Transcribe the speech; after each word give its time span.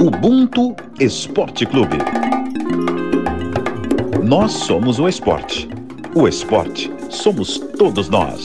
Ubuntu 0.00 0.76
Esporte 1.00 1.66
Clube. 1.66 1.96
Nós 4.22 4.52
somos 4.52 5.00
o 5.00 5.08
esporte. 5.08 5.68
O 6.14 6.28
esporte 6.28 6.88
somos 7.10 7.58
todos 7.58 8.08
nós. 8.08 8.44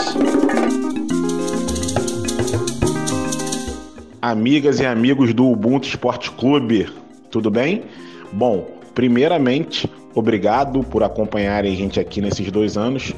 Amigas 4.20 4.79
e 4.79 4.86
amigos 4.88 5.31
do 5.31 5.45
Ubuntu 5.45 5.88
Esporte 5.88 6.31
Clube, 6.31 6.89
tudo 7.29 7.52
bem? 7.52 7.83
Bom, 8.31 8.65
primeiramente, 8.95 9.88
obrigado 10.15 10.81
por 10.81 11.04
acompanharem 11.04 11.71
a 11.71 11.75
gente 11.75 11.99
aqui 11.99 12.20
nesses 12.20 12.49
dois 12.51 12.77
anos. 12.77 13.13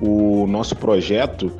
O 0.00 0.46
nosso 0.46 0.76
projeto, 0.76 1.50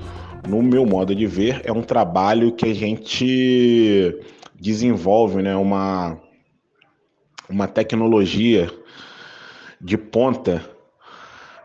no 0.48 0.62
meu 0.62 0.86
modo 0.86 1.12
de 1.12 1.26
ver, 1.26 1.60
é 1.64 1.72
um 1.72 1.82
trabalho 1.82 2.52
que 2.52 2.66
a 2.66 2.74
gente 2.74 4.16
desenvolve 4.60 5.42
né, 5.42 5.56
uma, 5.56 6.20
uma 7.48 7.66
tecnologia 7.66 8.70
de 9.80 9.96
ponta 9.96 10.62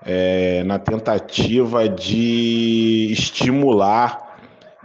é, 0.06 0.64
na 0.64 0.80
tentativa 0.80 1.90
de 1.90 3.10
estimular 3.12 4.38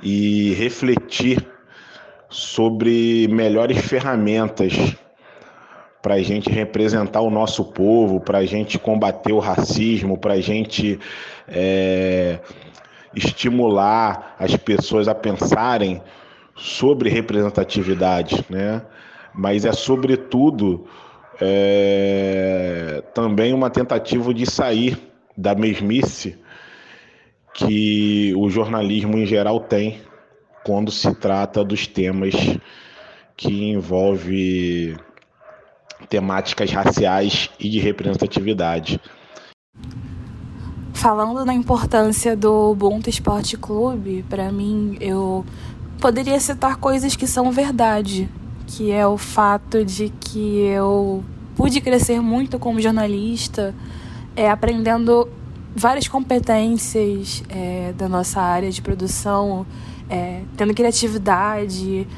e 0.02 0.54
refletir 0.54 1.46
sobre 2.28 3.28
melhores 3.28 3.78
ferramentas 3.78 4.72
para 6.02 6.14
a 6.14 6.22
gente 6.22 6.50
representar 6.50 7.20
o 7.20 7.30
nosso 7.30 7.64
povo, 7.72 8.20
para 8.20 8.38
a 8.38 8.46
gente 8.46 8.78
combater 8.78 9.32
o 9.32 9.38
racismo, 9.38 10.18
para 10.18 10.34
a 10.34 10.40
gente 10.40 10.98
é, 11.46 12.40
estimular 13.14 14.34
as 14.38 14.56
pessoas 14.56 15.06
a 15.08 15.14
pensarem 15.14 16.02
sobre 16.60 17.08
representatividade, 17.08 18.44
né? 18.50 18.82
Mas 19.34 19.64
é 19.64 19.72
sobretudo 19.72 20.86
é, 21.40 23.02
também 23.14 23.54
uma 23.54 23.70
tentativa 23.70 24.34
de 24.34 24.44
sair 24.44 24.98
da 25.36 25.54
mesmice 25.54 26.38
que 27.54 28.34
o 28.36 28.50
jornalismo 28.50 29.16
em 29.16 29.24
geral 29.24 29.60
tem 29.60 30.00
quando 30.64 30.90
se 30.90 31.14
trata 31.14 31.64
dos 31.64 31.86
temas 31.86 32.34
que 33.36 33.70
envolve 33.70 34.96
temáticas 36.08 36.70
raciais 36.70 37.48
e 37.58 37.68
de 37.68 37.78
representatividade. 37.78 39.00
Falando 40.92 41.46
na 41.46 41.54
importância 41.54 42.36
do 42.36 42.72
Ubuntu 42.72 43.08
Esporte 43.08 43.56
Clube, 43.56 44.22
para 44.28 44.52
mim 44.52 44.98
eu 45.00 45.46
poderia 46.00 46.40
citar 46.40 46.76
coisas 46.76 47.14
que 47.14 47.26
são 47.26 47.52
verdade, 47.52 48.28
que 48.66 48.90
é 48.90 49.06
o 49.06 49.18
fato 49.18 49.84
de 49.84 50.08
que 50.08 50.60
eu 50.60 51.22
pude 51.54 51.80
crescer 51.80 52.20
muito 52.20 52.58
como 52.58 52.80
jornalista, 52.80 53.74
é, 54.34 54.50
aprendendo 54.50 55.28
várias 55.76 56.08
competências 56.08 57.42
é, 57.50 57.92
da 57.96 58.08
nossa 58.08 58.40
área 58.40 58.70
de 58.70 58.80
produção, 58.80 59.66
é, 60.08 60.42
tendo 60.56 60.72
criatividade, 60.74 62.08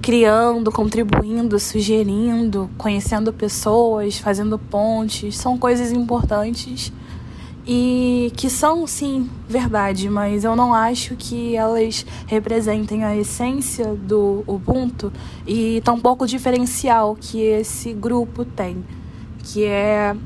criando, 0.00 0.70
contribuindo, 0.70 1.58
sugerindo, 1.58 2.70
conhecendo 2.78 3.32
pessoas, 3.32 4.18
fazendo 4.18 4.58
pontes, 4.58 5.36
são 5.36 5.58
coisas 5.58 5.90
importantes 5.90 6.92
e 7.66 8.32
que 8.36 8.48
são 8.48 8.86
sim 8.86 9.28
verdade, 9.48 10.08
mas 10.08 10.44
eu 10.44 10.56
não 10.56 10.72
acho 10.72 11.14
que 11.16 11.54
elas 11.54 12.06
representem 12.26 13.04
a 13.04 13.16
essência 13.16 13.94
do 13.94 14.42
Ubuntu 14.46 15.12
e 15.46 15.80
tampouco 15.84 16.24
o 16.24 16.26
diferencial 16.26 17.16
que 17.20 17.40
esse 17.40 17.92
grupo 17.92 18.44
tem, 18.44 18.84
que 19.44 19.64
é 19.64 20.16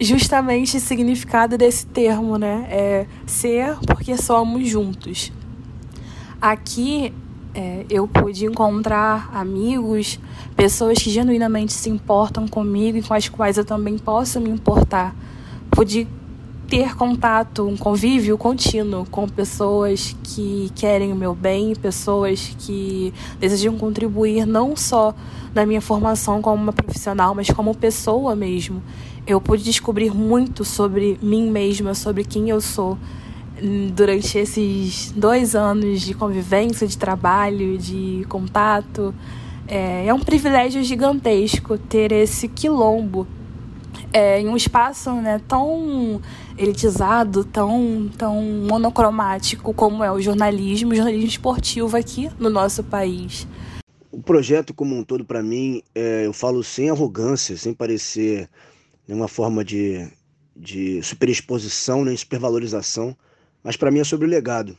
justamente 0.00 0.78
o 0.78 0.80
significado 0.80 1.56
desse 1.56 1.86
termo, 1.86 2.36
né? 2.36 2.66
É 2.70 3.06
ser 3.26 3.76
porque 3.86 4.16
somos 4.16 4.66
juntos. 4.68 5.30
Aqui 6.40 7.12
é, 7.54 7.84
eu 7.90 8.08
pude 8.08 8.46
encontrar 8.46 9.30
amigos, 9.34 10.18
pessoas 10.56 10.98
que 10.98 11.10
genuinamente 11.10 11.72
se 11.72 11.90
importam 11.90 12.48
comigo 12.48 12.98
e 12.98 13.02
com 13.02 13.12
as 13.12 13.28
quais 13.28 13.58
eu 13.58 13.64
também 13.64 13.98
posso 13.98 14.40
me 14.40 14.48
importar. 14.48 15.14
Pude 15.70 16.08
ter 16.70 16.94
contato, 16.94 17.66
um 17.66 17.76
convívio 17.76 18.38
contínuo 18.38 19.04
com 19.10 19.28
pessoas 19.28 20.16
que 20.22 20.70
querem 20.76 21.12
o 21.12 21.16
meu 21.16 21.34
bem, 21.34 21.74
pessoas 21.74 22.54
que 22.60 23.12
desejam 23.40 23.76
contribuir 23.76 24.46
não 24.46 24.76
só 24.76 25.12
na 25.52 25.66
minha 25.66 25.80
formação 25.80 26.40
como 26.40 26.62
uma 26.62 26.72
profissional, 26.72 27.34
mas 27.34 27.50
como 27.50 27.74
pessoa 27.74 28.36
mesmo. 28.36 28.80
Eu 29.26 29.40
pude 29.40 29.64
descobrir 29.64 30.14
muito 30.14 30.64
sobre 30.64 31.18
mim 31.20 31.50
mesma, 31.50 31.92
sobre 31.92 32.22
quem 32.22 32.50
eu 32.50 32.60
sou 32.60 32.96
hum, 33.60 33.90
durante 33.92 34.38
esses 34.38 35.10
dois 35.10 35.56
anos 35.56 36.02
de 36.02 36.14
convivência, 36.14 36.86
de 36.86 36.96
trabalho, 36.96 37.76
de 37.78 38.24
contato. 38.28 39.12
É, 39.66 40.06
é 40.06 40.14
um 40.14 40.20
privilégio 40.20 40.84
gigantesco 40.84 41.76
ter 41.76 42.12
esse 42.12 42.46
quilombo 42.46 43.26
é, 44.12 44.40
em 44.40 44.48
um 44.48 44.56
espaço 44.56 45.12
né, 45.12 45.40
tão 45.46 46.20
elitizado, 46.60 47.42
tão, 47.42 48.10
tão 48.18 48.42
monocromático 48.68 49.72
como 49.72 50.04
é 50.04 50.12
o 50.12 50.20
jornalismo, 50.20 50.92
o 50.92 50.94
jornalismo 50.94 51.26
esportivo 51.26 51.96
aqui 51.96 52.30
no 52.38 52.50
nosso 52.50 52.84
país. 52.84 53.48
O 54.12 54.22
projeto 54.22 54.74
como 54.74 54.94
um 54.94 55.02
todo, 55.02 55.24
para 55.24 55.42
mim, 55.42 55.82
é, 55.94 56.26
eu 56.26 56.32
falo 56.34 56.62
sem 56.62 56.90
arrogância, 56.90 57.56
sem 57.56 57.72
parecer 57.72 58.46
nenhuma 59.08 59.26
forma 59.26 59.64
de, 59.64 60.06
de 60.54 61.02
superexposição, 61.02 62.04
nem 62.04 62.14
supervalorização, 62.14 63.16
mas 63.64 63.76
para 63.76 63.90
mim 63.90 64.00
é 64.00 64.04
sobre 64.04 64.26
o 64.26 64.30
legado. 64.30 64.76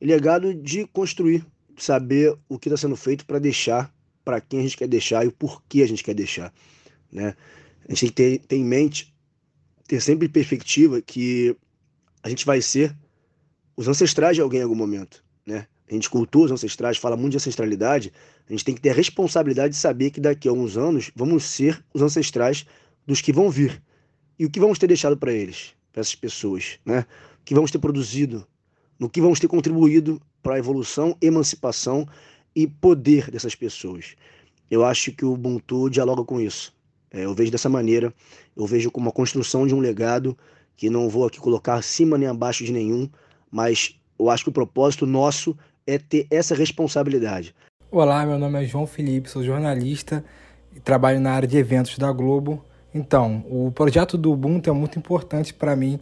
E 0.00 0.06
legado 0.06 0.54
de 0.54 0.86
construir, 0.86 1.44
saber 1.76 2.34
o 2.48 2.58
que 2.58 2.70
está 2.70 2.78
sendo 2.78 2.96
feito 2.96 3.26
para 3.26 3.38
deixar, 3.38 3.92
para 4.24 4.40
quem 4.40 4.60
a 4.60 4.62
gente 4.62 4.76
quer 4.76 4.88
deixar 4.88 5.22
e 5.24 5.28
o 5.28 5.32
porquê 5.32 5.82
a 5.82 5.88
gente 5.88 6.02
quer 6.02 6.14
deixar. 6.14 6.50
Né? 7.12 7.34
A 7.86 7.92
gente 7.92 8.00
tem 8.00 8.08
que 8.08 8.38
ter, 8.38 8.46
ter 8.46 8.56
em 8.56 8.64
mente 8.64 9.12
ter 9.90 10.00
sempre 10.00 10.28
perspectiva 10.28 11.02
que 11.02 11.56
a 12.22 12.28
gente 12.28 12.46
vai 12.46 12.62
ser 12.62 12.96
os 13.76 13.88
ancestrais 13.88 14.36
de 14.36 14.40
alguém 14.40 14.60
em 14.60 14.62
algum 14.62 14.76
momento, 14.76 15.24
né? 15.44 15.66
A 15.90 15.92
gente 15.92 16.08
cultua 16.08 16.44
os 16.44 16.52
ancestrais, 16.52 16.96
fala 16.96 17.16
muito 17.16 17.32
de 17.32 17.38
ancestralidade, 17.38 18.12
a 18.48 18.52
gente 18.52 18.64
tem 18.64 18.72
que 18.72 18.80
ter 18.80 18.90
a 18.90 18.94
responsabilidade 18.94 19.74
de 19.74 19.80
saber 19.80 20.12
que 20.12 20.20
daqui 20.20 20.46
a 20.46 20.52
alguns 20.52 20.76
anos 20.76 21.10
vamos 21.12 21.42
ser 21.42 21.84
os 21.92 22.02
ancestrais 22.02 22.64
dos 23.04 23.20
que 23.20 23.32
vão 23.32 23.50
vir. 23.50 23.82
E 24.38 24.46
o 24.46 24.50
que 24.50 24.60
vamos 24.60 24.78
ter 24.78 24.86
deixado 24.86 25.16
para 25.16 25.32
eles, 25.32 25.74
para 25.92 26.02
essas 26.02 26.14
pessoas, 26.14 26.78
né? 26.86 27.04
O 27.40 27.44
que 27.44 27.52
vamos 27.52 27.72
ter 27.72 27.80
produzido, 27.80 28.46
no 28.96 29.10
que 29.10 29.20
vamos 29.20 29.40
ter 29.40 29.48
contribuído 29.48 30.22
para 30.40 30.54
a 30.54 30.58
evolução, 30.60 31.16
emancipação 31.20 32.06
e 32.54 32.64
poder 32.68 33.28
dessas 33.28 33.56
pessoas. 33.56 34.14
Eu 34.70 34.84
acho 34.84 35.10
que 35.10 35.24
o 35.24 35.32
Ubuntu 35.32 35.90
dialoga 35.90 36.22
com 36.22 36.40
isso. 36.40 36.72
É, 37.12 37.24
eu 37.24 37.34
vejo 37.34 37.50
dessa 37.50 37.68
maneira, 37.68 38.14
eu 38.56 38.66
vejo 38.66 38.90
como 38.90 39.08
a 39.08 39.12
construção 39.12 39.66
de 39.66 39.74
um 39.74 39.80
legado 39.80 40.36
que 40.76 40.88
não 40.88 41.08
vou 41.08 41.26
aqui 41.26 41.38
colocar 41.38 41.74
acima 41.74 42.16
nem 42.16 42.28
abaixo 42.28 42.64
de 42.64 42.72
nenhum, 42.72 43.08
mas 43.50 43.98
eu 44.18 44.30
acho 44.30 44.44
que 44.44 44.50
o 44.50 44.52
propósito 44.52 45.06
nosso 45.06 45.56
é 45.86 45.98
ter 45.98 46.26
essa 46.30 46.54
responsabilidade. 46.54 47.54
Olá, 47.90 48.24
meu 48.24 48.38
nome 48.38 48.62
é 48.62 48.64
João 48.64 48.86
Felipe, 48.86 49.28
sou 49.28 49.42
jornalista 49.42 50.24
e 50.74 50.78
trabalho 50.78 51.18
na 51.20 51.32
área 51.32 51.48
de 51.48 51.56
eventos 51.56 51.98
da 51.98 52.12
Globo. 52.12 52.64
Então, 52.94 53.44
o 53.50 53.72
projeto 53.72 54.16
do 54.16 54.32
Ubuntu 54.32 54.70
é 54.70 54.72
muito 54.72 54.98
importante 54.98 55.52
para 55.52 55.74
mim, 55.74 55.98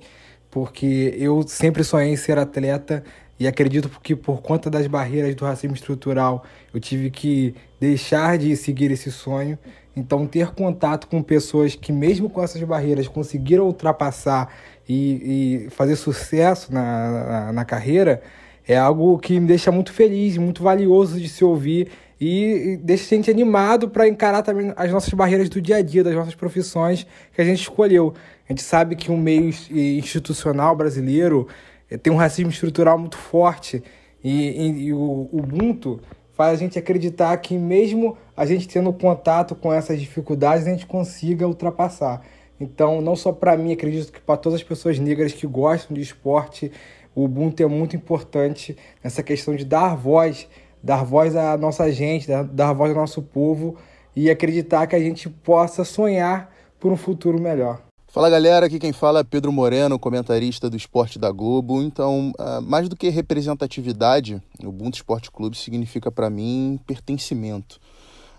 porque 0.50 1.14
eu 1.18 1.42
sempre 1.46 1.82
sonhei 1.82 2.12
em 2.12 2.16
ser 2.16 2.38
atleta 2.38 3.02
e 3.40 3.46
acredito 3.46 3.88
que 4.02 4.16
por 4.16 4.42
conta 4.42 4.68
das 4.68 4.86
barreiras 4.86 5.34
do 5.34 5.44
racismo 5.44 5.74
estrutural 5.74 6.44
eu 6.74 6.80
tive 6.80 7.10
que 7.10 7.54
deixar 7.80 8.36
de 8.36 8.54
seguir 8.56 8.90
esse 8.90 9.10
sonho. 9.10 9.58
Então, 9.98 10.26
ter 10.26 10.52
contato 10.52 11.08
com 11.08 11.20
pessoas 11.22 11.74
que, 11.74 11.92
mesmo 11.92 12.30
com 12.30 12.42
essas 12.42 12.62
barreiras, 12.62 13.08
conseguiram 13.08 13.66
ultrapassar 13.66 14.52
e, 14.88 15.66
e 15.66 15.70
fazer 15.70 15.96
sucesso 15.96 16.72
na, 16.72 17.10
na, 17.10 17.52
na, 17.52 17.64
carreira 17.64 18.22
é 18.66 18.76
algo 18.76 19.18
que 19.18 19.38
me 19.40 19.46
deixa 19.46 19.72
muito 19.72 19.92
feliz, 19.92 20.36
muito 20.38 20.62
valioso 20.62 21.20
de 21.20 21.28
se 21.28 21.44
ouvir 21.44 21.88
e, 22.20 22.78
deixa 22.82 23.14
a 23.14 23.16
gente 23.16 23.30
animado 23.30 23.88
para 23.88 24.08
encarar 24.08 24.42
também 24.42 24.72
as 24.76 24.90
nossas 24.90 25.12
barreiras 25.12 25.48
do 25.48 25.60
dia 25.60 25.76
a 25.76 25.82
dia, 25.82 26.04
das 26.04 26.14
nossas 26.14 26.34
profissões 26.34 27.06
que 27.34 27.40
a 27.40 27.44
gente 27.44 27.60
escolheu. 27.60 28.14
A 28.48 28.52
gente 28.52 28.62
sabe 28.62 28.96
que 28.96 29.10
o 29.10 29.16
meio 29.16 29.52
institucional 29.70 30.76
brasileiro 30.76 31.48
é, 31.90 31.96
tem 31.96 32.12
um 32.12 32.16
racismo 32.16 32.50
estrutural 32.50 32.98
muito 32.98 33.16
forte 33.16 33.82
e, 34.22 34.30
e, 34.30 34.86
e 34.86 34.92
o 34.92 35.28
Ubuntu 35.32 36.00
faz 36.38 36.52
a 36.52 36.56
gente 36.56 36.78
acreditar 36.78 37.36
que 37.38 37.58
mesmo 37.58 38.16
a 38.36 38.46
gente 38.46 38.68
tendo 38.68 38.92
contato 38.92 39.56
com 39.56 39.72
essas 39.72 39.98
dificuldades, 39.98 40.68
a 40.68 40.70
gente 40.70 40.86
consiga 40.86 41.48
ultrapassar. 41.48 42.22
Então, 42.60 43.00
não 43.00 43.16
só 43.16 43.32
para 43.32 43.56
mim, 43.56 43.72
acredito 43.72 44.12
que 44.12 44.20
para 44.20 44.36
todas 44.36 44.60
as 44.60 44.62
pessoas 44.62 45.00
negras 45.00 45.32
que 45.32 45.48
gostam 45.48 45.96
de 45.96 46.00
esporte, 46.00 46.70
o 47.12 47.24
Ubuntu 47.24 47.64
é 47.64 47.66
muito 47.66 47.96
importante 47.96 48.76
nessa 49.02 49.20
questão 49.20 49.56
de 49.56 49.64
dar 49.64 49.96
voz, 49.96 50.46
dar 50.80 51.04
voz 51.04 51.34
à 51.34 51.56
nossa 51.56 51.90
gente, 51.90 52.28
dar, 52.28 52.44
dar 52.44 52.72
voz 52.72 52.92
ao 52.92 52.98
nosso 52.98 53.20
povo 53.20 53.76
e 54.14 54.30
acreditar 54.30 54.86
que 54.86 54.94
a 54.94 55.00
gente 55.00 55.28
possa 55.28 55.82
sonhar 55.82 56.54
por 56.78 56.92
um 56.92 56.96
futuro 56.96 57.40
melhor. 57.40 57.87
Fala 58.18 58.30
galera, 58.30 58.66
aqui 58.66 58.80
quem 58.80 58.92
fala 58.92 59.20
é 59.20 59.22
Pedro 59.22 59.52
Moreno, 59.52 59.96
comentarista 59.96 60.68
do 60.68 60.76
Esporte 60.76 61.20
da 61.20 61.30
Globo. 61.30 61.80
Então, 61.80 62.32
uh, 62.36 62.60
mais 62.60 62.88
do 62.88 62.96
que 62.96 63.08
representatividade, 63.10 64.42
o 64.60 64.70
Ubuntu 64.70 64.96
Esporte 64.96 65.30
Clube 65.30 65.56
significa 65.56 66.10
para 66.10 66.28
mim 66.28 66.80
pertencimento. 66.84 67.78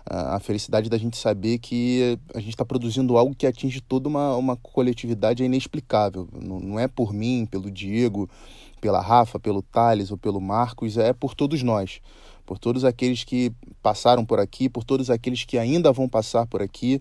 Uh, 0.00 0.34
a 0.34 0.38
felicidade 0.38 0.90
da 0.90 0.98
gente 0.98 1.16
saber 1.16 1.56
que 1.56 2.18
a 2.34 2.40
gente 2.40 2.50
está 2.50 2.62
produzindo 2.62 3.16
algo 3.16 3.34
que 3.34 3.46
atinge 3.46 3.80
toda 3.80 4.06
uma, 4.06 4.36
uma 4.36 4.54
coletividade 4.54 5.42
é 5.42 5.46
inexplicável. 5.46 6.28
Não, 6.30 6.60
não 6.60 6.78
é 6.78 6.86
por 6.86 7.14
mim, 7.14 7.48
pelo 7.50 7.70
Diego, 7.70 8.28
pela 8.82 9.00
Rafa, 9.00 9.40
pelo 9.40 9.62
Thales 9.62 10.10
ou 10.10 10.18
pelo 10.18 10.42
Marcos, 10.42 10.98
é 10.98 11.14
por 11.14 11.34
todos 11.34 11.62
nós 11.62 12.02
por 12.50 12.58
todos 12.58 12.84
aqueles 12.84 13.22
que 13.22 13.52
passaram 13.80 14.24
por 14.24 14.40
aqui, 14.40 14.68
por 14.68 14.82
todos 14.82 15.08
aqueles 15.08 15.44
que 15.44 15.56
ainda 15.56 15.92
vão 15.92 16.08
passar 16.08 16.46
por 16.46 16.60
aqui, 16.60 17.00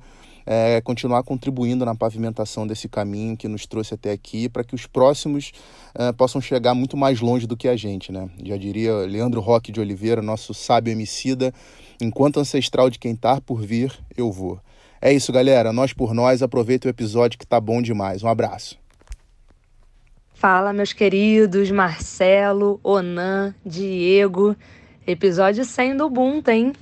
é, 0.52 0.82
continuar 0.82 1.22
contribuindo 1.22 1.86
na 1.86 1.94
pavimentação 1.94 2.66
desse 2.66 2.90
caminho 2.90 3.38
que 3.38 3.48
nos 3.48 3.68
trouxe 3.68 3.94
até 3.94 4.12
aqui, 4.12 4.50
para 4.50 4.64
que 4.64 4.74
os 4.74 4.88
próximos 4.88 5.52
é, 5.94 6.12
possam 6.12 6.42
chegar 6.42 6.74
muito 6.74 6.98
mais 6.98 7.22
longe 7.22 7.46
do 7.46 7.56
que 7.56 7.68
a 7.68 7.76
gente, 7.76 8.12
né? 8.12 8.28
Já 8.44 8.58
diria 8.58 8.96
Leandro 9.06 9.42
Roque 9.42 9.72
de 9.72 9.80
Oliveira, 9.80 10.24
nosso 10.24 10.52
sábio 10.52 10.92
homicida, 10.92 11.54
enquanto 12.02 12.40
ancestral 12.40 12.90
de 12.90 12.98
quem 12.98 13.16
tá 13.16 13.40
por 13.40 13.62
vir, 13.62 13.94
eu 14.18 14.32
vou. 14.32 14.60
É 15.00 15.14
isso, 15.14 15.32
galera. 15.32 15.72
Nós 15.72 15.94
por 15.94 16.16
nós. 16.16 16.42
Aproveita 16.42 16.88
o 16.88 16.90
episódio 16.90 17.38
que 17.38 17.46
tá 17.46 17.62
bom 17.62 17.80
demais. 17.80 18.24
Um 18.24 18.28
abraço. 18.28 18.78
Fala, 20.34 20.74
meus 20.74 20.94
queridos 20.94 21.70
Marcelo, 21.70 22.80
Onan, 22.84 23.54
Diego. 23.64 24.56
Episódio 25.06 25.64
100 25.64 25.98
do 25.98 26.06
Ubuntu, 26.08 26.50
hein? 26.50 26.74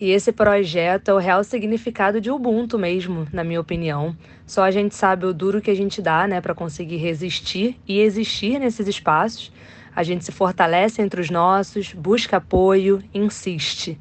E 0.00 0.12
esse 0.12 0.30
projeto 0.30 1.08
é 1.08 1.14
o 1.14 1.18
real 1.18 1.42
significado 1.42 2.20
de 2.20 2.30
Ubuntu 2.30 2.78
mesmo, 2.78 3.26
na 3.32 3.42
minha 3.42 3.60
opinião. 3.60 4.16
Só 4.46 4.62
a 4.62 4.70
gente 4.70 4.94
sabe 4.94 5.26
o 5.26 5.34
duro 5.34 5.60
que 5.60 5.70
a 5.70 5.74
gente 5.74 6.00
dá, 6.00 6.26
né, 6.28 6.40
para 6.40 6.54
conseguir 6.54 6.98
resistir 6.98 7.76
e 7.86 8.00
existir 8.00 8.60
nesses 8.60 8.86
espaços. 8.86 9.52
A 9.94 10.04
gente 10.04 10.24
se 10.24 10.30
fortalece 10.30 11.02
entre 11.02 11.20
os 11.20 11.30
nossos, 11.30 11.92
busca 11.92 12.36
apoio, 12.36 13.02
insiste. 13.12 13.98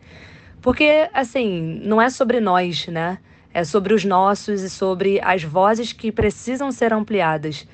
Porque, 0.62 1.10
assim, 1.14 1.82
não 1.84 2.00
é 2.00 2.10
sobre 2.12 2.40
nós, 2.40 2.86
né? 2.88 3.18
É 3.52 3.64
sobre 3.64 3.94
os 3.96 4.06
nossos 4.06 4.62
e 4.62 4.70
sobre 4.70 5.20
as 5.24 5.44
vozes 5.44 5.94
que 5.94 6.12
precisam 6.12 6.72
ser 6.72 6.94
ampliadas. 6.94 7.68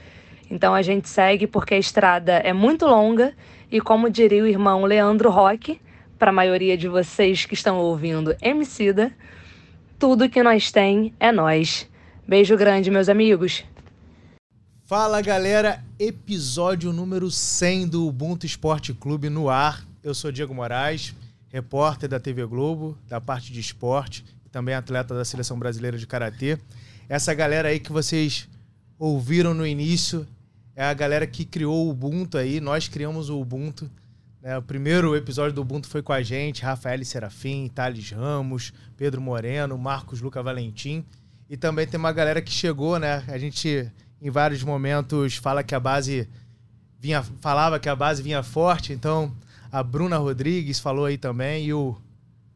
Então 0.49 0.73
a 0.73 0.81
gente 0.81 1.09
segue 1.09 1.45
porque 1.47 1.73
a 1.73 1.79
estrada 1.79 2.33
é 2.33 2.53
muito 2.53 2.85
longa 2.85 3.33
e 3.69 3.81
como 3.81 4.09
diria 4.09 4.43
o 4.43 4.47
irmão 4.47 4.85
Leandro 4.85 5.29
Roque, 5.29 5.81
para 6.17 6.29
a 6.29 6.33
maioria 6.33 6.77
de 6.77 6.87
vocês 6.87 7.45
que 7.45 7.53
estão 7.53 7.77
ouvindo 7.77 8.35
Emicida, 8.41 9.11
tudo 9.99 10.29
que 10.29 10.41
nós 10.43 10.71
tem 10.71 11.13
é 11.19 11.31
nós. 11.31 11.87
Beijo 12.27 12.55
grande, 12.57 12.89
meus 12.89 13.09
amigos. 13.09 13.63
Fala 14.85 15.21
galera, 15.21 15.83
episódio 15.97 16.91
número 16.93 17.31
100 17.31 17.87
do 17.87 18.07
Ubuntu 18.07 18.45
Esporte 18.45 18.93
Clube 18.93 19.29
no 19.29 19.49
ar. 19.49 19.85
Eu 20.03 20.13
sou 20.13 20.31
Diego 20.31 20.53
Moraes, 20.53 21.15
repórter 21.49 22.09
da 22.09 22.19
TV 22.19 22.45
Globo, 22.45 22.97
da 23.07 23.21
parte 23.21 23.51
de 23.51 23.59
esporte, 23.59 24.25
e 24.45 24.49
também 24.49 24.75
atleta 24.75 25.15
da 25.15 25.23
Seleção 25.23 25.57
Brasileira 25.57 25.97
de 25.97 26.05
Karatê. 26.05 26.57
Essa 27.07 27.33
galera 27.33 27.69
aí 27.69 27.79
que 27.79 27.91
vocês 27.91 28.47
ouviram 28.99 29.53
no 29.53 29.65
início 29.65 30.27
é 30.75 30.83
a 30.83 30.93
galera 30.93 31.27
que 31.27 31.45
criou 31.45 31.87
o 31.87 31.89
Ubuntu 31.91 32.37
aí, 32.37 32.59
nós 32.59 32.87
criamos 32.87 33.29
o 33.29 33.39
Ubuntu. 33.39 33.89
Né? 34.43 34.57
O 34.57 34.61
primeiro 34.61 35.15
episódio 35.15 35.53
do 35.53 35.61
Ubuntu 35.61 35.87
foi 35.87 36.01
com 36.01 36.11
a 36.11 36.21
gente, 36.21 36.63
Rafael 36.63 37.03
Serafim, 37.05 37.71
Thales 37.73 38.11
Ramos, 38.11 38.73
Pedro 38.97 39.21
Moreno, 39.21 39.77
Marcos 39.77 40.19
Luca 40.19 40.43
Valentim. 40.43 41.05
E 41.49 41.55
também 41.55 41.87
tem 41.87 41.97
uma 41.97 42.11
galera 42.11 42.41
que 42.41 42.51
chegou, 42.51 42.99
né? 42.99 43.23
A 43.29 43.37
gente, 43.37 43.89
em 44.21 44.29
vários 44.29 44.61
momentos, 44.61 45.37
fala 45.37 45.63
que 45.63 45.73
a 45.73 45.79
base 45.79 46.27
vinha, 46.99 47.23
falava 47.23 47.79
que 47.79 47.87
a 47.87 47.95
base 47.95 48.21
vinha 48.21 48.43
forte, 48.43 48.91
então 48.91 49.33
a 49.71 49.81
Bruna 49.81 50.17
Rodrigues 50.17 50.77
falou 50.77 51.05
aí 51.05 51.17
também, 51.17 51.67
e 51.67 51.73
o 51.73 51.95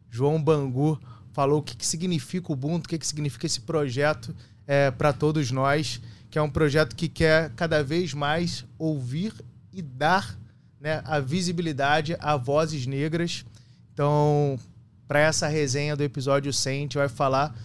João 0.09 0.43
Bangu 0.43 0.99
falou 1.31 1.59
o 1.59 1.63
que, 1.63 1.77
que 1.77 1.85
significa 1.87 2.51
o 2.51 2.53
Ubuntu, 2.53 2.85
o 2.85 2.89
que, 2.89 2.97
que 2.97 3.07
significa 3.07 3.45
esse 3.45 3.61
projeto 3.61 4.35
é, 4.67 4.91
para 4.91 5.13
todos 5.13 5.51
nós 5.51 6.01
que 6.29 6.37
é 6.37 6.41
um 6.41 6.49
projeto 6.49 6.93
que 6.93 7.07
quer 7.07 7.51
cada 7.55 7.81
vez 7.81 8.13
mais 8.13 8.65
ouvir 8.77 9.33
e 9.71 9.81
dar 9.81 10.37
né, 10.79 11.01
a 11.05 11.19
visibilidade 11.19 12.15
a 12.19 12.35
vozes 12.35 12.85
negras. 12.85 13.45
Então, 13.93 14.59
para 15.07 15.19
essa 15.19 15.47
resenha 15.47 15.95
do 15.95 16.03
episódio 16.03 16.51
100, 16.51 16.77
a 16.77 16.81
gente 16.81 16.97
vai 16.97 17.09
falar 17.09 17.55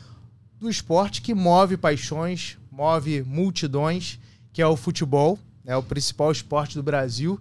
do 0.59 0.71
esporte 0.71 1.21
que 1.21 1.35
move 1.35 1.77
paixões, 1.77 2.57
move 2.71 3.23
multidões, 3.23 4.19
que 4.53 4.63
é 4.63 4.67
o 4.67 4.77
futebol, 4.77 5.39
né, 5.65 5.77
o 5.77 5.83
principal 5.83 6.31
esporte 6.31 6.75
do 6.75 6.83
Brasil. 6.83 7.41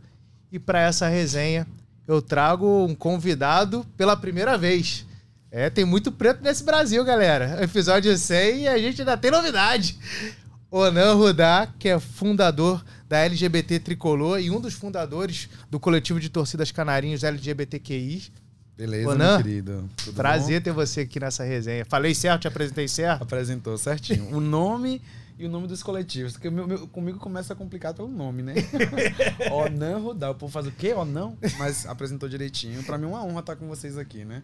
E 0.51 0.59
para 0.59 0.81
essa 0.81 1.07
resenha, 1.07 1.67
eu 2.07 2.21
trago 2.21 2.85
um 2.85 2.95
convidado 2.95 3.85
pela 3.95 4.17
primeira 4.17 4.57
vez. 4.57 5.05
É, 5.49 5.69
tem 5.69 5.85
muito 5.85 6.11
preto 6.11 6.41
nesse 6.41 6.63
Brasil, 6.63 7.03
galera. 7.03 7.61
Episódio 7.63 8.17
100 8.17 8.61
e 8.61 8.67
a 8.67 8.77
gente 8.77 9.01
ainda 9.01 9.17
tem 9.17 9.29
novidade. 9.29 9.97
Onan 10.69 11.13
Rudá, 11.13 11.67
que 11.77 11.89
é 11.89 11.99
fundador 11.99 12.83
da 13.11 13.19
LGBT 13.25 13.77
Tricolor 13.81 14.39
e 14.39 14.49
um 14.49 14.61
dos 14.61 14.73
fundadores 14.73 15.49
do 15.69 15.77
coletivo 15.81 16.17
de 16.17 16.29
torcidas 16.29 16.71
canarinhos 16.71 17.25
LGBTQI. 17.25 18.31
Beleza, 18.77 19.09
Onan, 19.09 19.35
meu 19.35 19.43
querido. 19.43 19.89
Tudo 19.97 20.15
prazer 20.15 20.61
bom? 20.61 20.63
ter 20.63 20.71
você 20.71 21.01
aqui 21.01 21.19
nessa 21.19 21.43
resenha. 21.43 21.83
Falei 21.83 22.15
certo? 22.15 22.43
Te 22.43 22.47
apresentei 22.47 22.87
certo? 22.87 23.23
Apresentou 23.23 23.77
certinho. 23.77 24.33
o 24.33 24.39
nome 24.39 25.01
e 25.37 25.45
o 25.45 25.49
nome 25.49 25.67
dos 25.67 25.83
coletivos. 25.83 26.31
Porque 26.31 26.49
meu, 26.49 26.65
meu, 26.65 26.87
comigo 26.87 27.19
começa 27.19 27.51
a 27.51 27.55
complicar 27.55 27.93
pelo 27.93 28.07
nome, 28.07 28.43
né? 28.43 28.53
Onan 29.51 29.97
Rudá. 29.97 30.31
O 30.31 30.35
povo 30.35 30.53
faz 30.53 30.65
o 30.65 30.71
quê? 30.71 30.93
Onan? 30.93 31.33
Mas 31.59 31.85
apresentou 31.85 32.29
direitinho. 32.29 32.81
Para 32.81 32.97
mim 32.97 33.03
é 33.03 33.07
uma 33.09 33.25
honra 33.25 33.41
estar 33.41 33.57
com 33.57 33.67
vocês 33.67 33.97
aqui, 33.97 34.23
né? 34.23 34.41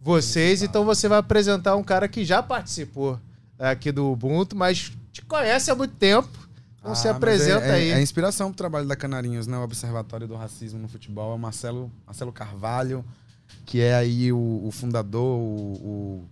Vocês, 0.00 0.60
então 0.60 0.84
você 0.84 1.06
vai 1.06 1.18
apresentar 1.18 1.76
um 1.76 1.84
cara 1.84 2.08
que 2.08 2.24
já 2.24 2.42
participou 2.42 3.20
aqui 3.56 3.92
do 3.92 4.10
Ubuntu, 4.10 4.56
mas 4.56 4.90
te 5.12 5.22
conhece 5.22 5.70
há 5.70 5.74
muito 5.76 5.94
tempo. 5.94 6.50
Então 6.82 6.92
ah, 6.92 6.96
se 6.96 7.06
apresenta 7.06 7.66
é, 7.66 7.68
é, 7.68 7.74
aí. 7.74 7.90
É, 7.92 8.02
inspiração 8.02 8.48
pro 8.48 8.56
trabalho 8.56 8.88
da 8.88 8.96
Canarinhos, 8.96 9.46
né? 9.46 9.56
O 9.56 9.62
Observatório 9.62 10.26
do 10.26 10.34
Racismo 10.34 10.80
no 10.80 10.88
Futebol. 10.88 11.30
É 11.30 11.34
o 11.36 11.38
Marcelo, 11.38 11.90
Marcelo 12.04 12.32
Carvalho, 12.32 13.04
que 13.64 13.80
é 13.80 13.94
aí 13.94 14.32
o, 14.32 14.62
o 14.64 14.70
fundador, 14.72 15.38
o, 15.38 15.72
o, 15.74 16.28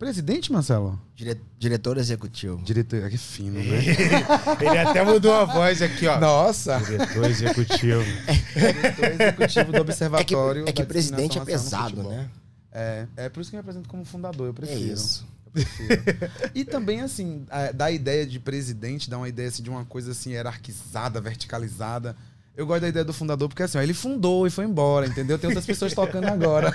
Presidente, 0.00 0.50
Marcelo? 0.50 1.00
Dire... 1.14 1.40
Diretor 1.56 1.96
executivo. 1.96 2.60
Diretor, 2.64 3.08
que 3.08 3.16
fino, 3.16 3.60
né? 3.60 3.78
Ele 4.60 4.78
até 4.78 5.04
mudou 5.04 5.32
a 5.32 5.44
voz 5.44 5.80
aqui, 5.80 6.08
ó. 6.08 6.18
Nossa! 6.18 6.80
Diretor 6.80 7.30
executivo. 7.30 8.02
Diretor 8.52 9.04
executivo 9.04 9.72
do 9.72 9.80
Observatório. 9.82 10.62
É 10.62 10.64
que, 10.64 10.70
é 10.70 10.72
que 10.72 10.84
presidente 10.84 11.38
é 11.38 11.44
pesado, 11.44 12.02
né? 12.02 12.28
É, 12.72 13.06
é 13.16 13.28
por 13.28 13.40
isso 13.40 13.50
que 13.50 13.56
eu 13.56 13.58
me 13.58 13.60
apresento 13.60 13.88
como 13.88 14.04
fundador, 14.04 14.48
eu 14.48 14.54
prefiro. 14.54 14.80
É 14.80 14.92
isso. 14.92 15.24
e 16.54 16.64
também, 16.64 17.00
assim, 17.00 17.46
da 17.74 17.90
ideia 17.90 18.26
de 18.26 18.40
presidente, 18.40 19.10
dá 19.10 19.18
uma 19.18 19.28
ideia 19.28 19.48
assim, 19.48 19.62
de 19.62 19.70
uma 19.70 19.84
coisa 19.84 20.12
assim, 20.12 20.30
hierarquizada, 20.30 21.20
verticalizada. 21.20 22.16
Eu 22.54 22.66
gosto 22.66 22.82
da 22.82 22.88
ideia 22.88 23.04
do 23.04 23.14
fundador 23.14 23.48
porque 23.48 23.62
assim, 23.62 23.78
ó, 23.78 23.82
ele 23.82 23.94
fundou 23.94 24.46
e 24.46 24.50
foi 24.50 24.66
embora, 24.66 25.06
entendeu? 25.06 25.38
Tem 25.38 25.48
outras 25.48 25.64
pessoas 25.64 25.94
tocando 25.94 26.26
agora. 26.26 26.70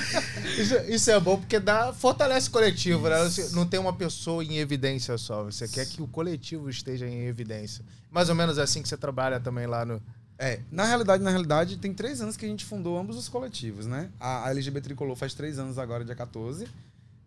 isso, 0.58 0.74
isso, 0.88 1.10
é 1.10 1.20
bom 1.20 1.36
porque 1.38 1.60
dá, 1.60 1.92
fortalece 1.92 2.48
o 2.48 2.50
coletivo, 2.50 3.08
né? 3.08 3.16
Não 3.52 3.66
tem 3.66 3.78
uma 3.78 3.92
pessoa 3.92 4.42
em 4.42 4.56
evidência 4.56 5.18
só. 5.18 5.44
Você 5.44 5.68
quer 5.68 5.84
que 5.84 6.00
o 6.00 6.06
coletivo 6.06 6.70
esteja 6.70 7.06
em 7.06 7.26
evidência. 7.26 7.84
Mais 8.10 8.30
ou 8.30 8.34
menos 8.34 8.58
assim 8.58 8.80
que 8.80 8.88
você 8.88 8.96
trabalha 8.96 9.38
também 9.38 9.66
lá 9.66 9.84
no. 9.84 10.00
É, 10.38 10.60
na 10.70 10.84
realidade, 10.84 11.22
na 11.22 11.30
realidade, 11.30 11.76
tem 11.76 11.92
três 11.92 12.22
anos 12.22 12.36
que 12.36 12.46
a 12.46 12.48
gente 12.48 12.64
fundou 12.64 12.98
ambos 12.98 13.16
os 13.16 13.28
coletivos, 13.28 13.84
né? 13.86 14.08
A, 14.18 14.46
a 14.46 14.50
LGBT 14.50 14.80
Tricolor 14.80 15.16
faz 15.16 15.34
três 15.34 15.58
anos 15.58 15.78
agora, 15.78 16.04
dia 16.04 16.14
14 16.14 16.66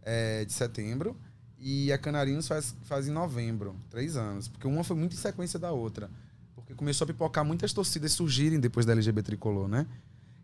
é, 0.03 0.45
de 0.45 0.53
setembro. 0.53 1.15
E 1.59 1.91
a 1.91 1.97
Canarinhos 1.97 2.47
faz, 2.47 2.75
faz 2.83 3.07
em 3.07 3.11
novembro, 3.11 3.75
três 3.89 4.15
anos. 4.15 4.47
Porque 4.47 4.67
uma 4.67 4.83
foi 4.83 4.95
muito 4.95 5.13
em 5.13 5.17
sequência 5.17 5.59
da 5.59 5.71
outra. 5.71 6.09
Porque 6.55 6.73
começou 6.73 7.05
a 7.05 7.07
pipocar 7.07 7.45
muitas 7.45 7.71
torcidas 7.71 8.11
surgirem 8.13 8.59
depois 8.59 8.85
da 8.85 8.93
LGBT 8.93 9.23
Tricolor, 9.23 9.67
né? 9.67 9.85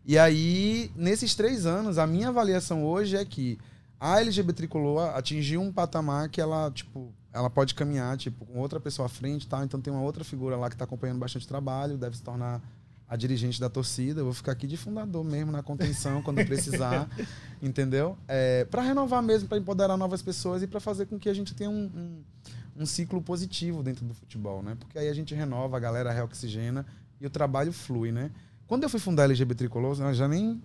E 0.04 0.16
aí, 0.16 0.90
nesses 0.96 1.34
três 1.34 1.66
anos, 1.66 1.98
a 1.98 2.06
minha 2.06 2.28
avaliação 2.28 2.84
hoje 2.84 3.16
é 3.16 3.24
que 3.24 3.58
a 4.00 4.20
LGBT 4.20 4.52
Tricolor 4.54 5.14
atingiu 5.16 5.60
um 5.60 5.72
patamar 5.72 6.28
que 6.28 6.40
ela, 6.40 6.70
tipo, 6.70 7.12
ela 7.32 7.50
pode 7.50 7.74
caminhar, 7.74 8.16
tipo, 8.16 8.46
com 8.46 8.58
outra 8.58 8.78
pessoa 8.78 9.06
à 9.06 9.08
frente 9.08 9.42
e 9.42 9.48
tal. 9.48 9.64
Então 9.64 9.80
tem 9.80 9.92
uma 9.92 10.02
outra 10.02 10.24
figura 10.24 10.56
lá 10.56 10.68
que 10.68 10.76
está 10.76 10.84
acompanhando 10.84 11.18
bastante 11.18 11.46
trabalho, 11.46 11.98
deve 11.98 12.16
se 12.16 12.22
tornar 12.22 12.62
a 13.08 13.16
dirigente 13.16 13.58
da 13.58 13.70
torcida. 13.70 14.20
Eu 14.20 14.26
vou 14.26 14.34
ficar 14.34 14.52
aqui 14.52 14.66
de 14.66 14.76
fundador 14.76 15.24
mesmo 15.24 15.50
na 15.50 15.62
contenção 15.62 16.22
quando 16.22 16.44
precisar, 16.44 17.08
entendeu? 17.62 18.18
É, 18.28 18.64
para 18.66 18.82
renovar 18.82 19.22
mesmo, 19.22 19.48
para 19.48 19.58
empoderar 19.58 19.96
novas 19.96 20.20
pessoas 20.20 20.62
e 20.62 20.66
para 20.66 20.78
fazer 20.78 21.06
com 21.06 21.18
que 21.18 21.28
a 21.28 21.34
gente 21.34 21.54
tenha 21.54 21.70
um, 21.70 21.84
um, 21.84 22.82
um, 22.82 22.86
ciclo 22.86 23.22
positivo 23.22 23.82
dentro 23.82 24.04
do 24.04 24.12
futebol, 24.12 24.62
né? 24.62 24.76
Porque 24.78 24.98
aí 24.98 25.08
a 25.08 25.14
gente 25.14 25.34
renova, 25.34 25.76
a 25.76 25.80
galera 25.80 26.12
reoxigena 26.12 26.84
e 27.20 27.26
o 27.26 27.30
trabalho 27.30 27.72
flui, 27.72 28.12
né? 28.12 28.30
Quando 28.66 28.82
eu 28.82 28.90
fui 28.90 29.00
fundar 29.00 29.22
a 29.22 29.26
LGBT 29.26 29.64
Tricolor, 29.64 29.98
eu 29.98 30.14
já 30.14 30.28
nem 30.28 30.60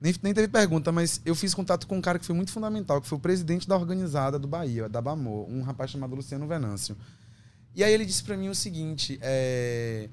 Nem, 0.00 0.14
nem 0.22 0.32
teve 0.32 0.46
pergunta, 0.46 0.92
mas 0.92 1.20
eu 1.26 1.34
fiz 1.34 1.52
contato 1.52 1.86
com 1.86 1.98
um 1.98 2.00
cara 2.00 2.18
que 2.18 2.24
foi 2.24 2.34
muito 2.34 2.52
fundamental, 2.52 3.00
que 3.00 3.08
foi 3.08 3.18
o 3.18 3.20
presidente 3.20 3.68
da 3.68 3.76
organizada 3.76 4.38
do 4.38 4.46
Bahia, 4.46 4.88
da 4.88 5.02
Bamor, 5.02 5.50
um 5.50 5.60
rapaz 5.60 5.90
chamado 5.90 6.14
Luciano 6.14 6.46
Venâncio. 6.46 6.96
E 7.74 7.84
aí 7.84 7.92
ele 7.92 8.06
disse 8.06 8.22
para 8.22 8.36
mim 8.36 8.48
o 8.48 8.54
seguinte, 8.54 9.18
é... 9.20 10.08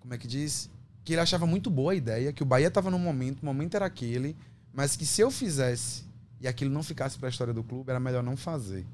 como 0.00 0.12
é 0.12 0.18
que 0.18 0.26
diz? 0.26 0.68
Que 1.10 1.14
ele 1.14 1.22
achava 1.22 1.44
muito 1.44 1.68
boa 1.68 1.90
a 1.90 1.94
ideia, 1.96 2.32
que 2.32 2.40
o 2.40 2.46
Bahia 2.46 2.68
estava 2.68 2.88
no 2.88 2.96
momento, 2.96 3.42
o 3.42 3.44
momento 3.44 3.74
era 3.74 3.84
aquele, 3.84 4.36
mas 4.72 4.94
que 4.94 5.04
se 5.04 5.20
eu 5.20 5.28
fizesse 5.28 6.04
e 6.40 6.46
aquilo 6.46 6.70
não 6.70 6.84
ficasse 6.84 7.18
para 7.18 7.26
a 7.26 7.30
história 7.30 7.52
do 7.52 7.64
clube, 7.64 7.90
era 7.90 7.98
melhor 7.98 8.22
não 8.22 8.36
fazer. 8.36 8.86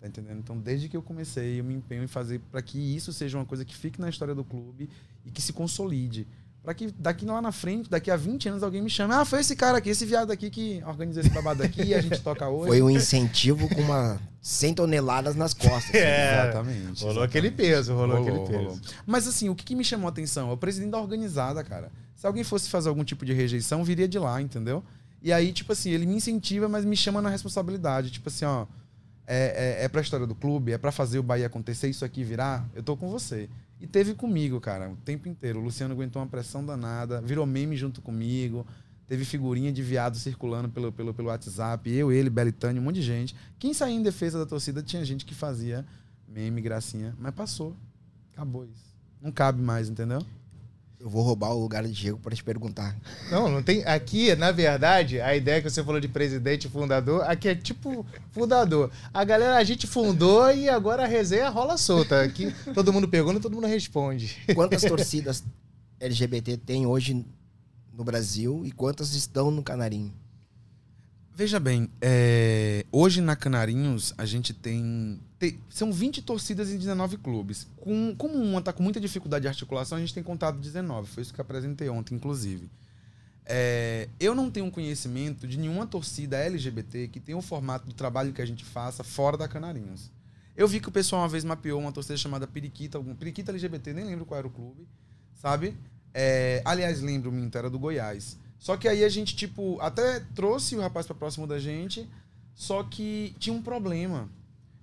Tá 0.00 0.08
entendendo? 0.08 0.38
Então, 0.38 0.58
desde 0.58 0.88
que 0.88 0.96
eu 0.96 1.02
comecei, 1.02 1.60
eu 1.60 1.64
me 1.64 1.74
empenho 1.74 2.02
em 2.02 2.06
fazer 2.06 2.40
para 2.50 2.62
que 2.62 2.78
isso 2.78 3.12
seja 3.12 3.36
uma 3.36 3.44
coisa 3.44 3.66
que 3.66 3.76
fique 3.76 4.00
na 4.00 4.08
história 4.08 4.34
do 4.34 4.42
clube 4.42 4.88
e 5.26 5.30
que 5.30 5.42
se 5.42 5.52
consolide. 5.52 6.26
Para 6.62 6.74
que 6.74 6.90
daqui 6.98 7.24
lá 7.24 7.40
na 7.40 7.52
frente, 7.52 7.88
daqui 7.88 8.10
a 8.10 8.16
20 8.16 8.48
anos, 8.50 8.62
alguém 8.62 8.82
me 8.82 8.90
chame. 8.90 9.14
Ah, 9.14 9.24
foi 9.24 9.40
esse 9.40 9.56
cara 9.56 9.78
aqui, 9.78 9.88
esse 9.90 10.04
viado 10.04 10.30
aqui 10.30 10.50
que 10.50 10.82
organizou 10.86 11.22
esse 11.22 11.30
babado 11.30 11.62
aqui 11.62 11.82
e 11.82 11.94
a 11.94 12.00
gente 12.00 12.20
toca 12.20 12.48
hoje. 12.48 12.68
Foi 12.68 12.82
um 12.82 12.90
incentivo 12.90 13.68
com 13.68 13.80
uma 13.80 14.20
100 14.42 14.74
toneladas 14.74 15.34
nas 15.34 15.54
costas. 15.54 15.94
É, 15.94 16.42
exatamente. 16.42 17.00
Rolou 17.02 17.24
exatamente. 17.24 17.24
aquele 17.24 17.50
peso, 17.50 17.94
rolou, 17.94 18.18
Rolou, 18.18 18.22
aquele 18.22 18.46
peso. 18.46 18.58
rolou. 18.58 18.80
Mas 19.06 19.26
assim, 19.26 19.48
o 19.48 19.54
que, 19.54 19.64
que 19.64 19.74
me 19.74 19.84
chamou 19.84 20.06
a 20.06 20.10
atenção? 20.10 20.50
É 20.50 20.52
o 20.52 20.56
presidente 20.56 20.90
da 20.90 21.00
organizada, 21.00 21.64
cara. 21.64 21.90
Se 22.14 22.26
alguém 22.26 22.44
fosse 22.44 22.68
fazer 22.68 22.88
algum 22.88 23.04
tipo 23.04 23.24
de 23.24 23.32
rejeição, 23.32 23.82
viria 23.84 24.08
de 24.08 24.18
lá, 24.18 24.42
entendeu? 24.42 24.84
E 25.22 25.32
aí, 25.32 25.52
tipo 25.52 25.72
assim, 25.72 25.90
ele 25.90 26.06
me 26.06 26.14
incentiva, 26.16 26.68
mas 26.68 26.84
me 26.84 26.96
chama 26.96 27.22
na 27.22 27.30
responsabilidade. 27.30 28.10
Tipo 28.10 28.28
assim, 28.28 28.44
ó, 28.44 28.66
é, 29.26 29.78
é, 29.80 29.84
é 29.84 29.88
pra 29.88 30.00
história 30.00 30.26
do 30.26 30.34
clube, 30.34 30.72
é 30.72 30.78
pra 30.78 30.90
fazer 30.90 31.18
o 31.18 31.22
Bahia 31.22 31.46
acontecer, 31.46 31.88
isso 31.88 32.04
aqui 32.04 32.24
virar, 32.24 32.68
eu 32.74 32.82
tô 32.82 32.96
com 32.96 33.08
você. 33.08 33.48
E 33.80 33.86
teve 33.86 34.14
comigo, 34.14 34.60
cara, 34.60 34.90
o 34.90 34.96
tempo 34.96 35.28
inteiro. 35.28 35.60
O 35.60 35.62
Luciano 35.62 35.94
aguentou 35.94 36.20
uma 36.20 36.28
pressão 36.28 36.64
danada, 36.64 37.20
virou 37.20 37.46
meme 37.46 37.76
junto 37.76 38.02
comigo. 38.02 38.66
Teve 39.06 39.24
figurinha 39.24 39.72
de 39.72 39.82
viado 39.82 40.16
circulando 40.16 40.68
pelo, 40.68 40.92
pelo, 40.92 41.14
pelo 41.14 41.28
WhatsApp. 41.28 41.90
Eu, 41.90 42.12
ele, 42.12 42.28
Belitânia, 42.28 42.80
um 42.80 42.84
monte 42.84 42.96
de 42.96 43.02
gente. 43.02 43.34
Quem 43.58 43.72
saía 43.72 43.94
em 43.94 44.02
defesa 44.02 44.38
da 44.38 44.44
torcida 44.44 44.82
tinha 44.82 45.04
gente 45.04 45.24
que 45.24 45.34
fazia 45.34 45.86
meme, 46.28 46.60
gracinha. 46.60 47.14
Mas 47.18 47.34
passou. 47.34 47.74
Acabou 48.34 48.64
isso. 48.64 48.94
Não 49.22 49.32
cabe 49.32 49.62
mais, 49.62 49.88
entendeu? 49.88 50.20
Eu 51.00 51.08
vou 51.08 51.22
roubar 51.22 51.50
o 51.50 51.60
lugar 51.60 51.84
de 51.84 51.92
Diego 51.92 52.18
para 52.18 52.34
te 52.34 52.42
perguntar. 52.42 52.96
Não, 53.30 53.48
não 53.48 53.62
tem. 53.62 53.84
Aqui, 53.84 54.34
na 54.34 54.50
verdade, 54.50 55.20
a 55.20 55.34
ideia 55.36 55.62
que 55.62 55.70
você 55.70 55.82
falou 55.84 56.00
de 56.00 56.08
presidente 56.08 56.66
e 56.66 56.70
fundador, 56.70 57.22
aqui 57.22 57.48
é 57.48 57.54
tipo 57.54 58.04
fundador. 58.32 58.90
A 59.14 59.22
galera, 59.22 59.56
a 59.56 59.62
gente 59.62 59.86
fundou 59.86 60.50
e 60.50 60.68
agora 60.68 61.04
a 61.04 61.06
resenha 61.06 61.48
rola 61.50 61.78
solta. 61.78 62.22
Aqui 62.22 62.52
todo 62.74 62.92
mundo 62.92 63.06
pergunta 63.06 63.38
e 63.38 63.40
todo 63.40 63.54
mundo 63.54 63.68
responde. 63.68 64.36
Quantas 64.56 64.82
torcidas 64.82 65.44
LGBT 66.00 66.56
tem 66.56 66.84
hoje 66.84 67.24
no 67.92 68.02
Brasil 68.02 68.62
e 68.64 68.72
quantas 68.72 69.14
estão 69.14 69.52
no 69.52 69.62
Canarinho? 69.62 70.12
Veja 71.38 71.60
bem, 71.60 71.88
é, 72.00 72.84
hoje 72.90 73.20
na 73.20 73.36
Canarinhos 73.36 74.12
a 74.18 74.26
gente 74.26 74.52
tem, 74.52 75.20
tem- 75.38 75.56
São 75.70 75.92
20 75.92 76.20
torcidas 76.20 76.68
em 76.68 76.76
19 76.76 77.16
clubes. 77.16 77.68
Com, 77.76 78.12
como 78.16 78.34
uma 78.34 78.58
está 78.58 78.72
com 78.72 78.82
muita 78.82 78.98
dificuldade 78.98 79.42
de 79.42 79.48
articulação, 79.48 79.96
a 79.96 80.00
gente 80.00 80.12
tem 80.12 80.20
contado 80.20 80.58
19. 80.58 81.08
Foi 81.08 81.22
isso 81.22 81.32
que 81.32 81.40
apresentei 81.40 81.88
ontem, 81.88 82.16
inclusive. 82.16 82.68
É, 83.46 84.08
eu 84.18 84.34
não 84.34 84.50
tenho 84.50 84.68
conhecimento 84.68 85.46
de 85.46 85.56
nenhuma 85.56 85.86
torcida 85.86 86.38
LGBT 86.38 87.06
que 87.06 87.20
tenha 87.20 87.38
o 87.38 87.40
formato 87.40 87.86
do 87.86 87.94
trabalho 87.94 88.32
que 88.32 88.42
a 88.42 88.46
gente 88.46 88.64
faça 88.64 89.04
fora 89.04 89.36
da 89.36 89.46
Canarinhos. 89.46 90.10
Eu 90.56 90.66
vi 90.66 90.80
que 90.80 90.88
o 90.88 90.92
pessoal 90.92 91.22
uma 91.22 91.28
vez 91.28 91.44
mapeou 91.44 91.80
uma 91.80 91.92
torcida 91.92 92.16
chamada 92.16 92.48
Periquita, 92.48 92.98
algum, 92.98 93.14
Periquita 93.14 93.52
LGBT, 93.52 93.92
nem 93.92 94.04
lembro 94.04 94.26
qual 94.26 94.38
era 94.38 94.46
o 94.48 94.50
clube, 94.50 94.88
sabe? 95.34 95.76
É, 96.12 96.60
aliás, 96.64 97.00
lembro, 97.00 97.30
Minto, 97.30 97.56
era 97.56 97.70
do 97.70 97.78
Goiás. 97.78 98.36
Só 98.58 98.76
que 98.76 98.88
aí 98.88 99.04
a 99.04 99.08
gente, 99.08 99.36
tipo, 99.36 99.78
até 99.80 100.20
trouxe 100.34 100.76
o 100.76 100.80
rapaz 100.80 101.06
pra 101.06 101.14
próximo 101.14 101.46
da 101.46 101.58
gente, 101.58 102.08
só 102.54 102.82
que 102.82 103.34
tinha 103.38 103.54
um 103.54 103.62
problema. 103.62 104.28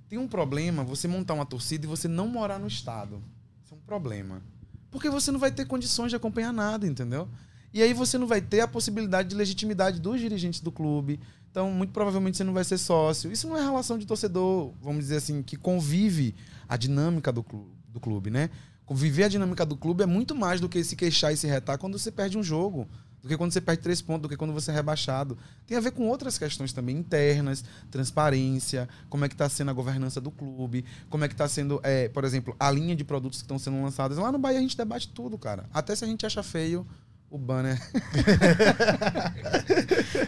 Tem 0.07 0.17
um 0.17 0.27
problema 0.27 0.83
você 0.83 1.07
montar 1.07 1.33
uma 1.33 1.45
torcida 1.45 1.85
e 1.85 1.89
você 1.89 2.07
não 2.07 2.27
morar 2.27 2.57
no 2.57 2.67
estado. 2.67 3.21
Isso 3.63 3.73
é 3.73 3.77
um 3.77 3.81
problema. 3.81 4.41
Porque 4.89 5.09
você 5.09 5.31
não 5.31 5.39
vai 5.39 5.51
ter 5.51 5.65
condições 5.65 6.09
de 6.09 6.15
acompanhar 6.15 6.53
nada, 6.53 6.87
entendeu? 6.87 7.27
E 7.73 7.81
aí 7.81 7.93
você 7.93 8.17
não 8.17 8.27
vai 8.27 8.39
ter 8.39 8.61
a 8.61 8.67
possibilidade 8.67 9.27
de 9.27 9.35
legitimidade 9.35 9.99
dos 9.99 10.21
dirigentes 10.21 10.61
do 10.61 10.71
clube. 10.71 11.19
Então, 11.51 11.69
muito 11.71 11.91
provavelmente 11.91 12.37
você 12.37 12.43
não 12.45 12.53
vai 12.53 12.63
ser 12.63 12.77
sócio. 12.77 13.29
Isso 13.31 13.47
não 13.47 13.57
é 13.57 13.61
relação 13.61 13.97
de 13.97 14.05
torcedor, 14.05 14.71
vamos 14.81 15.03
dizer 15.03 15.17
assim, 15.17 15.43
que 15.43 15.57
convive 15.57 16.33
a 16.69 16.77
dinâmica 16.77 17.33
do 17.33 17.43
clube, 17.43 17.71
do 17.89 17.99
clube, 17.99 18.29
né? 18.29 18.49
Conviver 18.85 19.23
a 19.23 19.27
dinâmica 19.27 19.65
do 19.65 19.75
clube 19.75 20.03
é 20.03 20.05
muito 20.05 20.35
mais 20.35 20.61
do 20.61 20.69
que 20.69 20.83
se 20.83 20.95
queixar 20.95 21.33
e 21.33 21.37
se 21.37 21.47
retar 21.47 21.77
quando 21.77 21.97
você 21.97 22.11
perde 22.11 22.37
um 22.37 22.43
jogo. 22.43 22.87
Do 23.25 23.29
que 23.29 23.37
quando 23.37 23.51
você 23.51 23.59
perde 23.59 23.81
três 23.81 24.03
pontos, 24.03 24.21
do 24.21 24.29
que 24.29 24.37
quando 24.37 24.53
você 24.53 24.69
é 24.69 24.73
rebaixado. 24.75 25.35
Tem 25.65 25.75
a 25.75 25.79
ver 25.79 25.89
com 25.89 26.07
outras 26.07 26.37
questões 26.37 26.71
também 26.71 26.95
internas, 26.95 27.63
transparência, 27.89 28.87
como 29.09 29.25
é 29.25 29.27
que 29.27 29.33
está 29.33 29.49
sendo 29.49 29.71
a 29.71 29.73
governança 29.73 30.21
do 30.21 30.29
clube, 30.29 30.85
como 31.09 31.25
é 31.25 31.27
que 31.27 31.33
está 31.33 31.47
sendo, 31.47 31.79
é, 31.81 32.07
por 32.07 32.23
exemplo, 32.23 32.55
a 32.59 32.69
linha 32.69 32.95
de 32.95 33.03
produtos 33.03 33.39
que 33.39 33.45
estão 33.45 33.57
sendo 33.57 33.81
lançados. 33.81 34.19
Lá 34.19 34.31
no 34.31 34.37
Bahia 34.37 34.59
a 34.59 34.61
gente 34.61 34.77
debate 34.77 35.07
tudo, 35.09 35.39
cara. 35.39 35.65
Até 35.73 35.95
se 35.95 36.05
a 36.05 36.07
gente 36.07 36.23
acha 36.23 36.43
feio 36.43 36.85
o 37.27 37.39
banner. 37.39 37.81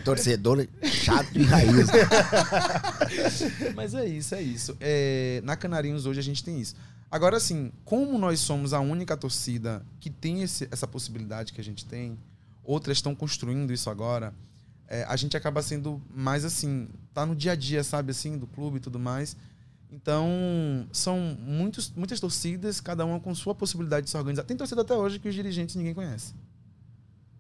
Torcedor 0.04 0.68
chato 0.84 1.30
e 1.38 1.44
raiz. 1.44 1.88
Mas 3.76 3.94
é 3.94 4.06
isso, 4.08 4.34
é 4.36 4.42
isso. 4.42 4.76
É, 4.80 5.40
na 5.44 5.56
Canarinhos 5.56 6.06
hoje 6.08 6.20
a 6.20 6.24
gente 6.24 6.44
tem 6.44 6.60
isso. 6.60 6.76
Agora, 7.12 7.38
assim, 7.38 7.72
como 7.86 8.18
nós 8.18 8.40
somos 8.40 8.74
a 8.74 8.80
única 8.80 9.16
torcida 9.16 9.86
que 10.00 10.10
tem 10.10 10.42
esse- 10.42 10.68
essa 10.72 10.88
possibilidade 10.88 11.54
que 11.54 11.62
a 11.62 11.64
gente 11.64 11.86
tem, 11.86 12.18
outras 12.68 12.98
estão 12.98 13.16
construindo 13.16 13.72
isso 13.72 13.90
agora, 13.90 14.34
é, 14.88 15.04
a 15.06 15.16
gente 15.16 15.36
acaba 15.36 15.62
sendo 15.62 16.02
mais 16.14 16.44
assim, 16.44 16.90
tá 17.14 17.26
no 17.26 17.36
dia 17.36 17.54
a 17.54 17.56
dia, 17.56 17.84
sabe, 17.84 18.12
assim, 18.12 18.38
do 18.38 18.46
clube 18.46 18.78
e 18.78 18.80
tudo 18.80 19.00
mais. 19.00 19.36
Então, 19.90 20.30
são 20.92 21.18
muitos, 21.40 21.92
muitas 21.92 22.20
torcidas, 22.20 22.82
cada 22.82 23.06
uma 23.06 23.20
com 23.20 23.34
sua 23.34 23.56
possibilidade 23.56 24.06
de 24.06 24.10
se 24.10 24.18
organizar. 24.18 24.44
Tem 24.44 24.56
torcida 24.56 24.82
até 24.82 24.94
hoje 24.94 25.18
que 25.18 25.30
os 25.30 25.34
dirigentes 25.34 25.76
ninguém 25.76 25.94
conhece. 25.94 26.36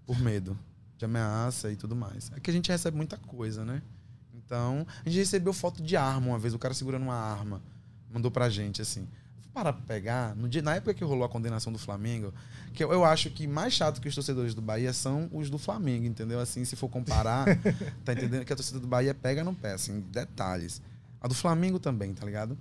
Por 0.06 0.18
medo 0.20 0.58
de 0.98 1.06
ameaça 1.06 1.70
e 1.72 1.76
tudo 1.76 1.96
mais. 1.96 2.32
É 2.36 2.40
que 2.40 2.50
a 2.50 2.54
gente 2.54 2.72
recebe 2.72 2.96
muita 2.96 3.18
coisa, 3.18 3.66
né? 3.66 3.82
Então, 4.34 4.88
a 5.06 5.10
gente 5.10 5.20
recebeu 5.20 5.52
foto 5.52 5.84
de 5.84 5.98
arma 5.98 6.28
uma 6.28 6.40
vez, 6.40 6.54
o 6.54 6.60
cara 6.60 6.74
segurando 6.74 7.04
uma 7.04 7.16
arma. 7.16 7.62
Mandou 8.10 8.32
pra 8.32 8.50
gente, 8.50 8.82
assim. 8.82 9.08
Pra 9.60 9.74
pegar, 9.74 10.36
no 10.36 10.48
dia, 10.48 10.62
na 10.62 10.76
época 10.76 10.94
que 10.94 11.04
rolou 11.04 11.26
a 11.26 11.30
condenação 11.30 11.74
do 11.74 11.80
Flamengo, 11.80 12.32
que 12.76 12.84
eu, 12.84 12.94
eu 12.94 13.04
acho 13.04 13.32
que 13.32 13.48
mais 13.48 13.74
chato 13.74 14.00
que 14.00 14.08
os 14.08 14.14
torcedores 14.14 14.54
do 14.54 14.62
Bahia 14.62 14.94
são 14.94 15.28
os 15.34 15.50
do 15.50 15.58
Flamengo, 15.58 16.06
entendeu? 16.06 16.40
Assim, 16.40 16.64
se 16.64 16.76
for 16.76 16.88
comparar, 16.88 17.48
tá 18.06 18.14
entendendo? 18.14 18.46
Que 18.46 18.54
a 18.54 18.56
torcida 18.56 18.80
do 18.80 18.86
Bahia 18.86 19.16
pega 19.16 19.44
no 19.44 19.56
pé, 19.56 19.74
assim, 19.74 20.02
detalhes. 20.12 20.80
A 21.20 21.28
do 21.28 21.34
Flamengo 21.34 21.80
também, 21.80 22.14
tá 22.14 22.24
ligado? 22.24 22.56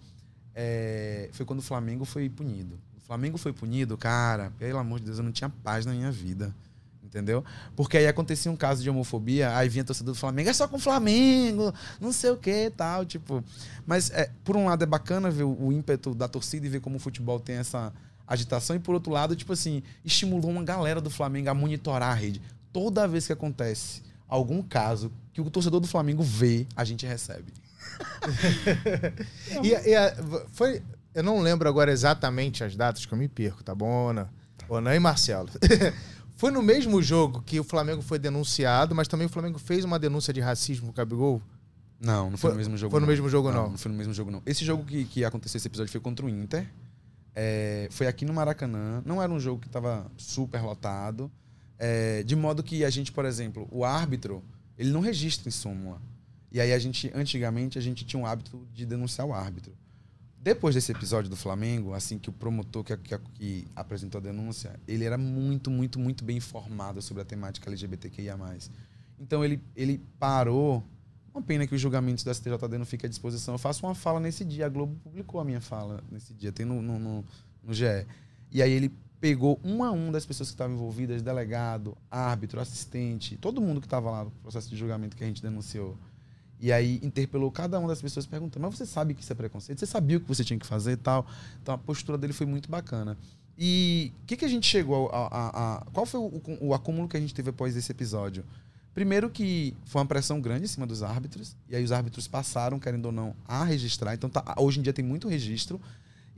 É, 0.55 1.29
foi 1.33 1.45
quando 1.45 1.59
o 1.59 1.63
Flamengo 1.63 2.07
foi 2.07 2.31
punido. 2.31 2.81
O 2.97 3.01
Flamengo 3.03 3.37
foi 3.37 3.53
punido, 3.53 3.99
cara, 3.99 4.51
pelo 4.59 4.79
amor 4.79 4.99
de 4.99 5.05
Deus, 5.05 5.19
eu 5.19 5.25
não 5.25 5.33
tinha 5.33 5.51
paz 5.51 5.85
na 5.85 5.93
minha 5.93 6.11
vida. 6.11 6.55
Entendeu? 7.17 7.43
Porque 7.75 7.97
aí 7.97 8.07
acontecia 8.07 8.53
um 8.53 8.57
caso 8.57 8.83
de 8.83 8.91
homofobia, 8.91 9.57
aí 9.57 9.71
vinha 9.71 9.83
torcedor 9.83 10.13
do 10.13 10.21
Flamengo, 10.21 10.51
é 10.51 10.53
só 10.53 10.69
com 10.69 10.77
o 10.77 10.79
Flamengo, 10.79 11.73
não 11.99 12.13
sei 12.13 12.29
o 12.29 12.37
que 12.37 12.71
tal, 12.77 13.07
tipo. 13.07 13.43
Mas, 13.87 14.11
é, 14.11 14.31
por 14.45 14.55
um 14.55 14.67
lado, 14.67 14.83
é 14.83 14.87
bacana 14.87 15.31
ver 15.31 15.45
o, 15.45 15.73
ímpeto 15.73 16.15
da 16.15 16.29
torcida 16.29 16.67
e 16.67 16.69
ver 16.69 16.81
como 16.81 16.97
o 16.97 16.99
futebol 16.99 17.41
tem 17.41 17.57
essa 17.57 17.91
agitação, 18.27 18.77
e 18.77 18.79
por 18.79 18.95
outro 18.95 19.11
lado, 19.11 19.35
tipo 19.35 19.55
assim, 19.55 19.83
estimulou 20.05 20.51
uma 20.51 20.63
galera 20.63 21.01
do 21.01 21.09
Flamengo 21.09 21.49
a 21.49 21.55
monitorar 21.55 22.11
a 22.11 22.15
rede. 22.15 22.43
Toda 22.71 23.09
vez 23.09 23.27
que 23.27 23.33
acontece 23.33 24.03
algum 24.29 24.63
caso 24.63 25.11
que 25.33 25.41
o 25.41 25.49
torcedor 25.49 25.81
do 25.81 25.87
Flamengo 25.87 26.23
vê, 26.23 26.67
a 26.77 26.85
gente 26.85 27.07
recebe. 27.07 27.51
E, 29.63 29.69
e 29.69 29.95
a- 29.95 30.15
foi. 30.53 30.83
Eu 31.15 31.23
não 31.23 31.41
lembro 31.41 31.67
agora 31.67 31.91
exatamente 31.91 32.63
as 32.63 32.77
datas 32.77 33.07
que 33.07 33.15
eu 33.15 33.17
me 33.17 33.27
perco, 33.27 33.65
tá 33.65 33.75
bom, 33.75 34.11
Ana? 34.11 34.29
Ana 34.71 34.95
e 34.95 34.99
Marcelo. 34.99 35.49
foi 36.37 36.51
no 36.51 36.63
mesmo 36.63 37.03
jogo 37.03 37.43
que 37.43 37.59
o 37.59 37.65
Flamengo 37.65 38.03
foi 38.03 38.19
denunciado, 38.19 38.95
mas 38.95 39.09
também 39.09 39.27
o 39.27 39.31
Flamengo 39.31 39.59
fez 39.59 39.85
uma 39.85 39.99
denúncia 39.99 40.33
de 40.33 40.41
racismo 40.41 40.87
com 40.87 40.93
o 40.93 40.95
Gabigol. 40.95 41.43
Não, 41.99 42.31
não 42.31 42.37
foi, 42.37 42.51
Foi- 42.51 42.51
no 42.51 42.57
mesmo 42.59 42.77
jogo. 42.77 42.91
foi 42.91 43.01
no 43.01 43.07
não. 43.07 43.11
mesmo 43.13 43.29
jogo, 43.29 43.51
não? 43.51 43.71
Não 43.71 43.79
foi 43.79 43.91
no 43.91 43.97
mesmo 43.97 44.13
jogo, 44.13 44.31
não. 44.31 44.43
Esse 44.45 44.65
jogo 44.65 44.85
que, 44.85 45.05
que 45.07 45.25
aconteceu 45.25 45.57
esse 45.57 45.67
episódio 45.67 45.91
foi 45.91 46.01
contra 46.01 46.27
o 46.27 46.29
Inter. 46.29 46.69
É, 47.35 47.89
foi 47.91 48.07
aqui 48.07 48.25
no 48.27 48.35
Maracanã. 48.35 49.03
Não 49.05 49.23
era 49.23 49.33
um 49.33 49.41
jogo 49.41 49.61
que 49.61 49.67
estava 49.67 50.07
super 50.17 50.61
lotado. 50.63 51.31
É, 51.79 52.23
de 52.23 52.37
modo 52.37 52.63
que 52.63 52.85
a 52.85 52.91
gente, 52.91 53.11
por 53.13 53.25
exemplo, 53.25 53.67
o 53.71 53.85
árbitro, 53.85 54.43
ele 54.79 54.91
não 54.91 55.01
registra 55.01 55.49
em 55.49 55.53
súmula. 55.53 56.01
E 56.53 56.61
aí 56.61 56.73
a 56.73 56.79
gente, 56.79 57.11
antigamente, 57.15 57.79
a 57.79 57.83
gente 57.83 58.05
tinha 58.05 58.21
um 58.21 58.27
hábito 58.27 58.67
de 58.75 58.85
denunciar 58.87 59.27
o 59.27 59.33
árbitro. 59.35 59.73
Depois 60.47 60.77
desse 60.77 60.93
episódio 60.93 61.29
do 61.29 61.35
Flamengo, 61.35 61.93
assim 61.93 62.21
que 62.21 62.31
o 62.31 62.33
promotor 62.33 62.85
que, 62.85 62.97
que- 62.99 63.19
que 63.35 63.69
apresentou 63.75 64.21
a 64.21 64.23
denúncia, 64.23 64.79
ele 64.87 65.03
era 65.05 65.19
muito, 65.19 65.73
muito, 65.73 65.99
muito 65.99 66.25
bem 66.25 66.37
informado 66.37 67.03
sobre 67.03 67.21
a 67.21 67.27
temática 67.27 67.69
LGBTQIA+. 67.69 68.39
Então 69.19 69.45
ele, 69.45 69.61
ele 69.75 70.01
parou. 70.21 70.85
Uma 71.35 71.43
pena 71.43 71.67
que 71.67 71.75
os 71.75 71.81
julgamentos 71.81 72.23
do 72.23 72.33
STJD 72.33 72.79
não 72.79 72.87
fiquem 72.87 73.09
à 73.09 73.11
disposição. 73.11 73.55
Eu 73.55 73.59
faço 73.59 73.85
uma 73.85 73.93
fala 73.93 74.21
nesse 74.21 74.45
dia. 74.45 74.67
A 74.67 74.69
Globo 74.69 74.95
publicou 75.03 75.41
a 75.41 75.45
minha 75.45 75.61
fala 75.61 76.01
nesse 76.13 76.33
dia. 76.33 76.53
Tem 76.53 76.65
no, 76.65 76.81
no, 76.81 76.97
no, 76.97 77.25
no 77.65 77.75
GE. 77.75 78.07
E 78.53 78.63
aí 78.63 78.71
ele 78.71 78.93
pegou 79.21 79.59
um 79.65 79.83
a 79.83 79.91
um 79.91 80.13
das 80.13 80.25
pessoas 80.25 80.51
que 80.51 80.55
estavam 80.55 80.77
envolvidas, 80.77 81.23
delegado, 81.23 81.99
árbitro, 82.09 82.61
assistente, 82.61 83.37
todo 83.37 83.61
mundo 83.61 83.81
que 83.81 83.87
estava 83.89 84.13
lá 84.13 84.25
no 84.27 84.31
processo 84.31 84.71
de 84.71 84.77
julgamento 84.77 85.17
que 85.17 85.25
a 85.25 85.27
gente 85.27 85.43
denunciou. 85.43 85.99
E 86.61 86.73
aí 86.73 86.99
interpelou 87.03 87.51
cada 87.51 87.79
uma 87.79 87.89
das 87.89 88.01
pessoas 88.01 88.25
perguntando: 88.27 88.67
Mas 88.67 88.77
você 88.77 88.87
sabe 88.87 89.15
que 89.15 89.23
isso 89.23 89.33
é 89.33 89.37
preconceito? 89.37 89.79
Você 89.79 89.87
sabia 89.87 90.17
o 90.17 90.21
que 90.21 90.29
você 90.29 90.43
tinha 90.45 90.59
que 90.59 90.67
fazer 90.67 90.93
e 90.93 90.97
tal? 90.97 91.27
Então 91.63 91.75
a 91.75 91.79
postura 91.79 92.17
dele 92.17 92.33
foi 92.33 92.47
muito 92.47 92.71
bacana. 92.71 93.17
E 93.59 94.13
o 94.23 94.27
que, 94.27 94.37
que 94.37 94.45
a 94.45 94.49
gente 94.49 94.67
chegou 94.67 95.09
a. 95.11 95.27
a- 95.27 95.77
a- 95.79 95.87
qual 95.93 96.05
foi 96.07 96.21
o, 96.21 96.43
o 96.61 96.75
acúmulo 96.75 97.09
que 97.09 97.17
a 97.17 97.21
gente 97.21 97.35
teve 97.35 97.51
após 97.51 97.77
esse 97.77 97.91
episódio? 97.93 98.45
Primeiro 98.95 99.29
que 99.29 99.75
foi 99.85 100.01
uma 100.01 100.07
pressão 100.07 100.41
grande 100.41 100.65
em 100.65 100.69
cima 100.69 100.87
dos 100.87 101.03
árbitros, 101.03 101.55
e 101.69 101.77
aí 101.77 101.85
os 101.85 101.93
árbitros 101.93 102.27
passaram, 102.27 102.79
querendo 102.79 103.07
ou 103.07 103.13
não, 103.13 103.35
a 103.47 103.63
registrar. 103.63 104.15
Então 104.15 104.29
tá- 104.31 104.55
hoje 104.59 104.79
em 104.81 104.83
dia 104.83 104.93
tem 104.93 105.05
muito 105.05 105.29
registro. 105.29 105.79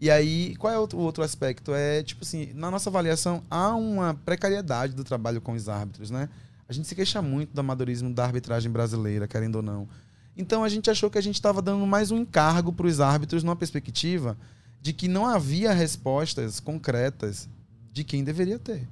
E 0.00 0.10
aí, 0.10 0.54
qual 0.56 0.72
é 0.72 0.78
o 0.78 0.96
outro 0.98 1.22
aspecto? 1.24 1.72
É, 1.74 2.02
tipo 2.04 2.24
assim, 2.24 2.52
na 2.54 2.70
nossa 2.70 2.88
avaliação, 2.88 3.42
há 3.50 3.74
uma 3.74 4.14
precariedade 4.14 4.92
do 4.94 5.02
trabalho 5.04 5.40
com 5.40 5.52
os 5.52 5.68
árbitros, 5.68 6.10
né? 6.10 6.28
A 6.68 6.72
gente 6.72 6.86
se 6.86 6.94
queixa 6.94 7.20
muito 7.22 7.52
do 7.52 7.60
amadorismo 7.60 8.12
da 8.12 8.24
arbitragem 8.24 8.70
brasileira, 8.70 9.26
querendo 9.26 9.56
ou 9.56 9.62
não. 9.62 9.88
Então 10.38 10.62
a 10.62 10.68
gente 10.68 10.88
achou 10.88 11.10
que 11.10 11.18
a 11.18 11.20
gente 11.20 11.34
estava 11.34 11.60
dando 11.60 11.84
mais 11.84 12.12
um 12.12 12.18
encargo 12.18 12.72
para 12.72 12.86
os 12.86 13.00
árbitros 13.00 13.42
numa 13.42 13.56
perspectiva 13.56 14.38
de 14.80 14.92
que 14.92 15.08
não 15.08 15.26
havia 15.26 15.72
respostas 15.72 16.60
concretas 16.60 17.48
de 17.92 18.04
quem 18.04 18.22
deveria 18.22 18.56
ter. 18.56 18.86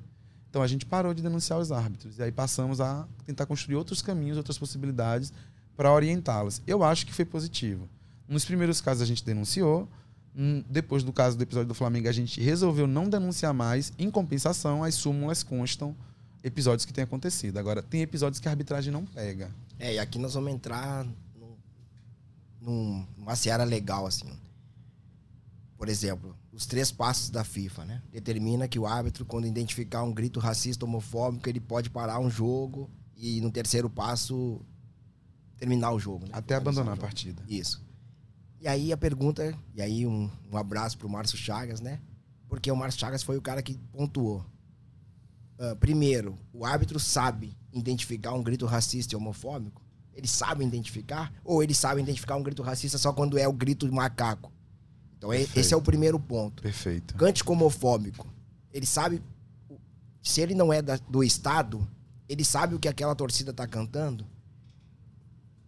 Então 0.50 0.60
a 0.60 0.66
gente 0.66 0.84
parou 0.84 1.14
de 1.14 1.22
denunciar 1.22 1.60
os 1.60 1.70
árbitros 1.70 2.18
e 2.18 2.22
aí 2.24 2.32
passamos 2.32 2.80
a 2.80 3.06
tentar 3.24 3.46
construir 3.46 3.76
outros 3.76 4.02
caminhos, 4.02 4.36
outras 4.36 4.58
possibilidades 4.58 5.32
para 5.76 5.92
orientá-los. 5.92 6.60
Eu 6.66 6.82
acho 6.82 7.06
que 7.06 7.14
foi 7.14 7.24
positivo. 7.24 7.88
Nos 8.26 8.44
primeiros 8.44 8.80
casos 8.80 9.02
a 9.02 9.06
gente 9.06 9.24
denunciou, 9.24 9.88
hum, 10.36 10.64
depois 10.68 11.04
do 11.04 11.12
caso 11.12 11.36
do 11.36 11.42
episódio 11.44 11.68
do 11.68 11.74
Flamengo 11.74 12.08
a 12.08 12.12
gente 12.12 12.40
resolveu 12.40 12.88
não 12.88 13.08
denunciar 13.08 13.54
mais. 13.54 13.92
Em 13.96 14.10
compensação, 14.10 14.82
as 14.82 14.96
súmulas 14.96 15.44
constam 15.44 15.94
episódios 16.42 16.84
que 16.84 16.92
têm 16.92 17.04
acontecido. 17.04 17.58
Agora 17.58 17.82
tem 17.82 18.02
episódios 18.02 18.40
que 18.40 18.48
a 18.48 18.50
arbitragem 18.50 18.92
não 18.92 19.04
pega. 19.04 19.48
É, 19.78 19.94
e 19.94 19.98
aqui 20.00 20.18
nós 20.18 20.34
vamos 20.34 20.50
entrar 20.50 21.06
num, 22.66 22.98
num- 22.98 23.06
numa 23.16 23.36
seara 23.36 23.64
legal, 23.64 24.06
assim. 24.06 24.28
Por 25.76 25.88
exemplo, 25.88 26.36
os 26.52 26.66
três 26.66 26.90
passos 26.90 27.30
da 27.30 27.44
FIFA, 27.44 27.84
né? 27.84 28.02
Determina 28.10 28.66
que 28.66 28.78
o 28.78 28.86
árbitro, 28.86 29.24
quando 29.24 29.46
identificar 29.46 30.02
um 30.02 30.12
grito 30.12 30.40
racista, 30.40 30.84
homofóbico, 30.84 31.48
ele 31.48 31.60
pode 31.60 31.90
parar 31.90 32.18
um 32.18 32.30
jogo 32.30 32.90
e, 33.14 33.40
no 33.40 33.50
terceiro 33.50 33.88
passo, 33.90 34.60
terminar 35.58 35.92
o 35.92 35.98
jogo. 35.98 36.24
Né? 36.24 36.30
Até 36.32 36.54
abandonar 36.54 36.94
a 36.94 36.96
partida. 36.96 37.42
Isso. 37.48 37.84
E 38.58 38.66
aí 38.66 38.90
a 38.92 38.96
pergunta, 38.96 39.56
e 39.74 39.82
aí 39.82 40.06
um, 40.06 40.30
um 40.50 40.56
abraço 40.56 40.96
pro 40.96 41.08
Márcio 41.08 41.36
Chagas, 41.36 41.80
né? 41.80 42.00
Porque 42.48 42.70
o 42.70 42.76
Márcio 42.76 43.00
Chagas 43.00 43.22
foi 43.22 43.36
o 43.36 43.42
cara 43.42 43.62
que 43.62 43.74
pontuou. 43.92 44.44
Ah, 45.58 45.76
primeiro, 45.76 46.38
o 46.52 46.64
árbitro 46.64 46.98
sabe 46.98 47.56
identificar 47.72 48.32
um 48.32 48.42
grito 48.42 48.66
racista 48.66 49.14
e 49.14 49.16
homofóbico? 49.16 49.82
Ele 50.16 50.26
sabe 50.26 50.64
identificar? 50.64 51.30
Ou 51.44 51.62
ele 51.62 51.74
sabe 51.74 52.00
identificar 52.00 52.36
um 52.36 52.42
grito 52.42 52.62
racista 52.62 52.96
só 52.96 53.12
quando 53.12 53.36
é 53.38 53.46
o 53.46 53.52
grito 53.52 53.86
de 53.86 53.92
macaco? 53.92 54.50
Então 55.18 55.32
e- 55.32 55.36
esse 55.36 55.46
Perfeito. 55.52 55.74
é 55.74 55.76
o 55.76 55.82
primeiro 55.82 56.18
ponto. 56.18 56.62
Perfeito. 56.62 57.14
Cântico 57.16 57.52
homofóbico. 57.52 58.26
Ele 58.72 58.86
sabe. 58.86 59.22
Se 60.22 60.40
ele 60.40 60.54
não 60.54 60.72
é 60.72 60.80
da- 60.82 60.98
do 61.08 61.22
Estado, 61.22 61.86
ele 62.28 62.44
sabe 62.44 62.74
o 62.74 62.78
que 62.78 62.88
aquela 62.88 63.14
torcida 63.14 63.52
tá 63.52 63.66
cantando. 63.66 64.26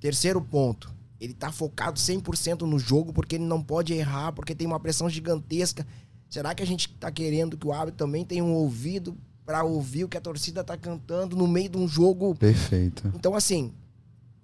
Terceiro 0.01 0.41
ponto. 0.41 0.91
Ele 1.21 1.35
tá 1.35 1.51
focado 1.51 1.99
100% 1.99 2.63
no 2.63 2.79
jogo 2.79 3.13
porque 3.13 3.35
ele 3.37 3.45
não 3.45 3.63
pode 3.63 3.93
errar, 3.93 4.33
porque 4.33 4.55
tem 4.55 4.67
uma 4.67 4.79
pressão 4.81 5.11
gigantesca. 5.11 5.87
Será 6.31 6.55
que 6.55 6.63
a 6.63 6.67
gente 6.67 6.89
tá 6.95 7.11
querendo 7.11 7.57
que 7.57 7.67
o 7.67 7.73
árbitro 7.73 7.99
também 7.99 8.25
tenha 8.25 8.45
um 8.45 8.53
ouvido 8.53 9.17
para 9.45 9.65
ouvir 9.65 10.05
o 10.05 10.09
que 10.09 10.17
a 10.17 10.21
torcida 10.21 10.63
tá 10.63 10.77
cantando 10.77 11.35
no 11.37 11.47
meio 11.49 11.69
de 11.69 11.77
um 11.79 11.89
jogo? 11.89 12.35
Perfeito. 12.35 13.11
Então, 13.15 13.35
assim. 13.35 13.73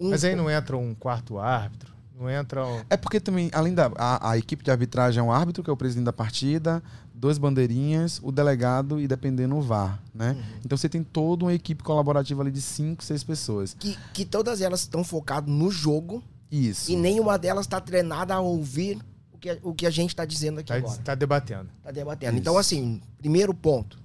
Um- 0.01 0.11
Mas 0.11 0.25
aí 0.25 0.35
não 0.35 0.51
entra 0.51 0.77
um 0.77 0.95
quarto 0.95 1.39
árbitro? 1.39 1.93
Não 2.19 2.31
entra 2.31 2.65
um... 2.67 2.83
É 2.89 2.97
porque 2.97 3.19
também, 3.19 3.51
além 3.53 3.75
da 3.75 3.91
a, 3.97 4.30
a 4.30 4.39
equipe 4.39 4.63
de 4.63 4.71
arbitragem 4.71 5.19
é 5.19 5.23
um 5.23 5.33
árbitro, 5.33 5.65
que 5.65 5.71
é 5.71 5.73
o 5.73 5.76
presidente 5.76 6.04
da 6.04 6.13
partida, 6.13 6.80
dois 7.13 7.39
bandeirinhas, 7.39 8.21
o 8.23 8.30
delegado 8.30 9.00
e 9.00 9.09
dependendo 9.09 9.57
o 9.57 9.61
VAR, 9.61 10.00
né? 10.15 10.37
Então 10.65 10.78
você 10.78 10.89
tem 10.89 11.02
toda 11.02 11.45
uma 11.45 11.52
equipe 11.52 11.83
colaborativa 11.83 12.41
ali 12.43 12.52
de 12.52 12.61
cinco, 12.63 13.02
seis 13.02 13.25
pessoas. 13.25 13.75
que, 13.75 13.99
que 14.13 14.25
todas 14.25 14.61
elas 14.61 14.80
estão 14.80 15.02
focadas 15.02 15.50
no 15.52 15.71
jogo 15.73 16.23
Isso. 16.50 16.89
e 16.91 16.95
nenhuma 16.97 17.37
delas 17.37 17.67
está 17.67 17.80
treinada 17.80 18.33
a 18.35 18.41
ouvir 18.41 19.00
o 19.33 19.39
que, 19.39 19.59
o 19.65 19.75
que 19.75 19.85
a 19.87 19.91
gente 19.91 20.11
está 20.11 20.25
dizendo 20.25 20.61
aqui 20.61 20.69
Tá, 20.69 20.76
agora. 20.76 20.99
tá 21.02 21.15
debatendo. 21.17 21.69
Tá 21.83 21.91
debatendo. 21.91 22.33
Isso. 22.35 22.41
Então, 22.41 22.57
assim, 22.57 23.00
primeiro 23.19 23.52
ponto. 23.52 23.99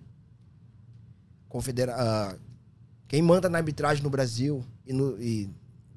Confedera 1.47 1.95
ah, 1.97 2.35
quem 3.07 3.21
manda 3.21 3.49
na 3.49 3.57
arbitragem 3.59 4.03
no 4.03 4.09
Brasil 4.09 4.63
e, 4.85 4.93
no, 4.93 5.19
e 5.21 5.49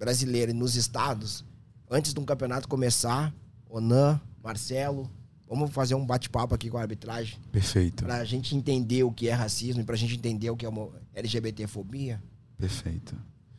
brasileiro 0.06 0.50
e 0.50 0.54
nos 0.54 0.74
estados, 0.74 1.44
antes 1.88 2.12
de 2.12 2.18
um 2.18 2.24
campeonato 2.24 2.66
começar, 2.66 3.32
Onan, 3.70 4.20
Marcelo, 4.42 5.08
vamos 5.48 5.70
fazer 5.70 5.94
um 5.94 6.04
bate-papo 6.04 6.52
aqui 6.56 6.68
com 6.68 6.76
a 6.76 6.80
arbitragem 6.80 7.38
Perfeito. 7.52 8.02
pra 8.02 8.24
gente 8.24 8.56
entender 8.56 9.04
o 9.04 9.12
que 9.12 9.28
é 9.28 9.32
racismo 9.32 9.80
e 9.80 9.84
pra 9.84 9.94
gente 9.94 10.16
entender 10.16 10.50
o 10.50 10.56
que 10.56 10.66
é 10.66 10.68
uma 10.68 10.88
LGBTfobia. 11.14 12.20
Perfeito. 12.58 13.14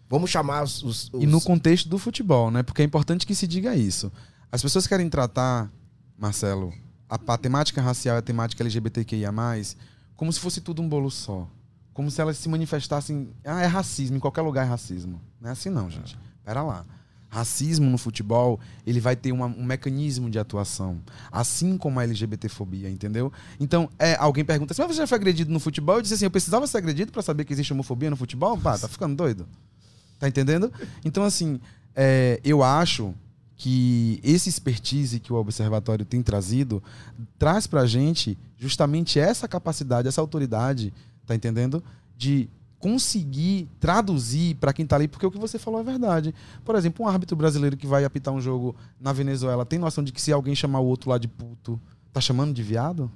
Vamos 0.09 0.29
chamar 0.31 0.63
os, 0.63 0.83
os- 0.83 1.09
E 1.13 1.25
no 1.25 1.39
contexto 1.39 1.87
do 1.87 1.97
futebol, 1.97 2.51
né? 2.51 2.61
Porque 2.61 2.81
é 2.81 2.85
importante 2.85 3.25
que 3.25 3.33
se 3.33 3.47
diga 3.47 3.73
isso. 3.73 4.11
As 4.51 4.61
pessoas 4.61 4.85
querem 4.85 5.09
tratar, 5.09 5.71
Marcelo, 6.17 6.73
a, 7.09 7.15
a 7.15 7.37
temática 7.37 7.81
racial 7.81 8.17
e 8.17 8.19
a 8.19 8.21
temática 8.21 8.61
LGBTQIA, 8.61 9.31
como 10.17 10.31
se 10.33 10.41
fosse 10.41 10.59
tudo 10.59 10.81
um 10.81 10.89
bolo 10.89 11.09
só. 11.09 11.47
Como 11.93 12.11
se 12.11 12.19
elas 12.19 12.37
se 12.37 12.49
manifestassem. 12.49 13.29
Ah, 13.45 13.61
é 13.61 13.65
racismo, 13.65 14.17
em 14.17 14.19
qualquer 14.19 14.41
lugar 14.41 14.65
é 14.65 14.69
racismo. 14.69 15.21
Não 15.39 15.49
é 15.49 15.53
assim, 15.53 15.69
não, 15.69 15.89
gente. 15.89 16.17
Pera 16.43 16.61
lá. 16.61 16.85
Racismo 17.29 17.89
no 17.89 17.97
futebol, 17.97 18.59
ele 18.85 18.99
vai 18.99 19.15
ter 19.15 19.31
uma- 19.31 19.47
um 19.47 19.63
mecanismo 19.63 20.29
de 20.29 20.37
atuação. 20.37 20.99
Assim 21.31 21.77
como 21.77 21.99
a 21.99 22.03
LGBTfobia, 22.03 22.89
entendeu? 22.89 23.33
Então, 23.59 23.89
é, 23.97 24.15
alguém 24.19 24.45
pergunta 24.45 24.71
assim, 24.71 24.83
mas 24.83 24.91
você 24.91 24.97
já 25.01 25.07
foi 25.07 25.17
agredido 25.17 25.51
no 25.51 25.59
futebol? 25.59 25.95
Eu 25.95 26.01
disse 26.03 26.13
assim, 26.13 26.25
eu 26.25 26.31
precisava 26.31 26.67
ser 26.67 26.77
agredido 26.77 27.11
para 27.11 27.23
saber 27.23 27.43
que 27.45 27.51
existe 27.53 27.73
homofobia 27.73 28.09
no 28.11 28.15
futebol? 28.15 28.55
Pá, 28.57 28.77
tá 28.77 28.87
ficando 28.87 29.15
doido? 29.15 29.47
Tá 30.19 30.27
entendendo? 30.27 30.71
Então, 31.03 31.23
assim, 31.23 31.59
é, 31.95 32.39
eu 32.43 32.61
acho 32.61 33.15
que 33.55 34.19
esse 34.23 34.47
expertise 34.49 35.19
que 35.19 35.33
o 35.33 35.35
observatório 35.35 36.05
tem 36.05 36.21
trazido 36.21 36.83
traz 37.39 37.65
pra 37.65 37.85
gente 37.87 38.37
justamente 38.59 39.19
essa 39.19 39.47
capacidade, 39.47 40.07
essa 40.07 40.21
autoridade, 40.21 40.93
tá 41.25 41.33
entendendo? 41.33 41.83
De 42.17 42.47
conseguir 42.83 43.69
traduzir 43.79 44.55
para 44.55 44.73
quem 44.73 44.85
tá 44.85 44.97
ali, 44.97 45.07
porque 45.07 45.25
o 45.25 45.31
que 45.31 45.39
você 45.39 45.57
falou 45.57 45.79
é 45.79 45.83
verdade. 45.83 46.35
Por 46.65 46.75
exemplo, 46.75 47.05
um 47.05 47.07
árbitro 47.07 47.33
brasileiro 47.33 47.77
que 47.77 47.87
vai 47.87 48.03
apitar 48.03 48.33
um 48.33 48.41
jogo 48.41 48.75
na 48.99 49.13
Venezuela 49.13 49.65
tem 49.65 49.79
noção 49.79 50.03
de 50.03 50.11
que 50.11 50.21
se 50.21 50.33
alguém 50.33 50.53
chamar 50.53 50.81
o 50.81 50.85
outro 50.85 51.09
lá 51.09 51.17
de 51.17 51.29
puto, 51.29 51.79
tá 52.11 52.19
chamando 52.19 52.53
de 52.53 52.61
viado? 52.61 53.09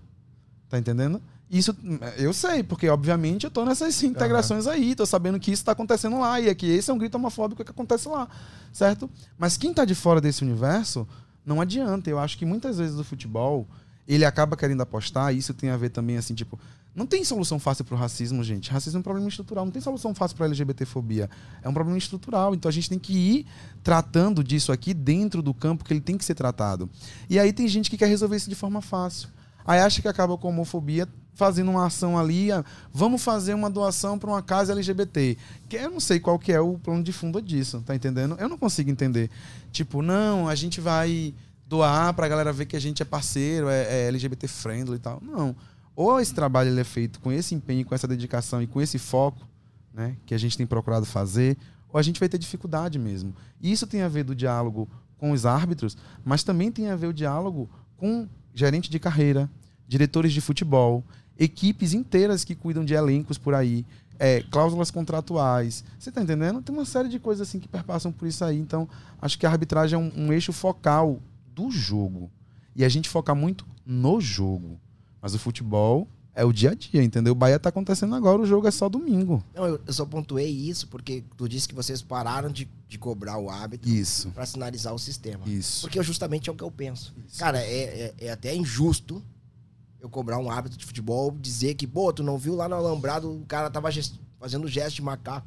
Tá 0.69 0.79
entendendo? 0.79 1.21
Isso 1.51 1.75
eu 2.17 2.31
sei, 2.31 2.63
porque 2.63 2.87
obviamente 2.87 3.43
eu 3.43 3.51
tô 3.51 3.65
nessas 3.65 4.01
integrações 4.03 4.67
aí, 4.67 4.95
tô 4.95 5.05
sabendo 5.05 5.37
que 5.37 5.51
isso 5.51 5.65
tá 5.65 5.73
acontecendo 5.73 6.17
lá 6.17 6.39
e 6.39 6.47
é 6.47 6.55
que 6.55 6.65
esse 6.65 6.89
é 6.89 6.93
um 6.93 6.97
grito 6.97 7.15
homofóbico 7.15 7.61
que 7.61 7.71
acontece 7.71 8.07
lá, 8.07 8.29
certo? 8.71 9.09
Mas 9.37 9.57
quem 9.57 9.73
tá 9.73 9.83
de 9.83 9.95
fora 9.95 10.21
desse 10.21 10.45
universo, 10.45 11.05
não 11.45 11.59
adianta. 11.59 12.09
Eu 12.09 12.19
acho 12.19 12.37
que 12.37 12.45
muitas 12.45 12.77
vezes 12.77 12.97
o 12.97 13.03
futebol, 13.03 13.67
ele 14.07 14.23
acaba 14.23 14.55
querendo 14.55 14.79
apostar, 14.79 15.35
e 15.35 15.39
isso 15.39 15.53
tem 15.53 15.69
a 15.69 15.75
ver 15.75 15.89
também 15.89 16.15
assim, 16.15 16.33
tipo, 16.33 16.57
não 16.97 17.05
tem 17.05 17.23
solução 17.23 17.59
fácil 17.59 17.85
pro 17.85 17.95
racismo, 17.95 18.43
gente. 18.43 18.71
Racismo 18.71 18.97
é 18.97 18.99
um 19.01 19.03
problema 19.03 19.29
estrutural, 19.29 19.63
não 19.63 19.71
tem 19.71 19.79
solução 19.79 20.15
fácil 20.15 20.35
pra 20.35 20.47
LGBTfobia. 20.47 21.29
É 21.61 21.69
um 21.69 21.73
problema 21.73 21.95
estrutural, 21.95 22.55
então 22.55 22.67
a 22.67 22.71
gente 22.71 22.89
tem 22.89 22.97
que 22.97 23.13
ir 23.13 23.45
tratando 23.83 24.43
disso 24.43 24.71
aqui 24.71 24.95
dentro 24.95 25.43
do 25.43 25.53
campo 25.53 25.85
que 25.85 25.93
ele 25.93 26.01
tem 26.01 26.17
que 26.17 26.25
ser 26.25 26.33
tratado. 26.33 26.89
E 27.29 27.37
aí 27.37 27.53
tem 27.53 27.67
gente 27.67 27.87
que 27.87 27.97
quer 27.97 28.07
resolver 28.07 28.35
isso 28.35 28.49
de 28.49 28.55
forma 28.55 28.81
fácil. 28.81 29.29
Aí 29.63 29.79
acha 29.79 30.01
que 30.01 30.07
acaba 30.07 30.35
com 30.39 30.47
a 30.47 30.49
homofobia 30.49 31.07
fazendo 31.35 31.69
uma 31.69 31.85
ação 31.85 32.17
ali, 32.17 32.51
ah, 32.51 32.65
vamos 32.91 33.21
fazer 33.21 33.53
uma 33.53 33.69
doação 33.69 34.17
para 34.17 34.31
uma 34.31 34.41
casa 34.41 34.73
LGBT. 34.73 35.37
Que 35.69 35.75
eu 35.75 35.91
não 35.91 35.99
sei 35.99 36.19
qual 36.19 36.39
que 36.39 36.51
é 36.51 36.59
o 36.59 36.79
plano 36.79 37.03
de 37.03 37.13
fundo 37.13 37.39
disso, 37.39 37.83
tá 37.85 37.95
entendendo? 37.95 38.35
Eu 38.39 38.49
não 38.49 38.57
consigo 38.57 38.89
entender. 38.89 39.29
Tipo, 39.71 40.01
não, 40.01 40.49
a 40.49 40.55
gente 40.55 40.81
vai 40.81 41.31
doar 41.67 42.11
pra 42.15 42.27
galera 42.27 42.51
ver 42.51 42.65
que 42.65 42.75
a 42.75 42.81
gente 42.81 43.03
é 43.03 43.05
parceiro, 43.05 43.69
é, 43.69 44.05
é 44.05 44.07
LGBT 44.07 44.47
friendly 44.47 44.95
e 44.95 44.99
tal. 44.99 45.21
Não. 45.21 45.55
Ou 45.97 46.19
esse 46.19 46.31
trabalho 46.31 46.69
ele 46.69 46.79
é 46.79 46.83
feito 46.83 47.19
com 47.19 47.31
esse 47.31 47.55
empenho, 47.55 47.83
com 47.83 47.95
essa 47.95 48.07
dedicação 48.07 48.61
e 48.61 48.67
com 48.67 48.79
esse 48.79 48.99
foco, 48.99 49.47
né, 49.91 50.15
que 50.27 50.35
a 50.35 50.37
gente 50.37 50.55
tem 50.55 50.67
procurado 50.67 51.07
fazer, 51.07 51.57
ou 51.91 51.99
a 51.99 52.03
gente 52.03 52.19
vai 52.19 52.29
ter 52.29 52.37
dificuldade 52.37 52.99
mesmo. 52.99 53.33
E 53.59 53.71
isso 53.71 53.87
tem 53.87 54.03
a 54.03 54.07
ver 54.07 54.23
do 54.23 54.35
diálogo 54.35 54.87
com 55.17 55.31
os 55.31 55.43
árbitros, 55.43 55.97
mas 56.23 56.43
também 56.43 56.71
tem 56.71 56.91
a 56.91 56.95
ver 56.95 57.07
o 57.07 57.13
diálogo 57.13 57.67
com 57.97 58.29
gerente 58.53 58.91
de 58.91 58.99
carreira, 58.99 59.49
diretores 59.87 60.33
de 60.33 60.39
futebol, 60.39 61.03
equipes 61.35 61.95
inteiras 61.95 62.43
que 62.43 62.53
cuidam 62.53 62.85
de 62.85 62.93
elencos 62.93 63.39
por 63.39 63.55
aí, 63.55 63.83
é, 64.19 64.43
cláusulas 64.51 64.91
contratuais. 64.91 65.83
Você 65.97 66.11
tá 66.11 66.21
entendendo? 66.21 66.61
Tem 66.61 66.75
uma 66.75 66.85
série 66.85 67.09
de 67.09 67.17
coisas 67.17 67.47
assim 67.47 67.59
que 67.59 67.67
perpassam 67.67 68.11
por 68.11 68.27
isso 68.27 68.45
aí. 68.45 68.59
Então, 68.59 68.87
acho 69.19 69.39
que 69.39 69.47
a 69.47 69.49
arbitragem 69.49 69.95
é 69.95 69.99
um, 69.99 70.27
um 70.27 70.31
eixo 70.31 70.53
focal 70.53 71.19
do 71.55 71.71
jogo. 71.71 72.29
E 72.75 72.85
a 72.85 72.89
gente 72.89 73.09
foca 73.09 73.33
muito 73.33 73.65
no 73.83 74.21
jogo. 74.21 74.79
Mas 75.27 75.33
o 75.35 75.39
futebol 75.39 76.07
é 76.33 76.45
o 76.45 76.53
dia 76.53 76.71
a 76.71 76.73
dia, 76.73 77.03
entendeu? 77.03 77.33
O 77.33 77.35
Bahia 77.35 77.59
tá 77.59 77.67
acontecendo 77.67 78.15
agora, 78.15 78.41
o 78.41 78.45
jogo 78.45 78.65
é 78.65 78.71
só 78.71 78.87
domingo. 78.87 79.43
Não, 79.53 79.65
eu, 79.65 79.81
eu 79.85 79.91
só 79.91 80.05
pontuei 80.05 80.47
isso 80.49 80.87
porque 80.87 81.21
tu 81.35 81.49
disse 81.49 81.67
que 81.67 81.75
vocês 81.75 82.01
pararam 82.01 82.49
de, 82.49 82.65
de 82.87 82.97
cobrar 82.97 83.37
o 83.37 83.49
árbitro 83.49 83.89
Isso. 83.89 84.29
pra 84.29 84.45
sinalizar 84.45 84.93
o 84.93 84.99
sistema. 84.99 85.43
Isso. 85.45 85.81
Porque 85.81 86.01
justamente 86.01 86.49
é 86.49 86.53
o 86.53 86.55
que 86.55 86.63
eu 86.63 86.71
penso. 86.71 87.13
Isso. 87.27 87.37
Cara, 87.39 87.59
é, 87.61 88.13
é, 88.19 88.27
é 88.27 88.31
até 88.31 88.55
injusto 88.55 89.21
eu 89.99 90.07
cobrar 90.09 90.37
um 90.37 90.49
árbitro 90.49 90.77
de 90.79 90.85
futebol 90.85 91.29
dizer 91.31 91.73
que, 91.73 91.85
pô, 91.85 92.13
tu 92.13 92.23
não 92.23 92.37
viu 92.37 92.55
lá 92.55 92.69
no 92.69 92.75
alambrado, 92.75 93.29
o 93.29 93.45
cara 93.45 93.69
tava 93.69 93.91
gest- 93.91 94.15
fazendo 94.39 94.65
gesto 94.69 94.95
de 94.95 95.01
macaco. 95.01 95.45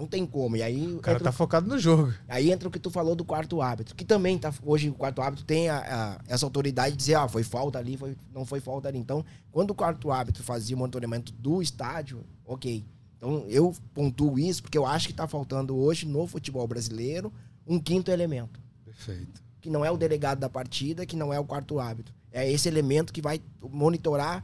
Não 0.00 0.06
tem 0.06 0.24
como. 0.24 0.56
E 0.56 0.62
aí, 0.62 0.94
O 0.94 0.98
cara 1.00 1.16
entra, 1.18 1.24
tá 1.30 1.32
focado 1.32 1.68
no 1.68 1.78
jogo. 1.78 2.10
aí 2.26 2.50
entra 2.50 2.66
o 2.66 2.70
que 2.70 2.78
tu 2.78 2.90
falou 2.90 3.14
do 3.14 3.22
quarto 3.22 3.60
árbitro, 3.60 3.94
que 3.94 4.04
também 4.04 4.38
tá. 4.38 4.50
Hoje 4.64 4.88
o 4.88 4.94
quarto 4.94 5.20
árbitro 5.20 5.44
tem 5.44 5.68
a- 5.68 5.78
a- 5.78 6.20
essa 6.26 6.46
autoridade 6.46 6.92
de 6.92 6.96
dizer, 6.96 7.16
ah, 7.16 7.28
foi 7.28 7.42
falta 7.42 7.78
ali, 7.78 7.98
foi, 7.98 8.16
não 8.32 8.46
foi 8.46 8.60
falta 8.60 8.88
ali. 8.88 8.96
Então, 8.98 9.22
quando 9.52 9.72
o 9.72 9.74
quarto 9.74 10.10
árbitro 10.10 10.42
fazia 10.42 10.74
o 10.74 10.78
monitoramento 10.78 11.32
do 11.32 11.60
estádio, 11.60 12.24
ok. 12.46 12.82
Então 13.18 13.44
eu 13.48 13.74
pontuo 13.92 14.38
isso 14.38 14.62
porque 14.62 14.78
eu 14.78 14.86
acho 14.86 15.06
que 15.06 15.12
tá 15.12 15.28
faltando 15.28 15.76
hoje 15.76 16.06
no 16.06 16.26
futebol 16.26 16.66
brasileiro 16.66 17.30
um 17.66 17.78
quinto 17.78 18.10
elemento 18.10 18.58
Perfeito. 18.82 19.42
que 19.60 19.68
não 19.68 19.84
é 19.84 19.90
o 19.90 19.98
delegado 19.98 20.38
da 20.38 20.48
partida, 20.48 21.04
que 21.04 21.14
não 21.14 21.30
é 21.30 21.38
o 21.38 21.44
quarto 21.44 21.78
árbitro. 21.78 22.14
É 22.32 22.50
esse 22.50 22.66
elemento 22.66 23.12
que 23.12 23.20
vai 23.20 23.38
monitorar 23.62 24.42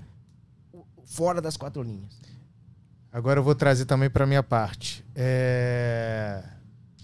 fora 1.07 1.41
das 1.41 1.57
quatro 1.57 1.83
linhas. 1.83 2.21
Agora 3.13 3.41
eu 3.41 3.45
vou 3.45 3.55
trazer 3.55 3.85
também 3.85 4.11
pra 4.11 4.27
minha 4.27 4.43
parte. 4.43 5.05
É... 5.15 6.43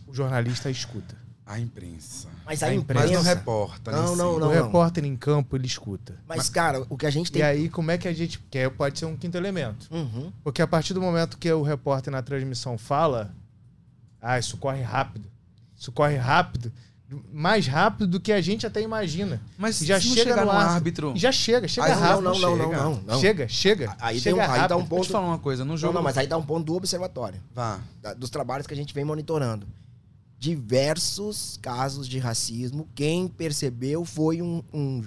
O 0.07 0.15
jornalista 0.15 0.71
escuta. 0.71 1.17
A 1.45 1.59
imprensa. 1.59 2.29
Mas 2.47 2.63
a, 2.63 2.67
A 2.67 2.75
imprensa. 2.75 3.07
Mas 3.07 3.17
não 3.17 3.23
reporta, 3.23 3.91
né? 3.91 3.99
Não, 3.99 4.17
não, 4.17 4.37
o 4.37 4.39
não. 4.39 4.49
repórter 4.49 5.05
em 5.05 5.17
campo, 5.17 5.57
ele 5.57 5.67
escuta. 5.67 6.19
Mas, 6.27 6.49
cara, 6.49 6.87
o 6.89 6.97
que 6.97 7.05
a 7.05 7.11
gente 7.11 7.33
tem. 7.33 7.41
E 7.41 7.45
aí, 7.45 7.69
como 7.69 7.91
é 7.91 7.99
que 7.99 8.07
a 8.07 8.13
gente. 8.13 8.39
Que 8.51 8.59
aí 8.59 8.71
pode 8.71 8.99
ser 8.99 9.07
um 9.07 9.17
quinto 9.17 9.37
elemento. 9.37 9.89
Uhum. 9.91 10.33
Porque 10.43 10.63
a 10.63 10.67
partir 10.67 10.95
do 10.95 11.01
momento 11.01 11.37
que 11.37 11.53
o 11.53 11.63
repórter 11.63 12.13
na 12.13 12.23
transmissão 12.23 12.79
fala, 12.79 13.35
ah, 14.21 14.39
isso 14.39 14.57
corre 14.57 14.83
rápido. 14.83 15.29
Isso 15.77 15.91
corre 15.93 16.17
rápido. 16.17 16.73
Mais 17.33 17.67
rápido 17.67 18.07
do 18.07 18.21
que 18.21 18.33
a 18.33 18.41
gente 18.41 18.67
até 18.67 18.81
imagina. 18.81 19.41
Mas 19.59 19.79
Já 19.81 20.01
se 20.01 20.09
não 20.09 20.15
chega 20.15 20.31
chegar 20.31 20.45
no 20.47 20.53
no 20.53 20.59
árbitro. 20.59 21.07
árbitro. 21.09 21.13
Já 21.21 21.33
chega, 21.33 21.69
chega 21.69 21.87
Aí 21.87 21.93
Não, 21.95 22.01
rápido. 22.01 22.23
não, 22.23 22.39
não, 22.39 22.57
não, 22.57 22.65
chega. 22.71 22.83
não, 22.83 23.03
não. 23.07 23.21
Chega, 23.21 23.49
chega. 23.49 23.97
Aí, 24.01 24.15
tem 24.15 24.23
chega 24.33 24.37
um, 24.37 24.51
aí 24.53 24.69
dá 24.69 24.77
um 24.77 24.85
Vou 24.85 25.01
te 25.01 25.03
ponto. 25.03 25.13
falar 25.13 25.27
uma 25.27 25.39
coisa, 25.39 25.65
no 25.65 25.71
Não, 25.71 25.77
jogo. 25.77 25.95
não, 25.95 26.03
mas 26.03 26.17
aí 26.19 26.27
dá 26.27 26.37
um 26.39 26.43
ponto 26.43 26.65
do 26.65 26.75
observatório. 26.75 27.41
Vá. 27.55 27.81
da- 28.01 28.15
dos 28.15 28.31
trabalhos 28.31 28.67
que 28.67 28.75
a 28.75 28.77
gente 28.77 28.93
vem 28.95 29.05
monitorando. 29.05 29.67
Diversos 30.39 31.59
casos 31.63 32.09
de 32.09 32.19
racismo. 32.19 32.89
Quem 32.95 33.29
percebeu 33.29 34.05
foi 34.05 34.43
um, 34.43 34.63
um- 34.75 35.03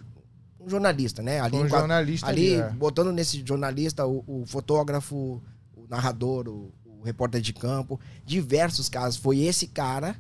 um 0.62 0.70
jornalista, 0.70 1.22
né? 1.22 1.40
Ali, 1.42 1.58
um 1.58 1.68
jornalista 1.68 2.28
ali 2.28 2.54
ali, 2.56 2.62
é. 2.62 2.70
botando 2.72 3.12
nesse 3.12 3.44
jornalista 3.46 4.06
o, 4.06 4.24
o 4.26 4.46
fotógrafo, 4.46 5.42
o 5.76 5.86
narrador, 5.90 6.48
o, 6.48 6.72
o 6.86 7.04
repórter 7.04 7.42
de 7.42 7.52
campo. 7.52 8.00
Diversos 8.26 8.88
casos. 8.88 9.18
Foi 9.20 9.40
esse 9.40 9.68
cara 9.68 10.16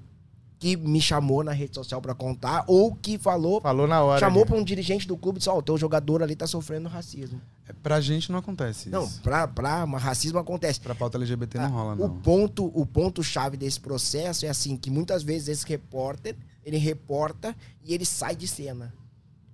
que 0.57 0.77
me 0.77 1.01
chamou 1.01 1.43
na 1.43 1.51
rede 1.51 1.75
social 1.75 2.01
pra 2.01 2.15
contar 2.15 2.63
ou 2.67 2.95
que 2.95 3.17
falou, 3.17 3.59
Falou 3.61 3.85
na 3.87 4.01
hora. 4.01 4.19
chamou 4.19 4.43
ali. 4.43 4.49
pra 4.51 4.57
um 4.59 4.63
dirigente 4.63 5.07
do 5.07 5.17
clube 5.17 5.37
e 5.37 5.39
disse: 5.39 5.49
Ó, 5.49 5.57
o 5.57 5.61
teu 5.61 5.77
jogador 5.77 6.23
ali 6.23 6.35
tá 6.35 6.47
sofrendo 6.47 6.87
racismo. 6.87 7.41
É, 7.67 7.73
Pra 7.73 7.99
gente 7.99 8.31
não 8.31 8.39
acontece 8.39 8.89
Não, 8.89 9.03
isso. 9.03 9.21
pra, 9.21 9.47
pra 9.47 9.85
mas 9.85 10.01
racismo 10.01 10.39
acontece. 10.39 10.79
Pra 10.79 10.95
pauta 10.95 11.17
LGBT 11.17 11.57
não 11.59 11.69
rola, 11.71 11.93
O 11.93 12.07
não. 12.07 12.17
ponto, 12.21 12.71
o 12.73 12.85
ponto 12.85 13.21
chave 13.23 13.57
desse 13.57 13.79
processo 13.79 14.45
é 14.45 14.49
assim 14.49 14.77
que 14.77 14.89
muitas 14.89 15.23
vezes 15.23 15.47
esse 15.49 15.67
repórter, 15.67 16.35
ele 16.63 16.77
reporta 16.77 17.55
e 17.83 17.93
ele 17.93 18.05
sai 18.05 18.35
de 18.35 18.47
cena. 18.47 18.93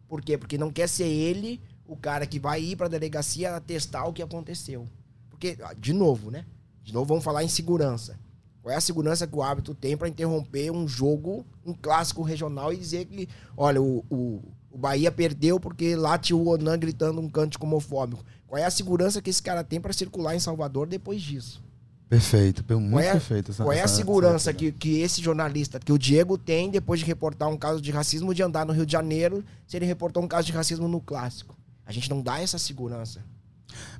Por 0.07 0.21
quê? 0.21 0.37
Porque 0.37 0.57
não 0.57 0.69
quer 0.71 0.87
ser 0.87 1.05
ele 1.07 1.59
o 1.87 1.95
cara 1.95 2.25
que 2.25 2.39
vai 2.39 2.61
ir 2.61 2.75
para 2.75 2.85
a 2.85 2.89
delegacia 2.89 3.55
atestar 3.55 4.07
o 4.07 4.13
que 4.13 4.21
aconteceu. 4.21 4.87
Porque 5.29 5.57
ah, 5.63 5.73
de 5.73 5.93
novo, 5.93 6.29
né? 6.29 6.45
De 6.83 6.93
novo 6.93 7.05
vamos 7.05 7.23
falar 7.23 7.43
em 7.43 7.49
segurança. 7.49 8.19
Qual 8.61 8.71
é 8.71 8.75
a 8.77 8.81
segurança 8.81 9.25
que 9.25 9.35
o 9.35 9.41
árbitro 9.41 9.73
tem 9.73 9.97
para 9.97 10.07
interromper 10.07 10.71
um 10.71 10.87
jogo, 10.87 11.45
um 11.65 11.73
clássico 11.73 12.21
regional 12.21 12.71
e 12.71 12.77
dizer 12.77 13.05
que, 13.05 13.27
olha, 13.57 13.81
o, 13.81 14.05
o, 14.09 14.41
o 14.71 14.77
Bahia 14.77 15.11
perdeu 15.11 15.59
porque 15.59 15.95
lá 15.95 16.17
tinha 16.17 16.37
o 16.37 16.47
Onan 16.47 16.77
gritando 16.77 17.19
um 17.19 17.27
cântico 17.29 17.65
homofóbico. 17.65 18.23
Qual 18.47 18.61
é 18.61 18.65
a 18.65 18.69
segurança 18.71 19.21
que 19.21 19.29
esse 19.31 19.41
cara 19.41 19.63
tem 19.63 19.81
para 19.81 19.91
circular 19.93 20.35
em 20.35 20.39
Salvador 20.39 20.85
depois 20.87 21.21
disso? 21.21 21.63
Perfeito, 22.07 22.63
pe- 22.63 22.75
muito 22.75 22.91
Qual 22.91 22.99
é, 22.99 23.11
perfeito. 23.13 23.51
essa- 23.51 23.63
qual 23.63 23.73
é 23.73 23.81
a 23.81 23.87
segurança 23.87 24.49
essa- 24.49 24.53
que, 24.53 24.71
que 24.71 24.99
esse 24.99 25.21
jornalista, 25.21 25.79
que 25.79 25.93
o 25.93 25.97
Diego 25.97 26.37
tem, 26.37 26.69
depois 26.69 26.99
de 26.99 27.05
reportar 27.05 27.47
um 27.49 27.57
caso 27.57 27.81
de 27.81 27.89
racismo, 27.89 28.33
de 28.35 28.43
andar 28.43 28.65
no 28.65 28.73
Rio 28.73 28.85
de 28.85 28.91
Janeiro, 28.91 29.43
se 29.65 29.77
ele 29.77 29.85
reportou 29.85 30.21
um 30.21 30.27
caso 30.27 30.45
de 30.45 30.51
racismo 30.51 30.87
no 30.89 30.99
clássico? 30.99 31.57
A 31.85 31.91
gente 31.91 32.09
não 32.09 32.21
dá 32.21 32.39
essa 32.39 32.57
segurança. 32.59 33.23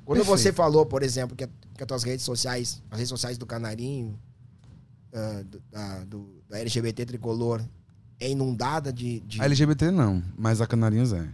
Quando 0.04 0.18
Perfeito. 0.18 0.26
você 0.38 0.52
falou, 0.52 0.84
por 0.84 1.02
exemplo, 1.02 1.34
que, 1.34 1.46
que 1.46 1.82
as 1.82 1.86
tuas 1.86 2.02
redes 2.02 2.24
sociais, 2.24 2.82
as 2.90 2.98
redes 2.98 3.08
sociais 3.08 3.38
do 3.38 3.46
Canarinho, 3.46 4.18
do, 5.42 5.62
da, 5.70 6.04
do- 6.04 6.42
da 6.48 6.58
LGBT 6.58 7.04
tricolor, 7.06 7.62
é 8.18 8.30
inundada 8.30 8.92
de, 8.92 9.20
de- 9.20 9.40
A 9.40 9.44
LGBT 9.44 9.90
não, 9.90 10.22
mas 10.36 10.60
a 10.60 10.66
Canarinhos 10.66 11.12
é. 11.12 11.28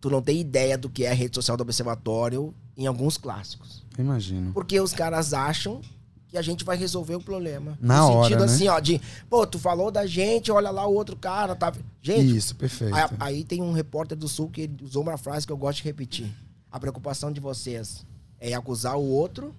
Tu 0.00 0.10
não 0.10 0.20
tem 0.22 0.40
ideia 0.40 0.76
do 0.76 0.88
que 0.90 1.04
é 1.04 1.10
a 1.10 1.14
rede 1.14 1.34
social 1.34 1.56
do 1.56 1.62
Observatório 1.62 2.54
em 2.76 2.86
alguns 2.86 3.16
clássicos. 3.16 3.84
Imagino. 3.98 4.52
Porque 4.52 4.78
os 4.78 4.92
caras 4.92 5.32
acham 5.32 5.80
que 6.28 6.36
a 6.36 6.42
gente 6.42 6.64
vai 6.64 6.76
resolver 6.76 7.14
o 7.14 7.20
problema. 7.20 7.78
Na 7.80 7.98
no 8.00 8.08
hora, 8.12 8.24
sentido 8.28 8.46
né? 8.46 8.52
assim, 8.52 8.68
ó, 8.68 8.78
de, 8.78 9.00
pô, 9.30 9.46
tu 9.46 9.58
falou 9.58 9.90
da 9.90 10.06
gente, 10.06 10.52
olha 10.52 10.70
lá 10.70 10.86
o 10.86 10.92
outro 10.92 11.16
cara, 11.16 11.56
tá. 11.56 11.72
Gente, 12.02 12.36
Isso, 12.36 12.54
perfeito. 12.56 12.94
aí, 12.94 13.08
aí 13.18 13.44
tem 13.44 13.62
um 13.62 13.72
repórter 13.72 14.16
do 14.18 14.28
Sul 14.28 14.50
que 14.50 14.70
usou 14.82 15.02
uma 15.02 15.16
frase 15.16 15.46
que 15.46 15.52
eu 15.52 15.56
gosto 15.56 15.78
de 15.78 15.84
repetir. 15.84 16.30
A 16.70 16.78
preocupação 16.78 17.32
de 17.32 17.40
vocês 17.40 18.04
é 18.38 18.52
acusar 18.54 18.96
o 18.98 19.02
outro 19.08 19.54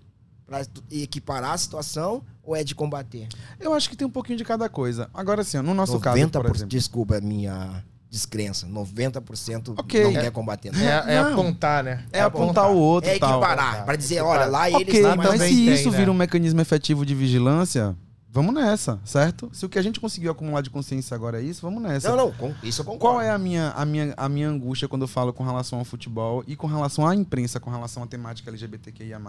pra 0.48 0.62
equiparar 0.90 1.52
a 1.52 1.58
situação 1.58 2.24
ou 2.42 2.56
é 2.56 2.64
de 2.64 2.74
combater? 2.74 3.28
Eu 3.60 3.74
acho 3.74 3.90
que 3.90 3.96
tem 3.96 4.08
um 4.08 4.10
pouquinho 4.10 4.38
de 4.38 4.46
cada 4.46 4.68
coisa. 4.70 5.10
Agora, 5.14 5.42
assim, 5.42 5.58
ó, 5.58 5.62
no 5.62 5.74
nosso 5.74 6.00
caso, 6.00 6.18
por 6.30 6.46
exemplo. 6.56 6.68
desculpa 6.70 7.18
a 7.18 7.22
minha 7.22 7.84
descrença, 8.10 8.66
90% 8.66 9.76
Ok. 9.78 10.02
não 10.02 10.12
É- 10.12 10.22
quer 10.22 10.32
combater. 10.32 10.72
É, 10.74 11.16
é 11.16 11.22
Não. 11.22 11.34
apontar, 11.34 11.84
né? 11.84 12.06
É 12.12 12.22
apontar 12.22 12.72
o 12.72 12.78
outro 12.78 13.10
É 13.10 13.16
equiparar, 13.18 13.84
pra 13.86 13.98
dizer, 13.98 14.22
olha, 14.22 14.46
lá 14.46 14.70
eles 14.70 14.84
Ok, 14.88 14.96
estão 15.02 15.16
mas 15.18 15.42
se 15.42 15.48
tem, 15.50 15.74
isso 15.74 15.92
né? 15.92 15.98
vira 15.98 16.10
um 16.10 16.14
mecanismo 16.16 16.62
efetivo 16.62 17.06
de 17.06 17.14
vigilância, 17.14 17.96
vamos 18.30 18.54
nessa, 18.54 19.00
certo? 19.06 19.50
Se 19.54 19.66
o 19.66 19.70
que 19.70 19.80
a 19.80 19.82
gente 19.82 20.00
conseguiu 20.00 20.32
acumular 20.32 20.62
de 20.62 20.70
consciência 20.70 21.16
agora 21.16 21.42
é 21.42 21.44
isso, 21.44 21.62
vamos 21.62 21.82
nessa. 21.82 22.10
Não, 22.10 22.18
não, 22.18 22.32
com- 22.32 22.54
isso 22.64 22.82
eu 22.82 22.86
concordo. 22.86 23.00
Qual 23.18 23.22
é 23.22 23.30
a 23.32 23.38
minha, 23.38 23.72
a, 23.72 23.86
minha, 23.86 24.14
a 24.16 24.30
minha 24.30 24.50
angústia 24.50 24.88
quando 24.88 25.04
eu 25.04 25.08
falo 25.08 25.34
com 25.34 25.44
relação 25.44 25.80
ao 25.80 25.86
futebol 25.86 26.44
e 26.48 26.56
com 26.56 26.68
relação 26.68 27.08
à 27.08 27.16
imprensa, 27.16 27.60
com 27.60 27.70
relação 27.70 28.04
à 28.04 28.08
temática 28.08 28.50
LGBTQIA+. 28.50 29.20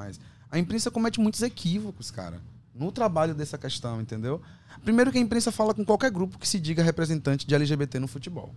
A 0.51 0.59
imprensa 0.59 0.91
comete 0.91 1.21
muitos 1.21 1.43
equívocos, 1.43 2.11
cara, 2.11 2.41
no 2.75 2.91
trabalho 2.93 3.35
dessa 3.35 3.57
questão, 3.59 4.01
entendeu? 4.01 4.41
Primeiro 4.85 5.11
que 5.11 5.19
a 5.19 5.21
imprensa 5.21 5.51
fala 5.51 5.75
com 5.75 5.85
qualquer 5.85 6.11
grupo 6.11 6.39
que 6.39 6.47
se 6.49 6.61
diga 6.61 6.83
representante 6.83 7.47
de 7.47 7.55
LGBT 7.55 7.99
no 7.99 8.07
futebol. 8.09 8.55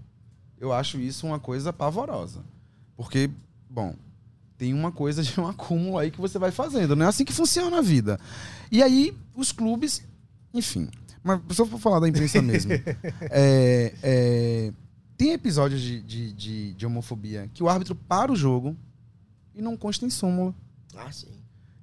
Eu 0.60 0.72
acho 0.72 1.00
isso 1.00 1.26
uma 1.26 1.40
coisa 1.40 1.74
pavorosa. 1.74 2.44
Porque, 2.96 3.32
bom, 3.68 3.96
tem 4.58 4.74
uma 4.76 4.92
coisa 4.92 5.24
de 5.24 5.40
um 5.40 5.48
acúmulo 5.50 5.98
aí 5.98 6.12
que 6.12 6.22
você 6.22 6.38
vai 6.38 6.52
fazendo. 6.52 6.96
Não 6.96 7.06
é 7.06 7.10
assim 7.10 7.26
que 7.26 7.34
funciona 7.34 7.80
a 7.80 7.82
vida. 7.82 8.20
E 8.72 8.84
aí, 8.84 9.18
os 9.36 9.52
clubes, 9.52 10.04
enfim. 10.54 10.90
Mas 11.24 11.40
só 11.52 11.66
pra 11.66 11.78
falar 11.78 12.00
da 12.00 12.08
imprensa 12.10 12.42
mesmo. 12.42 12.72
É, 13.30 13.94
é, 14.02 14.74
tem 15.18 15.32
episódios 15.34 15.82
de, 15.82 16.02
de, 16.02 16.34
de- 16.34 16.74
de 16.74 16.86
homofobia 16.86 17.50
que 17.54 17.62
o 17.64 17.70
árbitro 17.70 17.94
para 17.96 18.32
o 18.32 18.36
jogo 18.36 18.76
e 19.54 19.62
não 19.62 19.78
consta 19.78 20.06
em 20.06 20.10
súmula. 20.10 20.54
Ah, 20.96 21.12
sim. 21.12 21.28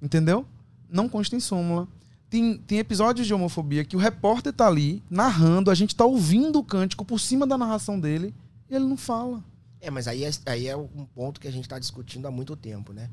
Entendeu? 0.02 0.44
Não 0.88 1.09
consta 1.09 1.37
em 1.37 1.40
súmula. 1.40 1.87
Tem, 2.28 2.59
tem 2.59 2.78
episódios 2.78 3.26
de 3.26 3.33
homofobia 3.33 3.85
que 3.85 3.96
o 3.96 3.98
repórter 3.98 4.52
tá 4.52 4.66
ali 4.66 5.02
narrando, 5.09 5.70
a 5.70 5.74
gente 5.74 5.94
tá 5.96 6.04
ouvindo 6.04 6.59
o 6.59 6.64
cântico 6.64 7.04
por 7.04 7.18
cima 7.18 7.46
da 7.46 7.57
narração 7.57 7.98
dele 7.98 8.35
e 8.68 8.74
ele 8.74 8.85
não 8.85 8.96
fala. 8.96 9.42
É, 9.81 9.90
mas 9.90 10.09
aí 10.09 10.24
é, 10.24 10.31
aí 10.46 10.66
é 10.66 10.76
um 10.76 11.07
ponto 11.14 11.40
que 11.40 11.46
a 11.48 11.50
gente 11.52 11.64
está 11.64 11.78
discutindo 11.78 12.26
há 12.26 12.31
muito 12.31 12.54
tempo, 12.57 12.92
né? 12.92 13.09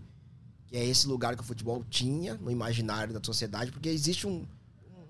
Que 0.68 0.76
é 0.76 0.84
esse 0.84 1.08
lugar 1.08 1.36
que 1.36 1.42
o 1.42 1.46
futebol 1.46 1.84
tinha 1.90 2.34
no 2.36 2.50
imaginário 2.52 3.14
da 3.14 3.22
sociedade, 3.24 3.72
porque 3.72 3.88
existe 3.88 4.26
um- 4.28 4.32
um- 4.42 4.46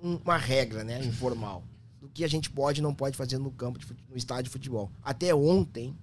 uma 0.06 0.38
regra, 0.38 0.84
né, 0.84 1.04
informal, 1.04 1.64
do 2.00 2.08
que 2.10 2.24
a 2.24 2.28
gente 2.28 2.50
pode 2.50 2.80
e 2.80 2.84
não 2.84 2.94
pode 2.94 3.18
fazer 3.18 3.38
no 3.38 3.52
campo, 3.52 3.80
de 3.80 3.86
no 4.10 4.16
estádio 4.16 4.46
de 4.46 4.50
futebol. 4.50 4.92
Até 5.04 5.34
ontem, 5.34 5.96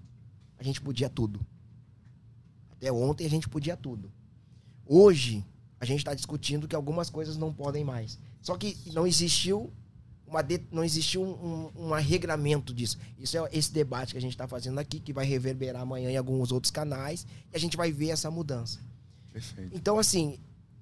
a 0.58 0.64
gente 0.64 0.80
podia 0.80 1.08
tudo. 1.08 1.40
Até 2.72 2.90
ontem, 2.92 3.26
a 3.26 3.30
gente 3.30 3.48
podia 3.48 3.76
tudo. 3.76 4.10
Hoje, 4.86 5.44
a 5.78 5.84
gente 5.84 5.98
está 5.98 6.14
discutindo 6.14 6.66
que 6.66 6.74
algumas 6.74 7.08
coisas 7.08 7.36
não 7.36 7.52
podem 7.52 7.84
mais. 7.84 8.18
Só 8.40 8.56
que 8.56 8.76
não 8.92 9.06
existiu 9.06 9.72
uma 10.26 10.42
de- 10.42 10.62
não 10.72 10.82
existiu 10.82 11.22
um, 11.22 11.70
um, 11.76 11.88
um 11.88 11.94
arregramento 11.94 12.72
disso. 12.72 12.98
Isso 13.18 13.36
é 13.36 13.48
esse 13.52 13.70
debate 13.72 14.12
que 14.12 14.18
a 14.18 14.20
gente 14.20 14.32
está 14.32 14.48
fazendo 14.48 14.78
aqui, 14.78 14.98
que 14.98 15.12
vai 15.12 15.26
reverberar 15.26 15.82
amanhã 15.82 16.10
em 16.10 16.16
alguns 16.16 16.50
outros 16.50 16.70
canais, 16.70 17.26
e 17.52 17.56
a 17.56 17.60
gente 17.60 17.76
vai 17.76 17.92
ver 17.92 18.08
essa 18.08 18.30
mudança. 18.30 18.80
Perfeito. 19.32 19.76
Então, 19.76 19.98
assim, 19.98 20.38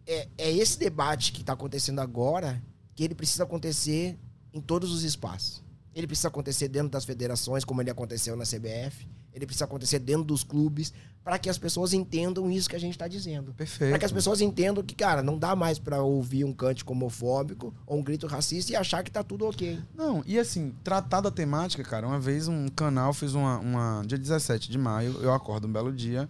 é, 0.06 0.28
é 0.38 0.50
esse 0.50 0.78
debate 0.78 1.32
que 1.32 1.40
está 1.40 1.52
acontecendo 1.52 2.00
agora 2.00 2.62
que 3.00 3.04
ele 3.04 3.14
precisa 3.14 3.44
acontecer 3.44 4.18
em 4.52 4.60
todos 4.60 4.92
os 4.92 5.04
espaços. 5.04 5.62
Ele 5.94 6.06
precisa 6.06 6.28
acontecer 6.28 6.68
dentro 6.68 6.90
das 6.90 7.02
federações, 7.02 7.64
como 7.64 7.80
ele 7.80 7.88
aconteceu 7.88 8.36
na 8.36 8.44
CBF. 8.44 9.08
ele 9.32 9.46
precisa 9.46 9.64
acontecer 9.64 9.98
dentro 10.00 10.24
dos 10.24 10.44
clubes, 10.44 10.92
para 11.24 11.38
que 11.38 11.48
as 11.48 11.56
pessoas 11.56 11.94
entendam 11.94 12.50
isso 12.50 12.68
que 12.68 12.76
a 12.76 12.78
gente 12.78 12.92
está 12.92 13.08
dizendo. 13.08 13.54
Perfeito. 13.54 13.88
Para 13.88 13.98
que 13.98 14.04
as 14.04 14.12
pessoas 14.12 14.42
entendam 14.42 14.84
que, 14.84 14.94
cara, 14.94 15.22
não 15.22 15.38
dá 15.38 15.56
mais 15.56 15.78
para 15.78 16.02
ouvir 16.02 16.44
um 16.44 16.52
cântico 16.52 16.92
homofóbico 16.92 17.72
ou 17.86 17.98
um 17.98 18.02
grito 18.02 18.26
racista 18.26 18.72
e 18.72 18.76
achar 18.76 19.02
que 19.02 19.10
tá 19.10 19.22
tudo 19.22 19.46
ok. 19.46 19.78
Não, 19.94 20.22
e 20.26 20.38
assim, 20.38 20.74
tratar 20.84 21.22
da 21.22 21.30
temática, 21.30 21.82
cara, 21.82 22.06
uma 22.06 22.20
vez 22.20 22.48
um 22.48 22.68
canal 22.68 23.14
fez 23.14 23.34
uma, 23.34 23.60
uma. 23.60 24.02
Dia 24.04 24.18
17 24.18 24.70
de 24.70 24.76
maio, 24.76 25.16
eu 25.22 25.32
acordo 25.32 25.66
um 25.66 25.72
belo 25.72 25.90
dia 25.90 26.28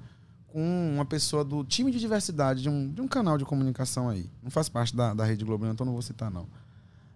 com 0.52 0.92
uma 0.94 1.04
pessoa 1.04 1.44
do 1.44 1.64
time 1.64 1.90
de 1.90 1.98
diversidade 1.98 2.62
de 2.62 2.68
um, 2.68 2.88
de 2.88 3.00
um 3.00 3.08
canal 3.08 3.38
de 3.38 3.44
comunicação 3.44 4.08
aí. 4.08 4.28
Não 4.42 4.50
faz 4.50 4.68
parte 4.68 4.94
da, 4.94 5.14
da 5.14 5.24
Rede 5.24 5.44
Globo, 5.44 5.66
então 5.66 5.86
não 5.86 5.92
vou 5.92 6.02
citar, 6.02 6.30
não. 6.30 6.46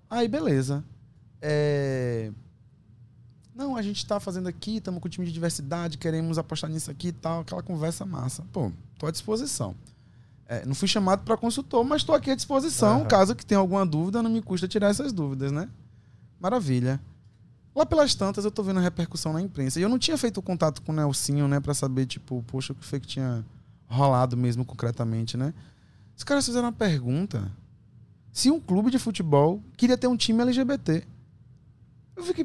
Aí, 0.09 0.29
beleza. 0.29 0.85
É... 1.41 2.31
Não, 3.55 3.77
a 3.77 3.83
gente 3.83 4.05
tá 4.05 4.19
fazendo 4.19 4.49
aqui, 4.49 4.79
estamos 4.79 5.01
com 5.01 5.07
o 5.07 5.11
time 5.11 5.27
de 5.27 5.33
diversidade, 5.33 5.97
queremos 5.97 6.39
apostar 6.39 6.69
nisso 6.69 6.91
aqui 6.91 7.09
e 7.09 7.13
tal, 7.13 7.41
aquela 7.41 7.63
conversa 7.63 8.05
massa. 8.05 8.45
Pô, 8.53 8.73
tô 8.99 9.07
à 9.07 9.11
disposição. 9.13 9.77
É, 10.47 10.67
não 10.67 10.75
fui 10.75 10.89
chamado 10.89 11.25
para 11.25 11.37
consultor, 11.37 11.85
mas 11.85 12.03
estou 12.03 12.15
aqui 12.15 12.31
à 12.31 12.35
disposição. 12.35 13.01
Aham. 13.01 13.07
Caso 13.07 13.35
que 13.37 13.47
tenha 13.47 13.59
alguma 13.59 13.87
dúvida, 13.87 14.23
não 14.23 14.31
me 14.31 14.43
custa 14.43 14.67
tirar 14.67 14.89
essas 14.89 15.13
dúvidas, 15.13 15.53
né? 15.53 15.69
Maravilha. 16.41 17.01
Lá 17.75 17.87
pelas 17.87 18.15
tantas, 18.15 18.45
eu 18.45 18.51
tô 18.51 18.63
vendo 18.63 18.79
a 18.79 18.83
repercussão 18.83 19.33
na 19.33 19.41
imprensa. 19.41 19.79
E 19.79 19.83
eu 19.83 19.89
não 19.89 19.99
tinha 19.99 20.19
feito 20.19 20.43
contato 20.43 20.83
com 20.83 20.93
o 20.93 20.95
Nelsinho, 20.95 21.49
né, 21.49 21.59
para 21.61 21.75
saber, 21.75 22.07
tipo, 22.07 22.43
poxa, 22.47 22.73
o 22.73 22.77
que 22.77 22.85
foi 22.85 23.01
que 23.01 23.07
tinha 23.07 23.45
rolado 23.87 24.37
mesmo 24.37 24.65
concretamente, 24.65 25.37
né? 25.37 25.53
Os 26.17 26.23
caras 26.23 26.45
fizeram 26.45 26.67
uma 26.67 26.73
pergunta 26.73 27.51
se 28.35 28.51
um 28.51 28.59
clube 28.61 28.91
de 28.91 28.99
futebol 28.99 29.63
queria 29.77 29.97
ter 29.97 30.09
um 30.09 30.17
time 30.17 30.43
LGBT. 30.43 31.05
Eu 32.17 32.25
fiquei. 32.25 32.45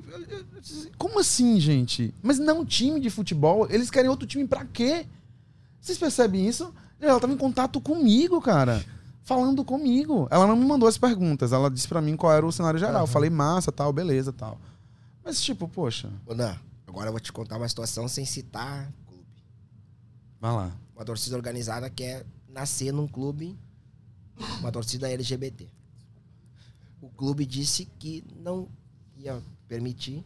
Como 0.99 1.19
assim, 1.19 1.59
gente? 1.59 2.13
Mas 2.21 2.37
não 2.37 2.59
um 2.61 2.65
time 2.65 2.99
de 2.99 3.09
futebol? 3.09 3.67
Eles 3.71 3.89
querem 3.89 4.07
outro 4.07 4.27
time 4.27 4.47
pra 4.47 4.63
quê? 4.65 5.07
Vocês 5.81 5.97
percebem 5.97 6.47
isso? 6.47 6.71
Ela 6.99 7.19
tava 7.19 7.33
em 7.33 7.37
contato 7.37 7.81
comigo, 7.81 8.39
cara. 8.39 8.85
Falando 9.23 9.65
comigo. 9.65 10.27
Ela 10.29 10.45
não 10.45 10.55
me 10.55 10.63
mandou 10.63 10.87
as 10.87 10.97
perguntas. 10.97 11.51
Ela 11.51 11.71
disse 11.71 11.87
pra 11.87 12.01
mim 12.01 12.15
qual 12.15 12.33
era 12.33 12.45
o 12.45 12.51
cenário 12.51 12.79
geral. 12.79 13.01
Eu 13.01 13.07
falei, 13.07 13.31
massa, 13.31 13.71
tal, 13.71 13.91
beleza, 13.91 14.31
tal. 14.31 14.59
Mas, 15.23 15.41
tipo, 15.41 15.67
poxa, 15.67 16.11
Ô, 16.25 16.35
Nan, 16.35 16.55
agora 16.85 17.07
eu 17.07 17.11
vou 17.13 17.19
te 17.19 17.33
contar 17.33 17.57
uma 17.57 17.67
situação 17.67 18.07
sem 18.07 18.25
citar 18.25 18.91
clube. 19.07 19.25
vai 20.39 20.51
lá. 20.53 20.71
Uma 20.95 21.03
torcida 21.03 21.35
organizada 21.35 21.89
quer 21.89 22.25
nascer 22.47 22.91
num 22.91 23.07
clube, 23.07 23.57
uma 24.59 24.71
torcida 24.71 25.09
LGBT. 25.09 25.67
O 27.01 27.09
clube 27.09 27.45
disse 27.45 27.85
que 27.97 28.23
não 28.35 28.67
ia 29.17 29.41
permitir. 29.67 30.23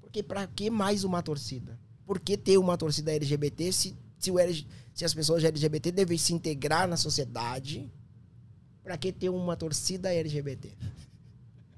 Porque 0.00 0.22
pra 0.22 0.46
que 0.46 0.70
mais 0.70 1.04
uma 1.04 1.22
torcida? 1.22 1.78
Por 2.04 2.20
que 2.20 2.36
ter 2.36 2.58
uma 2.58 2.76
torcida 2.76 3.12
LGBT 3.12 3.72
se, 3.72 3.96
se, 4.18 4.30
o 4.30 4.36
se 4.92 5.04
as 5.04 5.14
pessoas 5.14 5.42
LGBT 5.42 5.90
devem 5.90 6.18
se 6.18 6.34
integrar 6.34 6.86
na 6.86 6.96
sociedade? 6.96 7.90
Pra 8.82 8.96
que 8.96 9.12
ter 9.12 9.28
uma 9.28 9.56
torcida 9.56 10.12
LGBT? 10.12 10.76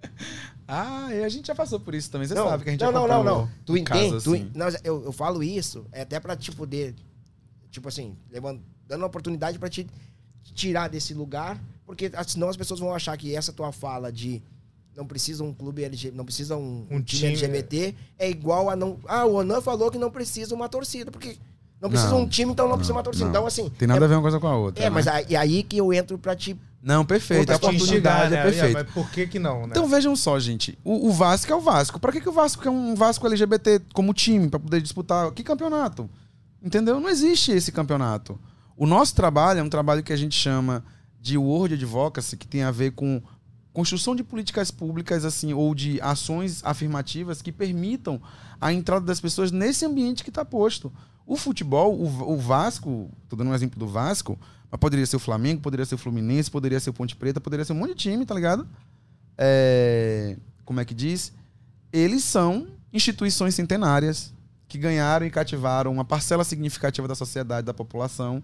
Ah, 0.66 1.08
e 1.12 1.22
a 1.22 1.28
gente 1.28 1.46
já 1.46 1.54
passou 1.54 1.78
por 1.78 1.94
isso 1.94 2.10
também. 2.10 2.26
Você 2.26 2.34
não, 2.34 2.48
sabe 2.48 2.64
que 2.64 2.70
a 2.70 2.72
gente 2.72 2.80
não, 2.80 2.90
não, 2.90 3.06
não, 3.06 3.16
acompanhou 3.16 3.40
não. 3.46 3.52
Tu 3.66 3.76
entende? 3.76 4.24
Tu 4.24 4.34
assim. 4.34 4.50
não, 4.54 4.66
eu, 4.82 5.04
eu 5.04 5.12
falo 5.12 5.42
isso 5.42 5.86
é 5.92 6.00
até 6.00 6.18
pra 6.18 6.34
te 6.34 6.50
poder, 6.52 6.94
tipo 7.70 7.86
assim, 7.86 8.16
levando, 8.30 8.62
dando 8.86 9.00
uma 9.02 9.06
oportunidade 9.06 9.58
pra 9.58 9.68
te 9.68 9.86
tirar 10.54 10.88
desse 10.88 11.12
lugar, 11.12 11.60
porque 11.87 12.11
senão 12.27 12.49
as 12.49 12.57
pessoas 12.57 12.81
vão 12.81 12.94
achar 12.94 13.16
que 13.16 13.35
essa 13.35 13.53
tua 13.53 13.73
fala 13.73 14.12
de 14.12 14.42
não 14.97 15.07
precisa 15.07 15.42
um 15.42 15.53
clube 15.53 15.85
LGBT, 15.85 16.16
não 16.16 16.25
precisa 16.25 16.57
um, 16.57 16.87
Um 16.90 17.03
time, 17.03 17.33
time, 17.33 17.33
LGBT, 17.33 17.94
é 18.18 18.31
igual 18.31 18.70
a 18.70 18.77
não. 18.77 18.99
Ah, 19.07 19.25
o 19.25 19.35
Onan 19.35 19.61
falou 19.61 19.90
que 19.90 19.99
não 19.99 20.11
precisa 20.11 20.55
uma 20.55 20.68
torcida, 20.68 21.11
porque 21.11 21.37
não 21.85 21.90
precisa 21.90 22.12
Não, 22.12 22.23
um 22.23 22.29
time, 22.29 22.51
então 22.53 22.64
não, 22.64 22.70
não, 22.70 22.79
precisa 22.79 22.94
uma 22.94 23.03
torcida. 23.03 23.27
não. 23.27 23.31
Então, 23.31 23.47
assim. 23.47 23.68
Tem 23.68 23.87
nada 23.87 24.03
é, 24.03 24.07
a 24.07 24.09
ver 24.09 24.14
uma 24.14 24.23
coisa 24.23 24.40
com 24.40 24.47
a 24.47 24.57
outra. 24.57 24.83
É, 24.83 24.87
né? 24.87 24.90
mas 24.90 25.07
aí, 25.07 25.27
e 25.29 25.37
aí 25.37 25.62
que 25.62 25.77
eu 25.77 25.92
entro 25.92 26.16
pra 26.16 26.35
te. 26.35 26.57
Não, 26.83 27.05
perfeito. 27.05 27.51
A 27.53 27.57
oportunidade 27.57 28.31
né? 28.31 28.40
é 28.40 28.42
perfeita. 28.42 28.85
Mas 28.85 28.92
por 28.94 29.11
que 29.11 29.27
que 29.27 29.38
não, 29.38 29.62
né? 29.62 29.68
Então 29.70 29.87
vejam 29.87 30.16
só, 30.16 30.38
gente. 30.38 30.79
O, 30.83 31.09
o 31.09 31.12
Vasco 31.12 31.53
é 31.53 31.55
o 31.57 31.61
Vasco. 31.61 32.01
Pra 32.01 32.11
que, 32.11 32.23
que 32.23 32.29
o 32.29 32.33
Vasco 32.33 32.62
quer 32.62 32.70
um 32.70 32.94
Vasco 32.94 33.27
LGBT 33.27 33.83
como 33.92 34.14
time 34.14 34.49
pra 34.49 34.59
poder 34.59 34.81
disputar? 34.81 35.31
Que 35.33 35.42
campeonato? 35.42 36.09
Entendeu? 36.62 36.99
Não 36.99 37.09
existe 37.09 37.53
esse 37.53 37.70
campeonato. 37.70 38.38
O 38.77 38.87
nosso 38.87 39.14
trabalho 39.14 39.61
é 39.61 39.62
um 39.62 39.68
trabalho 39.68 40.03
que 40.03 40.12
a 40.12 40.16
gente 40.16 40.35
chama 40.35 40.83
de 41.24 41.38
World 41.38 41.72
Advocacy, 41.72 42.37
que 42.37 42.46
tem 42.46 42.64
a 42.64 42.70
ver 42.70 42.92
com 42.92 43.22
construção 43.72 44.14
de 44.14 44.22
políticas 44.22 44.70
públicas 44.70 45.24
assim 45.24 45.54
ou 45.54 45.74
de 45.74 45.98
ações 46.02 46.62
afirmativas 46.62 47.40
que 47.40 47.50
permitam 47.50 48.20
a 48.60 48.74
entrada 48.74 49.06
das 49.06 49.22
pessoas 49.22 49.50
nesse 49.50 49.87
ambiente 49.87 50.22
que 50.22 50.28
está 50.28 50.44
posto. 50.44 50.92
O 51.26 51.34
futebol, 51.34 51.98
o, 51.98 52.34
o 52.34 52.37
Vasco, 52.37 53.10
tô 53.26 53.37
dando 53.37 53.48
um 53.50 53.54
exemplo 53.54 53.78
do 53.78 53.88
Vasco, 53.88 54.38
mas 54.70 54.78
poderia 54.78 55.06
ser 55.06 55.16
o 55.16 55.18
Flamengo, 55.18 55.62
poderia 55.62 55.87
ser 55.87 55.94
o 55.94 55.98
Fluminense, 55.98 56.50
poderia 56.50 56.78
ser 56.78 56.90
o 56.90 56.92
Ponte 56.92 57.16
Preta, 57.16 57.40
poderia 57.40 57.64
ser 57.64 57.72
um 57.72 57.76
monte 57.76 57.94
de 57.94 58.10
time, 58.10 58.26
tá 58.26 58.34
ligado? 58.34 58.68
É, 59.38 60.37
como 60.62 60.78
é 60.78 60.84
que 60.84 60.92
diz? 60.92 61.32
Eles 61.90 62.22
são 62.22 62.66
instituições 62.92 63.54
centenárias 63.54 64.34
que 64.68 64.76
ganharam 64.76 65.24
e 65.24 65.30
cativaram 65.30 65.90
uma 65.90 66.04
parcela 66.04 66.44
significativa 66.44 67.08
da 67.08 67.14
sociedade, 67.14 67.64
da 67.64 67.72
população 67.72 68.42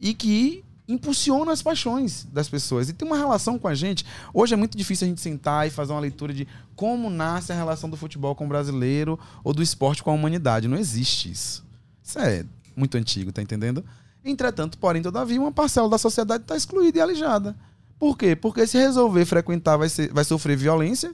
e 0.00 0.12
que 0.12 0.64
impulsionam 0.88 1.50
as 1.50 1.62
paixões 1.62 2.26
das 2.32 2.48
pessoas. 2.48 2.88
E 2.88 2.92
tem 2.92 3.06
uma 3.06 3.16
relação 3.16 3.58
com 3.58 3.68
a 3.68 3.74
gente. 3.74 4.04
Hoje 4.32 4.54
é 4.54 4.56
muito 4.56 4.76
difícil 4.76 5.06
a 5.06 5.08
gente 5.08 5.20
sentar 5.20 5.66
e 5.66 5.70
fazer 5.70 5.92
uma 5.92 6.00
leitura 6.00 6.32
de 6.32 6.46
como 6.74 7.10
nasce 7.10 7.52
a 7.52 7.56
relação 7.56 7.90
do 7.90 7.96
futebol 7.96 8.34
com 8.34 8.44
o 8.44 8.48
brasileiro 8.48 9.18
ou 9.42 9.52
do 9.52 9.62
esporte 9.62 10.02
com 10.02 10.10
a 10.10 10.14
humanidade. 10.14 10.68
Não 10.68 10.76
existe 10.76 11.30
isso. 11.30 11.64
Isso 12.02 12.18
é 12.18 12.44
muito 12.76 12.96
antigo, 12.96 13.32
tá 13.32 13.42
entendendo? 13.42 13.84
Entretanto, 14.24 14.78
porém, 14.78 15.02
todavia, 15.02 15.40
uma 15.40 15.52
parcela 15.52 15.88
da 15.88 15.98
sociedade 15.98 16.42
está 16.42 16.56
excluída 16.56 16.98
e 16.98 17.00
alijada. 17.00 17.56
Por 17.98 18.18
quê? 18.18 18.36
Porque 18.36 18.66
se 18.66 18.76
resolver 18.76 19.24
frequentar 19.24 19.76
vai, 19.76 19.88
ser, 19.88 20.12
vai 20.12 20.24
sofrer 20.24 20.56
violência 20.56 21.12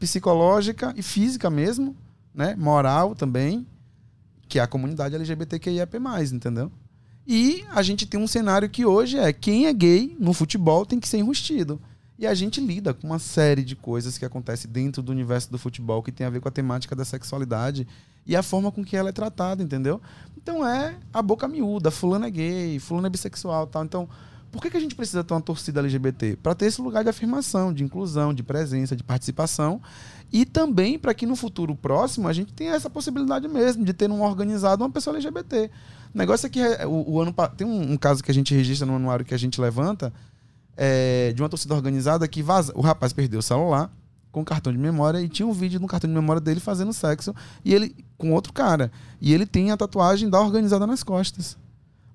psicológica 0.00 0.92
e 0.96 1.02
física 1.02 1.48
mesmo, 1.48 1.96
né? 2.34 2.56
Moral 2.56 3.14
também, 3.14 3.66
que 4.48 4.58
é 4.58 4.62
a 4.62 4.66
comunidade 4.66 5.14
LGBTQIAP+, 5.14 5.98
entendeu? 6.32 6.72
E 7.26 7.64
a 7.70 7.82
gente 7.82 8.06
tem 8.06 8.20
um 8.20 8.26
cenário 8.26 8.68
que 8.68 8.84
hoje 8.84 9.18
é 9.18 9.32
quem 9.32 9.66
é 9.66 9.72
gay 9.72 10.16
no 10.20 10.32
futebol 10.32 10.84
tem 10.84 11.00
que 11.00 11.08
ser 11.08 11.18
enrustido. 11.18 11.80
E 12.18 12.26
a 12.26 12.34
gente 12.34 12.60
lida 12.60 12.94
com 12.94 13.06
uma 13.06 13.18
série 13.18 13.64
de 13.64 13.74
coisas 13.74 14.16
que 14.16 14.24
acontecem 14.24 14.70
dentro 14.70 15.02
do 15.02 15.10
universo 15.10 15.50
do 15.50 15.58
futebol 15.58 16.02
que 16.02 16.12
tem 16.12 16.26
a 16.26 16.30
ver 16.30 16.40
com 16.40 16.48
a 16.48 16.52
temática 16.52 16.94
da 16.94 17.04
sexualidade 17.04 17.88
e 18.26 18.36
a 18.36 18.42
forma 18.42 18.70
com 18.70 18.84
que 18.84 18.96
ela 18.96 19.08
é 19.08 19.12
tratada, 19.12 19.62
entendeu? 19.62 20.00
Então 20.36 20.66
é 20.66 20.96
a 21.12 21.20
boca 21.20 21.48
miúda, 21.48 21.90
fulano 21.90 22.26
é 22.26 22.30
gay, 22.30 22.78
fulano 22.78 23.06
é 23.06 23.10
bissexual 23.10 23.66
tal. 23.66 23.84
Então, 23.84 24.08
por 24.52 24.62
que, 24.62 24.70
que 24.70 24.76
a 24.76 24.80
gente 24.80 24.94
precisa 24.94 25.24
ter 25.24 25.34
uma 25.34 25.40
torcida 25.40 25.80
LGBT? 25.80 26.36
Para 26.36 26.54
ter 26.54 26.66
esse 26.66 26.80
lugar 26.80 27.02
de 27.02 27.10
afirmação, 27.10 27.72
de 27.72 27.82
inclusão, 27.82 28.32
de 28.32 28.44
presença, 28.44 28.94
de 28.94 29.02
participação 29.02 29.82
e 30.32 30.44
também 30.44 30.96
para 30.96 31.12
que 31.12 31.26
no 31.26 31.34
futuro 31.34 31.74
próximo 31.74 32.28
a 32.28 32.32
gente 32.32 32.52
tenha 32.52 32.74
essa 32.74 32.88
possibilidade 32.88 33.48
mesmo 33.48 33.84
de 33.84 33.92
ter 33.92 34.08
um 34.10 34.22
organizado 34.22 34.84
uma 34.84 34.90
pessoa 34.90 35.16
LGBT. 35.16 35.70
O 36.14 36.18
negócio 36.18 36.46
é 36.46 36.50
que 36.50 36.60
é, 36.60 36.86
o, 36.86 37.10
o 37.10 37.20
ano 37.20 37.34
tem 37.56 37.66
um, 37.66 37.92
um 37.92 37.96
caso 37.96 38.22
que 38.22 38.30
a 38.30 38.34
gente 38.34 38.54
registra 38.54 38.86
no 38.86 38.94
anuário 38.94 39.24
que 39.24 39.34
a 39.34 39.38
gente 39.38 39.60
levanta 39.60 40.12
é, 40.76 41.32
de 41.32 41.42
uma 41.42 41.48
torcida 41.48 41.74
organizada 41.74 42.26
que 42.28 42.42
vaza, 42.42 42.72
o 42.76 42.80
rapaz 42.80 43.12
perdeu 43.12 43.40
o 43.40 43.42
celular 43.42 43.90
com 44.30 44.44
cartão 44.44 44.72
de 44.72 44.78
memória 44.78 45.20
e 45.20 45.28
tinha 45.28 45.46
um 45.46 45.52
vídeo 45.52 45.80
no 45.80 45.86
cartão 45.86 46.08
de 46.08 46.14
memória 46.14 46.40
dele 46.40 46.60
fazendo 46.60 46.92
sexo 46.92 47.34
e 47.64 47.72
ele 47.72 47.96
com 48.18 48.32
outro 48.32 48.52
cara 48.52 48.90
e 49.20 49.32
ele 49.32 49.46
tem 49.46 49.70
a 49.70 49.76
tatuagem 49.76 50.28
da 50.28 50.40
organizada 50.40 50.86
nas 50.86 51.02
costas. 51.02 51.56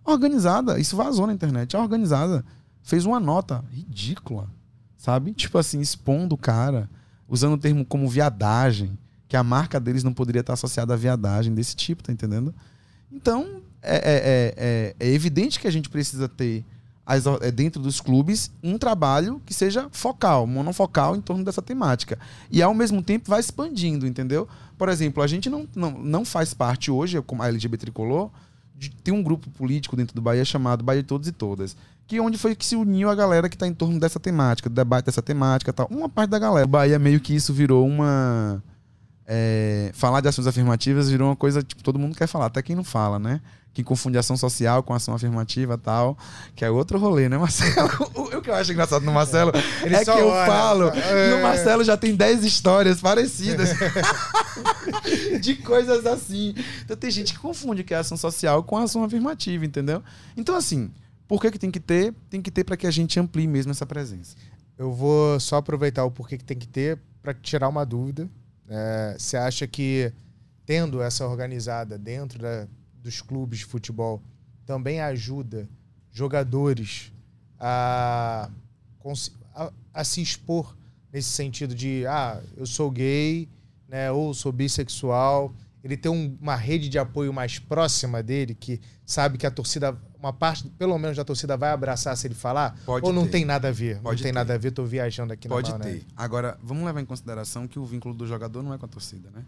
Organizada, 0.04 0.80
isso 0.80 0.96
vazou 0.96 1.28
na 1.28 1.34
internet. 1.34 1.76
A 1.76 1.80
organizada 1.80 2.44
fez 2.82 3.06
uma 3.06 3.20
nota 3.20 3.64
ridícula, 3.72 4.50
sabe? 4.98 5.34
Tipo 5.34 5.58
assim, 5.58 5.80
expondo 5.80 6.36
o 6.36 6.38
cara, 6.38 6.90
usando 7.28 7.54
o 7.54 7.58
termo 7.58 7.86
como 7.86 8.08
viadagem, 8.10 8.98
que 9.28 9.38
a 9.38 9.44
marca 9.44 9.80
deles 9.80 10.04
não 10.04 10.14
poderia 10.14 10.40
estar 10.40 10.54
associada 10.54 10.94
a 10.94 10.98
viadagem 10.98 11.54
desse 11.54 11.76
tipo, 11.76 12.04
tá 12.04 12.12
entendendo? 12.12 12.54
Então, 13.12 13.62
é, 13.82 13.96
é- 13.96 14.00
é- 14.04 14.54
é- 14.58 14.96
é 15.08 15.14
evidente 15.14 15.60
que 15.60 15.68
a 15.68 15.72
gente 15.72 15.90
precisa 15.90 16.28
ter, 16.28 16.64
as 17.06 17.26
é, 17.26 17.52
dentro 17.52 17.82
dos 17.82 18.00
clubes, 18.00 18.52
um 18.64 18.78
trabalho 18.78 19.42
que 19.46 19.54
seja 19.54 19.88
focal, 19.92 20.46
monofocal 20.46 21.16
em 21.16 21.22
torno 21.22 21.44
dessa 21.44 21.62
temática. 21.62 22.20
E, 22.52 22.62
ao 22.62 22.74
mesmo 22.74 23.02
tempo, 23.02 23.30
vai 23.30 23.40
expandindo, 23.40 24.06
entendeu? 24.06 24.48
Por 24.78 24.90
exemplo, 24.90 25.24
a 25.24 25.28
gente 25.28 25.50
não, 25.50 25.68
não, 25.76 25.92
não 25.92 26.26
faz 26.26 26.54
parte 26.54 26.92
hoje, 26.92 27.22
como 27.22 27.42
a 27.42 27.48
LGBT 27.48 27.86
Tricolor, 27.86 28.30
de, 28.76 28.90
tem 28.90 29.14
um 29.14 29.24
grupo 29.24 29.50
político 29.50 29.96
dentro 29.96 30.16
do 30.16 30.22
Bahia 30.22 30.46
chamado 30.46 30.84
Bahia 30.84 31.02
de 31.02 31.08
Todos 31.08 31.28
e 31.28 31.32
Todas. 31.32 31.76
Que 32.08 32.18
é 32.18 32.22
onde 32.22 32.38
foi 32.38 32.56
que 32.56 32.66
se 32.66 32.76
uniu 32.76 33.10
a 33.10 33.16
galera 33.16 33.50
que 33.50 33.56
está 33.56 33.68
em 33.68 33.74
torno 33.74 34.00
dessa 34.00 34.20
temática, 34.20 34.70
do 34.70 34.76
debate 34.76 35.06
dessa 35.06 35.22
temática 35.22 35.74
tal. 35.74 35.88
Uma 35.92 36.08
parte 36.10 36.30
da 36.30 36.40
galera. 36.40 36.66
O 36.66 36.70
Bahia 36.70 36.98
meio 36.98 37.20
que 37.20 37.36
isso 37.36 37.54
virou 37.54 37.86
uma 37.88 38.64
é, 39.32 39.92
falar 39.94 40.22
de 40.22 40.28
ações 40.28 40.48
afirmativas 40.48 41.08
virou 41.08 41.30
uma 41.30 41.36
coisa, 41.36 41.62
tipo, 41.62 41.84
todo 41.84 42.00
mundo 42.00 42.16
quer 42.16 42.26
falar, 42.26 42.48
até 42.48 42.64
quem 42.64 42.76
não 42.76 42.84
fala, 42.84 43.20
né? 43.20 43.40
Quem 43.74 43.86
confunde 43.86 44.18
ação 44.18 44.36
social 44.36 44.82
com 44.84 44.94
ação 44.94 45.14
afirmativa 45.14 45.76
e 45.76 45.78
tal, 45.78 46.18
que 46.56 46.66
é 46.66 46.70
outro 46.72 46.98
rolê, 47.00 47.30
né, 47.30 47.38
Marcelo? 47.38 47.90
o, 48.16 48.38
o 48.38 48.42
que 48.42 48.50
eu 48.50 48.56
acho 48.56 48.72
engraçado 48.72 49.06
no 49.06 49.12
Marcelo 49.14 49.52
Ele 49.84 49.96
é 49.96 50.04
que 50.04 50.10
eu 50.10 50.28
olha, 50.28 50.46
falo, 50.52 50.88
é. 50.90 51.36
no 51.36 51.42
Marcelo 51.44 51.84
já 51.84 51.96
tem 51.96 52.16
10 52.16 52.44
histórias 52.44 53.00
parecidas 53.00 53.70
de 55.42 55.56
coisas 55.56 56.06
assim. 56.06 56.54
Então 56.84 56.98
tem 56.98 57.12
gente 57.12 57.34
que 57.34 57.40
confunde 57.40 57.84
que 57.84 57.94
é 57.94 57.98
ação 57.98 58.18
social 58.18 58.64
com 58.64 58.78
ação 58.78 59.04
afirmativa, 59.04 59.66
entendeu? 59.66 60.04
Então, 60.36 60.56
assim, 60.56 60.92
por 61.28 61.42
que, 61.42 61.52
que 61.52 61.60
tem 61.60 61.72
que 61.72 61.80
ter? 61.80 62.14
Tem 62.30 62.42
que 62.42 62.52
ter 62.52 62.64
para 62.64 62.76
que 62.76 62.88
a 62.88 62.92
gente 62.92 63.20
amplie 63.20 63.48
mesmo 63.48 63.72
essa 63.72 63.86
presença. 63.86 64.36
Eu 64.78 64.92
vou 64.92 65.40
só 65.40 65.58
aproveitar 65.58 66.04
o 66.06 66.12
porquê 66.12 66.38
que 66.38 66.44
tem 66.44 66.58
que 66.58 66.68
ter 66.68 66.98
para 67.22 67.34
tirar 67.34 67.68
uma 67.70 67.86
dúvida. 67.86 68.28
É, 68.68 69.16
Você 69.18 69.38
acha 69.38 69.68
que 69.68 70.12
tendo 70.66 71.02
essa 71.02 71.26
organizada 71.28 71.98
dentro 71.98 72.40
da- 72.40 72.68
dos 73.02 73.22
clubes 73.22 73.60
de 73.60 73.66
futebol 73.66 74.22
também 74.66 75.00
ajuda 75.02 75.68
jogadores 76.12 77.12
a, 77.60 78.50
a- 79.56 79.72
a 79.94 80.04
se 80.04 80.22
expor 80.22 80.76
nesse 81.12 81.30
sentido 81.30 81.74
de 81.74 82.06
ah, 82.08 82.42
eu 82.56 82.66
sou 82.66 82.90
gay, 82.92 83.50
né, 83.88 84.12
ou 84.12 84.34
sou 84.34 84.52
bissexual. 84.52 85.54
Ele 85.84 85.96
tem 85.96 86.12
um- 86.12 86.38
uma 86.42 86.56
rede 86.56 86.90
de 86.90 87.00
apoio 87.00 87.32
mais 87.34 87.58
próxima 87.58 88.22
dele, 88.22 88.54
que 88.54 88.80
sabe 89.06 89.38
que 89.38 89.48
a 89.48 89.52
torcida, 89.52 89.98
uma 90.20 90.34
parte, 90.34 90.68
pelo 90.78 90.98
menos 91.00 91.16
da 91.18 91.24
torcida, 91.24 91.56
vai 91.58 91.72
abraçar 91.72 92.16
se 92.18 92.28
ele 92.28 92.36
falar? 92.36 92.78
Pode 92.86 93.06
ou 93.06 93.14
não 93.14 93.24
ter. 93.24 93.32
tem 93.32 93.46
nada 93.46 93.70
a 93.70 93.72
ver? 93.72 93.96
Pode 94.02 94.18
não 94.18 94.24
tem 94.24 94.32
ter. 94.32 94.38
nada 94.38 94.54
a 94.54 94.58
ver, 94.58 94.72
tô 94.72 94.84
viajando 94.86 95.32
aqui 95.34 95.48
Pode 95.48 95.72
na 95.72 95.78
ter. 95.80 95.84
maionese. 95.86 96.08
Agora, 96.18 96.60
vamos 96.62 96.84
levar 96.86 97.00
em 97.02 97.06
consideração 97.06 97.68
que 97.68 97.80
o 97.80 97.86
vínculo 97.86 98.14
do 98.14 98.28
jogador 98.28 98.62
não 98.62 98.74
é 98.74 98.78
com 98.78 98.86
a 98.86 98.90
torcida, 98.90 99.32
né? 99.32 99.44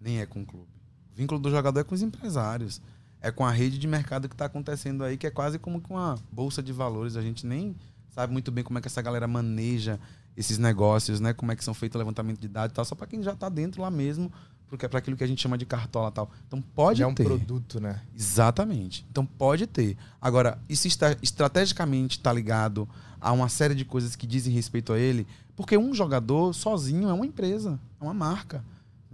Nem 0.00 0.20
é 0.20 0.26
com 0.26 0.42
o 0.42 0.46
clube. 0.46 0.68
O 1.14 1.16
vínculo 1.16 1.40
do 1.40 1.48
jogador 1.48 1.80
é 1.80 1.84
com 1.84 1.94
os 1.94 2.02
empresários. 2.02 2.82
É 3.20 3.30
com 3.30 3.46
a 3.46 3.50
rede 3.50 3.78
de 3.78 3.86
mercado 3.86 4.28
que 4.28 4.34
está 4.34 4.46
acontecendo 4.46 5.04
aí, 5.04 5.16
que 5.16 5.26
é 5.26 5.30
quase 5.30 5.58
como 5.58 5.80
com 5.80 5.94
uma 5.94 6.16
bolsa 6.30 6.62
de 6.62 6.72
valores. 6.72 7.16
A 7.16 7.22
gente 7.22 7.46
nem 7.46 7.74
sabe 8.10 8.32
muito 8.32 8.50
bem 8.50 8.62
como 8.64 8.78
é 8.78 8.82
que 8.82 8.88
essa 8.88 9.00
galera 9.00 9.26
maneja 9.26 9.98
esses 10.36 10.58
negócios, 10.58 11.20
né? 11.20 11.32
Como 11.32 11.52
é 11.52 11.56
que 11.56 11.64
são 11.64 11.72
feitos 11.72 11.94
o 11.94 11.98
levantamento 11.98 12.40
de 12.40 12.48
dados 12.48 12.72
e 12.72 12.74
tal. 12.74 12.84
Só 12.84 12.96
para 12.96 13.06
quem 13.06 13.22
já 13.22 13.32
está 13.32 13.48
dentro 13.48 13.80
lá 13.80 13.90
mesmo, 13.90 14.30
porque 14.68 14.84
é 14.84 14.88
para 14.88 14.98
aquilo 14.98 15.16
que 15.16 15.22
a 15.22 15.26
gente 15.26 15.40
chama 15.40 15.56
de 15.56 15.64
cartola 15.64 16.08
e 16.08 16.12
tal. 16.12 16.30
Então 16.48 16.60
pode 16.60 16.98
Já 16.98 17.04
é 17.04 17.08
um 17.08 17.14
ter. 17.14 17.24
produto, 17.24 17.80
né? 17.80 18.02
Exatamente. 18.14 19.06
Então 19.08 19.24
pode 19.24 19.68
ter. 19.68 19.96
Agora, 20.20 20.58
isso 20.68 20.88
está 20.88 21.16
estrategicamente 21.22 22.18
está 22.18 22.32
ligado 22.32 22.88
a 23.20 23.30
uma 23.32 23.48
série 23.48 23.74
de 23.74 23.84
coisas 23.84 24.16
que 24.16 24.26
dizem 24.26 24.52
respeito 24.52 24.92
a 24.92 24.98
ele, 24.98 25.26
porque 25.56 25.78
um 25.78 25.94
jogador 25.94 26.52
sozinho 26.52 27.08
é 27.08 27.12
uma 27.12 27.24
empresa, 27.24 27.78
é 28.00 28.04
uma 28.04 28.12
marca. 28.12 28.64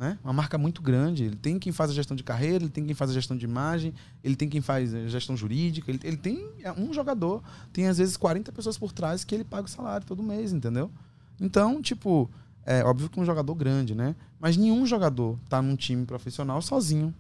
Né? 0.01 0.19
Uma 0.25 0.33
marca 0.33 0.57
muito 0.57 0.81
grande. 0.81 1.25
Ele 1.25 1.37
tem 1.37 1.59
quem 1.59 1.73
faz 1.73 1.91
a 1.91 1.93
gestão 1.93 2.17
de 2.17 2.25
carreira, 2.25 2.65
ele 2.65 2.71
tem 2.71 2.87
quem 2.87 2.95
faz 2.95 3.11
a 3.11 3.13
gestão 3.13 3.37
de 3.37 3.45
imagem, 3.45 3.93
ele 4.25 4.35
tem 4.35 4.49
quem 4.49 4.63
faz 4.63 4.95
a 4.95 5.07
gestão 5.09 5.37
jurídica, 5.37 5.91
ele, 5.91 6.01
ele 6.03 6.17
tem 6.17 6.49
é, 6.63 6.73
um 6.73 6.91
jogador, 6.91 7.43
tem 7.71 7.87
às 7.87 7.99
vezes 7.99 8.17
40 8.17 8.51
pessoas 8.51 8.79
por 8.79 8.93
trás 8.93 9.25
que 9.25 9.35
ele 9.35 9.45
paga 9.45 9.67
o 9.67 9.71
salário 9.71 10.07
todo 10.07 10.23
mês, 10.23 10.55
entendeu? 10.55 10.91
Então, 11.39 11.83
tipo, 11.83 12.31
é 12.65 12.83
óbvio 12.83 13.11
que 13.11 13.21
um 13.21 13.27
jogador 13.27 13.55
grande, 13.55 13.95
né? 13.95 14.17
Mas 14.41 14.57
nenhum 14.57 14.87
jogador 14.87 15.39
tá 15.51 15.61
num 15.61 15.77
time 15.77 16.07
profissional 16.07 16.63
sozinho. 16.63 17.15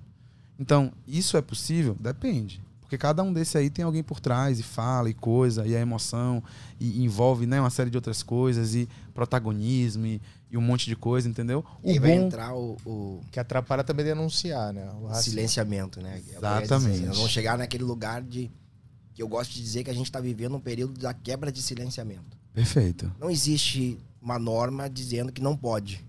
Então, 0.58 0.90
isso 1.06 1.36
é 1.36 1.42
possível? 1.42 1.94
Depende. 2.00 2.62
Porque 2.80 2.96
cada 2.96 3.22
um 3.22 3.30
desse 3.30 3.58
aí 3.58 3.68
tem 3.68 3.84
alguém 3.84 4.02
por 4.02 4.20
trás 4.20 4.58
e 4.58 4.62
fala 4.62 5.10
e 5.10 5.14
coisa, 5.14 5.66
e 5.66 5.76
a 5.76 5.80
emoção, 5.80 6.42
e 6.80 7.04
envolve 7.04 7.46
né, 7.46 7.60
uma 7.60 7.70
série 7.70 7.90
de 7.90 7.98
outras 7.98 8.22
coisas, 8.22 8.74
e 8.74 8.88
protagonismo, 9.12 10.06
e, 10.06 10.20
e 10.50 10.56
um 10.56 10.60
monte 10.60 10.86
de 10.86 10.96
coisa, 10.96 11.28
entendeu? 11.28 11.64
E 11.84 11.90
aí 11.92 11.98
vai 11.98 12.12
entrar 12.12 12.54
o, 12.54 12.76
o 12.84 13.20
Que 13.30 13.38
atrapalha 13.38 13.84
também 13.84 14.04
denunciar, 14.04 14.72
né? 14.72 14.90
O 15.00 15.14
silenciamento, 15.14 16.00
né? 16.00 16.16
É 16.32 16.38
o 16.38 16.42
ia 16.42 16.62
Exatamente. 16.62 16.92
dizer. 16.92 17.06
Nós 17.06 17.16
vamos 17.16 17.30
chegar 17.32 17.56
naquele 17.58 17.84
lugar 17.84 18.20
de. 18.22 18.50
que 19.14 19.22
eu 19.22 19.28
gosto 19.28 19.52
de 19.52 19.62
dizer 19.62 19.84
que 19.84 19.90
a 19.90 19.94
gente 19.94 20.06
está 20.06 20.20
vivendo 20.20 20.56
um 20.56 20.60
período 20.60 20.98
da 20.98 21.14
quebra 21.14 21.52
de 21.52 21.62
silenciamento. 21.62 22.36
Perfeito. 22.52 23.12
Não 23.20 23.30
existe 23.30 23.98
uma 24.20 24.38
norma 24.38 24.88
dizendo 24.90 25.30
que 25.32 25.40
não 25.40 25.56
pode. 25.56 26.04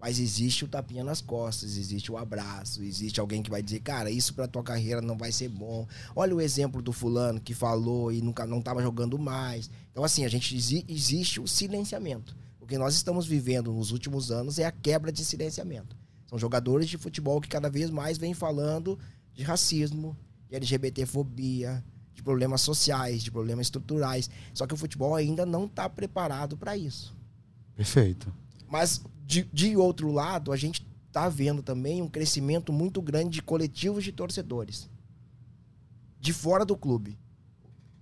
Mas 0.00 0.18
existe 0.18 0.64
o 0.64 0.68
tapinha 0.68 1.04
nas 1.04 1.20
costas, 1.20 1.76
existe 1.76 2.10
o 2.10 2.16
abraço, 2.16 2.82
existe 2.82 3.20
alguém 3.20 3.42
que 3.42 3.50
vai 3.50 3.62
dizer, 3.62 3.80
cara, 3.80 4.10
isso 4.10 4.32
pra 4.32 4.48
tua 4.48 4.62
carreira 4.62 5.02
não 5.02 5.14
vai 5.18 5.30
ser 5.30 5.50
bom. 5.50 5.86
Olha 6.16 6.34
o 6.34 6.40
exemplo 6.40 6.80
do 6.80 6.90
fulano 6.90 7.38
que 7.38 7.52
falou 7.52 8.10
e 8.10 8.22
nunca 8.22 8.46
não 8.46 8.62
tava 8.62 8.80
jogando 8.82 9.18
mais. 9.18 9.68
Então, 9.92 10.02
assim, 10.02 10.24
a 10.24 10.28
gente 10.28 10.56
exi- 10.56 10.86
existe 10.88 11.38
o 11.38 11.46
silenciamento. 11.46 12.34
O 12.70 12.72
que 12.72 12.78
nós 12.78 12.94
estamos 12.94 13.26
vivendo 13.26 13.72
nos 13.72 13.90
últimos 13.90 14.30
anos 14.30 14.60
é 14.60 14.64
a 14.64 14.70
quebra 14.70 15.10
de 15.10 15.24
silenciamento. 15.24 15.96
São 16.28 16.38
jogadores 16.38 16.88
de 16.88 16.96
futebol 16.96 17.40
que 17.40 17.48
cada 17.48 17.68
vez 17.68 17.90
mais 17.90 18.16
vêm 18.16 18.32
falando 18.32 18.96
de 19.34 19.42
racismo, 19.42 20.16
de 20.48 20.54
LGBTfobia, 20.54 21.84
de 22.14 22.22
problemas 22.22 22.60
sociais, 22.60 23.24
de 23.24 23.30
problemas 23.32 23.66
estruturais. 23.66 24.30
Só 24.54 24.68
que 24.68 24.74
o 24.74 24.76
futebol 24.76 25.16
ainda 25.16 25.44
não 25.44 25.64
está 25.64 25.88
preparado 25.90 26.56
para 26.56 26.76
isso. 26.76 27.12
Perfeito. 27.74 28.32
Mas, 28.68 29.02
de, 29.26 29.42
de 29.52 29.76
outro 29.76 30.12
lado, 30.12 30.52
a 30.52 30.56
gente 30.56 30.86
está 31.08 31.28
vendo 31.28 31.64
também 31.64 32.00
um 32.00 32.08
crescimento 32.08 32.72
muito 32.72 33.02
grande 33.02 33.30
de 33.30 33.42
coletivos 33.42 34.04
de 34.04 34.12
torcedores. 34.12 34.88
De 36.20 36.32
fora 36.32 36.64
do 36.64 36.76
clube. 36.76 37.18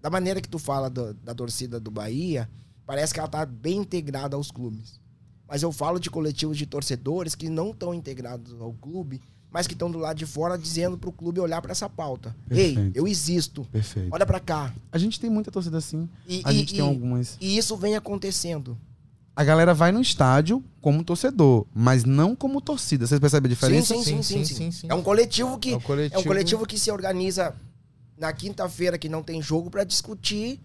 Da 0.02 0.10
maneira 0.10 0.42
que 0.42 0.48
tu 0.48 0.58
fala 0.58 0.90
do- 0.90 1.14
da 1.14 1.34
torcida 1.34 1.80
do 1.80 1.90
Bahia, 1.90 2.50
parece 2.88 3.12
que 3.12 3.20
ela 3.20 3.26
está 3.28 3.44
bem 3.44 3.76
integrada 3.76 4.34
aos 4.34 4.50
clubes. 4.50 4.98
Mas 5.46 5.62
eu 5.62 5.70
falo 5.70 5.98
de 6.00 6.08
coletivos 6.10 6.56
de 6.56 6.64
torcedores 6.64 7.34
que 7.34 7.50
não 7.50 7.70
estão 7.70 7.92
integrados 7.92 8.58
ao 8.58 8.72
clube, 8.72 9.20
mas 9.50 9.66
que 9.66 9.74
estão 9.74 9.90
do 9.90 9.98
lado 9.98 10.16
de 10.16 10.24
fora 10.24 10.56
dizendo 10.56 10.96
para 10.96 11.10
o 11.10 11.12
clube 11.12 11.38
olhar 11.38 11.60
para 11.60 11.72
essa 11.72 11.86
pauta. 11.88 12.34
Ei, 12.50 12.74
Perfeito. 12.74 12.96
eu 12.96 13.06
existo. 13.06 13.64
Perfeito. 13.70 14.08
Olha 14.10 14.24
para 14.24 14.40
cá. 14.40 14.74
A 14.90 14.96
gente 14.96 15.20
tem 15.20 15.28
muita 15.28 15.50
torcida 15.50 15.76
assim. 15.76 16.08
E, 16.26 16.40
A 16.44 16.50
e- 16.52 16.56
gente 16.56 16.72
tem 16.74 16.84
e- 16.84 16.88
algumas. 16.88 17.36
E 17.40 17.58
isso 17.58 17.76
vem 17.76 17.94
acontecendo. 17.94 18.76
A 19.36 19.44
galera 19.44 19.72
vai 19.74 19.92
no 19.92 20.00
estádio 20.00 20.64
como 20.80 21.04
torcedor, 21.04 21.66
mas 21.74 22.04
não 22.04 22.34
como 22.34 22.58
torcida. 22.60 23.06
Vocês 23.06 23.20
percebem 23.20 23.48
a 23.50 23.54
diferença? 23.54 23.94
Sim, 23.94 24.02
sim, 24.02 24.22
sim, 24.22 24.22
sim, 24.22 24.44
sim, 24.44 24.54
sim. 24.54 24.70
sim. 24.72 24.86
É 24.90 24.94
um 24.94 25.02
coletivo 25.02 25.58
que 25.58 25.72
É 25.72 25.76
um 25.76 25.80
coletivo- 25.80 26.16
é 26.16 26.18
um 26.18 26.24
coletivo 26.24 26.66
que 26.66 26.78
se 26.78 26.90
organiza 26.90 27.54
na 28.18 28.32
quinta-feira 28.32 28.96
que 28.98 29.08
não 29.10 29.22
tem 29.22 29.40
jogo 29.42 29.70
para 29.70 29.84
discutir 29.84 30.58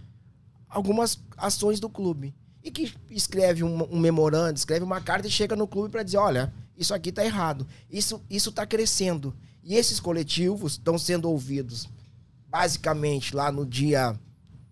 algumas 0.73 1.19
ações 1.37 1.79
do 1.79 1.89
clube 1.89 2.33
e 2.63 2.71
que 2.71 2.93
escreve 3.09 3.63
um, 3.63 3.83
um 3.93 3.99
memorando, 3.99 4.57
escreve 4.57 4.83
uma 4.83 5.01
carta 5.01 5.27
e 5.27 5.31
chega 5.31 5.55
no 5.55 5.67
clube 5.67 5.89
para 5.89 6.03
dizer, 6.03 6.17
olha, 6.17 6.53
isso 6.77 6.93
aqui 6.93 7.11
tá 7.11 7.23
errado, 7.23 7.67
isso 7.89 8.21
isso 8.29 8.51
tá 8.51 8.65
crescendo 8.65 9.33
e 9.63 9.75
esses 9.75 9.99
coletivos 9.99 10.73
estão 10.73 10.97
sendo 10.97 11.29
ouvidos 11.29 11.87
basicamente 12.47 13.35
lá 13.35 13.51
no 13.51 13.65
dia 13.65 14.17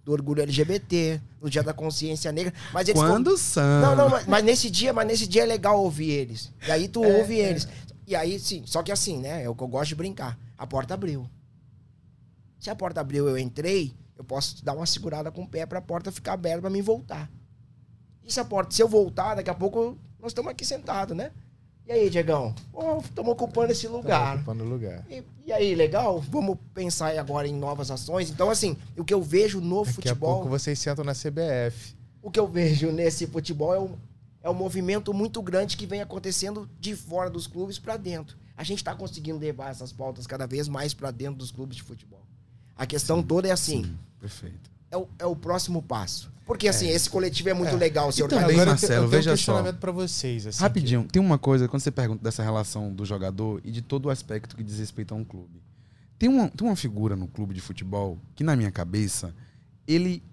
do 0.04 0.12
orgulho 0.12 0.42
LGBT, 0.42 1.22
no 1.40 1.50
dia 1.50 1.64
da 1.64 1.74
consciência 1.74 2.32
negra, 2.32 2.54
mas 2.74 2.88
eles 2.88 3.02
Quando 3.02 3.38
são? 3.38 3.82
não, 3.82 3.96
não, 3.96 4.10
mas, 4.10 4.26
mas 4.26 4.44
nesse 4.44 4.70
dia, 4.70 4.92
mas 4.94 5.08
nesse 5.08 5.28
dia 5.28 5.44
é 5.44 5.46
legal 5.46 5.80
ouvir 5.80 6.10
eles. 6.10 6.52
E 6.68 6.72
aí 6.72 6.88
tu 6.88 7.04
ouve 7.04 7.36
eles. 7.36 7.68
E 8.08 8.16
aí, 8.16 8.40
sim, 8.40 8.64
só 8.66 8.84
que 8.84 8.92
assim, 8.92 9.20
né? 9.20 9.44
É 9.44 9.50
o 9.50 9.56
que 9.56 9.64
eu 9.64 9.68
gosto 9.68 9.90
de 9.90 9.96
brincar. 9.96 10.38
A 10.58 10.66
porta 10.68 10.96
abriu. 10.96 11.30
Se 12.60 12.70
a 12.70 12.76
porta 12.76 13.02
abriu 13.02 13.28
eu 13.28 13.38
entrei, 13.38 13.94
eu 14.22 14.26
posso 14.26 14.64
dar 14.64 14.74
uma 14.74 14.86
segurada 14.86 15.32
com 15.32 15.44
o 15.44 15.48
pé 15.48 15.66
pra 15.66 15.82
porta 15.82 16.12
ficar 16.12 16.34
aberta 16.34 16.62
pra 16.62 16.70
mim 16.70 16.82
voltar. 16.82 17.30
E 18.24 18.32
se 18.32 18.40
a 18.40 18.46
porta, 18.46 18.74
se 18.74 18.82
eu 18.82 18.88
voltar, 18.88 19.36
daqui 19.36 19.50
a 19.50 19.54
pouco 19.54 19.98
nós 20.20 20.32
estamos 20.32 20.52
aqui 20.52 20.64
sentados, 20.64 21.18
né? 21.18 21.32
E 21.88 21.92
aí, 21.92 22.10
Diegão? 22.10 22.54
Estamos 23.04 23.32
ocupando 23.34 23.72
esse 23.72 23.88
lugar. 23.88 24.36
Ocupando 24.38 24.64
o 24.64 24.68
lugar. 24.70 25.04
E, 25.10 25.24
e 25.46 25.52
aí, 25.52 25.74
legal? 25.74 26.22
Vamos 26.22 26.58
pensar 26.74 27.18
agora 27.18 27.48
em 27.48 27.54
novas 27.54 27.90
ações. 27.90 28.30
Então, 28.30 28.50
assim, 28.50 28.78
o 28.96 29.04
que 29.04 29.14
eu 29.14 29.22
vejo 29.22 29.60
no 29.60 29.80
Daqui 29.80 29.90
a 29.90 29.94
futebol. 29.94 30.34
pouco 30.36 30.50
vocês 30.50 30.78
sentam 30.78 31.04
na 31.04 31.14
CBF. 31.14 31.96
O 32.22 32.30
que 32.30 32.40
eu 32.40 32.48
vejo 32.48 32.92
nesse 32.92 33.26
futebol 33.26 33.74
é 33.74 33.80
um, 33.80 33.96
é 34.44 34.50
um 34.50 34.54
movimento 34.54 35.12
muito 35.14 35.42
grande 35.42 35.76
que 35.76 35.88
vem 35.88 36.02
acontecendo 36.02 36.70
de 36.80 36.96
fora 36.96 37.30
dos 37.30 37.48
clubes 37.48 37.80
para 37.80 37.98
dentro. 37.98 38.38
A 38.56 38.64
gente 38.64 38.78
está 38.78 38.94
conseguindo 38.94 39.40
levar 39.40 39.72
essas 39.72 39.92
pautas 39.92 40.28
cada 40.28 40.46
vez 40.46 40.68
mais 40.68 40.94
para 40.94 41.10
dentro 41.10 41.40
dos 41.40 41.52
clubes 41.52 41.76
de 41.76 41.84
futebol. 41.84 42.22
A 42.82 42.86
questão 42.88 43.22
toda 43.22 43.48
é 43.48 43.52
assim, 43.52 43.96
Perfeito. 44.20 44.72
é 44.90 44.98
o, 44.98 45.08
é 45.20 45.26
o 45.28 45.36
próximo 45.36 45.84
passo. 45.84 46.32
Porque 46.48 46.68
assim, 46.68 46.90
esse 46.90 47.08
coletivo 47.08 47.48
é 47.50 47.54
muito 47.54 47.76
legal 47.78 48.12
se 48.12 48.24
E 48.24 48.28
também. 48.28 48.56
Agora 48.56 48.58
eu 48.62 48.66
te- 48.66 48.70
Marcelo, 48.70 48.94
eu 48.94 49.00
tenho 49.02 49.10
veja 49.12 49.30
um 49.30 49.34
só. 49.34 49.38
questionamento 49.38 49.78
pra 49.78 49.92
vocês. 49.92 50.48
Assim, 50.48 50.60
Rapidinho, 50.60 51.04
tem 51.06 51.22
uma 51.22 51.38
coisa, 51.38 51.68
quando 51.68 51.84
você 51.84 51.92
pergunta 51.92 52.24
dessa 52.24 52.42
relação 52.42 52.92
do 52.92 53.06
jogador 53.06 53.62
e 53.64 53.70
de 53.72 53.84
todo 53.84 54.08
o 54.08 54.10
aspecto 54.10 54.56
que 54.56 54.64
diz 54.64 54.80
respeito 54.80 55.14
a 55.14 55.18
um 55.18 55.24
clube. 55.24 55.62
Tem 56.18 56.28
uma, 56.28 56.50
tem 56.50 56.68
uma 56.68 56.76
figura 56.76 57.16
no 57.16 57.28
clube 57.28 57.54
de 57.54 57.62
futebol 57.62 58.18
que, 58.36 58.44
na 58.44 58.56
minha 58.56 58.72
cabeça, 58.72 59.32
ele 59.88 60.24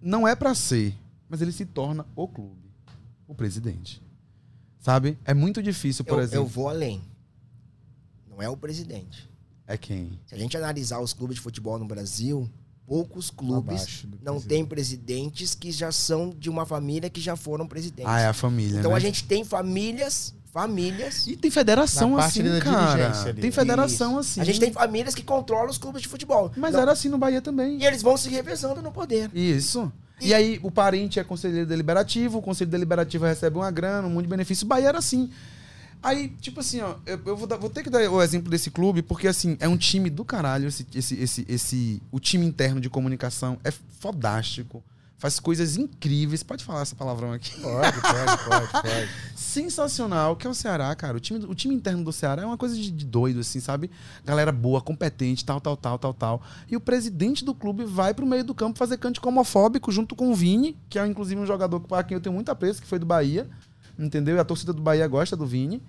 não 0.00 0.26
é 0.26 0.34
pra 0.34 0.54
ser, 0.54 0.94
mas 1.28 1.42
ele 1.42 1.52
se 1.52 1.66
torna 1.66 2.06
o 2.16 2.26
clube, 2.26 2.72
o 3.28 3.34
presidente. 3.34 4.02
Sabe? 4.78 5.18
É 5.22 5.34
muito 5.34 5.62
difícil, 5.62 6.02
por 6.06 6.14
eu, 6.18 6.24
exemplo. 6.24 6.44
eu 6.44 6.46
vou 6.48 6.70
além. 6.70 7.02
Não 8.26 8.40
é 8.40 8.48
o 8.48 8.56
presidente. 8.56 9.29
É 9.70 9.76
quem? 9.76 10.18
Se 10.26 10.34
a 10.34 10.38
gente 10.38 10.56
analisar 10.56 10.98
os 10.98 11.12
clubes 11.12 11.36
de 11.36 11.40
futebol 11.40 11.78
no 11.78 11.84
Brasil, 11.84 12.50
poucos 12.84 13.30
clubes 13.30 14.04
não 14.20 14.34
presidente. 14.34 14.48
têm 14.48 14.66
presidentes 14.66 15.54
que 15.54 15.70
já 15.70 15.92
são 15.92 16.34
de 16.36 16.50
uma 16.50 16.66
família 16.66 17.08
que 17.08 17.20
já 17.20 17.36
foram 17.36 17.68
presidentes. 17.68 18.10
Ah, 18.10 18.18
é 18.18 18.26
a 18.26 18.32
família. 18.32 18.80
Então 18.80 18.90
né? 18.90 18.96
a 18.96 19.00
gente 19.00 19.22
tem 19.22 19.44
famílias 19.44 20.34
famílias. 20.52 21.28
E 21.28 21.36
tem 21.36 21.48
federação 21.52 22.18
assim, 22.18 22.42
cara. 22.58 23.12
Tem 23.34 23.52
federação 23.52 24.10
Isso. 24.12 24.30
assim. 24.30 24.40
A 24.40 24.44
gente 24.44 24.58
tem 24.58 24.72
famílias 24.72 25.14
que 25.14 25.22
controlam 25.22 25.70
os 25.70 25.78
clubes 25.78 26.02
de 26.02 26.08
futebol. 26.08 26.50
Mas 26.56 26.72
Não- 26.72 26.80
era 26.80 26.90
assim 26.90 27.08
no 27.08 27.16
Bahia 27.16 27.40
também. 27.40 27.78
E 27.78 27.86
eles 27.86 28.02
vão 28.02 28.16
se 28.16 28.28
revezando 28.28 28.82
no 28.82 28.90
poder. 28.90 29.30
Isso. 29.32 29.92
E 30.20 30.34
aí 30.34 30.58
o 30.64 30.70
parente 30.72 31.20
é 31.20 31.24
conselheiro 31.24 31.68
deliberativo, 31.68 32.38
o 32.38 32.42
conselho 32.42 32.70
deliberativo 32.70 33.24
recebe 33.24 33.56
uma 33.56 33.70
grana, 33.70 34.08
um 34.08 34.10
monte 34.10 34.24
de 34.24 34.30
benefício. 34.30 34.64
O 34.64 34.68
Bahia 34.68 34.88
era 34.88 34.98
assim. 34.98 35.30
Aí, 36.02 36.28
tipo 36.40 36.60
assim, 36.60 36.80
ó, 36.80 36.94
eu, 37.04 37.20
eu 37.26 37.36
vou, 37.36 37.46
dar- 37.46 37.56
vou 37.56 37.68
ter 37.70 37.82
que 37.82 37.90
dar 37.90 38.10
o 38.10 38.22
exemplo 38.22 38.50
desse 38.50 38.70
clube, 38.70 39.02
porque 39.02 39.28
assim, 39.28 39.56
é 39.60 39.68
um 39.68 39.76
time 39.76 40.08
do 40.08 40.24
caralho, 40.24 40.66
esse, 40.68 40.86
esse, 40.94 41.14
esse, 41.14 41.46
esse, 41.48 42.02
o 42.10 42.18
time 42.18 42.46
interno 42.46 42.80
de 42.80 42.88
comunicação 42.88 43.58
é 43.62 43.70
fodástico. 43.70 44.82
Faz 45.18 45.38
coisas 45.38 45.76
incríveis. 45.76 46.42
Pode 46.42 46.64
falar 46.64 46.80
essa 46.80 46.96
palavrão 46.96 47.30
aqui. 47.34 47.50
Pode, 47.60 48.00
pode, 48.00 48.44
pode, 48.48 48.72
pode. 48.72 49.08
sensacional, 49.36 50.34
que 50.34 50.46
é 50.46 50.50
o 50.50 50.54
Ceará, 50.54 50.94
cara. 50.94 51.18
O 51.18 51.20
time, 51.20 51.44
o 51.44 51.54
time 51.54 51.74
interno 51.74 52.02
do 52.02 52.10
Ceará 52.10 52.40
é 52.42 52.46
uma 52.46 52.56
coisa 52.56 52.74
de, 52.74 52.90
de 52.90 53.04
doido, 53.04 53.40
assim, 53.40 53.60
sabe? 53.60 53.90
Galera 54.24 54.50
boa, 54.50 54.80
competente, 54.80 55.44
tal, 55.44 55.60
tal, 55.60 55.76
tal, 55.76 55.98
tal, 55.98 56.14
tal. 56.14 56.42
E 56.70 56.74
o 56.74 56.80
presidente 56.80 57.44
do 57.44 57.54
clube 57.54 57.84
vai 57.84 58.14
pro 58.14 58.24
meio 58.24 58.42
do 58.42 58.54
campo 58.54 58.78
fazer 58.78 58.96
cântico 58.96 59.28
homofóbico 59.28 59.92
junto 59.92 60.16
com 60.16 60.30
o 60.30 60.34
Vini, 60.34 60.74
que 60.88 60.98
é 60.98 61.06
inclusive 61.06 61.38
um 61.38 61.44
jogador 61.46 61.80
para 61.80 62.02
quem 62.02 62.14
eu 62.14 62.20
tenho 62.22 62.34
muito 62.34 62.48
apreço, 62.50 62.80
que 62.80 62.88
foi 62.88 62.98
do 62.98 63.04
Bahia, 63.04 63.46
entendeu? 64.04 64.36
E 64.36 64.40
a 64.40 64.44
torcida 64.44 64.72
do 64.72 64.82
Bahia 64.82 65.06
gosta 65.06 65.36
do 65.36 65.46
Vini, 65.46 65.82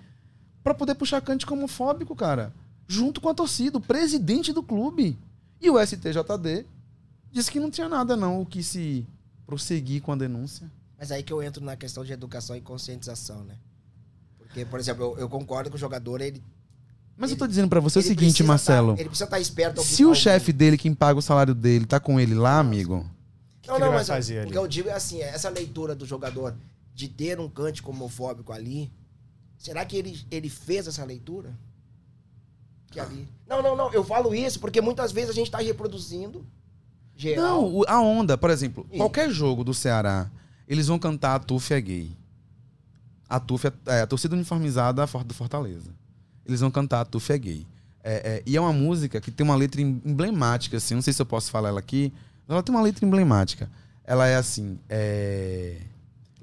pra 0.62 0.74
poder 0.74 0.94
puxar 0.94 1.20
cântico 1.20 1.54
homofóbico, 1.54 2.14
cara. 2.14 2.52
Junto 2.86 3.20
com 3.20 3.28
a 3.28 3.34
torcida, 3.34 3.78
o 3.78 3.80
presidente 3.80 4.52
do 4.52 4.62
clube. 4.62 5.18
E 5.60 5.70
o 5.70 5.78
STJD 5.84 6.66
disse 7.30 7.50
que 7.50 7.60
não 7.60 7.70
tinha 7.70 7.88
nada, 7.88 8.16
não, 8.16 8.40
o 8.42 8.46
que 8.46 8.62
se 8.62 9.06
prosseguir 9.46 10.02
com 10.02 10.12
a 10.12 10.16
denúncia. 10.16 10.70
Mas 10.98 11.10
aí 11.10 11.22
que 11.22 11.32
eu 11.32 11.42
entro 11.42 11.64
na 11.64 11.76
questão 11.76 12.04
de 12.04 12.12
educação 12.12 12.54
e 12.56 12.60
conscientização, 12.60 13.42
né? 13.44 13.54
Porque, 14.38 14.64
por 14.64 14.78
exemplo, 14.78 15.02
eu, 15.04 15.18
eu 15.20 15.28
concordo 15.28 15.70
que 15.70 15.76
o 15.76 15.78
jogador, 15.78 16.20
ele. 16.20 16.42
Mas 17.16 17.30
eu 17.30 17.34
Ele- 17.34 17.38
tô 17.40 17.46
dizendo 17.46 17.68
pra 17.68 17.80
você 17.80 17.98
o 17.98 18.02
seguinte, 18.02 18.18
precisa 18.42 18.46
Marcelo. 18.48 18.94
tá- 18.94 19.00
ele 19.00 19.08
precisa 19.08 19.24
estar 19.24 19.40
esperto. 19.40 19.78
ao 19.78 19.84
Se 19.84 20.04
o 20.04 20.14
chefe 20.14 20.52
dele, 20.52 20.76
quem 20.78 20.94
paga 20.94 21.18
o 21.18 21.22
salário 21.22 21.54
dele, 21.54 21.86
tá 21.86 21.98
com 22.00 22.18
ele 22.20 22.34
lá, 22.34 22.58
amigo. 22.58 22.96
Não, 22.96 23.10
que 23.60 23.68
não, 23.68 23.76
ele 23.76 23.84
vai 23.86 24.04
mas 24.18 24.30
eu- 24.30 24.44
o 24.44 24.50
que 24.50 24.58
eu 24.58 24.66
digo 24.68 24.88
é 24.88 24.92
assim: 24.92 25.20
é 25.20 25.28
essa 25.28 25.48
leitura 25.48 25.94
do 25.94 26.04
jogador 26.06 26.54
de 26.94 27.08
ter 27.08 27.40
um 27.40 27.48
cântico 27.48 27.90
homofóbico 27.90 28.52
ali, 28.52 28.90
será 29.56 29.84
que 29.84 29.96
ele, 29.96 30.20
ele 30.30 30.48
fez 30.48 30.86
essa 30.86 31.04
leitura? 31.04 31.56
Que 32.90 33.00
ali. 33.00 33.26
Não, 33.48 33.62
não, 33.62 33.74
não, 33.76 33.92
eu 33.92 34.04
falo 34.04 34.34
isso 34.34 34.60
porque 34.60 34.80
muitas 34.80 35.12
vezes 35.12 35.30
a 35.30 35.34
gente 35.34 35.50
tá 35.50 35.58
reproduzindo. 35.58 36.44
Geral. 37.16 37.70
Não, 37.70 37.82
a 37.86 38.00
onda, 38.00 38.36
por 38.36 38.50
exemplo, 38.50 38.86
qualquer 38.96 39.30
jogo 39.30 39.62
do 39.64 39.72
Ceará, 39.72 40.30
eles 40.68 40.86
vão 40.88 40.98
cantar 40.98 41.34
a 41.36 41.38
Tuf 41.38 41.72
é 41.72 41.80
gay. 41.80 42.16
A 43.28 43.38
Tuf 43.40 43.66
é, 43.66 43.72
é 43.86 44.00
a 44.02 44.06
torcida 44.06 44.34
uniformizada 44.34 45.06
for- 45.06 45.24
do 45.24 45.32
Fortaleza. 45.32 45.90
Eles 46.44 46.60
vão 46.60 46.70
cantar 46.70 47.00
a 47.00 47.04
Tuf 47.04 47.30
é 47.32 47.38
gay. 47.38 47.66
É, 48.04 48.14
é, 48.14 48.42
e 48.44 48.56
é 48.56 48.60
uma 48.60 48.72
música 48.72 49.20
que 49.20 49.30
tem 49.30 49.44
uma 49.44 49.54
letra 49.54 49.80
em- 49.80 50.02
emblemática, 50.04 50.76
assim, 50.76 50.94
não 50.94 51.02
sei 51.02 51.12
se 51.12 51.22
eu 51.22 51.26
posso 51.26 51.50
falar 51.50 51.68
ela 51.68 51.78
aqui, 51.78 52.12
mas 52.46 52.54
ela 52.54 52.62
tem 52.62 52.74
uma 52.74 52.82
letra 52.82 53.06
emblemática. 53.06 53.70
Ela 54.04 54.26
é 54.26 54.34
assim, 54.36 54.78
é... 54.88 55.78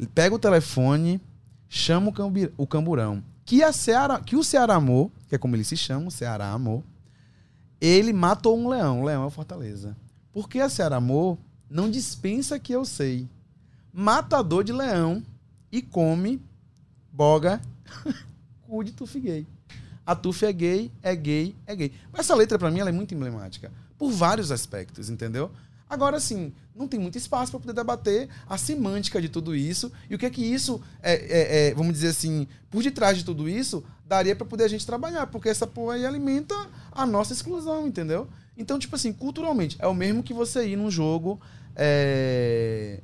Pega 0.07 0.35
o 0.35 0.39
telefone, 0.39 1.21
chama 1.67 2.09
o, 2.09 2.63
o 2.63 2.67
camburão. 2.67 3.23
Que, 3.45 3.63
a 3.63 3.71
Ceará, 3.71 4.19
que 4.19 4.35
o 4.35 4.43
Ceará 4.43 4.75
Amor, 4.75 5.11
que 5.27 5.35
é 5.35 5.37
como 5.37 5.55
ele 5.55 5.63
se 5.63 5.75
chama, 5.75 6.07
o 6.07 6.11
Ceará 6.11 6.51
Amor, 6.51 6.83
ele 7.81 8.13
matou 8.13 8.57
um 8.57 8.69
leão. 8.69 9.01
O 9.01 9.05
leão 9.05 9.25
é 9.25 9.29
Fortaleza. 9.29 9.95
Porque 10.31 10.59
a 10.59 10.69
Ceará 10.69 10.97
Amor 10.97 11.37
não 11.69 11.89
dispensa 11.89 12.59
que 12.59 12.73
eu 12.73 12.85
sei. 12.85 13.27
Matador 13.91 14.63
de 14.63 14.71
leão 14.71 15.23
e 15.71 15.81
come 15.81 16.41
boga 17.11 17.61
cu 18.61 18.83
de 18.83 18.91
tufi 18.91 19.19
gay. 19.19 19.47
A 20.05 20.15
tufi 20.15 20.45
é 20.45 20.53
gay, 20.53 20.91
é 21.03 21.15
gay, 21.15 21.55
é 21.67 21.75
gay. 21.75 21.93
Essa 22.13 22.33
letra, 22.33 22.57
pra 22.57 22.71
mim, 22.71 22.79
ela 22.79 22.89
é 22.89 22.93
muito 22.93 23.13
emblemática. 23.13 23.71
Por 23.97 24.11
vários 24.11 24.51
aspectos, 24.51 25.09
entendeu? 25.09 25.51
Agora, 25.89 26.17
assim, 26.17 26.53
não 26.75 26.87
tem 26.87 26.99
muito 26.99 27.17
espaço 27.17 27.51
para 27.51 27.59
poder 27.59 27.73
debater 27.73 28.29
a 28.47 28.57
semântica 28.57 29.19
de 29.19 29.27
tudo 29.27 29.55
isso 29.55 29.91
e 30.09 30.13
o 30.15 30.19
que 30.19 30.25
é 30.25 30.29
que 30.29 30.41
isso, 30.43 30.79
é, 31.01 31.13
é- 31.15 31.67
é, 31.69 31.73
vamos 31.73 31.93
dizer 31.93 32.09
assim, 32.09 32.47
por 32.69 32.83
detrás 32.83 33.17
de 33.17 33.25
tudo 33.25 33.49
isso, 33.49 33.83
daria 34.07 34.35
para 34.35 34.45
poder 34.45 34.65
a 34.65 34.67
gente 34.67 34.85
trabalhar, 34.85 35.25
porque 35.27 35.49
essa 35.49 35.65
porra 35.65 35.95
aí 35.95 36.05
alimenta 36.05 36.55
a 36.91 37.05
nossa 37.05 37.33
exclusão, 37.33 37.87
entendeu? 37.87 38.27
Então, 38.55 38.77
tipo 38.77 38.95
assim, 38.95 39.11
culturalmente, 39.11 39.77
é 39.79 39.87
o 39.87 39.93
mesmo 39.95 40.21
que 40.21 40.33
você 40.33 40.67
ir 40.67 40.75
num 40.75 40.91
jogo 40.91 41.39
é, 41.75 42.99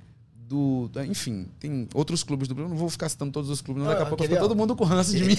do. 0.48 0.88
da- 0.90 1.06
Enfim, 1.06 1.48
tem 1.60 1.88
outros 1.94 2.24
clubes 2.24 2.48
do 2.48 2.54
Brasil. 2.56 2.70
Não 2.70 2.78
vou 2.78 2.90
ficar 2.90 3.10
citando 3.10 3.32
todos 3.32 3.50
os 3.50 3.62
clubes, 3.62 3.84
não. 3.84 3.90
Daqui 3.90 4.04
a 4.04 4.06
Ah, 4.06 4.10
pouco 4.10 4.24
fica 4.24 4.38
todo 4.40 4.56
mundo 4.56 4.76
com 4.76 4.84
ranço 4.84 5.12
de 5.16 5.24
mim. 5.26 5.36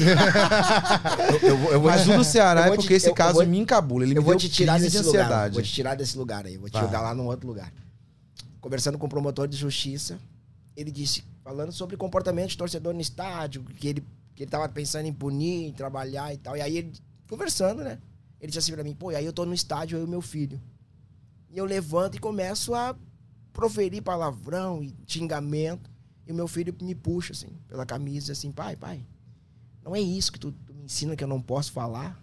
Eu, 1.43 1.49
eu 1.51 1.57
vou- 1.59 1.73
eu 1.73 1.81
vou 1.81 1.91
Mas 1.91 2.09
o 2.09 2.17
do 2.17 2.25
Ceará 2.25 2.63
é 2.63 2.67
vou 2.69 2.77
te- 2.77 2.81
porque 2.83 2.95
esse 2.95 3.07
eu- 3.07 3.11
eu 3.11 3.15
caso 3.15 3.35
vou- 3.35 3.47
me 3.47 3.59
encabula. 3.59 4.05
Ele 4.05 4.13
eu 4.13 4.23
me 4.23 4.25
vou 4.25 4.35
deu 4.35 4.41
te 4.41 4.49
tirar 4.49 4.79
desse 4.79 4.91
de 4.99 4.99
lugar. 5.07 5.21
ansiedade. 5.23 5.55
Vou 5.55 5.63
te 5.63 5.73
tirar 5.73 5.95
desse 5.95 6.19
lugar 6.19 6.47
aí. 6.47 6.57
Vou 6.57 6.69
te 6.69 6.73
Vai. 6.75 6.83
jogar 6.83 7.01
lá 7.01 7.15
num 7.15 7.27
outro 7.27 7.47
lugar. 7.47 7.73
Conversando 8.61 8.99
com 8.99 9.07
o 9.07 9.09
promotor 9.09 9.47
de 9.47 9.57
justiça, 9.57 10.19
ele 10.77 10.91
disse, 10.91 11.25
falando 11.45 11.73
sobre 11.73 11.97
comportamento 11.97 12.49
de 12.51 12.57
torcedor 12.57 12.93
no 12.93 13.01
estádio, 13.01 13.63
que 13.63 13.87
ele, 13.89 14.05
que 14.35 14.43
ele 14.43 14.51
tava 14.51 14.69
pensando 14.69 15.07
em 15.07 15.13
punir, 15.13 15.69
em 15.69 15.73
trabalhar 15.73 16.35
e 16.35 16.37
tal. 16.39 16.57
E 16.57 16.61
aí, 16.61 16.77
ele, 16.79 16.93
conversando, 17.29 17.85
né? 17.85 17.99
Ele 18.41 18.49
disse 18.49 18.59
assim 18.59 18.73
pra 18.73 18.83
mim, 18.85 18.95
pô, 18.95 19.13
e 19.13 19.17
aí 19.17 19.25
eu 19.25 19.33
tô 19.33 19.45
no 19.47 19.55
estádio, 19.55 19.99
eu 19.99 20.05
e 20.05 20.09
meu 20.11 20.21
filho. 20.21 20.61
E 21.51 21.57
eu 21.57 21.65
levanto 21.65 22.17
e 22.17 22.19
começo 22.19 22.75
a 22.75 22.95
proferir 23.57 24.03
palavrão 24.03 24.85
e 24.85 24.95
xingamento. 25.07 25.91
E 26.27 26.33
o 26.33 26.35
meu 26.35 26.47
filho 26.47 26.75
me 26.83 26.95
puxa, 26.95 27.33
assim, 27.33 27.49
pela 27.67 27.87
camisa, 27.87 28.31
e 28.31 28.33
assim, 28.33 28.53
pai, 28.53 28.77
pai, 28.77 29.01
não 29.83 29.97
é 29.97 30.01
isso 30.01 30.31
que 30.31 30.39
tu, 30.39 30.53
tu 30.53 30.75
me 30.75 30.85
ensina 30.85 31.17
que 31.17 31.25
eu 31.25 31.29
não 31.29 31.41
posso 31.41 31.73
falar? 31.73 32.21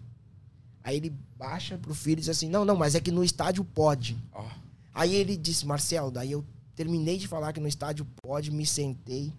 Aí 0.84 0.98
ele 0.98 1.16
baixa 1.38 1.78
pro 1.78 1.96
filho 1.96 2.20
e 2.20 2.22
diz 2.22 2.30
assim, 2.30 2.50
não, 2.50 2.64
não, 2.64 2.76
mas 2.76 2.94
é 2.94 3.00
que 3.00 3.12
no 3.12 3.24
estádio 3.24 3.64
pode. 3.64 4.18
Ó. 4.32 4.46
Aí 4.94 5.16
ele 5.16 5.36
disse, 5.36 5.66
Marcelo, 5.66 6.12
daí 6.12 6.32
eu 6.34 6.46
terminei 6.76 7.18
de 7.18 7.28
falar 7.28 7.54
que 7.54 7.60
no 7.60 7.68
estádio 7.68 8.06
pode, 8.22 8.52
me 8.52 8.66
sentei 8.66 9.34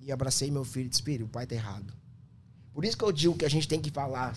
e 0.00 0.10
abracei 0.10 0.50
meu 0.50 0.64
filho 0.64 0.86
e 0.86 0.88
disse, 0.88 1.02
filho, 1.02 1.26
o 1.26 1.28
pai 1.28 1.46
tá 1.46 1.54
errado. 1.54 1.92
Por 2.72 2.84
isso 2.84 2.96
que 2.96 3.04
eu 3.04 3.12
digo 3.12 3.36
que 3.36 3.44
a 3.44 3.50
gente 3.50 3.68
tem 3.68 3.80
que 3.80 3.90
falar 3.90 4.34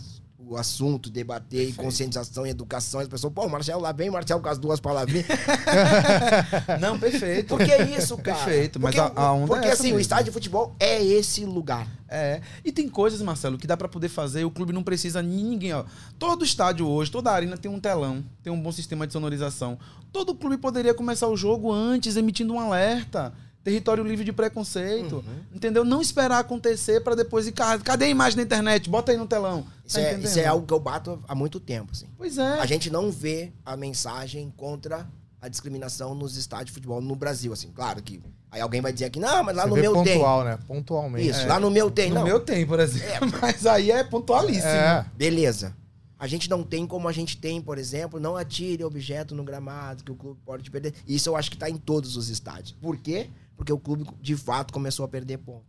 o 0.47 0.55
assunto, 0.57 1.09
debater, 1.09 1.69
e 1.69 1.73
conscientização 1.73 2.45
e 2.45 2.49
educação. 2.49 2.99
As 2.99 3.07
pessoas, 3.07 3.33
pô, 3.33 3.47
Marcelo 3.49 3.81
lá 3.81 3.91
vem, 3.91 4.09
Marcelo 4.09 4.41
com 4.41 4.49
as 4.49 4.57
duas 4.57 4.79
palavrinhas. 4.79 5.25
Não, 6.79 6.99
perfeito. 6.99 7.47
Por 7.57 7.59
que 7.65 7.75
isso, 7.97 8.17
cara? 8.17 8.37
Perfeito, 8.37 8.79
mas 8.79 8.95
porque, 8.95 9.19
a- 9.19 9.23
a 9.23 9.31
onda 9.33 9.43
é 9.43 9.47
Porque 9.47 9.67
essa 9.67 9.75
assim, 9.75 9.83
o 9.87 9.95
mesmo. 9.95 9.99
estádio 10.01 10.25
de 10.25 10.31
futebol 10.31 10.75
é 10.79 11.03
esse 11.03 11.45
lugar. 11.45 11.87
É. 12.07 12.41
E 12.63 12.71
tem 12.71 12.87
coisas, 12.87 13.21
Marcelo, 13.21 13.57
que 13.57 13.65
dá 13.67 13.75
pra 13.75 13.87
poder 13.87 14.09
fazer 14.09 14.41
e 14.41 14.45
o 14.45 14.51
clube 14.51 14.71
não 14.71 14.83
precisa 14.83 15.21
de 15.21 15.27
ninguém, 15.29 15.73
ó. 15.73 15.83
Todo 16.19 16.45
estádio 16.45 16.87
hoje, 16.87 17.09
toda 17.11 17.31
arena 17.31 17.57
tem 17.57 17.69
um 17.69 17.79
telão, 17.79 18.23
tem 18.43 18.53
um 18.53 18.61
bom 18.61 18.71
sistema 18.71 19.07
de 19.07 19.13
sonorização. 19.13 19.77
Todo 20.11 20.35
clube 20.35 20.57
poderia 20.57 20.93
começar 20.93 21.27
o 21.27 21.35
jogo 21.35 21.71
antes, 21.73 22.15
emitindo 22.15 22.53
um 22.53 22.59
alerta. 22.59 23.33
Território 23.65 24.03
livre 24.03 24.23
de 24.23 24.31
preconceito. 24.31 25.15
Uhum. 25.15 25.39
Entendeu? 25.53 25.83
Não 25.83 25.99
esperar 25.99 26.37
acontecer 26.39 27.01
pra 27.01 27.15
depois 27.15 27.47
ir. 27.47 27.51
"Ca- 27.51 27.79
Cadê 27.79 28.05
a 28.05 28.09
imagem 28.09 28.37
na 28.37 28.43
internet? 28.43 28.87
Bota 28.89 29.11
aí 29.11 29.17
no 29.17 29.25
telão. 29.25 29.65
Isso, 29.83 29.95
Tá 29.97 30.01
é, 30.03 30.19
isso 30.19 30.39
é 30.39 30.45
algo 30.45 30.67
que 30.67 30.71
eu 30.73 30.79
bato 30.79 31.19
há 31.27 31.33
muito 31.33 31.59
tempo, 31.59 31.91
assim. 31.91 32.05
Pois 32.15 32.37
é. 32.37 32.59
A 32.59 32.65
gente 32.67 32.91
não 32.91 33.11
vê 33.11 33.51
a 33.65 33.75
mensagem 33.75 34.53
contra 34.55 35.07
a 35.41 35.47
discriminação 35.49 36.13
nos 36.13 36.37
estádios 36.37 36.67
de 36.67 36.73
futebol 36.73 37.01
no 37.01 37.15
Brasil, 37.15 37.51
assim. 37.51 37.71
Claro 37.73 38.01
que 38.03 38.21
aí 38.51 38.61
alguém 38.61 38.81
vai 38.81 38.93
dizer 38.93 39.09
que 39.09 39.19
não, 39.19 39.43
mas 39.43 39.55
lá 39.55 39.63
Você 39.63 39.69
no 39.69 39.75
meu 39.77 40.03
tem. 40.03 40.13
pontual, 40.19 40.43
né? 40.43 40.59
Pontualmente. 40.67 41.27
Isso, 41.29 41.47
lá 41.47 41.59
no 41.59 41.71
meu 41.71 41.89
tem, 41.89 42.09
no 42.09 42.15
não. 42.15 42.23
meu 42.23 42.39
tem, 42.39 42.67
por 42.67 42.79
exemplo. 42.79 43.29
Mas 43.41 43.65
aí 43.65 43.89
é 43.89 44.03
pontualíssimo. 44.03 44.67
É. 44.69 45.05
Beleza. 45.17 45.75
A 46.17 46.27
gente 46.27 46.49
não 46.49 46.63
tem 46.63 46.87
como 46.87 47.07
a 47.07 47.11
gente 47.11 47.35
tem, 47.37 47.59
por 47.61 47.77
exemplo, 47.77 48.19
não 48.19 48.37
atire 48.37 48.83
objeto 48.83 49.35
no 49.35 49.43
gramado 49.43 50.03
que 50.03 50.11
o 50.11 50.15
clube 50.15 50.39
pode 50.45 50.71
perder. 50.71 50.93
Isso 51.05 51.27
eu 51.29 51.35
acho 51.35 51.51
que 51.51 51.57
tá 51.57 51.69
em 51.69 51.75
todos 51.77 52.15
os 52.15 52.29
estádios. 52.29 52.71
Por 52.79 52.95
quê? 52.97 53.27
Porque 53.27 53.44
o 53.57 53.79
clube, 53.79 54.05
de 54.21 54.35
fato, 54.35 54.73
começou 54.73 55.05
a 55.05 55.07
perder 55.07 55.37
ponto. 55.39 55.65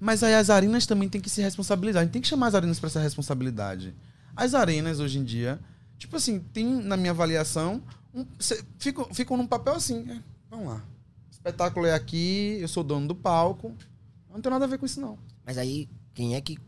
Mas 0.00 0.22
aí 0.22 0.34
as 0.34 0.50
arenas 0.50 0.84
também 0.86 1.08
têm 1.08 1.20
que 1.20 1.30
se 1.30 1.40
responsabilizar. 1.40 2.00
A 2.00 2.04
gente 2.04 2.12
tem 2.12 2.22
que 2.22 2.28
chamar 2.28 2.48
as 2.48 2.54
arenas 2.54 2.78
para 2.80 2.88
essa 2.88 3.00
responsabilidade. 3.00 3.94
As 4.34 4.54
arenas, 4.54 4.98
hoje 5.00 5.18
em 5.18 5.24
dia, 5.24 5.60
tipo 5.98 6.16
assim, 6.16 6.40
tem, 6.40 6.66
na 6.66 6.96
minha 6.96 7.12
avaliação, 7.12 7.82
um, 8.14 8.26
cê- 8.38 8.64
ficam, 8.78 9.04
ficam 9.14 9.36
num 9.36 9.46
papel 9.46 9.74
assim. 9.74 10.04
é, 10.10 10.18
vamos 10.50 10.66
lá. 10.66 10.84
O 11.28 11.30
espetáculo 11.30 11.86
é 11.86 11.94
aqui, 11.94 12.58
eu 12.60 12.68
sou 12.68 12.82
dono 12.82 13.06
do 13.08 13.14
palco. 13.14 13.72
Não 14.32 14.40
tem 14.40 14.50
nada 14.50 14.64
a 14.64 14.68
ver 14.68 14.78
com 14.78 14.86
isso, 14.86 15.00
não. 15.00 15.18
Mas 15.46 15.56
aí, 15.58 15.88
quem 16.14 16.34
é 16.34 16.40
que, 16.40 16.58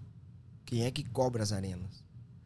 quem 0.65 0.85
é 0.85 0.91
que 0.91 1.03
cobra 1.05 1.43
as 1.43 1.53
arenas? 1.53 2.05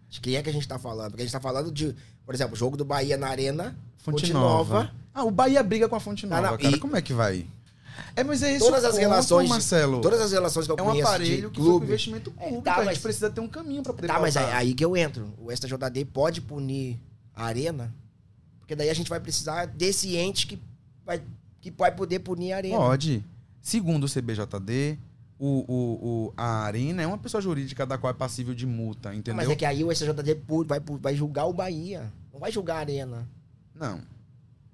De 0.09 0.21
quem 0.21 0.37
é 0.37 0.43
que 0.43 0.49
a 0.49 0.53
gente 0.53 0.67
tá 0.67 0.79
falando? 0.79 1.11
Porque 1.11 1.23
a 1.23 1.25
gente 1.27 1.33
tá 1.33 1.41
falando 1.41 1.71
de, 1.71 1.95
por 2.25 2.35
exemplo, 2.35 2.55
o 2.55 2.57
jogo 2.57 2.77
do 2.77 2.85
Bahia 2.85 3.17
na 3.19 3.29
Arena, 3.29 3.77
Fonte, 3.99 4.21
Fonte 4.23 4.33
Nova. 4.33 4.75
Nova. 4.85 4.95
Ah, 5.13 5.25
o 5.25 5.31
Bahia 5.31 5.63
briga 5.63 5.87
com 5.89 5.97
a 5.97 6.01
Fonte 6.01 6.25
Nova, 6.27 6.41
Não, 6.43 6.51
não, 6.53 6.59
cara. 6.59 6.77
e- 6.77 6.81
Como 6.81 6.97
é 6.97 7.03
que 7.03 7.13
vai? 7.13 7.47
É, 8.17 8.25
mas 8.25 8.43
é 8.43 8.55
isso 8.57 8.65
todas 8.67 8.85
as 8.85 8.91
ponto, 8.93 9.01
relações, 9.01 9.49
Marcelo. 9.49 10.01
todas 10.01 10.21
as 10.21 10.33
relações 10.33 10.67
que 10.67 10.73
eu 10.73 10.77
é 10.79 10.83
um 10.83 10.87
conheço 10.87 11.09
aparelho 11.09 11.49
de 11.49 11.55
que 11.55 11.61
clube. 11.61 11.87
investimento 11.87 12.31
público. 12.31 12.63
tá, 12.63 12.75
a 12.75 12.77
mas- 12.79 12.89
gente 12.95 13.03
precisa 13.03 13.31
ter 13.31 13.41
um 13.41 13.49
caminho 13.49 13.83
para 13.83 13.93
poder 13.93 14.07
Tá, 14.09 14.19
mas 14.21 14.37
é 14.37 14.41
pautar. 14.41 14.59
aí 14.59 14.75
que 14.75 14.85
eu 14.85 14.97
entro. 14.97 15.33
O 15.39 15.51
STJD 15.53 16.05
pode 16.07 16.41
punir 16.41 16.99
a 17.35 17.45
arena, 17.47 17.95
porque 18.61 18.75
daí 18.75 18.91
a 18.91 18.95
gente 18.95 19.09
vai 19.11 19.21
precisar 19.21 19.67
desse 19.67 20.17
ente 20.17 20.47
que 20.47 20.59
vai, 21.05 21.23
que 21.61 21.71
vai 21.71 21.93
poder 21.95 22.19
punir 22.21 22.53
a 22.53 22.57
arena. 22.57 22.77
Pode. 22.77 23.25
Segundo 23.61 24.05
o 24.05 24.09
CBJD, 24.09 24.99
o, 25.39 25.65
o, 25.73 25.75
o, 26.29 26.33
a 26.37 26.63
Arena 26.65 27.03
é 27.03 27.07
uma 27.07 27.19
pessoa 27.19 27.41
jurídica 27.41 27.87
da 27.87 27.97
qual 27.97 28.11
é 28.11 28.15
passível 28.15 28.55
de 28.55 28.67
multa, 28.67 29.15
entendeu? 29.15 29.37
Mas 29.37 29.49
é 29.49 29.55
que 29.55 29.65
aí 29.65 29.85
o 29.85 29.93
SJD 29.93 30.37
vai, 30.67 30.81
vai 31.01 31.15
julgar 31.15 31.47
o 31.47 31.53
Bahia. 31.53 32.13
Não 32.33 32.41
vai 32.41 32.51
julgar 32.51 32.77
a 32.77 32.81
Arena. 32.81 33.29
Não. 33.75 34.01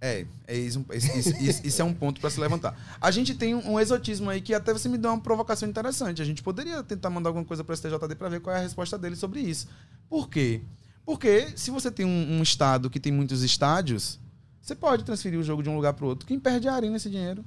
É, 0.07 0.27
é 0.47 0.55
isso, 0.55 0.85
isso, 0.93 1.17
isso- 1.43 1.67
isso- 1.67 1.81
é 1.81 1.85
um 1.85 1.95
ponto 1.95 2.21
para 2.21 2.29
se 2.29 2.39
levantar. 2.39 2.77
A 3.01 3.11
gente 3.11 3.35
tem 3.35 3.55
um, 3.55 3.81
exotismo 3.81 4.29
aí 4.29 4.43
que 4.43 4.53
até 4.53 4.71
você 4.71 4.87
me 4.87 4.99
deu 4.99 5.11
uma 5.11 5.19
provocação 5.19 5.67
interessante. 5.67 6.21
A 6.21 6.25
gente 6.27 6.43
poderia 6.43 6.83
tentar 6.83 7.09
mandar 7.09 7.31
alguma 7.31 7.45
coisa 7.45 7.65
para 7.65 7.73
o 7.73 7.77
STJD 7.77 8.15
para 8.15 8.29
ver 8.29 8.41
qual 8.41 8.55
é 8.55 8.59
a 8.59 8.63
resposta 8.63 8.99
dele 8.99 9.17
sobre 9.17 9.41
isso. 9.41 9.67
Por 10.07 10.29
quê? 10.29 10.61
Porque 11.07 11.57
se 11.57 11.71
você 11.71 11.91
tem 11.91 12.05
um, 12.05 12.39
um 12.39 12.43
estado 12.43 12.91
que 12.91 13.01
tem 13.01 13.11
muitos 13.11 13.43
estádios, 13.43 14.21
você 14.61 14.75
pode 14.75 15.05
transferir 15.05 15.39
o 15.39 15.43
jogo 15.43 15.63
de 15.63 15.71
um 15.71 15.75
lugar 15.77 15.95
para 15.95 16.05
outro. 16.05 16.27
Quem 16.27 16.39
perde 16.39 16.69
é 16.69 16.71
a 16.71 16.75
arena 16.75 16.97
esse 16.99 17.09
dinheiro. 17.09 17.43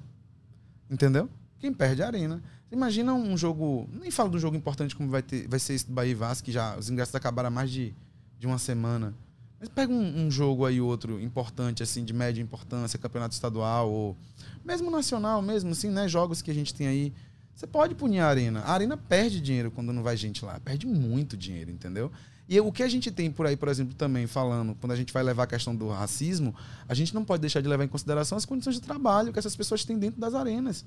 Entendeu? 0.89 1.30
Quem 1.60 1.72
perde 1.72 2.01
é 2.01 2.05
a 2.05 2.08
arena. 2.08 2.41
Imagina 2.72 3.14
um 3.14 3.38
jogo. 3.38 3.88
Nem 3.93 4.10
falo 4.10 4.32
de 4.32 4.38
um 4.38 4.39
jogo 4.39 4.58
importante 4.58 4.95
como 4.95 5.10
vai, 5.10 5.22
ter, 5.22 5.47
vai 5.47 5.60
ser 5.60 5.74
esse 5.74 5.86
do 5.86 5.93
Bahia 5.93 6.12
e 6.12 6.16
Vasco, 6.16 6.45
que 6.45 6.51
já 6.51 6.76
os 6.76 6.89
ingressos 6.89 7.14
acabaram 7.14 7.47
há 7.49 7.51
mais 7.51 7.70
de, 7.70 7.93
de 8.39 8.47
uma 8.47 8.58
semana. 8.58 9.14
Mas 9.60 9.70
pega 9.70 9.91
um, 9.91 10.26
um 10.26 10.32
jogo 10.32 10.66
aí 10.66 10.80
outro 10.80 11.20
importante, 11.20 11.82
assim, 11.82 12.05
de 12.05 12.14
média 12.14 12.41
importância, 12.41 12.99
campeonato 12.99 13.34
estadual, 13.34 13.89
ou 13.91 14.18
mesmo 14.64 14.91
nacional, 14.91 15.41
mesmo, 15.41 15.72
assim, 15.72 15.89
né? 15.89 16.08
Jogos 16.08 16.41
que 16.41 16.51
a 16.51 16.53
gente 16.53 16.74
tem 16.74 16.88
aí. 16.88 17.14
Você 17.55 17.66
pode 17.66 17.95
punir 17.95 18.20
a 18.20 18.28
arena. 18.28 18.60
A 18.62 18.72
arena 18.72 18.95
perde 18.95 19.41
dinheiro 19.41 19.72
quando 19.72 19.91
não 19.91 20.03
vai 20.03 20.16
gente 20.16 20.45
lá. 20.45 20.60
Perde 20.60 20.86
muito 20.86 21.36
dinheiro, 21.36 21.72
entendeu? 21.72 22.12
E 22.47 22.60
o 22.62 22.72
que 22.72 22.84
a 22.84 22.88
gente 22.88 23.12
tem 23.12 23.30
por 23.30 23.45
aí, 23.45 23.58
por 23.58 23.68
exemplo, 23.68 23.93
também 23.93 24.26
falando, 24.26 24.76
quando 24.76 24.93
a 24.93 24.95
gente 24.95 25.12
vai 25.12 25.22
levar 25.22 25.43
a 25.43 25.47
questão 25.47 25.76
do 25.76 25.89
racismo, 25.89 26.55
a 26.88 26.93
gente 26.93 27.14
não 27.14 27.26
pode 27.26 27.41
deixar 27.41 27.60
de 27.60 27.68
levar 27.68 27.84
em 27.84 27.88
consideração 27.89 28.38
as 28.38 28.45
condições 28.45 28.76
de 28.76 28.82
trabalho 28.82 29.34
que 29.34 29.39
essas 29.39 29.55
pessoas 29.55 29.84
têm 29.84 29.97
dentro 29.97 30.20
das 30.22 30.34
arenas. 30.34 30.86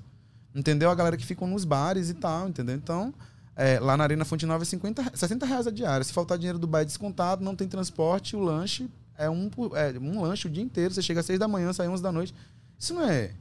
Entendeu? 0.55 0.89
A 0.89 0.95
galera 0.95 1.15
que 1.17 1.25
ficam 1.25 1.47
nos 1.47 1.63
bares 1.63 2.09
e 2.09 2.13
tal, 2.15 2.49
entendeu? 2.49 2.75
Então, 2.75 3.13
é, 3.55 3.79
lá 3.79 3.95
na 3.97 4.03
Arena 4.03 4.23
Fonte 4.25 4.45
Nova 4.45 4.63
é 4.63 4.65
50, 4.65 5.01
re- 5.01 5.11
60 5.13 5.45
reais 5.45 5.67
a 5.67 5.71
diária. 5.71 6.03
Se 6.03 6.13
faltar 6.13 6.37
dinheiro 6.37 6.57
do 6.59 6.67
bar 6.67 6.81
é 6.81 6.85
descontado, 6.85 7.43
não 7.43 7.55
tem 7.55 7.67
transporte, 7.67 8.35
o 8.35 8.39
lanche 8.39 8.89
é 9.17 9.29
um, 9.29 9.49
é 9.75 9.99
um 9.99 10.21
lanche 10.21 10.47
o 10.47 10.49
dia 10.49 10.63
inteiro. 10.63 10.93
Você 10.93 11.01
chega 11.01 11.19
às 11.19 11.25
6 11.25 11.37
da 11.39 11.47
manhã, 11.47 11.71
sai 11.73 11.85
às 11.87 11.93
11 11.93 12.03
da 12.03 12.11
noite. 12.11 12.33
Isso 12.79 12.93
não 12.93 13.03
é, 13.07 13.31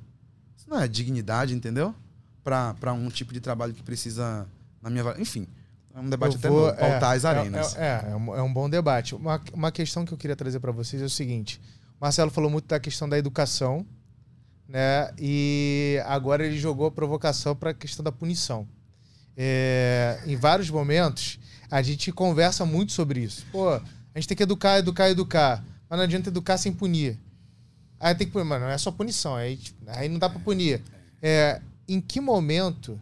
isso 0.57 0.69
não 0.69 0.79
é 0.81 0.87
dignidade, 0.89 1.55
entendeu? 1.55 1.95
Para 2.43 2.93
um 2.93 3.09
tipo 3.09 3.33
de 3.33 3.41
trabalho 3.41 3.73
que 3.73 3.83
precisa, 3.83 4.47
na 4.83 4.91
minha... 4.91 5.05
Enfim, 5.19 5.47
é 5.95 6.01
um 6.01 6.09
debate 6.11 6.35
Eu 6.35 6.39
até 6.39 6.49
vou- 6.49 6.61
novo, 6.67 6.77
pautar 6.77 7.13
é, 7.15 7.17
as 7.17 7.25
é- 7.25 7.29
arenas. 7.29 7.77
É, 7.77 7.81
é, 8.07 8.11
é 8.13 8.17
um, 8.17 8.35
é 8.37 8.43
um 8.43 8.53
bom 8.53 8.69
debate. 8.69 9.15
Uma, 9.15 9.41
uma 9.53 9.71
questão 9.73 10.05
que 10.05 10.13
eu 10.13 10.19
queria 10.19 10.37
trazer 10.37 10.59
para 10.61 10.73
vocês 10.73 11.01
é 11.01 11.05
o 11.05 11.11
seguinte: 11.11 11.61
o 11.99 12.05
Marcelo 12.05 12.31
falou 12.31 12.51
muito 12.51 12.67
da 12.67 12.79
questão 12.81 13.09
da 13.09 13.17
educação, 13.19 13.87
né? 14.69 15.13
E 15.19 16.01
agora 16.07 16.45
ele 16.47 16.59
jogou 16.59 16.87
a 16.87 16.91
provocação 16.91 17.55
para 17.57 17.71
a 17.71 17.75
questão 17.75 18.03
da 18.05 18.13
punição. 18.13 18.67
É, 19.43 20.21
em 20.27 20.37
vários 20.37 20.69
momentos, 20.69 21.39
a 21.71 21.81
gente 21.81 22.13
conversa 22.13 22.67
muito 22.67 22.93
sobre 22.93 23.21
isso. 23.21 23.47
Pô, 23.51 23.71
a 23.71 23.83
gente 24.17 24.29
tem 24.29 24.37
que 24.37 24.43
educar, 24.43 24.79
educar, 24.79 25.09
educar. 25.09 25.65
Mas 25.89 25.97
não 25.99 26.05
adianta 26.05 26.29
educar 26.29 26.59
sem 26.59 26.71
punir. 26.71 27.19
Aí 27.99 28.15
tem 28.15 28.27
que 28.27 28.35
punir, 28.35 28.45
mas 28.45 28.61
não 28.61 28.69
é 28.69 28.77
só 28.77 28.91
punição. 28.91 29.35
Aí, 29.35 29.57
tipo, 29.57 29.83
aí 29.87 30.11
não 30.11 30.19
dá 30.19 30.29
para 30.29 30.41
punir. 30.41 30.83
É, 31.23 31.63
em 31.89 32.03
que 32.03 32.21
momento 32.21 33.01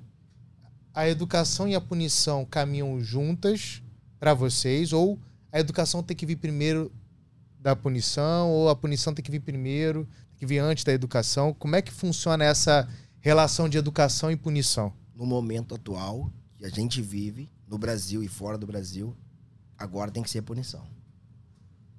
a 0.95 1.09
educação 1.09 1.67
e 1.67 1.75
a 1.75 1.81
punição 1.81 2.45
caminham 2.45 3.01
juntas 3.01 3.83
para 4.21 4.33
vocês? 4.33 4.93
Ou 4.93 5.19
a 5.51 5.59
educação 5.59 6.05
tem 6.05 6.17
que 6.17 6.25
vir 6.25 6.37
primeiro 6.37 6.93
da 7.59 7.75
punição? 7.75 8.49
Ou 8.49 8.69
a 8.69 8.77
punição 8.77 9.13
tem 9.13 9.25
que 9.25 9.31
vir 9.33 9.41
primeiro, 9.41 10.05
tem 10.05 10.39
que 10.39 10.47
vir 10.47 10.61
antes 10.61 10.85
da 10.85 10.93
educação? 10.93 11.53
Como 11.53 11.75
é 11.75 11.83
que 11.83 11.91
funciona 11.91 12.45
essa 12.45 12.89
relação 13.19 13.69
de 13.69 13.77
educação 13.77 14.31
e 14.31 14.37
punição? 14.37 14.93
No 15.19 15.27
momento 15.27 15.75
atual 15.75 16.33
que 16.57 16.65
a 16.65 16.69
gente 16.69 17.03
vive, 17.03 17.51
no 17.67 17.77
Brasil 17.77 18.23
e 18.23 18.29
fora 18.29 18.57
do 18.57 18.69
Brasil, 18.69 19.17
agora 19.77 20.13
tem 20.13 20.23
que 20.23 20.31
ser 20.31 20.43
punição. 20.43 20.87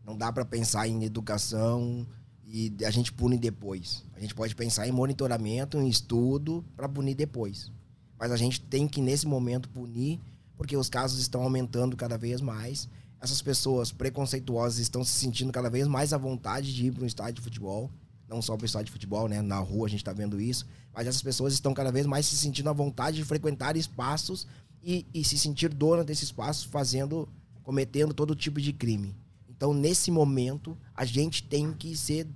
Não 0.06 0.18
dá 0.18 0.32
para 0.32 0.46
pensar 0.46 0.88
em 0.88 1.04
educação 1.04 2.08
e 2.46 2.74
a 2.82 2.90
gente 2.90 3.12
pune 3.12 3.38
depois. 3.38 4.06
A 4.14 4.22
gente 4.22 4.34
pode 4.34 4.56
pensar 4.56 4.88
em 4.88 4.94
monitoramento, 4.94 5.78
em 5.78 5.90
estudo 5.90 6.64
para 6.78 6.88
punir 6.88 7.14
depois. 7.14 7.70
Mas 8.18 8.32
a 8.32 8.38
gente 8.38 8.62
tem 8.62 8.88
que 8.88 9.02
nesse 9.02 9.28
momento 9.28 9.68
punir 9.68 10.22
porque 10.56 10.78
os 10.78 10.88
casos 10.88 11.20
estão 11.20 11.44
aumentando 11.44 11.98
cada 11.98 12.18
vez 12.18 12.40
mais. 12.40 12.88
Essas 13.20 13.42
pessoas 13.42 13.92
preconceituosas 13.92 14.80
estão 14.80 15.04
se 15.04 15.12
sentindo 15.12 15.52
cada 15.52 15.70
vez 15.70 15.90
mais 15.90 16.14
à 16.14 16.18
vontade 16.18 16.74
de 16.74 16.86
ir 16.86 16.94
para 16.94 17.04
um 17.04 17.08
estádio 17.08 17.34
de 17.34 17.42
futebol, 17.42 17.92
não 18.30 18.42
só 18.42 18.56
o 18.56 18.66
estádio 18.66 18.86
de 18.86 18.92
futebol, 18.92 19.28
né? 19.28 19.42
Na 19.42 19.58
rua 19.58 19.88
a 19.88 19.90
gente 19.90 20.02
está 20.02 20.14
vendo 20.14 20.40
isso, 20.40 20.68
mas 20.94 21.08
essas 21.08 21.22
pessoas 21.22 21.54
estão 21.54 21.74
cada 21.74 21.92
vez 21.92 22.06
mais 22.06 22.26
se 22.28 22.38
sentindo 22.38 22.70
à 22.70 22.74
vontade 22.74 23.18
de 23.18 23.26
frequentar 23.26 23.76
espaços 23.76 24.48
e, 24.84 25.06
e 25.14 25.24
se 25.24 25.38
sentir 25.38 25.74
dona 25.74 26.04
desses 26.04 26.26
espaços, 26.26 26.64
fazendo, 26.66 27.28
cometendo 27.64 28.14
todo 28.14 28.36
tipo 28.36 28.62
de 28.62 28.72
crime. 28.72 29.16
Então, 29.50 29.74
nesse 29.74 30.12
momento, 30.12 30.78
a 30.96 31.04
gente 31.04 31.44
tem 31.44 31.74
que 31.74 31.98
ser 31.98 32.28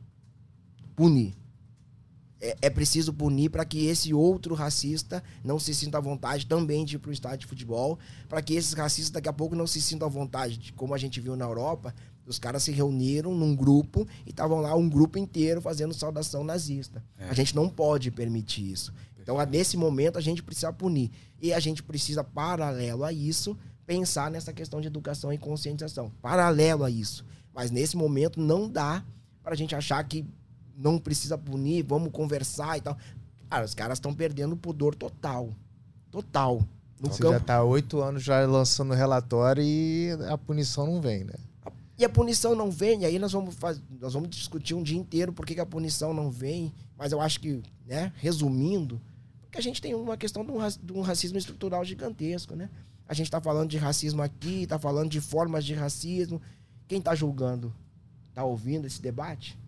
punir. 0.95 1.33
É, 2.41 2.57
é 2.63 2.69
preciso 2.69 3.13
punir 3.13 3.49
para 3.49 3.63
que 3.63 3.85
esse 3.85 4.13
outro 4.13 4.53
racista 4.53 5.23
não 5.43 5.57
se 5.57 5.73
sinta 5.73 5.99
à 5.99 6.01
vontade 6.01 6.45
também 6.45 6.83
de 6.83 6.95
ir 6.95 6.99
para 6.99 7.09
o 7.09 7.13
estádio 7.13 7.39
de 7.39 7.45
futebol, 7.45 7.97
para 8.27 8.41
que 8.41 8.55
esses 8.55 8.73
racistas 8.73 9.11
daqui 9.11 9.29
a 9.29 9.33
pouco 9.33 9.55
não 9.55 9.65
se 9.65 9.81
sintam 9.81 10.07
à 10.07 10.11
vontade, 10.11 10.57
de, 10.57 10.73
como 10.73 10.93
a 10.93 10.97
gente 10.97 11.21
viu 11.21 11.37
na 11.37 11.45
Europa, 11.45 11.95
os 12.26 12.39
caras 12.39 12.63
se 12.63 12.71
reuniram 12.71 13.34
num 13.36 13.55
grupo 13.55 14.07
e 14.26 14.30
estavam 14.30 14.61
lá 14.61 14.76
um 14.76 14.89
grupo 14.89 15.17
inteiro 15.17 15.61
fazendo 15.61 15.93
saudação 15.93 16.43
nazista. 16.43 17.03
A 17.19 17.34
gente 17.34 17.55
não 17.55 17.69
pode 17.69 18.11
permitir 18.11 18.71
isso. 18.71 18.93
Então, 19.21 19.38
nesse 19.45 19.78
momento, 19.78 20.17
a 20.17 20.21
gente 20.21 20.43
precisa 20.43 20.71
punir. 20.71 21.11
E 21.41 21.53
a 21.53 21.59
gente 21.59 21.82
precisa, 21.82 22.24
paralelo 22.24 23.03
a 23.03 23.11
isso, 23.11 23.57
pensar 23.86 24.30
nessa 24.30 24.51
questão 24.51 24.82
de 24.82 24.88
educação 24.88 25.32
e 25.32 25.38
conscientização. 25.38 26.11
Paralelo 26.21 26.84
a 26.84 26.89
isso. 26.89 27.26
Mas 27.53 27.71
nesse 27.71 27.95
momento 27.95 28.39
não 28.39 28.69
dá 28.69 29.03
para 29.41 29.53
a 29.53 29.57
gente 29.57 29.76
achar 29.76 30.03
que 30.03 30.26
não 30.76 30.97
precisa 30.97 31.38
punir, 31.38 31.84
vamos 31.84 32.11
conversar 32.11 32.78
e 32.78 32.82
tal. 32.82 32.97
Cara, 33.49 33.65
os 33.65 33.74
caras 33.74 33.97
estão 33.97 34.13
perdendo 34.13 34.53
o 34.53 34.57
pudor 34.57 34.95
total. 34.95 35.53
Total. 36.09 36.61
No 36.99 37.09
Você 37.09 37.21
campo. 37.21 37.34
já 37.34 37.39
tá 37.39 37.55
há 37.57 37.63
oito 37.63 38.01
anos 38.01 38.24
já 38.24 38.45
lançando 38.45 38.93
relatório 38.93 39.63
e 39.63 40.09
a 40.30 40.38
punição 40.38 40.86
não 40.86 41.01
vem, 41.01 41.24
né? 41.24 41.34
E 41.97 42.03
a 42.03 42.09
punição 42.09 42.55
não 42.55 42.71
vem, 42.71 43.05
aí 43.05 43.19
nós 43.19 43.31
vamos, 43.31 43.55
nós 43.99 44.13
vamos 44.13 44.29
discutir 44.29 44.73
um 44.73 44.81
dia 44.81 44.97
inteiro 44.97 45.31
por 45.31 45.45
que, 45.45 45.59
a 45.59 45.65
punição 45.65 46.13
não 46.13 46.31
vem. 46.31 46.73
Mas 46.97 47.11
eu 47.11 47.21
acho 47.21 47.39
que, 47.39 47.61
né, 47.85 48.11
resumindo, 48.15 48.99
porque 49.43 49.59
a 49.59 49.61
gente 49.61 49.81
tem 49.81 49.93
uma 49.93 50.17
questão 50.17 50.43
de 50.43 50.51
um, 50.51 50.57
de 50.83 50.93
um 50.93 51.01
racismo 51.01 51.37
estrutural 51.37 51.85
gigantesco, 51.85 52.55
né? 52.55 52.69
A 53.07 53.13
gente 53.13 53.29
tá 53.29 53.39
falando 53.39 53.69
de 53.69 53.77
racismo 53.77 54.21
aqui, 54.21 54.65
tá 54.65 54.79
falando 54.79 55.09
de 55.09 55.21
formas 55.21 55.63
de 55.63 55.73
racismo. 55.73 56.41
Quem 56.87 56.99
tá 56.99 57.13
julgando? 57.13 57.71
Tá 58.33 58.43
ouvindo 58.43 58.87
esse 58.87 59.01
debate? 59.01 59.59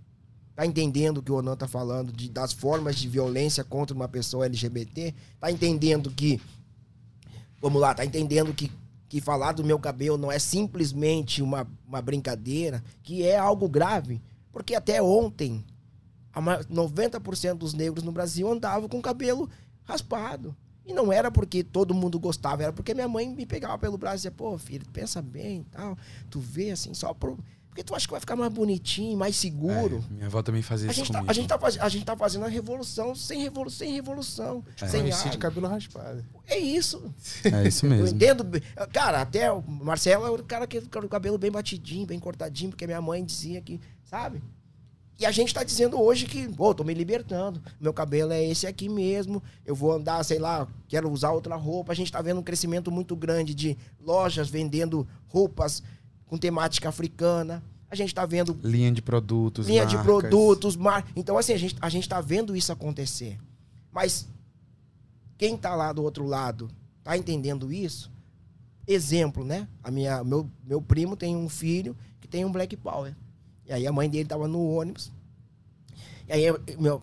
Tá 0.55 0.65
entendendo 0.65 1.19
o 1.19 1.21
que 1.21 1.31
o 1.31 1.35
Onan 1.35 1.55
tá 1.55 1.67
falando 1.67 2.11
de, 2.11 2.29
das 2.29 2.53
formas 2.53 2.95
de 2.95 3.07
violência 3.07 3.63
contra 3.63 3.95
uma 3.95 4.07
pessoa 4.07 4.45
LGBT? 4.45 5.13
Tá 5.39 5.51
entendendo 5.51 6.09
que 6.09 6.41
vamos 7.61 7.81
lá, 7.81 7.93
tá 7.93 8.05
entendendo 8.05 8.53
que, 8.53 8.71
que 9.19 9.21
falar 9.21 9.53
do 9.53 9.63
meu 9.63 9.79
cabelo 9.79 10.17
não 10.17 10.29
é 10.31 10.37
simplesmente 10.37 11.41
uma, 11.41 11.65
uma 11.87 12.01
brincadeira, 12.01 12.83
que 13.01 13.23
é 13.23 13.37
algo 13.37 13.69
grave. 13.69 14.21
Porque 14.51 14.75
até 14.75 15.01
ontem, 15.01 15.63
a 16.33 16.41
ma- 16.41 16.63
90% 16.65 17.55
dos 17.55 17.73
negros 17.73 18.03
no 18.03 18.11
Brasil 18.11 18.51
andavam 18.51 18.89
com 18.89 19.01
cabelo 19.01 19.49
raspado. 19.85 20.55
E 20.85 20.93
não 20.93 21.11
era 21.11 21.31
porque 21.31 21.63
todo 21.63 21.93
mundo 21.93 22.19
gostava, 22.19 22.63
era 22.63 22.73
porque 22.73 22.93
minha 22.93 23.07
mãe 23.07 23.27
me 23.33 23.45
pegava 23.45 23.77
pelo 23.77 23.97
braço 23.97 24.15
e 24.15 24.17
dizia, 24.17 24.31
pô, 24.31 24.57
filho, 24.57 24.85
pensa 24.91 25.21
bem 25.21 25.61
e 25.61 25.63
tal. 25.71 25.97
Tu 26.29 26.39
vê 26.39 26.71
assim, 26.71 26.93
só 26.93 27.13
por. 27.13 27.37
Porque 27.75 27.83
tu 27.83 27.93
acha 27.93 28.07
que 28.07 28.11
vai 28.11 28.21
ficar 28.21 28.37
mais 28.37 28.53
bonitinho, 28.53 29.17
mais 29.17 29.35
seguro. 29.35 30.01
É, 30.09 30.13
minha 30.13 30.27
avó 30.27 30.41
também 30.41 30.61
fazia 30.61 30.87
A 30.87 30.91
isso 30.93 30.99
gente, 31.01 31.11
tá, 31.11 31.19
comigo. 31.19 31.29
a, 31.29 31.33
gente 31.33 31.47
tá, 31.49 31.59
a 31.85 31.89
gente 31.89 32.05
tá 32.05 32.15
fazendo 32.15 32.45
a 32.45 32.47
revolução 32.47 33.13
sem, 33.13 33.41
revolu 33.41 33.69
sem 33.69 33.91
revolução. 33.91 34.63
É. 34.81 34.87
Sem 34.87 35.01
Conheci 35.01 35.23
de 35.29 35.35
ar. 35.35 35.39
cabelo 35.39 35.67
raspado. 35.67 36.23
É 36.47 36.57
isso. 36.57 37.13
É 37.43 37.67
isso 37.67 37.85
Eu 37.85 37.89
mesmo. 37.89 38.15
entendo. 38.15 38.45
bem. 38.45 38.61
Cara, 38.93 39.19
até 39.19 39.51
o 39.51 39.61
Marcelo 39.61 40.25
é 40.25 40.29
o 40.29 40.41
cara 40.41 40.65
que 40.65 40.79
com 40.79 40.99
o 40.99 41.09
cabelo 41.09 41.37
bem 41.37 41.51
batidinho, 41.51 42.05
bem 42.07 42.17
cortadinho, 42.17 42.69
porque 42.69 42.87
minha 42.87 43.01
mãe 43.01 43.25
dizia 43.25 43.59
que, 43.59 43.81
sabe? 44.05 44.41
E 45.19 45.25
a 45.25 45.31
gente 45.31 45.53
tá 45.53 45.61
dizendo 45.63 46.01
hoje 46.01 46.25
que, 46.27 46.47
pô, 46.47 46.73
tô 46.73 46.83
me 46.85 46.93
libertando. 46.93 47.61
Meu 47.79 47.93
cabelo 47.93 48.31
é 48.31 48.41
esse 48.43 48.67
aqui 48.67 48.87
mesmo. 48.87 49.43
Eu 49.65 49.73
vou 49.75 49.91
andar, 49.93 50.23
sei 50.23 50.39
lá, 50.39 50.65
quero 50.87 51.09
usar 51.11 51.31
outra 51.31 51.55
roupa. 51.55 51.91
A 51.91 51.95
gente 51.95 52.11
tá 52.11 52.21
vendo 52.21 52.39
um 52.39 52.43
crescimento 52.43 52.89
muito 52.91 53.15
grande 53.17 53.53
de 53.53 53.77
lojas 53.99 54.49
vendendo 54.49 55.05
roupas 55.27 55.81
com 56.25 56.37
temática 56.37 56.89
africana. 56.89 57.63
A 57.89 57.95
gente 57.95 58.13
tá 58.13 58.25
vendo 58.25 58.57
Linha 58.63 58.91
de 58.91 59.01
produtos, 59.01 59.67
linha 59.67 59.85
de 59.85 59.95
marcas. 59.95 60.11
produtos, 60.11 60.75
mar... 60.75 61.07
então 61.15 61.37
assim, 61.37 61.53
a 61.53 61.57
gente, 61.57 61.75
a 61.79 61.89
gente 61.89 62.09
tá 62.09 62.19
vendo 62.19 62.55
isso 62.55 62.71
acontecer. 62.71 63.39
Mas 63.91 64.27
quem 65.37 65.55
tá 65.55 65.75
lá 65.75 65.93
do 65.93 66.03
outro 66.03 66.25
lado 66.25 66.69
tá 67.03 67.17
entendendo 67.17 67.71
isso? 67.71 68.11
Exemplo, 68.87 69.43
né? 69.43 69.67
A 69.83 69.89
minha, 69.89 70.23
meu, 70.23 70.49
meu 70.63 70.81
primo 70.81 71.15
tem 71.15 71.35
um 71.35 71.47
filho 71.47 71.95
que 72.19 72.27
tem 72.27 72.43
um 72.43 72.51
Black 72.51 72.75
Power. 72.75 73.15
E 73.65 73.73
aí 73.73 73.87
a 73.87 73.91
mãe 73.91 74.09
dele 74.09 74.27
tava 74.27 74.47
no 74.47 74.63
ônibus. 74.67 75.11
E 76.27 76.33
aí, 76.33 76.43
meu, 76.77 77.01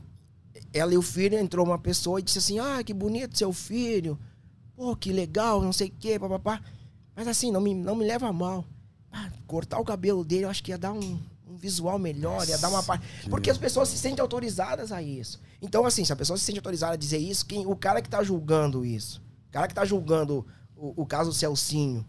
ela 0.72 0.92
e 0.92 0.98
o 0.98 1.02
filho 1.02 1.38
entrou 1.38 1.64
uma 1.64 1.78
pessoa 1.78 2.20
e 2.20 2.22
disse 2.22 2.38
assim: 2.38 2.58
Ah, 2.58 2.82
que 2.84 2.92
bonito 2.92 3.38
seu 3.38 3.52
filho. 3.52 4.18
Pô, 4.76 4.82
pô, 4.82 4.96
que 4.96 5.12
legal, 5.12 5.62
não 5.62 5.72
sei 5.72 5.88
o 5.88 5.92
quê, 5.98 6.18
papapá. 6.18 6.60
Mas 7.14 7.28
assim, 7.28 7.52
não 7.52 7.60
me, 7.60 7.72
não 7.72 7.94
me 7.94 8.04
leva 8.04 8.28
a 8.28 8.32
mal. 8.32 8.64
Ah, 9.12 9.30
cortar 9.46 9.78
o 9.78 9.84
cabelo 9.84 10.24
dele, 10.24 10.44
eu 10.44 10.48
acho 10.50 10.62
que 10.62 10.70
ia 10.70 10.78
dar 10.78 10.92
um, 10.92 11.20
um 11.46 11.56
visual 11.56 11.98
melhor, 11.98 12.48
ia 12.48 12.58
dar 12.58 12.70
uma 12.70 12.82
parte. 12.82 13.04
Porque 13.28 13.50
as 13.50 13.58
pessoas 13.58 13.88
se 13.88 13.98
sentem 13.98 14.22
autorizadas 14.22 14.90
a 14.90 15.02
isso. 15.02 15.40
Então, 15.60 15.84
assim, 15.84 16.04
se 16.04 16.12
a 16.12 16.16
pessoa 16.16 16.36
se 16.36 16.44
sente 16.44 16.58
autorizada 16.58 16.94
a 16.94 16.96
dizer 16.96 17.18
isso, 17.18 17.44
quem, 17.44 17.66
o 17.66 17.76
cara 17.76 18.00
que 18.00 18.08
tá 18.08 18.22
julgando 18.22 18.84
isso, 18.84 19.22
o 19.48 19.52
cara 19.52 19.68
que 19.68 19.74
tá 19.74 19.84
julgando 19.84 20.46
o, 20.74 21.02
o 21.02 21.06
caso 21.06 21.32
Celcinho, 21.32 22.06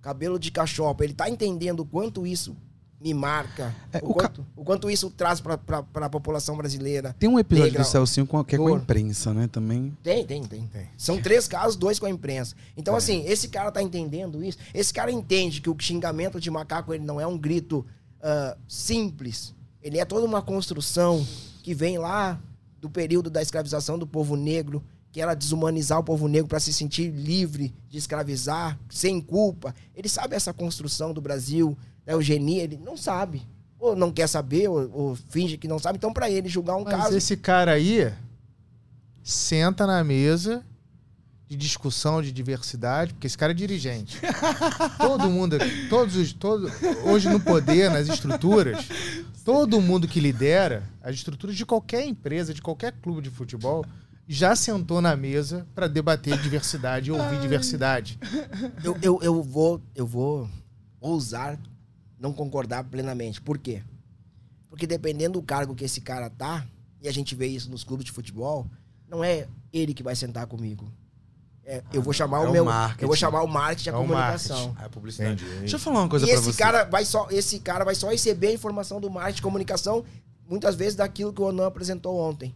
cabelo 0.00 0.38
de 0.38 0.50
cachopa, 0.50 1.04
ele 1.04 1.12
tá 1.12 1.28
entendendo 1.28 1.80
o 1.80 1.86
quanto 1.86 2.26
isso 2.26 2.56
me 3.00 3.14
marca, 3.14 3.74
É, 3.92 3.98
o, 4.02 4.10
o 4.10 4.14
ca- 4.14 4.22
quanto, 4.28 4.46
o 4.56 4.64
quanto 4.64 4.90
isso 4.90 5.08
traz 5.10 5.40
pra, 5.40 5.56
pra 5.56 6.10
população 6.10 6.56
brasileira. 6.56 7.14
Tem 7.18 7.28
um 7.28 7.38
episódio 7.38 7.70
Negra, 7.72 7.84
do 7.84 7.88
Celcinho 7.88 8.26
com, 8.26 8.42
que 8.42 8.56
é 8.56 8.58
com 8.58 8.66
a 8.66 8.72
imprensa, 8.76 9.32
né? 9.32 9.46
Também. 9.46 9.96
Tem, 10.02 10.26
tem, 10.26 10.42
tem, 10.44 10.66
Tem. 10.66 10.88
São 10.96 11.20
três 11.22 11.46
casos, 11.46 11.76
dois 11.76 11.98
com 11.98 12.06
a 12.06 12.10
imprensa. 12.10 12.56
Então, 12.76 12.96
assim, 12.96 13.24
esse 13.26 13.48
cara 13.48 13.70
tá 13.70 13.80
entendendo 13.80 14.42
isso. 14.42 14.58
Esse 14.74 14.92
cara 14.92 15.12
entende 15.12 15.60
que 15.60 15.70
o 15.70 15.76
xingamento 15.78 16.40
de 16.40 16.50
macaco 16.50 16.92
ele 16.92 17.04
não 17.04 17.20
é 17.20 17.26
um 17.26 17.38
grito 17.38 17.86
ah, 18.20 18.56
simples. 18.66 19.54
Ele 19.80 19.98
é 19.98 20.04
toda 20.04 20.26
uma 20.26 20.42
construção 20.42 21.24
que 21.62 21.72
vem 21.74 21.98
lá 21.98 22.40
do 22.80 22.90
período 22.90 23.30
da 23.30 23.40
escravização 23.40 23.98
do 23.98 24.06
povo 24.06 24.34
negro, 24.36 24.82
que 25.12 25.20
era 25.20 25.34
desumanizar 25.34 25.98
o 25.98 26.04
povo 26.04 26.28
negro 26.28 26.48
para 26.48 26.60
se 26.60 26.72
sentir 26.72 27.10
livre 27.10 27.74
de 27.88 27.96
escravizar, 27.96 28.78
sem 28.90 29.20
culpa. 29.20 29.74
Ele 29.94 30.08
sabe 30.08 30.34
essa 30.36 30.52
construção 30.52 31.12
do 31.12 31.20
Brasil, 31.20 31.76
da 32.08 32.14
eugenia, 32.14 32.64
ele 32.64 32.80
não 32.82 32.96
sabe. 32.96 33.42
Ou 33.78 33.94
não 33.94 34.10
quer 34.10 34.26
saber, 34.26 34.66
ou, 34.66 34.90
ou 34.92 35.14
finge 35.14 35.58
que 35.58 35.68
não 35.68 35.78
sabe. 35.78 35.98
Então, 35.98 36.10
para 36.10 36.30
ele 36.30 36.48
julgar 36.48 36.76
um 36.76 36.84
Mas 36.84 36.94
caso. 36.96 37.16
esse 37.16 37.36
cara 37.36 37.72
aí 37.72 38.10
senta 39.22 39.86
na 39.86 40.02
mesa 40.02 40.64
de 41.46 41.54
discussão 41.54 42.22
de 42.22 42.32
diversidade, 42.32 43.12
porque 43.12 43.26
esse 43.26 43.36
cara 43.36 43.52
é 43.52 43.54
dirigente. 43.54 44.18
todo 44.98 45.28
mundo, 45.28 45.58
todos 45.90 46.16
os, 46.16 46.32
todo, 46.32 46.72
hoje 47.04 47.28
no 47.28 47.38
poder, 47.38 47.90
nas 47.90 48.08
estruturas, 48.08 48.88
todo 49.44 49.80
mundo 49.80 50.08
que 50.08 50.18
lidera 50.18 50.82
as 51.02 51.14
estruturas 51.14 51.56
de 51.56 51.66
qualquer 51.66 52.06
empresa, 52.06 52.54
de 52.54 52.62
qualquer 52.62 52.92
clube 53.02 53.20
de 53.20 53.30
futebol, 53.30 53.84
já 54.26 54.56
sentou 54.56 55.02
na 55.02 55.14
mesa 55.14 55.66
para 55.74 55.86
debater 55.86 56.38
diversidade 56.40 57.10
e 57.10 57.12
ouvir 57.12 57.38
diversidade. 57.38 58.18
Eu, 58.82 58.98
eu, 59.02 59.18
eu 59.22 59.42
vou 59.42 59.80
eu 59.94 60.06
vou 60.06 60.48
ousar 61.00 61.58
não 62.18 62.32
concordar 62.32 62.84
plenamente. 62.84 63.40
Por 63.40 63.58
quê? 63.58 63.82
Porque 64.68 64.86
dependendo 64.86 65.38
do 65.40 65.42
cargo 65.44 65.74
que 65.74 65.84
esse 65.84 66.00
cara 66.00 66.28
tá, 66.28 66.66
e 67.00 67.08
a 67.08 67.12
gente 67.12 67.34
vê 67.34 67.46
isso 67.46 67.70
nos 67.70 67.84
clubes 67.84 68.04
de 68.04 68.12
futebol, 68.12 68.66
não 69.08 69.22
é 69.24 69.46
ele 69.72 69.94
que 69.94 70.02
vai 70.02 70.14
sentar 70.16 70.46
comigo. 70.46 70.92
É, 71.64 71.82
eu 71.92 72.00
vou 72.00 72.14
chamar 72.14 72.44
é 72.44 72.48
o 72.48 72.52
meu, 72.52 72.64
marketing. 72.64 73.02
eu 73.02 73.08
vou 73.08 73.16
chamar 73.16 73.42
o 73.42 73.46
marketing, 73.46 73.90
a 73.90 73.92
É 73.92 73.96
o 73.96 74.00
comunicação. 74.00 74.76
É 74.80 74.84
a 74.84 74.88
publicidade. 74.88 75.44
Entendi. 75.44 75.60
Deixa 75.60 75.76
eu 75.76 75.80
falar 75.80 76.00
uma 76.00 76.08
coisa 76.08 76.24
E 76.24 76.28
pra 76.30 76.38
esse 76.38 76.52
você. 76.52 76.58
cara 76.58 76.84
vai 76.84 77.04
só, 77.04 77.28
esse 77.30 77.60
cara 77.60 77.84
vai 77.84 77.94
só 77.94 78.08
receber 78.10 78.48
a 78.48 78.52
informação 78.52 78.98
do 79.00 79.10
marketing, 79.10 79.42
comunicação, 79.42 80.02
muitas 80.48 80.74
vezes 80.74 80.94
daquilo 80.94 81.32
que 81.32 81.42
o 81.42 81.44
Onan 81.44 81.66
apresentou 81.66 82.16
ontem. 82.18 82.54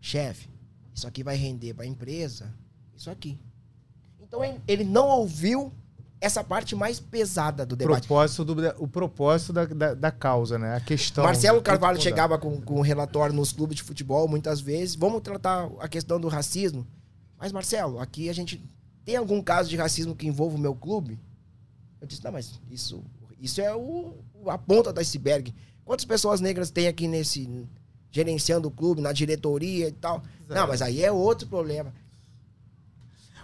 Chefe, 0.00 0.48
isso 0.94 1.06
aqui 1.06 1.22
vai 1.22 1.36
render 1.36 1.74
para 1.74 1.84
a 1.84 1.88
empresa, 1.88 2.50
isso 2.96 3.10
aqui. 3.10 3.38
Então 4.18 4.40
ele 4.66 4.84
não 4.84 5.08
ouviu 5.08 5.70
essa 6.20 6.44
parte 6.44 6.74
mais 6.74 7.00
pesada 7.00 7.64
do 7.64 7.74
debate. 7.74 8.06
Propósito 8.06 8.44
do, 8.44 8.68
o 8.78 8.86
propósito 8.86 9.52
da, 9.52 9.64
da, 9.64 9.94
da 9.94 10.10
causa, 10.10 10.58
né? 10.58 10.76
A 10.76 10.80
questão. 10.80 11.24
Marcelo 11.24 11.62
Carvalho 11.62 11.98
Aprofundar. 11.98 12.02
chegava 12.02 12.38
com, 12.38 12.60
com 12.60 12.78
um 12.78 12.82
relatório 12.82 13.34
nos 13.34 13.52
clubes 13.52 13.76
de 13.76 13.82
futebol 13.82 14.28
muitas 14.28 14.60
vezes. 14.60 14.94
Vamos 14.94 15.22
tratar 15.22 15.70
a 15.80 15.88
questão 15.88 16.20
do 16.20 16.28
racismo. 16.28 16.86
Mas, 17.38 17.52
Marcelo, 17.52 17.98
aqui 17.98 18.28
a 18.28 18.34
gente 18.34 18.62
tem 19.04 19.16
algum 19.16 19.42
caso 19.42 19.70
de 19.70 19.76
racismo 19.76 20.14
que 20.14 20.26
envolva 20.26 20.56
o 20.56 20.60
meu 20.60 20.74
clube? 20.74 21.18
Eu 22.00 22.06
disse, 22.06 22.22
não, 22.22 22.32
mas 22.32 22.60
isso, 22.70 23.02
isso 23.40 23.60
é 23.60 23.74
o, 23.74 24.14
a 24.46 24.58
ponta 24.58 24.92
do 24.92 25.00
iceberg. 25.00 25.54
Quantas 25.84 26.04
pessoas 26.04 26.40
negras 26.40 26.70
tem 26.70 26.86
aqui 26.86 27.08
nesse. 27.08 27.66
gerenciando 28.10 28.68
o 28.68 28.70
clube, 28.70 29.00
na 29.00 29.12
diretoria 29.12 29.88
e 29.88 29.92
tal? 29.92 30.22
Não, 30.46 30.66
mas 30.68 30.82
aí 30.82 31.02
é 31.02 31.10
outro 31.10 31.48
problema. 31.48 31.94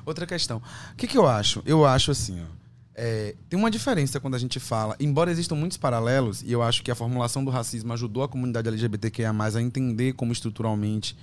Outra 0.04 0.26
questão. 0.26 0.62
O 0.92 0.96
que, 0.96 1.08
que 1.08 1.18
eu 1.18 1.26
acho? 1.26 1.62
Eu 1.66 1.84
acho 1.84 2.10
assim, 2.10 2.40
ó. 2.40 2.55
É, 2.98 3.34
tem 3.50 3.58
uma 3.58 3.70
diferença 3.70 4.18
quando 4.18 4.34
a 4.34 4.38
gente 4.38 4.58
fala, 4.58 4.96
embora 4.98 5.30
existam 5.30 5.54
muitos 5.54 5.76
paralelos, 5.76 6.42
e 6.42 6.50
eu 6.50 6.62
acho 6.62 6.82
que 6.82 6.90
a 6.90 6.94
formulação 6.94 7.44
do 7.44 7.50
racismo 7.50 7.92
ajudou 7.92 8.22
a 8.22 8.28
comunidade 8.28 8.66
LGBTQIA 8.68 9.32
a 9.54 9.60
entender 9.62 10.14
como 10.14 10.32
estruturalmente 10.32 11.14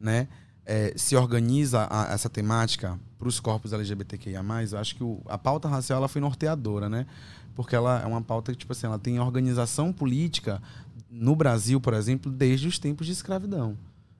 né, 0.00 0.28
é, 0.64 0.92
se 0.96 1.16
organiza 1.16 1.86
a- 1.90 2.12
essa 2.12 2.28
temática 2.28 2.98
para 3.18 3.26
os 3.28 3.40
corpos 3.40 3.72
LGBTQIA. 3.72 4.40
Eu 4.72 4.78
acho 4.78 4.94
que 4.94 5.02
o- 5.02 5.20
a 5.26 5.36
pauta 5.36 5.68
racial 5.68 5.98
ela 5.98 6.08
foi 6.08 6.20
norteadora, 6.20 6.88
né? 6.88 7.06
Porque 7.54 7.74
ela 7.74 8.00
é 8.02 8.06
uma 8.06 8.20
pauta 8.22 8.52
que, 8.52 8.58
tipo 8.58 8.72
assim, 8.72 8.86
ela 8.86 8.98
tem 8.98 9.18
organização 9.18 9.92
política 9.92 10.62
no 11.10 11.34
Brasil, 11.34 11.80
por 11.80 11.94
exemplo, 11.94 12.30
desde 12.30 12.68
os 12.68 12.78
tempos 12.78 13.06
de 13.06 13.12
escravidão. 13.12 13.76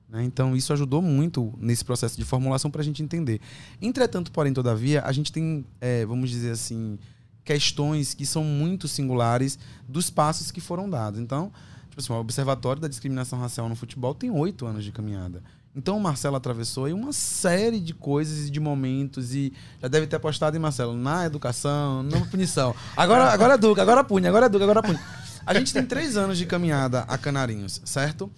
Né? 0.09 0.23
Então, 0.23 0.55
isso 0.55 0.71
ajudou 0.73 1.01
muito 1.01 1.53
nesse 1.57 1.83
processo 1.83 2.17
de 2.17 2.23
formulação 2.23 2.71
para 2.71 2.81
a 2.81 2.83
gente 2.83 3.03
entender. 3.03 3.41
Entretanto, 3.81 4.31
porém, 4.31 4.53
todavia, 4.53 5.01
a 5.03 5.11
gente 5.11 5.31
tem, 5.31 5.65
é, 5.81 6.05
vamos 6.05 6.29
dizer 6.29 6.51
assim, 6.51 6.97
questões 7.43 8.13
que 8.13 8.25
são 8.25 8.43
muito 8.43 8.87
singulares 8.87 9.59
dos 9.87 10.09
passos 10.09 10.51
que 10.51 10.61
foram 10.61 10.89
dados. 10.89 11.19
Então, 11.19 11.51
tipo 11.89 11.99
assim, 11.99 12.13
o 12.13 12.15
Observatório 12.15 12.81
da 12.81 12.87
Discriminação 12.87 13.39
Racial 13.39 13.67
no 13.67 13.75
Futebol 13.75 14.13
tem 14.13 14.31
oito 14.31 14.65
anos 14.65 14.83
de 14.83 14.91
caminhada. 14.91 15.43
Então, 15.75 15.95
o 15.95 16.01
Marcelo 16.01 16.35
atravessou 16.35 16.85
aí 16.85 16.93
uma 16.93 17.13
série 17.13 17.79
de 17.79 17.93
coisas 17.93 18.47
e 18.47 18.49
de 18.49 18.59
momentos 18.59 19.35
e 19.35 19.53
já 19.79 19.87
deve 19.87 20.07
ter 20.07 20.15
apostado 20.15 20.57
em 20.57 20.59
Marcelo 20.59 20.95
na 20.95 21.25
educação, 21.25 22.01
na 22.01 22.25
punição. 22.25 22.73
Agora, 22.95 23.25
agora 23.25 23.53
é 23.53 23.57
Duca, 23.57 23.81
agora 23.81 24.03
punha, 24.03 24.27
agora 24.27 24.47
é 24.47 24.49
Duca, 24.49 24.63
agora 24.63 24.81
punha. 24.81 24.99
A 25.45 25.53
gente 25.53 25.71
tem 25.71 25.85
três 25.85 26.17
anos 26.17 26.37
de 26.37 26.47
caminhada 26.47 27.01
a 27.01 27.17
Canarinhos, 27.17 27.79
certo? 27.85 28.31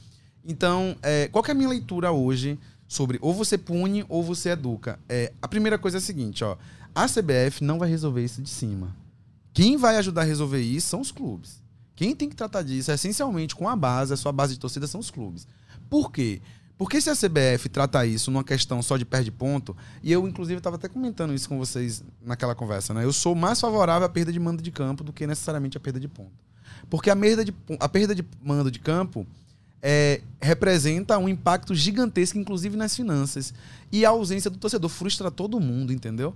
Então, 0.46 0.96
é, 1.02 1.28
qual 1.28 1.44
é 1.48 1.52
a 1.52 1.54
minha 1.54 1.70
leitura 1.70 2.12
hoje 2.12 2.58
sobre 2.88 3.20
ou 3.22 3.34
você 3.34 3.58
pune 3.58 4.06
ou 4.10 4.24
você 4.24 4.50
educa? 4.50 5.00
É, 5.08 5.34
a 5.42 5.48
primeira 5.48 5.78
coisa 5.78 5.98
é 5.98 6.00
a 6.00 6.02
seguinte, 6.02 6.44
ó. 6.44 6.58
A 6.96 7.06
CBF 7.08 7.64
não 7.64 7.78
vai 7.78 7.90
resolver 7.90 8.24
isso 8.24 8.42
de 8.42 8.50
cima. 8.50 8.96
Quem 9.54 9.78
vai 9.78 9.98
ajudar 9.98 10.22
a 10.22 10.26
resolver 10.26 10.62
isso 10.62 10.88
são 10.88 11.02
os 11.02 11.12
clubes. 11.12 11.62
Quem 11.96 12.16
tem 12.16 12.30
que 12.30 12.36
tratar 12.36 12.62
disso 12.62 12.92
essencialmente 12.92 13.56
com 13.56 13.68
a 13.68 13.76
base, 13.76 14.14
a 14.14 14.18
sua 14.18 14.32
base 14.32 14.54
de 14.54 14.60
torcida 14.60 14.88
são 14.88 15.00
os 15.00 15.12
clubes. 15.12 15.48
Por 15.90 16.12
quê? 16.12 16.42
Porque 16.78 17.02
se 17.02 17.10
a 17.10 17.14
CBF 17.14 17.68
trata 17.68 18.06
isso 18.06 18.32
numa 18.32 18.44
questão 18.44 18.82
só 18.82 18.96
de 18.96 19.04
perde 19.04 19.30
ponto, 19.30 19.76
e 20.02 20.14
eu 20.14 20.26
inclusive 20.26 20.60
estava 20.60 20.78
até 20.78 20.88
comentando 20.88 21.34
isso 21.34 21.50
com 21.50 21.58
vocês 21.58 22.02
naquela 22.22 22.56
conversa, 22.56 22.94
né? 22.94 23.04
Eu 23.04 23.12
sou 23.12 23.36
mais 23.36 23.60
favorável 23.60 24.06
à 24.06 24.10
perda 24.10 24.32
de 24.32 24.40
mando 24.40 24.62
de 24.62 24.72
campo 24.72 25.04
do 25.04 25.12
que 25.12 25.28
necessariamente 25.28 25.76
a 25.76 25.80
perda 25.82 26.00
de 26.00 26.08
ponto. 26.08 26.32
Porque 26.90 27.10
a 27.10 27.16
perda 27.18 27.44
de, 27.44 27.54
a 27.82 27.90
perda 27.90 28.16
de 28.16 28.26
mando 28.42 28.72
de 28.72 28.80
campo 28.80 29.28
é, 29.82 30.22
representa 30.42 31.18
um 31.18 31.30
impacto 31.30 31.74
gigantesco, 31.74 32.38
inclusive 32.38 32.76
nas 32.76 32.96
finanças. 32.96 33.54
E 33.92 34.06
a 34.06 34.10
ausência 34.10 34.50
do 34.50 34.58
torcedor 34.58 34.90
frustra 34.90 35.32
todo 35.32 35.60
mundo, 35.60 35.94
entendeu? 35.94 36.36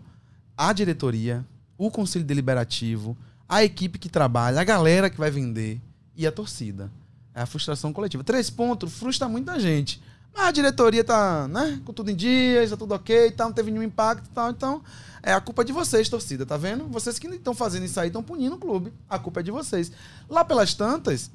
A 0.58 0.72
diretoria, 0.74 1.46
o 1.78 1.92
conselho 1.92 2.26
deliberativo, 2.26 3.18
a 3.48 3.64
equipe 3.64 4.00
que 4.00 4.10
trabalha, 4.10 4.62
a 4.62 4.64
galera 4.64 5.10
que 5.10 5.18
vai 5.18 5.30
vender 5.30 5.82
e 6.16 6.26
a 6.26 6.32
torcida. 6.32 6.92
É 7.34 7.42
a 7.42 7.46
frustração 7.46 7.92
coletiva. 7.92 8.24
Três 8.24 8.50
pontos 8.50 8.94
frustra 8.94 9.28
muita 9.28 9.60
gente. 9.60 10.02
Mas 10.34 10.48
a 10.48 10.52
diretoria 10.52 11.04
tá, 11.04 11.48
né, 11.48 11.80
com 11.86 11.94
tudo 11.94 12.10
em 12.10 12.16
dia, 12.16 12.68
tá 12.68 12.78
tudo 12.78 12.96
ok, 12.96 13.32
tá, 13.32 13.46
não 13.46 13.54
teve 13.54 13.70
nenhum 13.70 13.84
impacto 13.84 14.28
tal. 14.34 14.50
Então, 14.50 14.82
é 15.22 15.32
a 15.32 15.40
culpa 15.40 15.64
de 15.64 15.72
vocês, 15.72 16.10
torcida, 16.10 16.46
tá 16.46 16.58
vendo? 16.58 16.88
Vocês 16.88 17.20
que 17.20 17.28
estão 17.28 17.54
fazendo 17.54 17.86
isso 17.86 18.00
aí 18.00 18.08
estão 18.08 18.24
punindo 18.24 18.56
o 18.56 18.60
clube. 18.60 18.92
A 19.08 19.20
culpa 19.20 19.40
é 19.40 19.44
de 19.44 19.52
vocês. 19.52 19.92
Lá 20.28 20.44
pelas 20.44 20.74
tantas, 20.74 21.30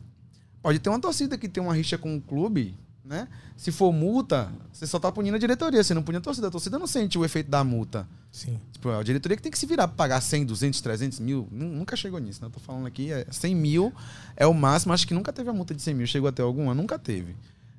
pode 0.62 0.78
ter 0.78 0.88
uma 0.90 1.00
torcida 1.00 1.36
que 1.38 1.48
tem 1.48 1.62
uma 1.62 1.74
rixa 1.74 1.96
com 1.98 2.16
o 2.16 2.20
clube, 2.20 2.76
né? 3.04 3.26
Se 3.56 3.72
for 3.72 3.92
multa, 3.92 4.52
você 4.72 4.86
só 4.86 4.98
tá 4.98 5.10
punindo 5.10 5.34
a 5.36 5.38
diretoria, 5.38 5.82
você 5.82 5.92
não 5.94 6.02
pune 6.02 6.18
a 6.18 6.20
torcida. 6.20 6.46
A 6.48 6.50
torcida 6.50 6.78
não 6.78 6.86
sente 6.86 7.18
o 7.18 7.24
efeito 7.24 7.50
da 7.50 7.64
multa. 7.64 8.06
Sim. 8.30 8.60
Tipo, 8.72 8.90
a 8.90 9.02
diretoria 9.02 9.36
que 9.36 9.42
tem 9.42 9.50
que 9.50 9.58
se 9.58 9.66
virar 9.66 9.88
pra 9.88 9.96
pagar 9.96 10.20
100, 10.20 10.46
200, 10.46 10.80
300 10.80 11.18
mil. 11.18 11.48
Nu- 11.50 11.68
Nunca 11.68 11.96
chegou 11.96 12.20
nisso, 12.20 12.40
né? 12.40 12.46
Eu 12.46 12.50
tô 12.52 12.60
falando 12.60 12.86
aqui, 12.86 13.10
é 13.10 13.26
100 13.30 13.54
mil 13.54 13.92
é 14.36 14.46
o 14.46 14.54
máximo. 14.54 14.92
Acho 14.92 15.06
que 15.08 15.14
nunca 15.14 15.32
teve 15.32 15.48
a 15.50 15.52
multa 15.52 15.74
de 15.74 15.82
100 15.82 15.94
mil. 15.94 16.06
Chegou 16.06 16.28
até 16.28 16.42
alguma? 16.42 16.74
Nunca 16.74 16.98
teve. 16.98 17.34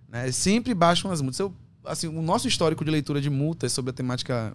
Né? 0.10 0.32
Sempre 0.32 0.74
baixam 0.74 1.12
as 1.12 1.22
multas. 1.22 1.40
Eu, 1.40 1.54
assim, 1.86 2.08
o 2.08 2.22
nosso 2.22 2.48
histórico 2.48 2.84
de 2.84 2.92
leitura 2.92 3.22
de 3.22 3.30
multas 3.30 3.72
sobre 3.72 3.92
a 3.92 3.94
temática 3.94 4.54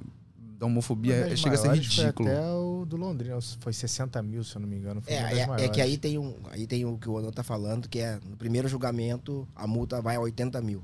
da 0.65 0.67
homofobia 0.67 1.17
Uma 1.17 1.29
das 1.29 1.39
chega 1.39 1.55
a 1.55 1.59
ser 1.59 1.73
ridículo. 1.73 2.29
até 2.29 2.43
o 2.53 2.85
do 2.87 2.97
Londrina, 2.97 3.39
foi 3.61 3.73
60 3.73 4.23
mil, 4.23 4.43
se 4.43 4.57
eu 4.57 4.61
não 4.61 4.69
me 4.69 4.77
engano. 4.77 5.01
Foi 5.03 5.13
É, 5.13 5.39
é, 5.39 5.65
é 5.65 5.69
que 5.69 5.81
aí 5.81 5.97
tem, 5.97 6.19
um, 6.19 6.35
aí 6.51 6.67
tem 6.67 6.85
o 6.85 6.99
que 6.99 7.09
o 7.09 7.15
Ono 7.15 7.31
tá 7.31 7.43
falando, 7.43 7.89
que 7.89 7.99
é 7.99 8.19
no 8.29 8.37
primeiro 8.37 8.67
julgamento 8.69 9.47
a 9.55 9.67
multa 9.67 10.01
vai 10.01 10.17
a 10.17 10.21
80 10.21 10.61
mil. 10.61 10.83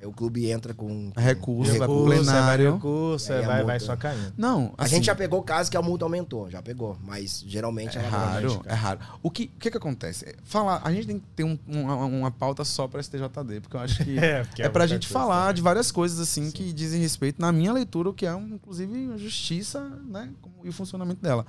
Aí 0.00 0.06
o 0.06 0.12
clube 0.12 0.50
entra 0.50 0.72
com. 0.72 1.10
com 1.12 1.20
Recurso, 1.20 1.70
vai 1.78 1.86
pro 1.86 2.04
Recurso, 2.04 2.24
vai 2.24 2.34
plenário. 2.34 2.74
recurso, 2.74 3.32
a 3.32 3.40
vai, 3.42 3.64
vai 3.64 3.80
só 3.80 3.94
caindo. 3.96 4.32
Não, 4.36 4.72
A 4.78 4.84
assim, 4.84 4.96
gente 4.96 5.04
já 5.06 5.14
pegou 5.14 5.42
casos 5.42 5.68
que 5.68 5.76
a 5.76 5.82
multa 5.82 6.04
aumentou, 6.06 6.50
já 6.50 6.62
pegou. 6.62 6.96
Mas 7.04 7.44
geralmente 7.46 7.98
É 7.98 8.00
raro, 8.00 8.62
é 8.64 8.72
raro. 8.74 9.00
O 9.22 9.30
que, 9.30 9.50
o 9.54 9.58
que 9.58 9.70
que 9.70 9.76
acontece? 9.76 10.24
É, 10.26 10.34
Falar, 10.42 10.80
a 10.84 10.90
gente 10.92 11.06
tem 11.06 11.18
que 11.18 11.26
ter 11.36 11.44
um- 11.44 11.58
uma, 11.68 11.94
uma 12.06 12.30
pauta 12.30 12.64
só 12.64 12.88
para 12.88 13.00
STJD, 13.02 13.60
porque 13.60 13.76
eu 13.76 13.80
acho 13.80 14.02
que 14.02 14.16
É, 14.18 14.42
porque 14.44 14.62
é, 14.62 14.68
pra 14.70 14.86
gente 14.86 15.06
coisa 15.06 15.20
falar 15.20 15.40
também. 15.42 15.54
de 15.56 15.62
várias 15.62 15.92
coisas 15.92 16.18
assim 16.18 16.50
que 16.50 16.72
dizem 16.72 17.00
respeito, 17.00 17.40
na 17.40 17.52
minha 17.52 17.72
leitura, 17.72 18.08
o 18.08 18.14
que 18.14 18.24
é, 18.24 18.34
um, 18.34 18.54
inclusive, 18.54 19.12
a 19.12 19.16
justiça 19.18 19.80
né, 20.08 20.30
e 20.64 20.68
o 20.68 20.72
funcionamento 20.72 21.20
dela. 21.22 21.44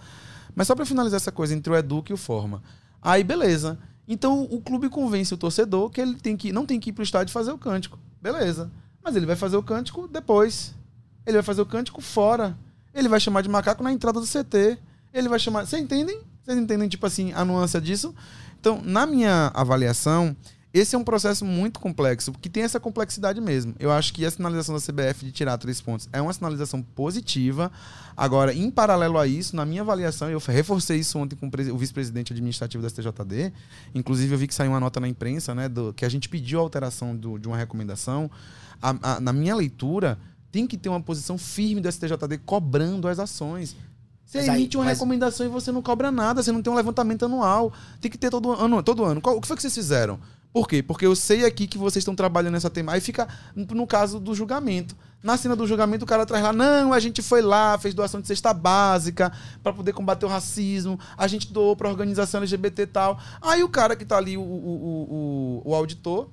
Mas 0.53 0.67
só 0.67 0.75
para 0.75 0.85
finalizar 0.85 1.15
essa 1.17 1.31
coisa 1.31 1.53
entre 1.55 1.71
o 1.71 1.75
Educa 1.77 2.11
e 2.11 2.13
o 2.13 2.17
Forma. 2.17 2.61
Aí, 3.01 3.23
beleza. 3.23 3.79
Então 4.07 4.43
o 4.51 4.59
clube 4.59 4.89
convence 4.89 5.33
o 5.33 5.37
torcedor 5.37 5.89
que 5.89 6.01
ele 6.01 6.15
tem 6.15 6.35
que, 6.35 6.51
não 6.51 6.65
tem 6.65 6.79
que 6.81 6.89
ir 6.89 6.93
pro 6.93 7.03
estádio 7.03 7.31
fazer 7.31 7.51
o 7.53 7.57
cântico. 7.57 7.97
Beleza. 8.21 8.71
Mas 9.03 9.15
ele 9.15 9.25
vai 9.25 9.35
fazer 9.35 9.57
o 9.57 9.63
cântico 9.63 10.07
depois. 10.07 10.73
Ele 11.25 11.37
vai 11.37 11.43
fazer 11.43 11.61
o 11.61 11.65
cântico 11.65 12.01
fora. 12.01 12.57
Ele 12.93 13.07
vai 13.07 13.19
chamar 13.19 13.41
de 13.41 13.49
macaco 13.49 13.83
na 13.83 13.91
entrada 13.91 14.19
do 14.19 14.25
CT. 14.27 14.77
Ele 15.13 15.27
vai 15.27 15.39
chamar. 15.39 15.65
Vocês 15.65 15.81
entendem? 15.81 16.21
Vocês 16.43 16.57
entendem, 16.57 16.87
tipo 16.87 17.05
assim, 17.05 17.33
a 17.33 17.43
nuance 17.45 17.79
disso? 17.81 18.13
Então, 18.59 18.81
na 18.83 19.05
minha 19.05 19.51
avaliação, 19.53 20.35
esse 20.73 20.95
é 20.95 20.97
um 20.97 21.03
processo 21.03 21.43
muito 21.43 21.79
complexo, 21.79 22.31
que 22.31 22.49
tem 22.49 22.63
essa 22.63 22.79
complexidade 22.79 23.41
mesmo. 23.41 23.75
Eu 23.77 23.91
acho 23.91 24.13
que 24.13 24.25
a 24.25 24.31
sinalização 24.31 24.73
da 24.73 24.81
CBF 24.81 25.25
de 25.25 25.31
tirar 25.31 25.57
três 25.57 25.81
pontos 25.81 26.07
é 26.13 26.21
uma 26.21 26.31
sinalização 26.31 26.81
positiva. 26.81 27.69
Agora, 28.15 28.53
em 28.53 28.71
paralelo 28.71 29.17
a 29.17 29.27
isso, 29.27 29.55
na 29.55 29.65
minha 29.65 29.81
avaliação, 29.81 30.29
eu 30.29 30.39
reforcei 30.39 30.97
isso 30.99 31.17
ontem 31.19 31.35
com 31.35 31.47
o 31.47 31.51
presi- 31.51 31.71
o 31.71 31.77
vice-presidente 31.77 32.31
administrativo 32.31 32.81
da 32.81 32.89
STJD. 32.89 33.51
Inclusive, 33.93 34.33
eu 34.33 34.37
vi 34.37 34.47
que 34.47 34.55
saiu 34.55 34.71
uma 34.71 34.79
nota 34.79 34.99
na 34.99 35.07
imprensa, 35.07 35.53
né, 35.53 35.67
do, 35.67 35.93
que 35.93 36.05
a 36.05 36.09
gente 36.09 36.29
pediu 36.29 36.59
a 36.59 36.61
alteração 36.61 37.15
do- 37.15 37.37
de 37.37 37.47
uma 37.47 37.57
recomendação. 37.57 38.31
A- 38.81 38.95
a- 39.15 39.19
na 39.19 39.33
minha 39.33 39.55
leitura, 39.55 40.17
tem 40.51 40.65
que 40.67 40.77
ter 40.77 40.89
uma 40.89 41.01
posição 41.01 41.37
firme 41.37 41.81
do 41.81 41.87
STJD 41.87 42.37
cobrando 42.45 43.07
as 43.07 43.19
ações. 43.19 43.75
Você 44.25 44.37
Mas 44.39 44.47
emite 44.47 44.77
uma 44.77 44.85
mas- 44.85 44.97
recomendação 44.97 45.45
e 45.45 45.49
você 45.49 45.71
não 45.71 45.81
cobra 45.81 46.09
nada, 46.11 46.41
você 46.41 46.51
não 46.53 46.61
tem 46.61 46.71
um 46.71 46.75
levantamento 46.75 47.25
anual. 47.25 47.73
Tem 47.99 48.09
que 48.09 48.17
ter 48.17 48.29
todo 48.29 48.51
ano. 48.53 48.81
Todo 48.81 49.03
ano. 49.03 49.19
Qual- 49.21 49.35
o 49.37 49.41
que 49.41 49.47
foi 49.47 49.55
que 49.57 49.61
vocês 49.61 49.73
fizeram? 49.75 50.17
Por 50.53 50.67
quê? 50.67 50.83
Porque 50.83 51.05
eu 51.05 51.15
sei 51.15 51.45
aqui 51.45 51.65
que 51.65 51.77
vocês 51.77 52.01
estão 52.01 52.15
trabalhando 52.15 52.53
nessa 52.53 52.69
tema. 52.69 52.91
Aí 52.93 52.99
fica 53.01 53.27
no 53.55 53.87
caso 53.87 54.19
do 54.19 54.35
julgamento. 54.35 54.95
Na 55.23 55.37
cena 55.37 55.55
do 55.55 55.65
julgamento, 55.67 56.03
o 56.03 56.07
cara 56.07 56.25
traz 56.25 56.43
lá, 56.43 56.51
não, 56.51 56.91
a 56.91 56.99
gente 56.99 57.21
foi 57.21 57.41
lá, 57.43 57.77
fez 57.77 57.93
doação 57.93 58.19
de 58.19 58.27
cesta 58.27 58.53
básica 58.53 59.31
para 59.61 59.71
poder 59.71 59.93
combater 59.93 60.25
o 60.25 60.29
racismo, 60.29 60.99
a 61.15 61.27
gente 61.27 61.53
doou 61.53 61.75
pra 61.75 61.87
organização 61.89 62.39
LGBT 62.41 62.81
e 62.81 62.87
tal. 62.87 63.19
Aí 63.39 63.63
o 63.63 63.69
cara 63.69 63.95
que 63.95 64.03
tá 64.03 64.17
ali, 64.17 64.35
o, 64.35 64.41
o, 64.41 65.61
o- 65.65 65.71
o 65.71 65.75
auditor, 65.75 66.27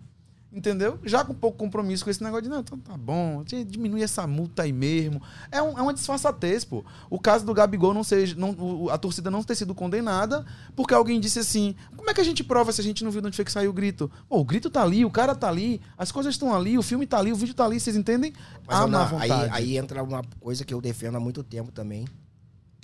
entendeu? 0.52 0.98
Já 1.04 1.24
com 1.24 1.34
pouco 1.34 1.58
compromisso 1.58 2.02
com 2.04 2.10
esse 2.10 2.22
negócio 2.22 2.44
de, 2.44 2.48
não, 2.48 2.60
então 2.60 2.78
tá 2.78 2.96
bom, 2.96 3.44
diminui 3.66 4.02
essa 4.02 4.26
multa 4.26 4.62
aí 4.62 4.72
mesmo. 4.72 5.20
É, 5.52 5.60
um- 5.62 5.78
é 5.78 5.82
uma 5.82 5.92
disfarçatez, 5.92 6.64
pô. 6.64 6.84
O 7.10 7.18
caso 7.18 7.44
do 7.44 7.52
Gabigol 7.52 7.92
não 7.92 8.02
seja, 8.02 8.34
não, 8.34 8.88
a 8.90 8.96
torcida 8.96 9.30
não 9.30 9.42
ter 9.42 9.54
sido 9.54 9.74
condenada 9.74 10.44
porque 10.74 10.94
alguém 10.94 11.20
disse 11.20 11.38
assim, 11.38 11.74
como 11.96 12.08
é 12.10 12.14
que 12.14 12.20
a 12.20 12.24
gente 12.24 12.42
prova 12.42 12.72
se 12.72 12.80
a 12.80 12.84
gente 12.84 13.04
não 13.04 13.10
viu 13.10 13.20
de 13.20 13.26
onde 13.26 13.36
foi 13.36 13.44
que 13.44 13.52
saiu 13.52 13.70
o 13.70 13.74
grito? 13.74 14.10
Pô, 14.28 14.38
o 14.40 14.44
grito 14.44 14.70
tá 14.70 14.82
ali, 14.82 15.04
o 15.04 15.10
cara 15.10 15.34
tá 15.34 15.48
ali, 15.48 15.80
as 15.96 16.10
coisas 16.10 16.34
estão 16.34 16.54
ali, 16.54 16.78
o 16.78 16.82
filme 16.82 17.06
tá 17.06 17.18
ali, 17.18 17.32
o 17.32 17.36
vídeo 17.36 17.54
tá 17.54 17.64
ali, 17.64 17.78
vocês 17.78 17.94
entendem? 17.96 18.32
Mas, 18.66 18.76
Ana, 18.78 18.86
má 19.10 19.20
aí, 19.20 19.28
vontade. 19.28 19.50
aí 19.54 19.76
entra 19.76 20.02
uma 20.02 20.22
coisa 20.40 20.64
que 20.64 20.72
eu 20.72 20.80
defendo 20.80 21.16
há 21.16 21.20
muito 21.20 21.42
tempo 21.42 21.70
também. 21.70 22.06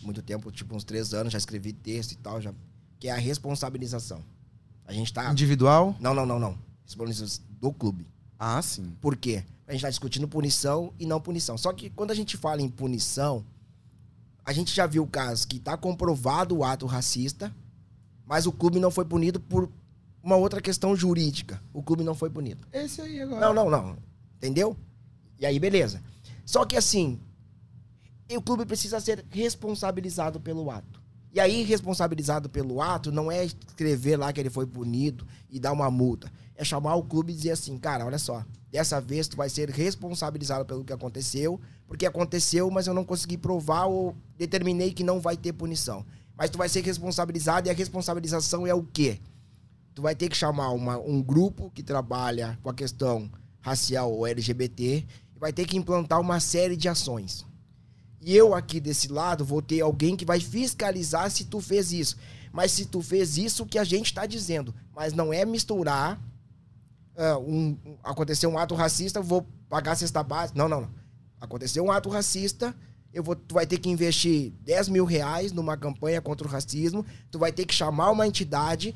Muito 0.02 0.20
tempo, 0.20 0.52
tipo 0.52 0.76
uns 0.76 0.84
três 0.84 1.14
anos, 1.14 1.32
já 1.32 1.38
escrevi 1.38 1.72
texto 1.72 2.12
e 2.12 2.16
tal, 2.16 2.38
já, 2.40 2.52
que 3.00 3.08
é 3.08 3.12
a 3.12 3.16
responsabilização. 3.16 4.22
A 4.86 4.92
gente 4.92 5.10
tá. 5.14 5.30
Individual? 5.32 5.96
Não, 5.98 6.12
não, 6.12 6.26
não, 6.26 6.38
não. 6.38 6.58
Do 7.64 7.72
clube. 7.72 8.06
Ah, 8.38 8.60
sim. 8.60 8.94
Por 9.00 9.16
quê? 9.16 9.42
A 9.66 9.72
gente 9.72 9.80
tá 9.80 9.88
discutindo 9.88 10.28
punição 10.28 10.92
e 10.98 11.06
não 11.06 11.18
punição. 11.18 11.56
Só 11.56 11.72
que 11.72 11.88
quando 11.88 12.10
a 12.10 12.14
gente 12.14 12.36
fala 12.36 12.60
em 12.60 12.68
punição, 12.68 13.42
a 14.44 14.52
gente 14.52 14.74
já 14.74 14.86
viu 14.86 15.06
casos 15.06 15.46
que 15.46 15.58
tá 15.58 15.74
comprovado 15.74 16.54
o 16.58 16.62
ato 16.62 16.84
racista, 16.84 17.50
mas 18.26 18.44
o 18.44 18.52
clube 18.52 18.78
não 18.78 18.90
foi 18.90 19.06
punido 19.06 19.40
por 19.40 19.70
uma 20.22 20.36
outra 20.36 20.60
questão 20.60 20.94
jurídica. 20.94 21.58
O 21.72 21.82
clube 21.82 22.04
não 22.04 22.14
foi 22.14 22.28
punido. 22.28 22.68
Esse 22.70 23.00
aí 23.00 23.22
agora. 23.22 23.40
Não, 23.40 23.54
não, 23.54 23.70
não. 23.70 23.96
Entendeu? 24.36 24.76
E 25.40 25.46
aí, 25.46 25.58
beleza. 25.58 26.02
Só 26.44 26.66
que 26.66 26.76
assim, 26.76 27.18
o 28.30 28.42
clube 28.42 28.66
precisa 28.66 29.00
ser 29.00 29.24
responsabilizado 29.30 30.38
pelo 30.38 30.70
ato. 30.70 31.00
E 31.34 31.40
aí, 31.40 31.64
responsabilizado 31.64 32.48
pelo 32.48 32.80
ato, 32.80 33.10
não 33.10 33.30
é 33.30 33.44
escrever 33.44 34.16
lá 34.16 34.32
que 34.32 34.38
ele 34.40 34.50
foi 34.50 34.66
punido 34.66 35.26
e 35.50 35.58
dar 35.58 35.72
uma 35.72 35.90
multa. 35.90 36.32
É 36.54 36.62
chamar 36.64 36.94
o 36.94 37.02
clube 37.02 37.32
e 37.32 37.36
dizer 37.36 37.50
assim, 37.50 37.76
cara, 37.76 38.06
olha 38.06 38.20
só, 38.20 38.44
dessa 38.70 39.00
vez 39.00 39.26
tu 39.26 39.36
vai 39.36 39.50
ser 39.50 39.68
responsabilizado 39.68 40.64
pelo 40.64 40.84
que 40.84 40.92
aconteceu, 40.92 41.60
porque 41.88 42.06
aconteceu, 42.06 42.70
mas 42.70 42.86
eu 42.86 42.94
não 42.94 43.04
consegui 43.04 43.36
provar 43.36 43.86
ou 43.86 44.14
determinei 44.38 44.92
que 44.92 45.02
não 45.02 45.20
vai 45.20 45.36
ter 45.36 45.52
punição. 45.52 46.06
Mas 46.36 46.50
tu 46.50 46.56
vai 46.58 46.68
ser 46.68 46.82
responsabilizado 46.82 47.66
e 47.66 47.70
a 47.70 47.74
responsabilização 47.74 48.64
é 48.64 48.72
o 48.72 48.84
quê? 48.84 49.18
tu 49.94 50.02
vai 50.02 50.14
ter 50.14 50.28
que 50.28 50.36
chamar 50.36 50.70
uma- 50.70 50.98
um 50.98 51.22
grupo 51.22 51.70
que 51.70 51.82
trabalha 51.82 52.58
com 52.62 52.68
a 52.68 52.74
questão 52.74 53.30
racial 53.60 54.12
ou 54.12 54.26
LGBT 54.26 55.06
e 55.34 55.38
vai 55.38 55.52
ter 55.52 55.66
que 55.66 55.76
implantar 55.76 56.20
uma 56.20 56.40
série 56.40 56.76
de 56.76 56.88
ações. 56.88 57.46
E 58.24 58.34
eu 58.34 58.54
aqui 58.54 58.80
desse 58.80 59.08
lado 59.08 59.44
vou 59.44 59.60
ter 59.60 59.80
alguém 59.80 60.16
que 60.16 60.24
vai 60.24 60.40
fiscalizar 60.40 61.30
se 61.30 61.44
tu 61.44 61.60
fez 61.60 61.92
isso. 61.92 62.16
Mas 62.52 62.72
se 62.72 62.86
tu 62.86 63.02
fez 63.02 63.36
isso, 63.36 63.64
o 63.64 63.66
que 63.66 63.78
a 63.78 63.84
gente 63.84 64.06
está 64.06 64.24
dizendo. 64.26 64.74
Mas 64.94 65.12
não 65.12 65.32
é 65.32 65.44
misturar. 65.44 66.18
ah, 67.16 67.38
um, 67.38 67.76
um- 67.86 67.96
aconteceu 68.02 68.50
um 68.50 68.58
ato 68.58 68.74
racista, 68.74 69.20
vou 69.20 69.46
pagar 69.68 69.92
a 69.92 69.96
cesta 69.96 70.22
básica. 70.22 70.58
Não, 70.58 70.68
não, 70.68 70.80
não. 70.82 70.90
Aconteceu 71.40 71.84
um 71.84 71.92
ato 71.92 72.08
racista, 72.08 72.74
eu 73.12 73.22
vou, 73.22 73.36
tu 73.36 73.54
vai 73.54 73.66
ter 73.66 73.78
que 73.78 73.88
investir 73.90 74.52
10 74.62 74.88
mil 74.88 75.04
reais 75.04 75.52
numa 75.52 75.76
campanha 75.76 76.20
contra 76.20 76.46
o 76.46 76.50
racismo. 76.50 77.04
Tu 77.30 77.38
vai 77.38 77.52
ter 77.52 77.66
que 77.66 77.74
chamar 77.74 78.10
uma 78.10 78.26
entidade 78.26 78.94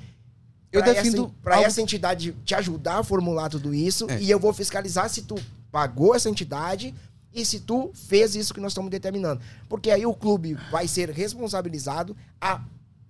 Eu 0.72 0.82
pra 0.82 0.92
defendo 0.92 1.24
essa, 1.26 1.34
pra 1.42 1.54
algo- 1.56 1.66
essa 1.68 1.80
entidade 1.82 2.32
te 2.44 2.54
ajudar 2.56 2.98
a 2.98 3.04
formular 3.04 3.48
tudo 3.50 3.72
isso 3.74 4.10
É. 4.10 4.20
e 4.20 4.30
eu 4.30 4.40
vou 4.40 4.52
fiscalizar 4.52 5.08
se 5.10 5.22
tu 5.22 5.36
pagou 5.70 6.14
essa 6.14 6.28
entidade 6.30 6.92
e 7.32 7.44
se 7.44 7.60
tu 7.60 7.90
fez 7.94 8.34
isso 8.34 8.52
que 8.54 8.60
nós 8.60 8.72
estamos 8.72 8.90
determinando. 8.90 9.40
Porque 9.68 9.90
aí 9.90 10.04
o 10.06 10.14
clube 10.14 10.54
vai 10.70 10.88
ser 10.88 11.10
responsabilizado 11.10 12.16
a 12.40 12.62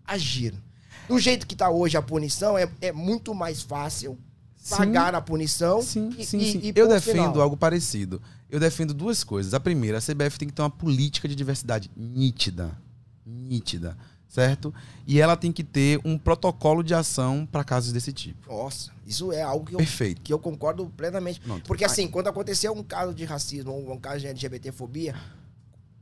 agir. 0.05 0.55
Do 1.09 1.19
jeito 1.19 1.47
que 1.47 1.55
está 1.55 1.71
hoje 1.71 1.97
a 1.97 2.03
punição, 2.03 2.57
é, 2.59 2.69
é 2.81 2.93
muito 2.93 3.35
mais 3.35 3.63
fácil 3.63 4.19
Sim. 4.57 4.77
pagar 4.77 5.15
a 5.15 5.21
punição 5.21 5.81
Sim, 5.81 6.11
e, 6.19 6.25
sim, 6.25 6.39
e- 6.39 6.53
sim. 6.53 6.61
e 6.63 6.69
Eu 6.69 6.87
ponto 6.87 6.95
defendo 6.95 7.15
final. 7.29 7.41
algo 7.41 7.57
parecido. 7.57 8.21
Eu 8.51 8.59
defendo 8.61 8.93
duas 8.93 9.23
coisas. 9.25 9.55
A 9.55 9.61
primeira, 9.61 9.99
a 9.99 10.01
CBF 10.01 10.39
tem 10.39 10.49
que 10.49 10.55
ter 10.55 10.63
uma 10.63 10.71
política 10.71 11.27
de 11.29 11.35
diversidade 11.35 11.91
nítida. 11.97 12.77
Nítida. 13.25 13.97
Certo? 14.29 14.73
E 15.07 15.21
ela 15.21 15.37
tem 15.37 15.51
que 15.51 15.65
ter 15.65 15.99
um 16.05 16.19
protocolo 16.19 16.83
de 16.83 16.93
ação 16.95 17.49
para 17.51 17.65
casos 17.65 17.93
desse 17.93 18.13
tipo. 18.13 18.53
Nossa, 18.53 18.91
isso 19.07 19.33
é 19.33 19.41
algo 19.41 19.65
que 19.65 19.75
eu, 19.75 19.79
Perfeito. 19.79 20.21
que 20.21 20.33
eu 20.33 20.39
concordo 20.39 20.87
plenamente. 20.97 21.41
Pronto. 21.41 21.67
Porque 21.67 21.85
assim, 21.85 22.07
quando 22.09 22.29
aconteceu 22.29 22.73
um 22.75 22.83
caso 22.83 23.15
de 23.15 23.25
racismo 23.25 23.73
ou 23.73 23.93
um 23.93 23.99
caso 23.99 24.21
de 24.21 24.27
LGBTfobia, 24.27 25.15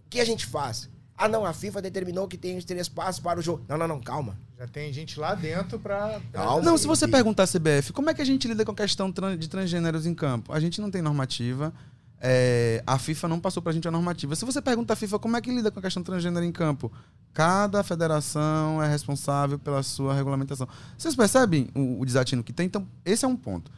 o 0.05 0.11
que 0.11 0.19
a 0.21 0.25
gente 0.25 0.45
faz? 0.45 0.89
Ah, 1.17 1.29
não, 1.29 1.47
a 1.47 1.53
FIFA 1.55 1.81
determinou 1.81 2.29
que 2.29 2.37
tem 2.37 2.59
os 2.59 2.65
três 2.65 2.89
passos 2.89 3.21
para 3.23 3.39
o 3.39 3.43
jogo. 3.43 3.65
Não, 3.69 3.79
não, 3.79 3.89
não, 3.89 4.01
calma. 4.01 4.37
Já 4.59 4.67
tem 4.67 4.93
gente 4.93 5.19
lá 5.19 5.35
dentro 5.35 5.79
pra. 5.79 6.21
pra- 6.31 6.43
Calma. 6.45 6.63
Não, 6.63 6.77
se 6.77 6.87
você 6.87 7.07
perguntar 7.09 7.45
à 7.45 7.47
CBF, 7.47 7.93
como 7.93 8.11
é 8.11 8.15
que 8.15 8.21
a 8.21 8.25
gente 8.25 8.47
lida 8.49 8.65
com 8.65 8.73
a 8.73 8.75
questão 8.75 9.11
de 9.39 9.49
transgêneros 9.49 10.05
em 10.05 10.15
campo? 10.15 10.53
A 10.53 10.61
gente 10.61 10.79
não 10.81 10.91
tem 10.91 11.01
normativa. 11.01 11.73
É, 12.21 12.83
a 12.87 12.99
FIFA 12.99 13.29
não 13.29 13.39
passou 13.41 13.63
pra 13.63 13.73
gente 13.73 13.87
a 13.87 13.91
normativa. 13.91 14.35
Se 14.37 14.45
você 14.45 14.61
pergunta 14.63 14.93
à 14.93 14.97
FIFA 14.97 15.19
como 15.19 15.37
é 15.37 15.41
que 15.41 15.51
lida 15.51 15.71
com 15.71 15.79
a 15.79 15.83
questão 15.83 16.03
transgênero 16.03 16.45
em 16.45 16.53
campo, 16.53 16.91
cada 17.35 17.83
federação 17.83 18.83
é 18.83 18.89
responsável 18.89 19.59
pela 19.59 19.83
sua 19.83 20.15
regulamentação. 20.15 20.67
Vocês 20.97 21.15
percebem 21.15 21.69
o, 21.75 22.01
o 22.01 22.07
desatino 22.07 22.43
que 22.43 22.53
tem? 22.53 22.67
Então, 22.67 22.87
esse 23.05 23.25
é 23.25 23.29
um 23.29 23.37
ponto. 23.37 23.69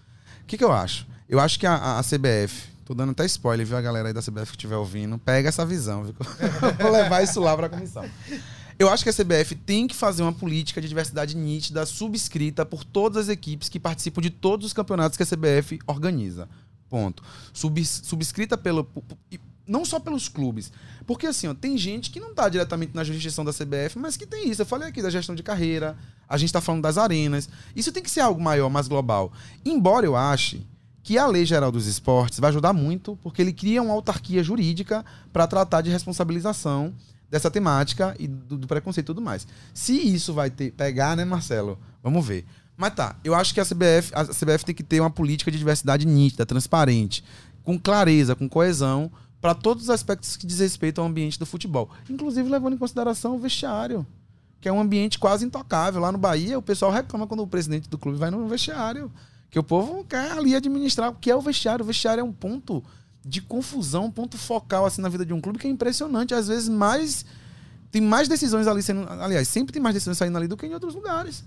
O 0.42 0.46
que, 0.46 0.56
que 0.56 0.64
eu 0.64 0.72
acho? 0.72 1.06
Eu 1.28 1.40
acho 1.40 1.58
que 1.58 1.66
a, 1.66 1.74
a- 1.74 1.98
a 1.98 2.02
CBF, 2.02 2.68
tô 2.84 2.94
dando 2.94 3.10
até 3.10 3.26
spoiler, 3.26 3.66
viu, 3.66 3.76
a 3.76 3.80
galera 3.82 4.08
aí 4.08 4.14
da 4.14 4.22
CBF 4.22 4.46
que 4.52 4.56
estiver 4.56 4.76
ouvindo, 4.76 5.18
pega 5.18 5.48
essa 5.48 5.66
visão, 5.66 6.04
viu? 6.04 6.14
Vou 6.80 6.90
levar 6.90 7.22
isso 7.22 7.40
lá 7.40 7.56
pra 7.56 7.68
comissão. 7.68 8.04
Eu 8.78 8.88
acho 8.88 9.02
que 9.02 9.10
a 9.10 9.12
CBF 9.12 9.56
tem 9.56 9.88
que 9.88 9.94
fazer 9.96 10.22
uma 10.22 10.32
política 10.32 10.80
de 10.80 10.86
diversidade 10.88 11.36
nítida, 11.36 11.84
subscrita 11.84 12.64
por 12.64 12.84
todas 12.84 13.24
as 13.24 13.28
equipes 13.28 13.68
que 13.68 13.80
participam 13.80 14.22
de 14.22 14.30
todos 14.30 14.66
os 14.66 14.72
campeonatos 14.72 15.16
que 15.16 15.22
a 15.24 15.26
CBF 15.26 15.80
organiza. 15.84 16.48
Ponto. 16.88 17.22
Subs- 17.52 18.02
subscrita 18.04 18.56
pelo. 18.56 18.88
Não 19.66 19.84
só 19.84 20.00
pelos 20.00 20.28
clubes. 20.28 20.72
Porque 21.06 21.26
assim, 21.26 21.46
ó, 21.46 21.54
tem 21.54 21.76
gente 21.76 22.10
que 22.10 22.18
não 22.20 22.30
está 22.30 22.48
diretamente 22.48 22.92
na 22.94 23.04
jurisdição 23.04 23.44
da 23.44 23.52
CBF, 23.52 23.98
mas 23.98 24.16
que 24.16 24.26
tem 24.26 24.48
isso. 24.48 24.62
Eu 24.62 24.66
falei 24.66 24.88
aqui 24.88 25.02
da 25.02 25.10
gestão 25.10 25.34
de 25.34 25.42
carreira, 25.42 25.96
a 26.26 26.38
gente 26.38 26.48
está 26.48 26.60
falando 26.60 26.82
das 26.82 26.96
arenas. 26.96 27.48
Isso 27.76 27.92
tem 27.92 28.02
que 28.02 28.10
ser 28.10 28.20
algo 28.20 28.40
maior, 28.40 28.70
mais 28.70 28.88
global. 28.88 29.30
Embora 29.64 30.06
eu 30.06 30.16
ache 30.16 30.66
que 31.02 31.18
a 31.18 31.26
Lei 31.26 31.44
Geral 31.44 31.70
dos 31.70 31.86
Esportes 31.86 32.38
vai 32.40 32.48
ajudar 32.48 32.72
muito, 32.72 33.18
porque 33.22 33.40
ele 33.42 33.52
cria 33.52 33.82
uma 33.82 33.92
autarquia 33.92 34.42
jurídica 34.42 35.04
para 35.32 35.46
tratar 35.46 35.80
de 35.82 35.90
responsabilização 35.90 36.94
dessa 37.30 37.50
temática 37.50 38.14
e 38.18 38.26
do, 38.26 38.56
do 38.56 38.66
preconceito 38.66 39.06
e 39.06 39.12
tudo 39.14 39.20
mais. 39.20 39.46
Se 39.74 39.92
isso 39.92 40.32
vai 40.32 40.50
ter 40.50 40.72
pegar, 40.72 41.14
né, 41.14 41.26
Marcelo? 41.26 41.78
Vamos 42.02 42.26
ver. 42.26 42.46
Mas 42.78 42.94
tá, 42.94 43.16
eu 43.24 43.34
acho 43.34 43.52
que 43.52 43.60
a 43.60 43.64
CBF, 43.64 44.12
a 44.14 44.24
CBF 44.24 44.64
tem 44.64 44.74
que 44.74 44.84
ter 44.84 45.00
uma 45.00 45.10
política 45.10 45.50
de 45.50 45.58
diversidade 45.58 46.06
nítida, 46.06 46.46
transparente, 46.46 47.24
com 47.64 47.76
clareza, 47.76 48.36
com 48.36 48.48
coesão, 48.48 49.10
para 49.40 49.52
todos 49.52 49.84
os 49.84 49.90
aspectos 49.90 50.36
que 50.36 50.46
diz 50.46 50.60
respeito 50.60 51.00
ao 51.00 51.06
ambiente 51.08 51.40
do 51.40 51.44
futebol. 51.44 51.90
Inclusive 52.08 52.48
levando 52.48 52.74
em 52.74 52.78
consideração 52.78 53.34
o 53.34 53.38
vestiário, 53.40 54.06
que 54.60 54.68
é 54.68 54.72
um 54.72 54.80
ambiente 54.80 55.18
quase 55.18 55.44
intocável. 55.44 56.00
Lá 56.00 56.12
no 56.12 56.18
Bahia, 56.18 56.56
o 56.56 56.62
pessoal 56.62 56.92
reclama 56.92 57.26
quando 57.26 57.42
o 57.42 57.48
presidente 57.48 57.88
do 57.88 57.98
clube 57.98 58.16
vai 58.16 58.30
no 58.30 58.46
vestiário, 58.46 59.10
que 59.50 59.58
o 59.58 59.62
povo 59.64 60.04
quer 60.04 60.30
ali 60.30 60.54
administrar 60.54 61.10
o 61.10 61.16
que 61.16 61.32
é 61.32 61.34
o 61.34 61.40
vestiário. 61.40 61.82
O 61.82 61.86
vestiário 61.86 62.20
é 62.20 62.24
um 62.24 62.32
ponto 62.32 62.82
de 63.26 63.42
confusão, 63.42 64.04
um 64.04 64.10
ponto 64.10 64.38
focal 64.38 64.86
assim 64.86 65.02
na 65.02 65.08
vida 65.08 65.26
de 65.26 65.32
um 65.32 65.40
clube 65.40 65.58
que 65.58 65.66
é 65.66 65.70
impressionante. 65.70 66.32
Às 66.32 66.46
vezes 66.46 66.68
mais 66.68 67.24
tem 67.90 68.00
mais 68.02 68.28
decisões 68.28 68.68
ali 68.68 68.82
sendo, 68.84 69.04
aliás, 69.20 69.48
sempre 69.48 69.72
tem 69.72 69.82
mais 69.82 69.94
decisões 69.94 70.16
saindo 70.16 70.38
ali 70.38 70.46
do 70.46 70.56
que 70.56 70.66
em 70.66 70.74
outros 70.74 70.94
lugares 70.94 71.44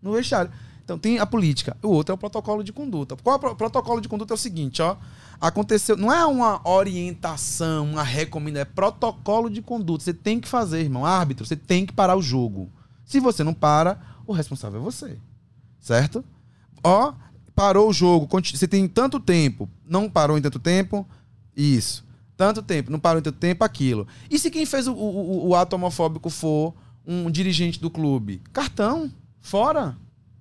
no 0.00 0.12
vestiário. 0.12 0.50
Então 0.90 0.98
tem 0.98 1.20
a 1.20 1.26
política, 1.26 1.76
o 1.84 1.86
outro 1.86 2.12
é 2.12 2.16
o 2.16 2.18
protocolo 2.18 2.64
de 2.64 2.72
conduta. 2.72 3.16
Qual 3.22 3.40
é 3.40 3.46
o 3.46 3.54
protocolo 3.54 4.00
de 4.00 4.08
conduta? 4.08 4.34
É 4.34 4.36
o 4.36 4.36
seguinte, 4.36 4.82
ó. 4.82 4.96
Aconteceu, 5.40 5.96
não 5.96 6.12
é 6.12 6.26
uma 6.26 6.68
orientação, 6.68 7.92
uma 7.92 8.02
recomendação, 8.02 8.62
é 8.62 8.74
protocolo 8.74 9.48
de 9.48 9.62
conduta. 9.62 10.02
Você 10.02 10.12
tem 10.12 10.40
que 10.40 10.48
fazer, 10.48 10.80
irmão. 10.80 11.06
Árbitro, 11.06 11.46
você 11.46 11.54
tem 11.54 11.86
que 11.86 11.92
parar 11.92 12.16
o 12.16 12.22
jogo. 12.22 12.68
Se 13.04 13.20
você 13.20 13.44
não 13.44 13.54
para, 13.54 14.00
o 14.26 14.32
responsável 14.32 14.80
é 14.80 14.82
você. 14.82 15.16
Certo? 15.78 16.24
Ó, 16.82 17.14
parou 17.54 17.88
o 17.88 17.92
jogo, 17.92 18.28
você 18.42 18.66
tem 18.66 18.88
tanto 18.88 19.20
tempo, 19.20 19.68
não 19.86 20.10
parou 20.10 20.36
em 20.36 20.42
tanto 20.42 20.58
tempo, 20.58 21.06
isso. 21.56 22.04
Tanto 22.36 22.62
tempo, 22.62 22.90
não 22.90 22.98
parou 22.98 23.20
em 23.20 23.22
tanto 23.22 23.38
tempo, 23.38 23.62
aquilo. 23.62 24.08
E 24.28 24.40
se 24.40 24.50
quem 24.50 24.66
fez 24.66 24.88
o, 24.88 24.92
o, 24.92 25.50
o 25.50 25.54
ato 25.54 25.76
homofóbico 25.76 26.28
for 26.28 26.74
um 27.06 27.30
dirigente 27.30 27.78
do 27.78 27.90
clube? 27.90 28.42
Cartão, 28.52 29.08
fora. 29.40 29.96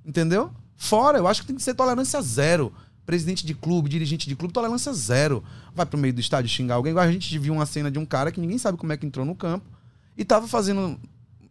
Entendeu? 0.09 0.49
Fora, 0.75 1.19
eu 1.19 1.27
acho 1.27 1.41
que 1.41 1.47
tem 1.47 1.55
que 1.55 1.61
ser 1.61 1.75
tolerância 1.75 2.19
zero. 2.19 2.73
Presidente 3.05 3.45
de 3.45 3.53
clube, 3.53 3.87
dirigente 3.87 4.27
de 4.27 4.35
clube, 4.35 4.51
tolerância 4.51 4.91
zero. 4.91 5.43
Vai 5.75 5.85
pro 5.85 5.99
meio 5.99 6.11
do 6.11 6.19
estádio 6.19 6.49
xingar 6.49 6.75
alguém. 6.75 6.89
Igual 6.89 7.05
a 7.05 7.11
gente 7.11 7.37
viu 7.37 7.53
uma 7.53 7.65
cena 7.67 7.91
de 7.91 7.99
um 7.99 8.05
cara 8.07 8.31
que 8.31 8.41
ninguém 8.41 8.57
sabe 8.57 8.75
como 8.75 8.91
é 8.91 8.97
que 8.97 9.05
entrou 9.05 9.23
no 9.23 9.35
campo 9.35 9.67
e 10.17 10.25
tava 10.25 10.47
fazendo 10.47 10.99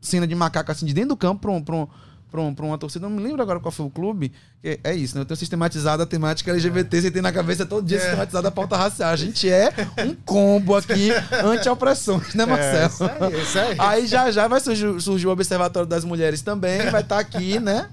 cena 0.01 0.27
de 0.27 0.35
macaco 0.35 0.73
assim 0.73 0.87
de 0.87 0.93
dentro 0.93 1.11
do 1.11 1.17
campo 1.17 1.43
pra 1.43 1.53
um, 1.53 1.63
pra 1.63 1.77
um, 1.77 1.89
pra, 2.31 2.41
um, 2.41 2.55
uma 2.59 2.79
torcida. 2.79 3.09
Não 3.09 3.17
me 3.17 3.23
lembro 3.23 3.43
agora 3.43 3.61
qual 3.61 3.73
foi 3.73 3.87
o 3.87 3.91
clube. 3.91 4.33
É, 4.63 4.79
é 4.85 4.95
isso, 4.95 5.15
né? 5.15 5.23
Eu 5.23 5.27
tenho 5.27 5.37
sistematizado 5.37 6.03
a 6.03 6.07
temática 6.07 6.51
LGBT, 6.51 6.97
é. 6.97 7.01
você 7.01 7.11
tem 7.11 7.23
na 7.23 7.33
cabeça 7.33 7.65
todo 7.67 7.87
dia 7.87 7.99
é. 7.99 8.01
sistematizado 8.01 8.49
a 8.49 8.51
pauta 8.51 8.77
racial. 8.77 9.11
A 9.11 9.17
gente 9.17 9.49
é 9.49 9.73
um 10.05 10.15
combo 10.15 10.77
aqui 10.77 11.11
anti-opressões, 11.45 12.35
né, 12.35 12.45
é, 12.45 12.47
Marcelo? 12.47 12.83
É, 12.83 12.87
isso 12.87 13.05
aí, 13.05 13.43
isso 13.43 13.59
aí. 13.59 13.77
aí 13.79 14.07
já 14.07 14.31
já 14.31 14.49
vai 14.49 14.61
surgir, 14.61 15.01
surgir 15.01 15.27
o 15.27 15.31
Observatório 15.31 15.89
das 15.89 16.05
Mulheres 16.05 16.43
também, 16.43 16.79
vai 16.91 17.03
estar 17.03 17.17
tá 17.17 17.19
aqui, 17.19 17.59
né? 17.59 17.89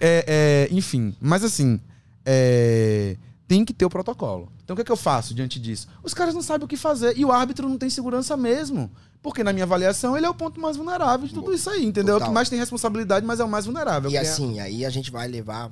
É, 0.00 0.68
é, 0.70 0.74
enfim, 0.74 1.14
mas 1.20 1.44
assim. 1.44 1.80
É, 2.24 3.16
tem 3.50 3.64
que 3.64 3.74
ter 3.74 3.84
o 3.84 3.90
protocolo. 3.90 4.48
Então 4.62 4.74
o 4.74 4.76
que, 4.76 4.82
é 4.82 4.84
que 4.84 4.92
eu 4.92 4.96
faço 4.96 5.34
diante 5.34 5.58
disso? 5.58 5.88
Os 6.04 6.14
caras 6.14 6.32
não 6.32 6.40
sabem 6.40 6.66
o 6.66 6.68
que 6.68 6.76
fazer 6.76 7.18
e 7.18 7.24
o 7.24 7.32
árbitro 7.32 7.68
não 7.68 7.76
tem 7.76 7.90
segurança 7.90 8.36
mesmo. 8.36 8.88
Porque, 9.20 9.42
na 9.42 9.52
minha 9.52 9.64
avaliação, 9.64 10.16
ele 10.16 10.24
é 10.24 10.30
o 10.30 10.34
ponto 10.34 10.60
mais 10.60 10.76
vulnerável 10.76 11.26
de 11.26 11.34
tudo 11.34 11.52
isso 11.52 11.68
aí, 11.68 11.84
entendeu? 11.84 12.14
Total. 12.14 12.20
É 12.20 12.22
o 12.22 12.30
que 12.30 12.34
mais 12.34 12.48
tem 12.48 12.60
responsabilidade, 12.60 13.26
mas 13.26 13.40
é 13.40 13.44
o 13.44 13.48
mais 13.48 13.66
vulnerável. 13.66 14.08
E 14.08 14.16
assim, 14.16 14.60
é... 14.60 14.62
aí 14.62 14.86
a 14.86 14.88
gente 14.88 15.10
vai 15.10 15.26
levar, 15.26 15.68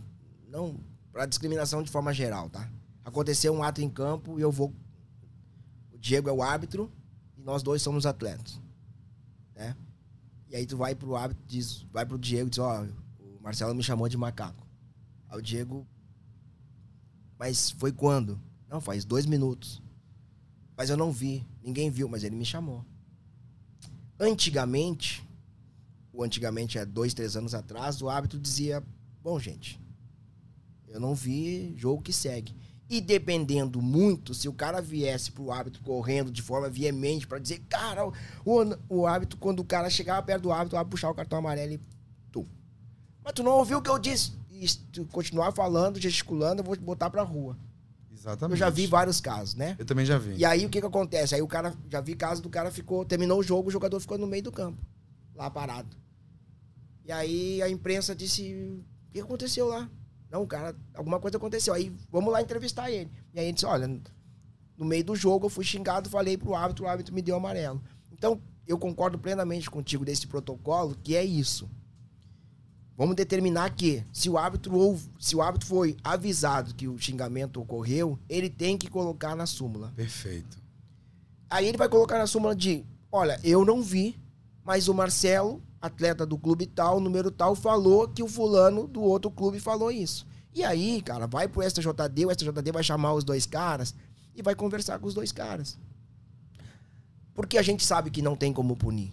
não 0.49 0.75
pra 1.13 1.25
discriminação 1.25 1.81
de 1.81 1.89
forma 1.89 2.13
geral, 2.13 2.51
tá? 2.51 2.69
Aconteceu 3.05 3.55
um 3.55 3.63
ato 3.63 3.81
em 3.81 3.89
campo 3.89 4.41
e 4.41 4.43
eu 4.43 4.51
vou. 4.51 4.75
O 5.95 5.99
Diego 5.99 6.29
é 6.29 6.33
o 6.33 6.43
árbitro 6.43 6.91
e 7.37 7.43
nós 7.43 7.63
dois 7.63 7.81
somos 7.81 8.07
atletas. 8.07 8.61
Né? 9.55 9.77
E 10.49 10.57
aí 10.57 10.67
tu 10.67 10.77
vai 10.77 10.97
pro 10.97 11.15
árbitro, 11.15 11.45
diz, 11.47 11.87
vai 11.93 12.05
pro 12.05 12.19
Diego 12.19 12.49
e 12.49 12.51
diz, 12.51 12.59
ó, 12.59 12.83
oh, 12.83 13.39
o 13.39 13.41
Marcelo 13.41 13.73
me 13.73 13.85
chamou 13.85 14.09
de 14.09 14.17
macaco. 14.17 14.67
Aí 15.29 15.39
o 15.39 15.43
Diego. 15.43 15.87
Mas 17.39 17.71
foi 17.71 17.93
quando? 17.93 18.41
Não, 18.69 18.81
faz 18.81 19.05
dois 19.05 19.25
minutos. 19.25 19.81
Mas 20.77 20.91
eu 20.91 20.97
não 20.97 21.13
vi. 21.13 21.47
Ninguém 21.63 21.91
viu, 21.91 22.09
mas 22.09 22.25
ele 22.25 22.37
me 22.37 22.45
chamou. 22.45 22.85
Antigamente, 24.19 25.25
o 26.13 26.25
antigamente 26.25 26.79
é 26.79 26.85
dois, 26.85 27.15
três 27.15 27.37
anos 27.37 27.55
atrás, 27.55 28.03
o 28.03 28.09
árbitro 28.09 28.39
dizia: 28.39 28.83
bom, 29.23 29.39
gente, 29.39 29.81
eu 30.89 30.99
não 30.99 31.15
vi 31.15 31.75
jogo 31.77 32.03
que 32.03 32.13
segue. 32.13 32.55
E 32.91 33.01
dependendo 33.01 33.83
muito, 33.83 34.33
se 34.33 34.49
o 34.49 34.53
cara 34.53 34.81
viesse 34.81 35.31
pro 35.31 35.53
árbitro 35.53 35.83
correndo 35.83 36.31
de 36.31 36.41
forma 36.41 36.71
veemente 36.71 37.27
para 37.27 37.39
dizer, 37.39 37.63
cara, 37.69 38.09
o, 38.09 38.15
o 38.89 39.07
árbitro, 39.07 39.39
quando 39.39 39.61
o 39.61 39.65
cara 39.65 39.91
chegava 39.91 40.23
perto 40.23 40.45
do 40.45 40.53
árbitro, 40.53 40.81
o 40.81 40.85
puxar 40.87 41.11
o 41.11 41.15
cartão 41.15 41.39
amarelo 41.39 41.75
e. 41.75 41.81
Tu. 42.33 42.47
Mas 43.23 43.35
tu 43.35 43.43
não 43.43 43.53
ouviu 43.53 43.79
o 43.79 43.83
que 43.83 43.91
eu 43.91 43.99
disse? 43.99 44.33
Se 44.67 44.79
tu 44.79 45.05
continuar 45.07 45.53
falando, 45.53 46.01
gesticulando, 46.01 46.61
eu 46.61 46.65
vou 46.65 46.77
te 46.77 46.83
botar 46.83 47.11
pra 47.11 47.23
rua. 47.23 47.57
Exatamente. 48.13 48.53
Eu 48.53 48.57
já 48.57 48.71
vi 48.71 48.87
vários 48.87 49.21
casos, 49.21 49.55
né? 49.55 49.77
Eu 49.79 49.85
também 49.85 50.05
já 50.05 50.19
vi. 50.19 50.35
E 50.37 50.45
aí 50.45 50.67
o 50.67 50.69
que 50.69 50.81
que 50.81 50.87
acontece? 50.87 51.35
Aí 51.35 51.43
o 51.43 51.47
cara, 51.47 51.75
já 51.89 52.01
vi 52.01 52.15
caso 52.17 52.43
do 52.43 52.49
cara 52.49 52.71
ficou, 52.71 53.05
terminou 53.05 53.39
o 53.39 53.43
jogo, 53.43 53.69
o 53.69 53.73
jogador 53.73 54.01
ficou 54.01 54.19
no 54.19 54.27
meio 54.27 54.43
do 54.43 54.51
campo, 54.51 54.83
lá 55.35 55.49
parado. 55.49 55.97
E 57.05 57.13
aí 57.13 57.63
a 57.63 57.69
imprensa 57.69 58.15
disse: 58.15 58.83
o 59.09 59.13
que 59.13 59.21
aconteceu 59.21 59.69
lá? 59.69 59.89
Não, 60.31 60.47
cara, 60.47 60.77
alguma 60.95 61.21
coisa 61.21 61.37
aconteceu. 61.37 61.73
Aí 61.73 61.95
vamos 62.11 62.33
lá 62.33 62.43
entrevistar 62.43 62.91
ele. 62.91 63.11
E 63.33 63.39
aí 63.39 63.47
ele 63.47 63.53
disse: 63.53 63.67
olha, 63.67 63.89
no 64.77 64.85
meio 64.85 65.05
do 65.05 65.17
jogo 65.17 65.47
eu 65.47 65.51
fui 65.51 65.65
xingado, 65.65 66.11
falei 66.11 66.37
pro 66.37 66.55
árbitro, 66.55 66.85
o 66.85 66.89
árbitro 66.89 67.15
me 67.15 67.23
deu 67.23 67.37
amarelo. 67.37 67.83
Então, 68.13 68.41
eu 68.67 68.79
concordo 68.79 69.19
plenamente 69.19 69.71
contigo 69.71 70.05
desse 70.05 70.27
protocolo, 70.27 70.97
que 71.03 71.17
é 71.17 71.25
isso. 71.25 71.71
Vamos 72.99 73.15
determinar 73.15 73.71
que 73.77 74.05
se 74.13 74.29
o 74.29 74.37
árbitro 74.37 74.75
ou 74.75 74.99
se 75.21 75.37
o 75.37 75.41
árbitro 75.41 75.69
foi 75.69 75.97
avisado 76.03 76.75
que 76.75 76.89
o 76.89 76.99
xingamento 76.99 77.61
ocorreu, 77.61 78.19
ele 78.29 78.51
tem 78.51 78.77
que 78.77 78.91
colocar 78.91 79.37
na 79.37 79.47
súmula. 79.47 79.93
Perfeito. 79.95 80.59
Aí 81.49 81.69
ele 81.69 81.79
vai 81.79 81.89
colocar 81.89 82.19
na 82.19 82.27
súmula 82.27 82.57
de, 82.57 82.85
olha, 83.13 83.39
eu 83.45 83.65
não 83.65 83.81
vi, 83.81 84.21
mas 84.65 84.89
o 84.89 84.95
Marcelo, 84.95 85.63
atleta 85.81 86.27
do 86.27 86.37
clube 86.37 86.67
tal, 86.67 86.99
número 86.99 87.31
tal, 87.31 87.55
falou 87.55 88.09
que 88.09 88.21
o 88.21 88.27
fulano 88.27 88.89
do 88.89 89.01
outro 89.01 89.31
clube 89.31 89.61
falou 89.61 89.93
isso. 89.93 90.27
E 90.53 90.65
aí, 90.65 91.01
cara, 91.01 91.29
vai 91.29 91.47
pro 91.47 91.63
STJD, 91.63 92.27
o 92.27 92.35
STJD 92.35 92.73
vai 92.73 92.83
chamar 92.83 93.15
os 93.15 93.23
dois 93.23 93.47
caras 93.47 93.95
e 94.35 94.43
vai 94.43 94.57
conversar 94.57 94.99
com 94.99 95.07
os 95.07 95.15
dois 95.15 95.31
caras. 95.31 95.79
Porque 97.33 97.57
a 97.57 97.63
gente 97.63 97.87
sabe 97.87 98.11
que 98.11 98.21
não 98.21 98.35
tem 98.35 98.53
como 98.53 98.77
punir. 98.77 99.13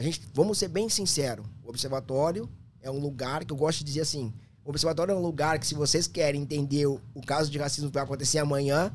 A 0.00 0.02
gente, 0.02 0.22
vamos 0.32 0.56
ser 0.56 0.68
bem 0.68 0.88
sinceros, 0.88 1.44
o 1.62 1.68
observatório 1.68 2.48
é 2.80 2.90
um 2.90 2.98
lugar 2.98 3.44
que 3.44 3.52
eu 3.52 3.56
gosto 3.56 3.80
de 3.80 3.84
dizer 3.84 4.00
assim, 4.00 4.32
o 4.64 4.70
observatório 4.70 5.12
é 5.12 5.14
um 5.14 5.20
lugar 5.20 5.58
que 5.58 5.66
se 5.66 5.74
vocês 5.74 6.06
querem 6.06 6.40
entender 6.40 6.86
o, 6.86 6.98
o 7.14 7.20
caso 7.20 7.50
de 7.50 7.58
racismo 7.58 7.90
que 7.90 7.94
vai 7.96 8.04
acontecer 8.04 8.38
amanhã, 8.38 8.90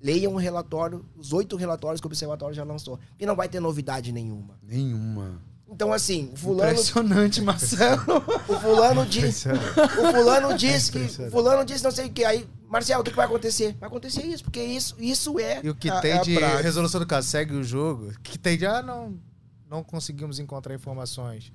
leiam 0.00 0.32
o 0.32 0.38
relatório, 0.38 1.04
os 1.14 1.34
oito 1.34 1.56
relatórios 1.56 2.00
que 2.00 2.06
o 2.06 2.08
observatório 2.08 2.56
já 2.56 2.64
lançou, 2.64 2.98
e 3.20 3.26
não 3.26 3.36
vai 3.36 3.50
ter 3.50 3.60
novidade 3.60 4.10
nenhuma. 4.12 4.58
Nenhuma. 4.62 5.42
Então, 5.68 5.92
assim, 5.92 6.30
o 6.32 6.36
fulano. 6.38 6.72
Impressionante, 6.72 7.42
Marcelo. 7.42 8.02
o 8.48 8.58
fulano 8.58 9.04
disse. 9.04 9.50
o 9.50 10.10
fulano 10.10 10.56
disse 10.56 10.90
que. 10.90 11.22
O 11.26 11.30
fulano 11.32 11.66
disse 11.66 11.84
não 11.84 11.90
sei 11.90 12.06
o 12.06 12.10
que. 12.10 12.24
Aí, 12.24 12.48
Marcelo, 12.66 13.02
o 13.02 13.04
que 13.04 13.12
vai 13.12 13.26
acontecer? 13.26 13.76
Vai 13.78 13.88
acontecer 13.90 14.24
isso, 14.24 14.42
porque 14.42 14.62
isso, 14.62 14.96
isso 14.98 15.38
é. 15.38 15.60
E 15.62 15.68
o 15.68 15.74
que 15.74 15.90
a, 15.90 16.00
tem 16.00 16.12
é 16.12 16.20
de 16.22 16.34
resolução 16.62 16.98
do 16.98 17.06
caso 17.06 17.28
segue 17.28 17.54
o 17.54 17.62
jogo, 17.62 18.10
que 18.22 18.38
tem 18.38 18.56
de, 18.56 18.64
ah, 18.64 18.80
não 18.80 19.20
não 19.68 19.82
conseguimos 19.82 20.38
encontrar 20.38 20.74
informações. 20.74 21.52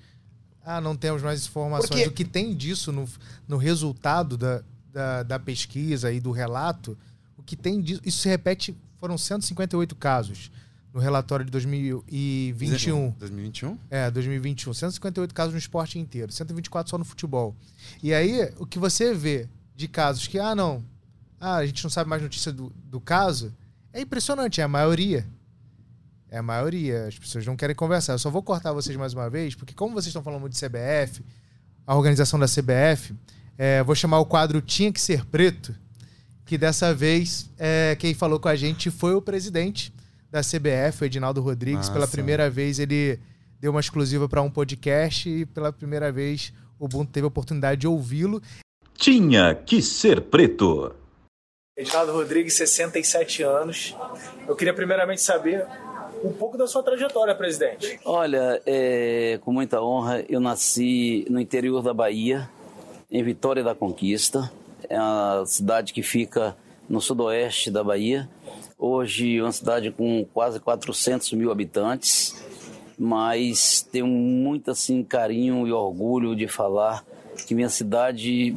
Ah, 0.64 0.80
não 0.80 0.95
temos 0.95 1.22
mais 1.22 1.45
informações. 1.45 1.89
Porque... 1.89 2.07
O 2.07 2.12
que 2.12 2.26
tem 2.26 2.55
disso 2.55 2.91
no, 2.91 3.07
no 3.47 3.57
resultado 3.57 4.38
da, 4.38 4.64
da, 4.91 5.24
da, 5.24 5.39
pesquisa 5.39 6.12
e 6.12 6.20
do 6.20 6.32
relato, 6.32 6.97
o 7.38 7.43
que 7.43 7.55
tem 7.55 7.82
disso. 7.82 8.01
Isso 8.05 8.20
se 8.20 8.30
repete, 8.30 8.76
foram 8.99 9.18
158 9.18 9.95
casos 9.95 10.51
no 10.93 10.99
relatório 10.99 11.45
de 11.45 11.51
2021. 11.51 13.12
2021? 13.18 13.78
É, 13.89 14.12
2021. 14.12 14.74
158 14.74 15.34
casos 15.34 15.53
no 15.53 15.59
esporte 15.59 15.97
inteiro, 15.97 16.32
124 16.32 16.89
só 16.89 16.97
no 16.97 17.05
futebol. 17.05 17.55
E 18.03 18.14
aí, 18.14 18.53
o 18.57 18.66
que 18.66 18.78
você 18.78 19.14
vê 19.14 19.47
de 19.76 19.88
casos 19.88 20.28
que, 20.28 20.38
ah, 20.38 20.53
não, 20.53 20.84
ah, 21.39 21.55
a 21.55 21.66
gente 21.66 21.84
não 21.84 21.89
sabe 21.89 22.09
mais 22.09 22.22
notícia 22.22 22.51
do, 22.51 22.72
do 22.86 22.99
caso, 22.99 23.53
é 23.93 24.01
impressionante, 24.01 24.62
é 24.62 24.64
a 24.64 24.68
maioria. 24.68 25.26
É 26.32 26.38
a 26.38 26.42
maioria. 26.42 27.08
As 27.08 27.20
pessoas 27.20 27.46
não 27.46 27.58
querem 27.58 27.76
conversar. 27.76 28.14
Eu 28.14 28.20
só 28.20 28.30
vou 28.30 28.42
cortar 28.42 28.72
vocês 28.72 28.96
mais 28.96 29.14
uma 29.14 29.30
vez, 29.30 29.54
porque 29.54 29.74
como 29.74 29.94
vocês 29.94 30.08
estão 30.08 30.24
falando 30.24 30.40
muito 30.40 30.54
de 30.54 30.66
CBF, 30.66 31.22
a 31.86 31.94
organização 31.94 32.40
da 32.40 32.46
CBF, 32.48 33.14
é, 33.58 33.84
vou 33.84 33.94
chamar 33.94 34.20
o 34.20 34.26
quadro 34.26 34.62
Tinha 34.62 34.94
que 34.94 35.02
Ser 35.02 35.26
Preto, 35.26 35.76
que 36.46 36.58
dessa 36.58 36.94
vez 36.94 37.50
é, 37.60 37.98
quem 38.00 38.14
falou 38.14 38.40
com 38.40 38.48
a 38.48 38.56
gente 38.56 38.90
foi 38.90 39.14
o 39.14 39.22
presidente 39.22 39.94
da 40.32 40.40
CBF, 40.40 41.04
o 41.04 41.06
Edinaldo 41.06 41.42
Rodrigues. 41.42 41.88
Nossa. 41.88 41.92
Pela 41.92 42.08
primeira 42.08 42.50
vez 42.50 42.80
ele 42.80 43.20
deu 43.60 43.72
uma 43.72 43.82
exclusiva 43.82 44.30
para 44.30 44.42
um 44.42 44.50
podcast 44.50 45.30
e 45.30 45.46
pela 45.46 45.74
primeira 45.74 46.12
vez 46.12 46.54
o 46.80 46.86
Ubuntu 46.86 47.12
teve 47.12 47.26
a 47.26 47.28
oportunidade 47.28 47.82
de 47.82 47.88
ouvi-lo. 47.88 48.42
Tinha 48.98 49.54
que 49.54 49.82
ser 49.82 50.22
preto. 50.22 50.96
Edinaldo 51.78 52.14
Rodrigues, 52.14 52.54
67 52.54 53.44
anos. 53.44 53.96
Eu 54.48 54.56
queria 54.56 54.74
primeiramente 54.74 55.22
saber 55.22 55.66
um 56.24 56.32
pouco 56.34 56.57
da 56.57 56.67
sua 56.67 56.84
trajetória, 56.84 57.34
presidente. 57.36 57.99
Olha, 58.05 58.61
é, 58.65 59.39
com 59.43 59.51
muita 59.51 59.82
honra, 59.82 60.24
eu 60.30 60.39
nasci 60.39 61.26
no 61.30 61.39
interior 61.39 61.82
da 61.82 61.93
Bahia, 61.93 62.49
em 63.11 63.24
Vitória 63.24 63.63
da 63.63 63.76
Conquista. 63.76 64.51
É 64.89 64.99
uma 64.99 65.45
cidade 65.45 65.93
que 65.93 66.03
fica 66.03 66.55
no 66.89 67.01
sudoeste 67.01 67.72
da 67.72 67.84
Bahia. 67.84 68.30
Hoje 68.78 69.38
é 69.38 69.43
uma 69.43 69.51
cidade 69.51 69.91
com 69.91 70.26
quase 70.34 70.59
400 70.59 71.34
mil 71.34 71.51
habitantes, 71.51 72.43
mas 72.97 73.88
tenho 73.91 74.07
muito 74.07 74.72
assim, 74.72 75.03
carinho 75.03 75.67
e 75.67 75.72
orgulho 75.72 76.36
de 76.36 76.47
falar 76.47 77.05
que 77.47 77.55
minha 77.55 77.69
cidade 77.69 78.55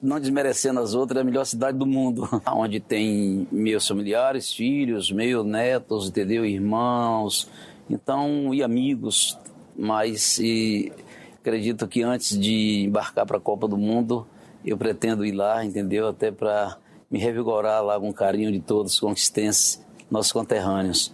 não 0.00 0.20
desmerecendo 0.20 0.80
as 0.80 0.94
outras, 0.94 1.18
é 1.18 1.20
a 1.20 1.24
melhor 1.24 1.44
cidade 1.44 1.78
do 1.78 1.86
mundo, 1.86 2.28
onde 2.52 2.80
tem 2.80 3.46
meus 3.50 3.86
familiares, 3.86 4.52
filhos, 4.52 5.10
meus 5.10 5.44
netos, 5.44 6.08
entendeu? 6.08 6.44
Irmãos, 6.44 7.48
então, 7.88 8.54
e 8.54 8.62
amigos, 8.62 9.38
mas 9.76 10.38
e, 10.38 10.92
acredito 11.40 11.88
que 11.88 12.02
antes 12.02 12.38
de 12.38 12.84
embarcar 12.84 13.26
para 13.26 13.38
a 13.38 13.40
Copa 13.40 13.66
do 13.66 13.76
Mundo, 13.76 14.26
eu 14.64 14.76
pretendo 14.76 15.24
ir 15.24 15.32
lá, 15.32 15.64
entendeu? 15.64 16.08
Até 16.08 16.30
para 16.30 16.76
me 17.10 17.18
revigorar 17.18 17.82
lá 17.82 17.98
com 17.98 18.12
carinho 18.12 18.52
de 18.52 18.60
todos 18.60 18.94
os 18.94 19.00
conquistenses, 19.00 19.84
nossos 20.10 20.32
conterrâneos. 20.32 21.12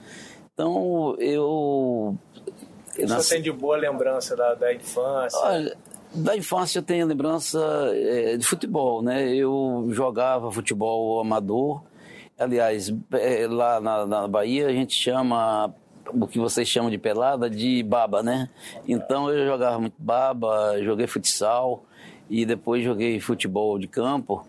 Então, 0.52 1.16
eu... 1.18 2.16
Você 2.94 3.06
nasci... 3.06 3.30
tem 3.30 3.42
de 3.42 3.52
boa 3.52 3.76
lembrança 3.76 4.34
da, 4.34 4.54
da 4.54 4.74
infância? 4.74 5.38
Olha, 5.38 5.76
da 6.16 6.36
infância 6.36 6.78
eu 6.78 6.82
tenho 6.82 7.06
lembrança 7.06 7.58
é, 7.94 8.36
de 8.36 8.46
futebol, 8.46 9.02
né? 9.02 9.34
Eu 9.34 9.88
jogava 9.90 10.50
futebol 10.50 11.20
amador. 11.20 11.82
Aliás, 12.38 12.92
é, 13.12 13.46
lá 13.46 13.80
na, 13.80 14.06
na 14.06 14.28
Bahia 14.28 14.66
a 14.66 14.72
gente 14.72 14.94
chama 14.94 15.74
o 16.12 16.26
que 16.26 16.38
vocês 16.38 16.68
chamam 16.68 16.90
de 16.90 16.98
pelada 16.98 17.48
de 17.48 17.82
baba, 17.82 18.22
né? 18.22 18.48
Então 18.86 19.30
eu 19.30 19.46
jogava 19.46 19.78
muito 19.78 19.96
baba, 19.98 20.82
joguei 20.82 21.06
futsal 21.06 21.84
e 22.28 22.44
depois 22.44 22.84
joguei 22.84 23.20
futebol 23.20 23.78
de 23.78 23.86
campo 23.86 24.46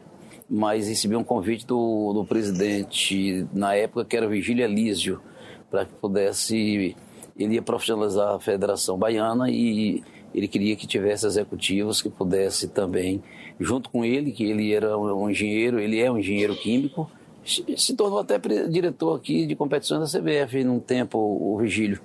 mas 0.50 0.88
recebi 0.88 1.16
um 1.16 1.24
convite 1.24 1.66
do, 1.66 2.14
do 2.14 2.26
presidente 2.26 3.46
na 3.54 3.76
época 3.76 4.06
que 4.06 4.18
era 4.18 4.28
Vigília 4.28 4.68
Lísio 4.68 5.22
para 5.70 5.86
que 5.86 5.94
pudesse 5.94 6.96
ele 7.38 7.56
ia 7.56 7.62
profissionalizar 7.62 8.36
a 8.36 8.40
Federação 8.40 8.98
Baiana 8.98 9.50
e 9.50 10.04
ele 10.34 10.48
queria 10.48 10.76
que 10.76 10.86
tivesse 10.86 11.26
executivos 11.26 12.02
que 12.02 12.10
pudesse 12.10 12.68
também 12.68 13.24
junto 13.60 13.90
com 13.90 14.04
ele, 14.06 14.32
que 14.32 14.44
ele 14.44 14.74
era 14.74 14.98
um 14.98 15.30
engenheiro, 15.30 15.80
ele 15.80 16.00
é 16.00 16.12
um 16.12 16.18
engenheiro 16.18 16.56
químico, 16.56 17.10
se 17.46 17.96
tornou 17.96 18.20
até 18.20 18.40
diretor 18.68 19.16
aqui 19.16 19.46
de 19.46 19.56
competições 19.56 20.12
da 20.12 20.20
CBF 20.20 20.64
num 20.64 20.80
tempo, 20.80 21.18
o 21.18 21.58
Vigílio. 21.58 22.02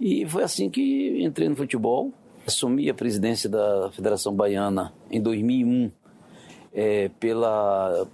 E 0.00 0.26
foi 0.26 0.42
assim 0.42 0.68
que 0.68 1.22
entrei 1.22 1.48
no 1.48 1.56
futebol, 1.56 2.12
assumi 2.46 2.88
a 2.90 2.94
presidência 2.94 3.48
da 3.48 3.90
Federação 3.92 4.34
Baiana 4.34 4.92
em 5.10 5.20
2001, 5.20 5.90
é, 6.72 7.10
pela, 7.18 8.06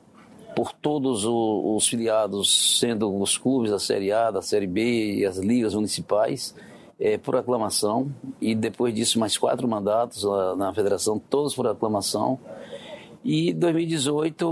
por 0.55 0.73
todos 0.73 1.25
os, 1.25 1.77
os, 1.77 1.89
filiados, 1.89 2.79
sendo 2.79 3.15
os 3.21 3.37
clubes 3.37 3.71
da 3.71 3.79
Série 3.79 4.13
A, 4.13 4.31
da 4.31 4.41
Série 4.41 4.67
B 4.67 5.17
e 5.17 5.27
as 5.27 5.39
ligas 5.39 5.75
municipais, 5.75 6.55
é, 7.01 7.19
por 7.19 7.35
aclamação, 7.35 8.15
e 8.41 8.55
depois 8.55 8.95
disso 8.95 9.19
mais 9.19 9.37
quatro 9.37 9.67
mandatos 9.67 10.23
na, 10.23 10.55
na 10.55 10.75
federação, 10.75 11.19
todos 11.19 11.55
por 11.55 11.67
aclamação. 11.67 12.39
E 13.25 13.51
em 13.51 13.55
2018 13.55 14.45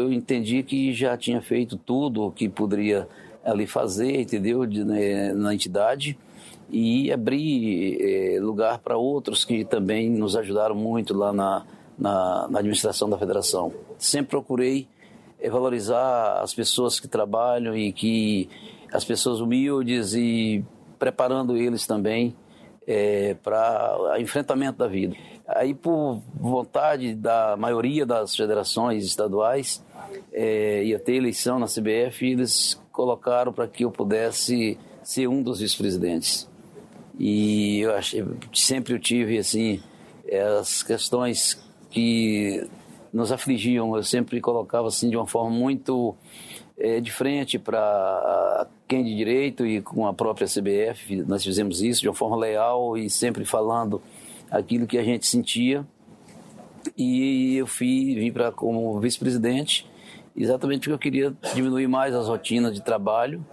eu 0.00 0.12
entendi 0.12 0.62
que 0.62 0.92
já 0.92 1.16
tinha 1.16 1.42
feito 1.42 1.76
tudo 1.76 2.24
o 2.24 2.32
que 2.32 2.48
poderia 2.48 3.06
ali 3.44 3.66
fazer, 3.66 4.22
entendeu, 4.22 4.64
de, 4.64 4.82
né, 4.84 5.32
na 5.34 5.54
entidade 5.54 6.16
e 6.70 7.12
abrir 7.12 7.98
é, 8.00 8.40
lugar 8.40 8.78
para 8.78 8.96
outros 8.96 9.44
que 9.44 9.64
também 9.64 10.08
nos 10.10 10.34
ajudaram 10.34 10.74
muito 10.74 11.12
lá 11.14 11.32
na, 11.32 11.66
na, 11.98 12.48
na 12.48 12.58
administração 12.60 13.08
da 13.08 13.18
federação. 13.18 13.72
Sempre 13.98 14.30
procurei 14.30 14.88
é, 15.38 15.50
valorizar 15.50 16.40
as 16.40 16.54
pessoas 16.54 16.98
que 16.98 17.06
trabalham 17.06 17.76
e 17.76 17.92
que 17.92 18.48
as 18.90 19.04
pessoas 19.04 19.40
humildes 19.40 20.14
e 20.14 20.64
preparando 20.98 21.56
eles 21.56 21.86
também 21.86 22.34
é, 22.86 23.34
para 23.42 24.16
enfrentamento 24.18 24.78
da 24.78 24.86
vida. 24.86 25.14
Aí, 25.46 25.74
por 25.74 26.22
vontade 26.34 27.14
da 27.14 27.56
maioria 27.56 28.06
das 28.06 28.34
federações 28.34 29.04
estaduais, 29.04 29.82
é, 30.32 30.84
ia 30.84 30.98
ter 30.98 31.16
eleição 31.16 31.58
na 31.58 31.66
CBF 31.66 32.24
e 32.24 32.32
eles 32.32 32.80
colocaram 32.90 33.52
para 33.52 33.68
que 33.68 33.84
eu 33.84 33.90
pudesse 33.90 34.78
ser 35.02 35.28
um 35.28 35.42
dos 35.42 35.60
vice-presidentes. 35.60 36.48
E 37.18 37.80
eu 37.80 37.94
achei, 37.94 38.24
sempre 38.52 38.94
eu 38.94 38.98
tive 38.98 39.38
assim 39.38 39.82
as 40.58 40.82
questões 40.82 41.62
que 41.90 42.66
nos 43.12 43.30
afligiam, 43.30 43.94
eu 43.94 44.02
sempre 44.02 44.40
colocava 44.40 44.88
assim 44.88 45.08
de 45.08 45.16
uma 45.16 45.26
forma 45.26 45.50
muito 45.50 46.16
é, 46.76 47.00
de 47.00 47.12
frente 47.12 47.58
para 47.58 48.66
quem 48.88 49.04
de 49.04 49.14
direito 49.14 49.64
e 49.64 49.80
com 49.80 50.06
a 50.06 50.12
própria 50.12 50.48
CBF. 50.48 51.22
Nós 51.26 51.44
fizemos 51.44 51.82
isso 51.82 52.00
de 52.00 52.08
uma 52.08 52.14
forma 52.14 52.36
leal 52.36 52.96
e 52.98 53.08
sempre 53.08 53.44
falando 53.44 54.02
aquilo 54.56 54.86
que 54.86 54.96
a 54.96 55.02
gente 55.02 55.26
sentia. 55.26 55.86
E 56.96 57.56
eu 57.56 57.66
fui, 57.66 58.14
vim 58.14 58.32
para 58.32 58.52
como 58.52 59.00
vice-presidente, 59.00 59.86
exatamente 60.36 60.80
porque 60.80 60.92
eu 60.92 60.98
queria 60.98 61.36
diminuir 61.54 61.88
mais 61.88 62.14
as 62.14 62.28
rotinas 62.28 62.74
de 62.74 62.82
trabalho, 62.82 63.44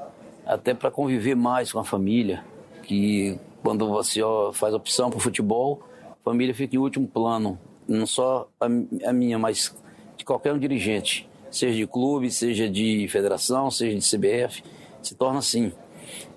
até 0.45 0.73
para 0.73 0.91
conviver 0.91 1.35
mais 1.35 1.71
com 1.71 1.79
a 1.79 1.83
família, 1.83 2.43
que 2.83 3.37
quando 3.63 3.87
você 3.87 4.21
faz 4.53 4.73
opção 4.73 5.09
para 5.09 5.17
o 5.17 5.21
futebol, 5.21 5.81
a 6.09 6.23
família 6.23 6.53
fica 6.53 6.75
em 6.75 6.79
último 6.79 7.07
plano, 7.07 7.57
não 7.87 8.05
só 8.05 8.49
a 8.59 9.13
minha, 9.13 9.39
mas 9.39 9.75
de 10.17 10.25
qualquer 10.25 10.53
um 10.53 10.59
dirigente 10.59 11.29
seja 11.51 11.75
de 11.75 11.85
clube, 11.85 12.31
seja 12.31 12.69
de 12.69 13.07
federação, 13.09 13.69
seja 13.69 13.97
de 13.97 14.17
CBF, 14.17 14.63
se 15.03 15.13
torna 15.13 15.39
assim. 15.39 15.71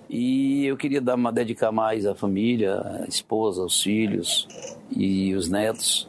E 0.09 0.65
eu 0.65 0.77
queria 0.77 1.01
dar, 1.01 1.17
dedicar 1.31 1.71
mais 1.71 2.05
à 2.05 2.13
família, 2.13 2.79
à 3.03 3.05
esposa, 3.07 3.61
aos 3.61 3.81
filhos 3.81 4.47
e 4.91 5.33
os 5.33 5.49
netos. 5.49 6.07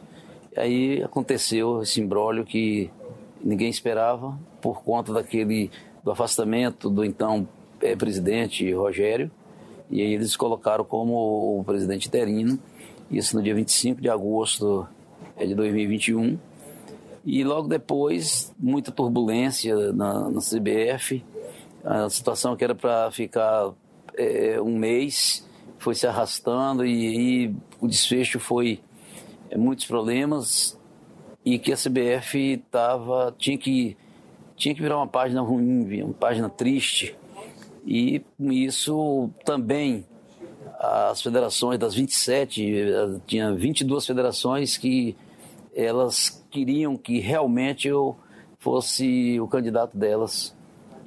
E 0.55 0.59
aí 0.59 1.03
aconteceu 1.03 1.81
esse 1.81 1.99
imbróglio 1.99 2.45
que 2.45 2.89
ninguém 3.43 3.69
esperava 3.69 4.37
por 4.61 4.83
conta 4.83 5.13
daquele 5.13 5.71
do 6.03 6.11
afastamento 6.11 6.89
do 6.89 7.03
então 7.03 7.47
é, 7.81 7.95
presidente 7.95 8.71
Rogério. 8.71 9.31
E 9.89 10.01
aí 10.01 10.13
eles 10.13 10.35
colocaram 10.35 10.83
como 10.83 11.59
o 11.59 11.63
presidente 11.63 12.07
interino 12.07 12.59
isso 13.09 13.35
no 13.35 13.41
dia 13.41 13.55
25 13.55 14.01
de 14.01 14.09
agosto 14.09 14.87
é, 15.35 15.45
de 15.45 15.55
2021 15.55 16.37
e 17.25 17.43
logo 17.43 17.67
depois 17.67 18.53
muita 18.59 18.91
turbulência 18.91 19.93
na, 19.93 20.29
na 20.29 20.39
CBF 20.41 21.23
a 21.83 22.09
situação 22.09 22.55
que 22.55 22.63
era 22.63 22.75
para 22.75 23.09
ficar 23.11 23.71
é, 24.17 24.61
um 24.61 24.77
mês 24.77 25.47
foi 25.77 25.95
se 25.95 26.07
arrastando 26.07 26.85
e, 26.85 27.45
e 27.45 27.55
o 27.79 27.87
desfecho 27.87 28.39
foi 28.39 28.79
é, 29.49 29.57
muitos 29.57 29.85
problemas 29.85 30.77
e 31.45 31.57
que 31.57 31.71
a 31.71 31.77
CBF 31.77 32.57
tava, 32.69 33.33
tinha, 33.37 33.57
que, 33.57 33.95
tinha 34.55 34.75
que 34.75 34.81
virar 34.81 34.97
uma 34.97 35.07
página 35.07 35.41
ruim, 35.41 36.01
uma 36.01 36.13
página 36.13 36.49
triste. 36.49 37.15
E 37.85 38.21
com 38.37 38.51
isso 38.51 39.29
também 39.45 40.05
as 40.77 41.21
federações 41.21 41.79
das 41.79 41.93
27, 41.93 42.65
tinha 43.25 43.53
22 43.53 44.05
federações 44.05 44.77
que 44.77 45.15
elas 45.73 46.45
queriam 46.49 46.97
que 46.97 47.19
realmente 47.19 47.87
eu 47.87 48.17
fosse 48.59 49.39
o 49.39 49.47
candidato 49.47 49.97
delas. 49.97 50.56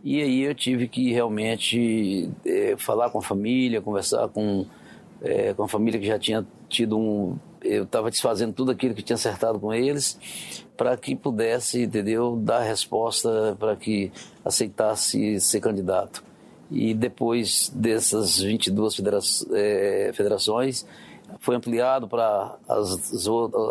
E 0.02 0.22
aí 0.22 0.42
eu 0.42 0.54
tive 0.54 0.88
que 0.88 1.12
realmente 1.12 2.30
é, 2.44 2.74
falar 2.78 3.10
com 3.10 3.18
a 3.18 3.22
família, 3.22 3.82
conversar 3.82 4.28
com, 4.28 4.64
é, 5.22 5.52
com 5.52 5.64
a 5.64 5.68
família 5.68 6.00
que 6.00 6.06
já 6.06 6.18
tinha 6.18 6.46
tido 6.68 6.98
um, 6.98 7.36
eu 7.62 7.84
estava 7.84 8.10
desfazendo 8.10 8.52
tudo 8.52 8.70
aquilo 8.70 8.94
que 8.94 9.02
tinha 9.02 9.16
acertado 9.16 9.58
com 9.58 9.72
eles 9.72 10.18
para 10.76 10.96
que 10.96 11.14
pudesse, 11.14 11.82
entendeu, 11.82 12.36
dar 12.36 12.60
resposta 12.60 13.56
para 13.58 13.76
que 13.76 14.10
aceitasse 14.44 15.38
ser 15.40 15.60
candidato. 15.60 16.24
E 16.70 16.94
depois 16.94 17.70
dessas 17.74 18.40
22 18.40 18.96
federa 18.96 19.18
é, 19.52 20.10
federações, 20.14 20.86
foi 21.38 21.56
ampliado 21.56 22.08
para 22.08 22.56
as, 22.68 23.12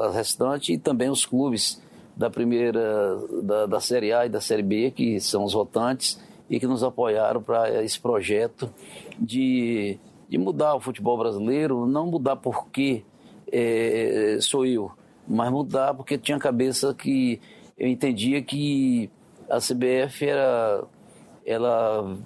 as 0.03 0.15
restantes 0.15 0.69
e 0.69 0.77
também 0.77 1.09
os 1.09 1.25
clubes 1.25 1.81
da 2.19 2.29
primeira, 2.29 3.17
da, 3.41 3.65
da 3.65 3.79
Série 3.79 4.11
A 4.11 4.25
e 4.25 4.29
da 4.29 4.41
Série 4.41 4.61
B, 4.61 4.91
que 4.91 5.21
são 5.21 5.45
os 5.45 5.53
votantes 5.53 6.19
e 6.49 6.59
que 6.59 6.67
nos 6.67 6.83
apoiaram 6.83 7.41
para 7.41 7.81
esse 7.81 7.97
projeto 7.97 8.69
de, 9.17 9.97
de 10.27 10.37
mudar 10.37 10.75
o 10.75 10.81
futebol 10.81 11.17
brasileiro, 11.17 11.85
não 11.85 12.07
mudar 12.07 12.35
porque 12.35 13.05
é, 13.49 14.37
sou 14.41 14.65
eu, 14.65 14.91
mas 15.25 15.49
mudar 15.49 15.93
porque 15.93 16.17
tinha 16.17 16.37
cabeça 16.37 16.93
que 16.93 17.39
eu 17.77 17.87
entendia 17.87 18.41
que 18.41 19.09
a 19.49 19.59
CBF 19.59 20.27
era 20.27 20.83
ela 21.45 22.17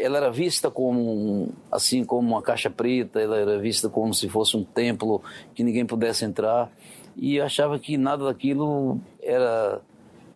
ela 0.00 0.18
era 0.18 0.30
vista 0.30 0.70
como 0.70 1.48
assim 1.70 2.04
como 2.04 2.28
uma 2.28 2.42
caixa 2.42 2.70
preta, 2.70 3.20
ela 3.20 3.38
era 3.38 3.58
vista 3.58 3.88
como 3.88 4.14
se 4.14 4.28
fosse 4.28 4.56
um 4.56 4.62
templo 4.62 5.20
que 5.52 5.64
ninguém 5.64 5.84
pudesse 5.84 6.24
entrar 6.24 6.70
e 7.16 7.40
achava 7.40 7.78
que 7.78 7.96
nada 7.96 8.24
daquilo 8.24 9.00
era 9.22 9.80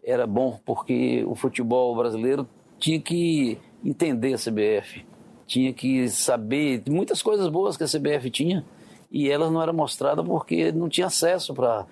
era 0.04 0.26
bom 0.26 0.58
porque 0.64 1.22
o 1.26 1.34
futebol 1.34 1.94
brasileiro 1.94 2.48
tinha 2.78 2.98
que 2.98 3.58
entender 3.84 4.32
a 4.32 4.38
CBF, 4.38 5.04
tinha 5.46 5.72
que 5.72 6.08
saber 6.08 6.82
muitas 6.88 7.20
coisas 7.20 7.48
boas 7.48 7.76
que 7.76 7.84
a 7.84 7.86
CBF 7.86 8.30
tinha 8.30 8.64
e 9.10 9.28
elas 9.28 9.50
não 9.50 9.60
eram 9.60 9.74
mostradas 9.74 10.24
porque 10.24 10.72
não 10.72 10.88
tinha 10.88 11.08
acesso 11.08 11.52
para 11.52 11.86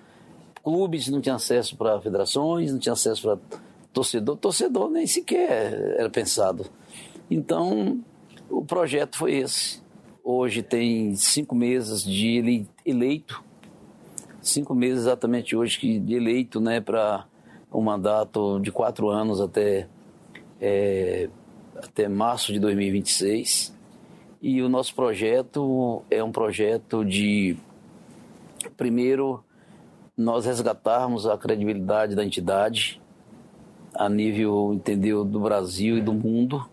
clubes, 0.63 1.07
não 1.07 1.21
tinha 1.21 1.35
acesso 1.35 1.77
para 1.77 1.99
federações, 2.01 2.71
não 2.71 2.79
tinha 2.79 2.93
acesso 2.93 3.21
para 3.21 3.37
torcedor. 3.93 4.37
Torcedor 4.37 4.89
nem 4.89 5.07
sequer 5.07 5.95
era 5.97 6.09
pensado. 6.09 6.65
Então, 7.29 7.99
o 8.49 8.63
projeto 8.63 9.17
foi 9.17 9.35
esse. 9.35 9.81
Hoje 10.23 10.61
tem 10.61 11.15
cinco 11.15 11.55
meses 11.55 12.03
de 12.03 12.65
eleito, 12.85 13.43
cinco 14.49 14.73
meses 14.73 14.99
exatamente 14.99 15.55
hoje 15.55 15.99
de 15.99 16.15
eleito, 16.15 16.59
né, 16.59 16.79
para 16.79 17.25
um 17.71 17.81
mandato 17.81 18.59
de 18.59 18.71
quatro 18.71 19.09
anos 19.09 19.41
até, 19.41 19.87
é, 20.59 21.29
até 21.75 22.07
março 22.07 22.53
de 22.53 22.59
2026. 22.59 23.75
E 24.41 24.61
o 24.61 24.69
nosso 24.69 24.93
projeto 24.95 26.01
é 26.09 26.23
um 26.23 26.31
projeto 26.31 27.03
de, 27.03 27.57
primeiro, 28.75 29.43
nós 30.15 30.45
resgatarmos 30.45 31.27
a 31.27 31.37
credibilidade 31.37 32.15
da 32.15 32.23
entidade 32.23 33.01
a 33.93 34.07
nível, 34.07 34.71
entendeu, 34.73 35.25
do 35.25 35.39
Brasil 35.39 35.97
e 35.97 36.01
do 36.01 36.13
mundo. 36.13 36.67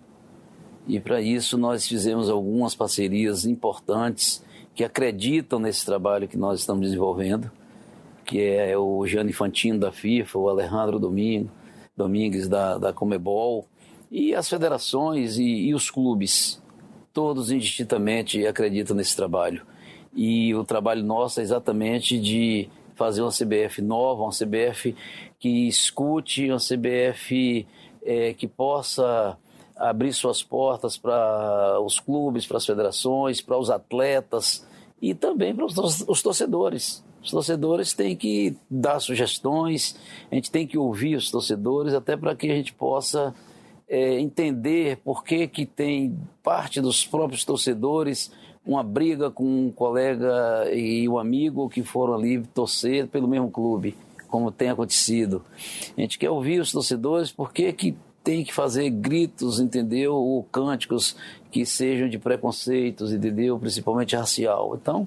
E 0.86 1.00
para 1.00 1.20
isso 1.20 1.56
nós 1.56 1.86
fizemos 1.86 2.28
algumas 2.28 2.74
parcerias 2.74 3.46
importantes 3.46 4.44
que 4.74 4.84
acreditam 4.84 5.58
nesse 5.58 5.86
trabalho 5.86 6.28
que 6.28 6.36
nós 6.36 6.60
estamos 6.60 6.82
desenvolvendo, 6.82 7.50
que 8.24 8.40
é 8.42 8.76
o 8.76 9.06
Gianni 9.06 9.30
Infantino 9.30 9.78
da 9.78 9.92
FIFA, 9.92 10.38
o 10.38 10.48
Alejandro 10.48 10.98
Domingo, 10.98 11.50
Domingues 11.96 12.48
da, 12.48 12.78
da 12.78 12.92
Comebol, 12.92 13.66
e 14.10 14.34
as 14.34 14.48
federações 14.48 15.38
e, 15.38 15.68
e 15.68 15.74
os 15.74 15.90
clubes 15.90 16.62
todos 17.12 17.50
indistintamente 17.50 18.44
acreditam 18.46 18.96
nesse 18.96 19.14
trabalho. 19.14 19.62
E 20.14 20.54
o 20.54 20.64
trabalho 20.64 21.02
nosso 21.04 21.40
é 21.40 21.42
exatamente 21.42 22.18
de 22.18 22.68
fazer 22.94 23.22
uma 23.22 23.30
CBF 23.30 23.82
nova, 23.82 24.22
uma 24.22 24.30
CBF 24.30 24.94
que 25.38 25.68
escute, 25.68 26.50
uma 26.50 26.58
CBF 26.58 27.66
é, 28.04 28.32
que 28.34 28.46
possa 28.46 29.36
abrir 29.76 30.12
suas 30.12 30.42
portas 30.42 30.96
para 30.96 31.80
os 31.80 31.98
clubes, 31.98 32.46
para 32.46 32.56
as 32.56 32.66
federações, 32.66 33.40
para 33.40 33.58
os 33.58 33.70
atletas 33.70 34.66
e 35.02 35.14
também 35.14 35.54
para 35.54 35.66
os 35.66 36.22
torcedores. 36.22 37.03
Os 37.24 37.30
torcedores 37.30 37.94
têm 37.94 38.14
que 38.14 38.54
dar 38.70 39.00
sugestões, 39.00 39.96
a 40.30 40.34
gente 40.34 40.50
tem 40.50 40.66
que 40.66 40.76
ouvir 40.76 41.16
os 41.16 41.30
torcedores, 41.30 41.94
até 41.94 42.16
para 42.16 42.36
que 42.36 42.50
a 42.50 42.54
gente 42.54 42.74
possa 42.74 43.34
é, 43.88 44.20
entender 44.20 44.98
por 44.98 45.24
que, 45.24 45.48
que 45.48 45.64
tem 45.64 46.18
parte 46.42 46.82
dos 46.82 47.06
próprios 47.06 47.42
torcedores 47.42 48.30
uma 48.66 48.82
briga 48.82 49.30
com 49.30 49.44
um 49.44 49.70
colega 49.70 50.70
e 50.72 51.08
um 51.08 51.18
amigo 51.18 51.68
que 51.68 51.82
foram 51.82 52.14
ali 52.14 52.42
torcer 52.54 53.06
pelo 53.08 53.28
mesmo 53.28 53.50
clube, 53.50 53.94
como 54.28 54.50
tem 54.50 54.70
acontecido. 54.70 55.42
A 55.96 56.00
gente 56.00 56.18
quer 56.18 56.30
ouvir 56.30 56.60
os 56.60 56.72
torcedores 56.72 57.32
por 57.32 57.52
que, 57.52 57.72
que 57.72 57.96
tem 58.22 58.42
que 58.42 58.54
fazer 58.54 58.88
gritos, 58.88 59.60
entendeu? 59.60 60.14
Ou 60.14 60.42
cânticos 60.44 61.14
que 61.50 61.66
sejam 61.66 62.08
de 62.08 62.18
preconceitos, 62.18 63.12
entendeu? 63.12 63.58
Principalmente 63.58 64.16
racial. 64.16 64.74
Então, 64.80 65.06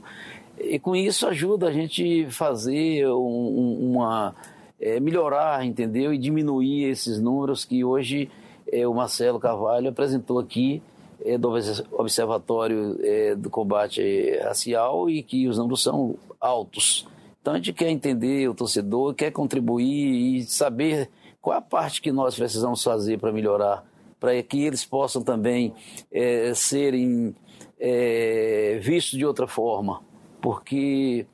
e 0.59 0.79
com 0.79 0.95
isso 0.95 1.27
ajuda 1.27 1.67
a 1.67 1.71
gente 1.71 2.27
fazer 2.29 3.07
um, 3.07 3.91
uma. 3.91 4.35
É, 4.79 4.99
melhorar, 4.99 5.65
entendeu? 5.65 6.13
E 6.13 6.19
diminuir 6.19 6.83
esses 6.83 7.19
números 7.19 7.65
que 7.65 7.83
hoje 7.83 8.29
é, 8.71 8.87
o 8.87 8.93
Marcelo 8.93 9.39
Carvalho 9.39 9.89
apresentou 9.89 10.37
aqui 10.37 10.83
é, 11.25 11.37
do 11.37 11.49
Observatório 11.93 12.97
é, 13.01 13.35
do 13.35 13.49
Combate 13.49 14.37
Racial 14.43 15.09
e 15.09 15.23
que 15.23 15.47
os 15.47 15.57
números 15.57 15.81
são 15.81 16.15
altos. 16.39 17.07
Então 17.41 17.53
a 17.53 17.57
gente 17.57 17.73
quer 17.73 17.89
entender 17.89 18.47
o 18.49 18.53
torcedor, 18.53 19.13
quer 19.13 19.31
contribuir 19.31 20.37
e 20.37 20.43
saber 20.43 21.09
qual 21.41 21.57
a 21.57 21.61
parte 21.61 22.01
que 22.01 22.11
nós 22.11 22.35
precisamos 22.35 22.83
fazer 22.83 23.17
para 23.19 23.31
melhorar, 23.31 23.85
para 24.19 24.41
que 24.43 24.63
eles 24.63 24.83
possam 24.85 25.23
também 25.23 25.73
é, 26.11 26.53
serem 26.53 27.33
é, 27.79 28.79
vistos 28.81 29.17
de 29.17 29.25
outra 29.25 29.47
forma. 29.47 30.01
Porque 30.41 31.25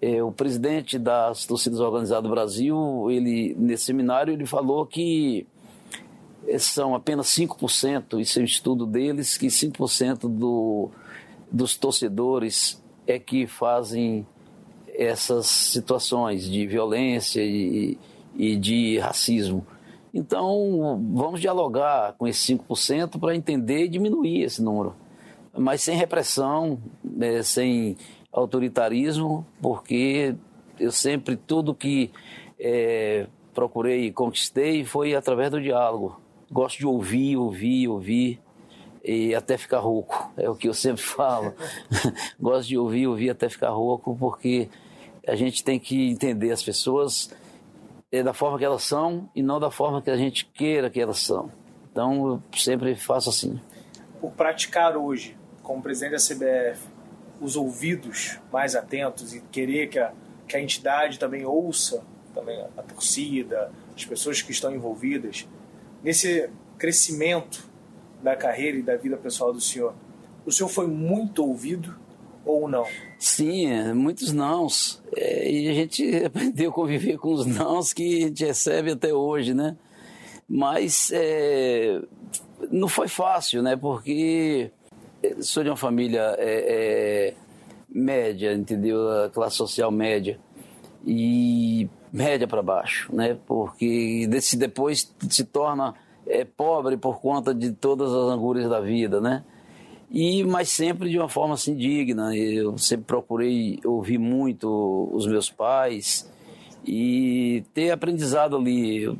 é, 0.00 0.22
o 0.22 0.32
presidente 0.32 0.98
das 0.98 1.46
torcidas 1.46 1.80
organizadas 1.80 2.24
do 2.24 2.30
Brasil, 2.30 3.10
ele, 3.10 3.54
nesse 3.58 3.84
seminário, 3.84 4.32
ele 4.32 4.46
falou 4.46 4.86
que 4.86 5.46
são 6.58 6.94
apenas 6.94 7.28
5%, 7.28 8.20
isso 8.20 8.38
é 8.38 8.42
um 8.42 8.44
estudo 8.44 8.86
deles, 8.86 9.38
que 9.38 9.46
5% 9.46 10.28
do, 10.28 10.90
dos 11.50 11.76
torcedores 11.76 12.82
é 13.06 13.18
que 13.18 13.46
fazem 13.46 14.26
essas 14.88 15.46
situações 15.46 16.44
de 16.44 16.66
violência 16.66 17.40
e, 17.40 17.98
e 18.36 18.56
de 18.56 18.98
racismo. 18.98 19.66
Então, 20.12 21.00
vamos 21.14 21.40
dialogar 21.40 22.14
com 22.18 22.26
esses 22.26 22.44
5% 22.58 23.18
para 23.18 23.34
entender 23.34 23.84
e 23.84 23.88
diminuir 23.88 24.42
esse 24.42 24.62
número. 24.62 24.94
Mas 25.56 25.82
sem 25.82 25.96
repressão, 25.96 26.78
né, 27.02 27.42
sem 27.42 27.96
autoritarismo, 28.32 29.46
porque 29.60 30.34
eu 30.80 30.90
sempre, 30.90 31.36
tudo 31.36 31.74
que 31.74 32.10
é, 32.58 33.26
procurei 33.54 34.06
e 34.06 34.12
conquistei 34.12 34.84
foi 34.84 35.14
através 35.14 35.50
do 35.50 35.60
diálogo 35.60 36.22
gosto 36.52 36.78
de 36.78 36.86
ouvir, 36.86 37.36
ouvir, 37.36 37.88
ouvir 37.88 38.40
e 39.02 39.34
até 39.34 39.56
ficar 39.56 39.78
rouco. 39.78 40.30
É 40.36 40.48
o 40.48 40.54
que 40.54 40.68
eu 40.68 40.74
sempre 40.74 41.02
falo. 41.02 41.54
gosto 42.38 42.68
de 42.68 42.76
ouvir, 42.76 43.06
ouvir 43.06 43.30
até 43.30 43.48
ficar 43.48 43.70
rouco, 43.70 44.14
porque 44.16 44.68
a 45.26 45.34
gente 45.34 45.64
tem 45.64 45.80
que 45.80 46.10
entender 46.10 46.52
as 46.52 46.62
pessoas 46.62 47.30
é 48.10 48.22
da 48.22 48.34
forma 48.34 48.58
que 48.58 48.64
elas 48.64 48.82
são 48.82 49.30
e 49.34 49.42
não 49.42 49.58
da 49.58 49.70
forma 49.70 50.02
que 50.02 50.10
a 50.10 50.16
gente 50.18 50.44
queira 50.44 50.90
que 50.90 51.00
elas 51.00 51.18
são. 51.18 51.50
Então 51.90 52.26
eu 52.28 52.42
sempre 52.58 52.94
faço 52.94 53.30
assim. 53.30 53.58
Por 54.20 54.32
praticar 54.32 54.96
hoje, 54.98 55.34
como 55.62 55.82
presidente 55.82 56.12
da 56.12 56.18
CBF, 56.18 56.86
os 57.42 57.56
ouvidos 57.56 58.38
mais 58.52 58.76
atentos 58.76 59.34
e 59.34 59.40
querer 59.40 59.88
que 59.88 59.98
a, 59.98 60.12
que 60.46 60.56
a 60.56 60.60
entidade 60.60 61.18
também 61.18 61.44
ouça 61.44 62.02
também 62.32 62.58
a 62.76 62.82
torcida, 62.82 63.70
as 63.94 64.04
pessoas 64.04 64.40
que 64.40 64.52
estão 64.52 64.74
envolvidas, 64.74 65.46
nesse 66.02 66.48
crescimento 66.78 67.68
da 68.22 68.34
carreira 68.34 68.78
e 68.78 68.82
da 68.82 68.96
vida 68.96 69.16
pessoal 69.16 69.52
do 69.52 69.60
senhor, 69.60 69.94
o 70.46 70.50
senhor 70.50 70.68
foi 70.68 70.86
muito 70.86 71.44
ouvido 71.44 71.94
ou 72.44 72.68
não? 72.68 72.86
Sim, 73.18 73.66
é, 73.66 73.92
muitos 73.92 74.32
nãos. 74.32 75.02
É, 75.14 75.50
e 75.50 75.68
a 75.68 75.74
gente 75.74 76.16
aprendeu 76.24 76.70
a 76.70 76.72
conviver 76.72 77.18
com 77.18 77.32
os 77.32 77.46
nãos 77.46 77.92
que 77.92 78.24
a 78.24 78.26
gente 78.28 78.44
recebe 78.44 78.92
até 78.92 79.12
hoje, 79.12 79.54
né? 79.54 79.76
Mas 80.48 81.10
é, 81.12 82.00
não 82.70 82.88
foi 82.88 83.08
fácil, 83.08 83.62
né? 83.62 83.76
Porque 83.76 84.70
sou 85.40 85.62
de 85.62 85.70
uma 85.70 85.76
família 85.76 86.34
é, 86.38 86.44
é, 87.28 87.34
média, 87.88 88.52
entendeu? 88.52 89.08
A 89.24 89.30
classe 89.30 89.56
social 89.56 89.90
média. 89.90 90.38
E 91.04 91.88
média 92.12 92.46
para 92.46 92.62
baixo, 92.62 93.14
né? 93.14 93.36
Porque 93.46 94.26
desse 94.28 94.56
depois 94.56 95.12
se 95.28 95.44
torna 95.44 95.94
é, 96.26 96.44
pobre 96.44 96.96
por 96.96 97.20
conta 97.20 97.54
de 97.54 97.72
todas 97.72 98.12
as 98.12 98.30
angúrias 98.30 98.68
da 98.68 98.80
vida, 98.80 99.20
né? 99.20 99.44
E 100.10 100.44
mas 100.44 100.68
sempre 100.68 101.08
de 101.08 101.18
uma 101.18 101.28
forma 101.28 101.54
assim 101.54 101.74
digna. 101.74 102.36
Eu 102.36 102.76
sempre 102.76 103.06
procurei 103.06 103.80
ouvir 103.84 104.18
muito 104.18 105.08
os 105.12 105.26
meus 105.26 105.50
pais 105.50 106.30
e 106.86 107.64
ter 107.72 107.90
aprendizado 107.90 108.56
ali. 108.56 109.16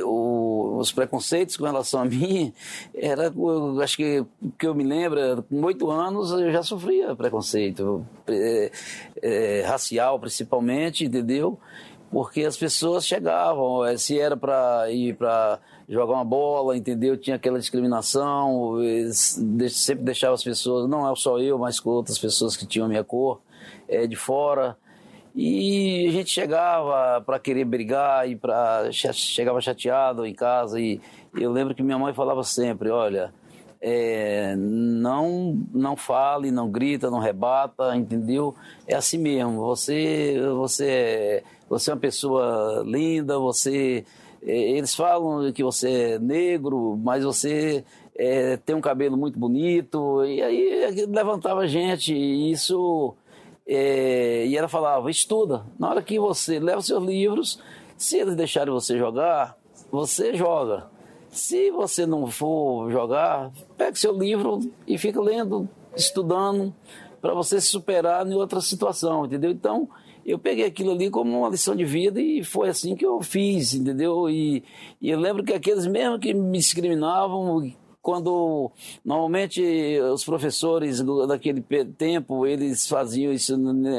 O, 0.00 0.78
os 0.78 0.90
preconceitos 0.92 1.56
com 1.56 1.64
relação 1.64 2.00
a 2.00 2.04
mim 2.04 2.52
era 2.94 3.24
eu, 3.24 3.80
acho 3.80 3.96
que 3.96 4.24
que 4.58 4.66
eu 4.66 4.74
me 4.74 4.84
lembro 4.84 5.42
com 5.42 5.62
oito 5.64 5.90
anos 5.90 6.30
eu 6.32 6.50
já 6.50 6.62
sofria 6.62 7.14
preconceito 7.14 8.06
é, 8.26 8.70
é, 9.20 9.62
racial 9.66 10.18
principalmente 10.18 11.04
entendeu 11.04 11.58
porque 12.12 12.44
as 12.44 12.58
pessoas 12.58 13.06
chegavam, 13.06 13.86
eh, 13.86 13.96
se 13.96 14.20
era 14.20 14.36
para 14.36 14.90
ir 14.90 15.16
para 15.16 15.58
jogar 15.88 16.16
uma 16.16 16.24
bola, 16.24 16.76
entendeu? 16.76 17.16
Tinha 17.16 17.36
aquela 17.36 17.58
discriminação, 17.58 18.76
sempre 19.70 20.04
deixava 20.04 20.34
as 20.34 20.44
pessoas, 20.44 20.86
não 20.86 21.10
é 21.10 21.16
só 21.16 21.38
eu, 21.38 21.58
mas 21.58 21.80
com 21.80 21.88
outras 21.88 22.18
pessoas 22.18 22.54
que 22.54 22.66
tinham 22.66 22.84
a 22.84 22.88
minha 22.88 23.02
cor, 23.02 23.40
é, 23.88 24.06
de 24.06 24.14
fora. 24.14 24.76
E 25.34 26.06
a 26.08 26.12
gente 26.12 26.30
chegava 26.30 27.20
para 27.22 27.38
querer 27.38 27.64
brigar 27.64 28.28
e 28.28 28.36
para 28.36 28.90
chegava 28.92 29.60
chateado 29.60 30.26
em 30.26 30.34
casa 30.34 30.78
e 30.78 31.00
eu 31.34 31.50
lembro 31.50 31.74
que 31.74 31.82
minha 31.82 31.98
mãe 31.98 32.12
falava 32.12 32.44
sempre, 32.44 32.90
olha, 32.90 33.32
é, 33.80 34.54
não 34.56 35.58
não 35.72 35.96
fale, 35.96 36.50
não 36.50 36.70
grita, 36.70 37.10
não 37.10 37.18
rebata, 37.18 37.96
entendeu? 37.96 38.54
É 38.86 38.94
assim 38.94 39.18
mesmo. 39.18 39.60
Você 39.60 40.38
você 40.54 40.86
é 40.86 41.42
você 41.68 41.90
é 41.90 41.94
uma 41.94 42.00
pessoa 42.00 42.84
linda, 42.86 43.38
você. 43.38 44.04
É, 44.46 44.52
eles 44.52 44.94
falam 44.94 45.50
que 45.52 45.64
você 45.64 45.90
é 45.90 46.18
negro, 46.18 46.98
mas 47.02 47.24
você 47.24 47.84
é, 48.14 48.58
tem 48.58 48.76
um 48.76 48.80
cabelo 48.80 49.16
muito 49.16 49.38
bonito. 49.38 50.24
E 50.24 50.42
aí 50.42 51.06
levantava 51.06 51.62
a 51.62 51.66
gente, 51.66 52.14
e 52.14 52.52
isso. 52.52 53.14
É, 53.66 54.46
e 54.46 54.56
ela 54.56 54.68
falava: 54.68 55.10
estuda. 55.10 55.64
Na 55.78 55.90
hora 55.90 56.02
que 56.02 56.18
você 56.18 56.58
leva 56.58 56.78
os 56.78 56.86
seus 56.86 57.04
livros, 57.04 57.58
se 57.96 58.18
eles 58.18 58.34
deixarem 58.34 58.72
você 58.72 58.98
jogar, 58.98 59.56
você 59.90 60.34
joga. 60.34 60.90
Se 61.30 61.70
você 61.70 62.04
não 62.04 62.26
for 62.26 62.90
jogar, 62.90 63.50
pega 63.76 63.94
seu 63.94 64.12
livro 64.12 64.60
e 64.86 64.98
fica 64.98 65.20
lendo, 65.20 65.68
estudando, 65.96 66.74
para 67.22 67.32
você 67.32 67.60
se 67.60 67.68
superar 67.68 68.26
em 68.26 68.34
outra 68.34 68.60
situação, 68.60 69.24
entendeu? 69.24 69.50
Então, 69.50 69.88
eu 70.26 70.38
peguei 70.38 70.64
aquilo 70.64 70.92
ali 70.92 71.08
como 71.08 71.38
uma 71.38 71.48
lição 71.48 71.74
de 71.74 71.84
vida 71.84 72.20
e 72.20 72.44
foi 72.44 72.68
assim 72.68 72.94
que 72.94 73.06
eu 73.06 73.20
fiz, 73.22 73.74
entendeu? 73.74 74.28
E, 74.28 74.62
e 75.00 75.10
eu 75.10 75.18
lembro 75.18 75.42
que 75.42 75.52
aqueles 75.52 75.86
mesmo 75.86 76.18
que 76.18 76.34
me 76.34 76.58
discriminavam, 76.58 77.72
quando 78.02 78.70
normalmente 79.04 79.62
os 80.12 80.24
professores 80.24 81.00
daquele 81.28 81.62
tempo 81.96 82.44
eles 82.44 82.88
faziam 82.88 83.32
isso 83.32 83.54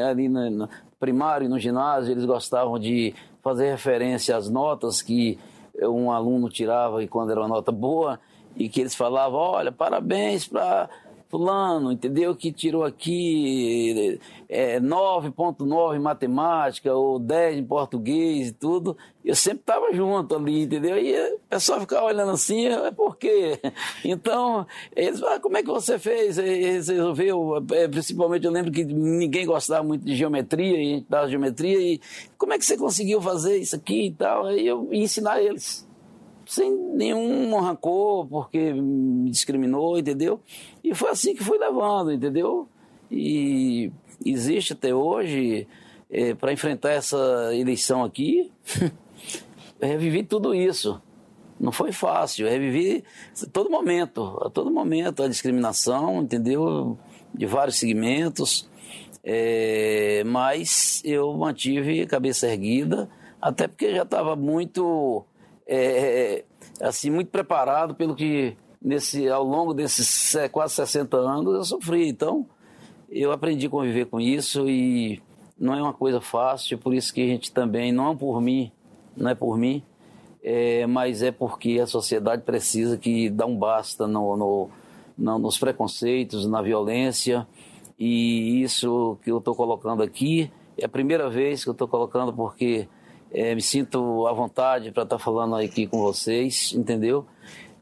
ali 0.07 0.27
no 0.27 0.69
primário, 0.99 1.49
no 1.49 1.57
ginásio, 1.57 2.11
eles 2.11 2.25
gostavam 2.25 2.77
de 2.77 3.13
fazer 3.41 3.71
referência 3.71 4.35
às 4.35 4.49
notas 4.49 5.01
que 5.01 5.39
um 5.81 6.11
aluno 6.11 6.49
tirava 6.49 7.01
e 7.03 7.07
quando 7.07 7.31
era 7.31 7.41
uma 7.41 7.47
nota 7.47 7.71
boa 7.71 8.19
e 8.55 8.69
que 8.69 8.81
eles 8.81 8.93
falavam, 8.93 9.39
olha, 9.39 9.71
parabéns 9.71 10.47
para 10.47 10.89
fulano, 11.34 11.91
entendeu? 11.91 12.35
Que 12.35 12.51
tirou 12.51 12.84
aqui 12.84 14.19
é, 14.47 14.80
9.9 14.80 15.95
em 15.95 15.99
matemática 15.99 16.93
ou 16.93 17.18
10 17.18 17.57
em 17.57 17.65
português 17.65 18.49
e 18.49 18.51
tudo. 18.51 18.95
Eu 19.26 19.35
sempre 19.35 19.61
estava 19.61 19.91
junto 19.91 20.35
ali, 20.35 20.61
entendeu? 20.61 20.95
E 20.95 21.34
o 21.34 21.39
pessoal 21.49 21.80
ficava 21.80 22.05
olhando 22.05 22.34
assim, 22.34 22.68
é 22.68 22.91
por 22.91 23.18
quê? 23.18 23.60
Então, 24.05 24.68
eles 24.95 25.23
ah, 25.23 25.39
como 25.39 25.57
é 25.57 25.64
que 25.64 25.69
você 25.69 25.97
fez? 25.97 26.35
Você 26.35 26.43
resolveu, 26.43 27.65
é, 27.72 27.88
principalmente 27.88 28.45
eu 28.45 28.51
lembro 28.51 28.72
que 28.72 28.84
ninguém 28.84 29.45
gostava 29.47 29.84
muito 29.84 30.05
de 30.05 30.15
geometria, 30.15 30.77
e 30.77 30.81
a 30.81 30.95
gente 30.95 31.05
dava 31.10 31.30
geometria, 31.30 31.80
e 31.80 32.01
como 32.38 32.53
é 32.53 32.60
que 32.60 32.65
você 32.65 32.77
conseguiu 32.77 33.19
fazer 33.22 33.57
isso 33.57 33.76
aqui 33.76 34.07
e 34.07 34.11
tal? 34.11 34.45
Aí 34.45 34.68
eu 34.68 34.88
ia 34.91 35.03
ensinar 35.03 35.41
eles 35.41 35.88
sem 36.45 36.71
nenhum 36.71 37.55
rancor, 37.59 38.27
porque 38.27 38.73
me 38.73 39.29
discriminou, 39.29 39.97
entendeu? 39.97 40.41
E 40.83 40.93
foi 40.93 41.09
assim 41.09 41.35
que 41.35 41.43
fui 41.43 41.57
levando, 41.57 42.11
entendeu? 42.11 42.67
E 43.09 43.91
existe 44.25 44.73
até 44.73 44.93
hoje, 44.93 45.67
é, 46.09 46.33
para 46.33 46.53
enfrentar 46.53 46.91
essa 46.91 47.49
eleição 47.53 48.03
aqui, 48.03 48.51
revivi 49.81 50.23
tudo 50.23 50.53
isso. 50.53 51.01
Não 51.59 51.71
foi 51.71 51.91
fácil, 51.91 52.47
revivi 52.47 53.03
a 53.41 53.45
todo 53.49 53.69
momento, 53.69 54.37
a 54.41 54.49
todo 54.49 54.71
momento 54.71 55.23
a 55.23 55.27
discriminação, 55.27 56.21
entendeu? 56.21 56.97
De 57.33 57.45
vários 57.45 57.77
segmentos, 57.77 58.69
é, 59.23 60.23
mas 60.25 61.01
eu 61.05 61.33
mantive 61.33 62.01
a 62.01 62.07
cabeça 62.07 62.47
erguida, 62.47 63.09
até 63.41 63.67
porque 63.67 63.93
já 63.95 64.03
estava 64.03 64.35
muito 64.35 65.23
é, 65.68 65.77
é, 65.77 66.45
assim, 66.85 67.10
muito 67.10 67.30
preparado 67.30 67.95
pelo 67.95 68.15
que 68.15 68.56
nesse, 68.81 69.30
ao 69.30 69.44
longo 69.44 69.73
desses 69.73 70.35
quase 70.52 70.76
60 70.76 71.18
anos 71.18 71.56
eu 71.56 71.64
sofri. 71.64 72.07
Então, 72.07 72.45
eu 73.10 73.31
aprendi 73.31 73.68
a 73.68 73.69
conviver 73.69 74.06
com 74.06 74.19
isso 74.19 74.68
e 74.68 75.22
não 75.57 75.76
é 75.76 75.81
uma 75.81 75.94
coisa 75.94 76.19
fácil, 76.19 76.77
por 76.77 76.94
isso 76.94 77.14
que 77.14 77.22
a 77.22 77.27
gente 77.27 77.52
também, 77.52 77.91
não 77.91 78.11
é 78.11 78.15
por 78.15 78.41
mim, 78.41 78.72
não 79.15 79.30
é 79.30 79.35
por 79.35 79.57
mim, 79.57 79.84
é, 80.44 80.85
mas 80.88 81.22
é 81.22 81.31
porque 81.31 81.80
a 81.80 81.88
sociedade 81.88 82.41
precisa 82.41 82.98
que 82.98 83.30
dá 83.30 83.45
um 83.45 83.56
basta 83.56 84.07
no, 84.07 84.35
no, 84.35 84.69
no 85.18 85.40
nos 85.40 85.57
preconceitos, 85.57 86.45
na 86.48 86.61
violência, 86.61 87.48
e 87.98 88.61
isso 88.64 89.18
que 89.23 89.31
eu 89.31 89.38
estou 89.38 89.56
colocando 89.56 90.02
aqui 90.02 90.52
é 90.77 90.85
a 90.85 90.90
primeira 90.90 91.30
vez 91.30 91.64
que 91.64 91.69
eu 91.69 91.73
estou 91.73 91.88
colocando 91.88 92.34
porque 92.34 92.88
é, 93.34 93.55
me 93.55 93.61
sinto 93.61 94.27
à 94.27 94.34
vontade 94.34 94.91
para 94.91 95.03
estar 95.03 95.18
tá 95.18 95.23
falando 95.23 95.55
aqui 95.55 95.88
com 95.88 95.99
vocês, 95.99 96.72
entendeu? 96.73 97.26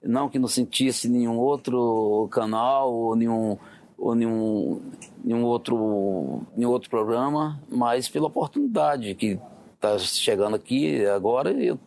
Não 0.02 0.30
que 0.30 0.40
não 0.40 0.48
sentisse 0.48 1.10
nenhum 1.10 1.38
outro 1.38 2.28
canal 2.32 2.91
ou 2.91 3.15
nenhum, 3.15 3.57
ou 3.98 4.15
nenhum, 4.15 4.82
nenhum, 5.23 5.44
outro, 5.44 6.41
nenhum 6.56 6.72
outro 6.72 6.90
programa, 6.90 7.61
mas 7.69 8.07
pela 8.07 8.28
oportunidade 8.28 9.14
que 9.14 9.38
está 9.76 9.99
chegando 9.99 10.56
aqui 10.56 11.06
agora, 11.06 11.52
eu 11.52 11.78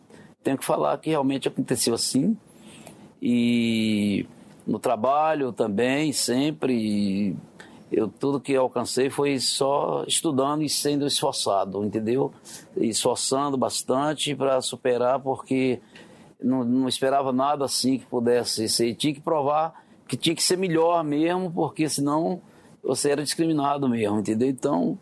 tenho 0.43 0.57
que 0.57 0.63
falar 0.63 0.97
que 0.99 1.09
realmente 1.09 1.47
aconteceu 1.47 1.95
assim. 1.95 2.37
E 3.21 4.25
no 4.65 4.77
trabalho 4.77 5.51
também, 5.51 6.13
sempre 6.13 7.35
eu 7.91 8.07
tudo 8.07 8.39
que 8.39 8.55
alcancei 8.55 9.09
foi 9.09 9.39
só 9.39 10.03
estudando 10.07 10.63
e 10.63 10.69
sendo 10.69 11.05
esforçado, 11.05 11.83
entendeu? 11.83 12.33
Esforçando 12.75 13.57
bastante 13.57 14.35
para 14.35 14.61
superar, 14.61 15.19
porque 15.19 15.79
não, 16.41 16.63
não, 16.63 16.87
esperava 16.87 17.31
nada 17.31 17.65
assim 17.65 17.99
que 17.99 18.05
pudesse 18.05 18.67
ser. 18.67 18.93
Tinha 18.95 19.13
que 19.13 19.21
provar 19.21 19.83
que 20.07 20.17
tinha 20.17 20.35
que 20.35 20.43
ser 20.43 20.57
melhor 20.57 21.03
mesmo, 21.03 21.51
porque 21.51 21.87
senão 21.87 22.41
você 22.83 23.11
era 23.11 23.23
discriminado 23.23 23.87
mesmo, 23.87 24.19
entendeu? 24.19 24.49
Então 24.49 24.97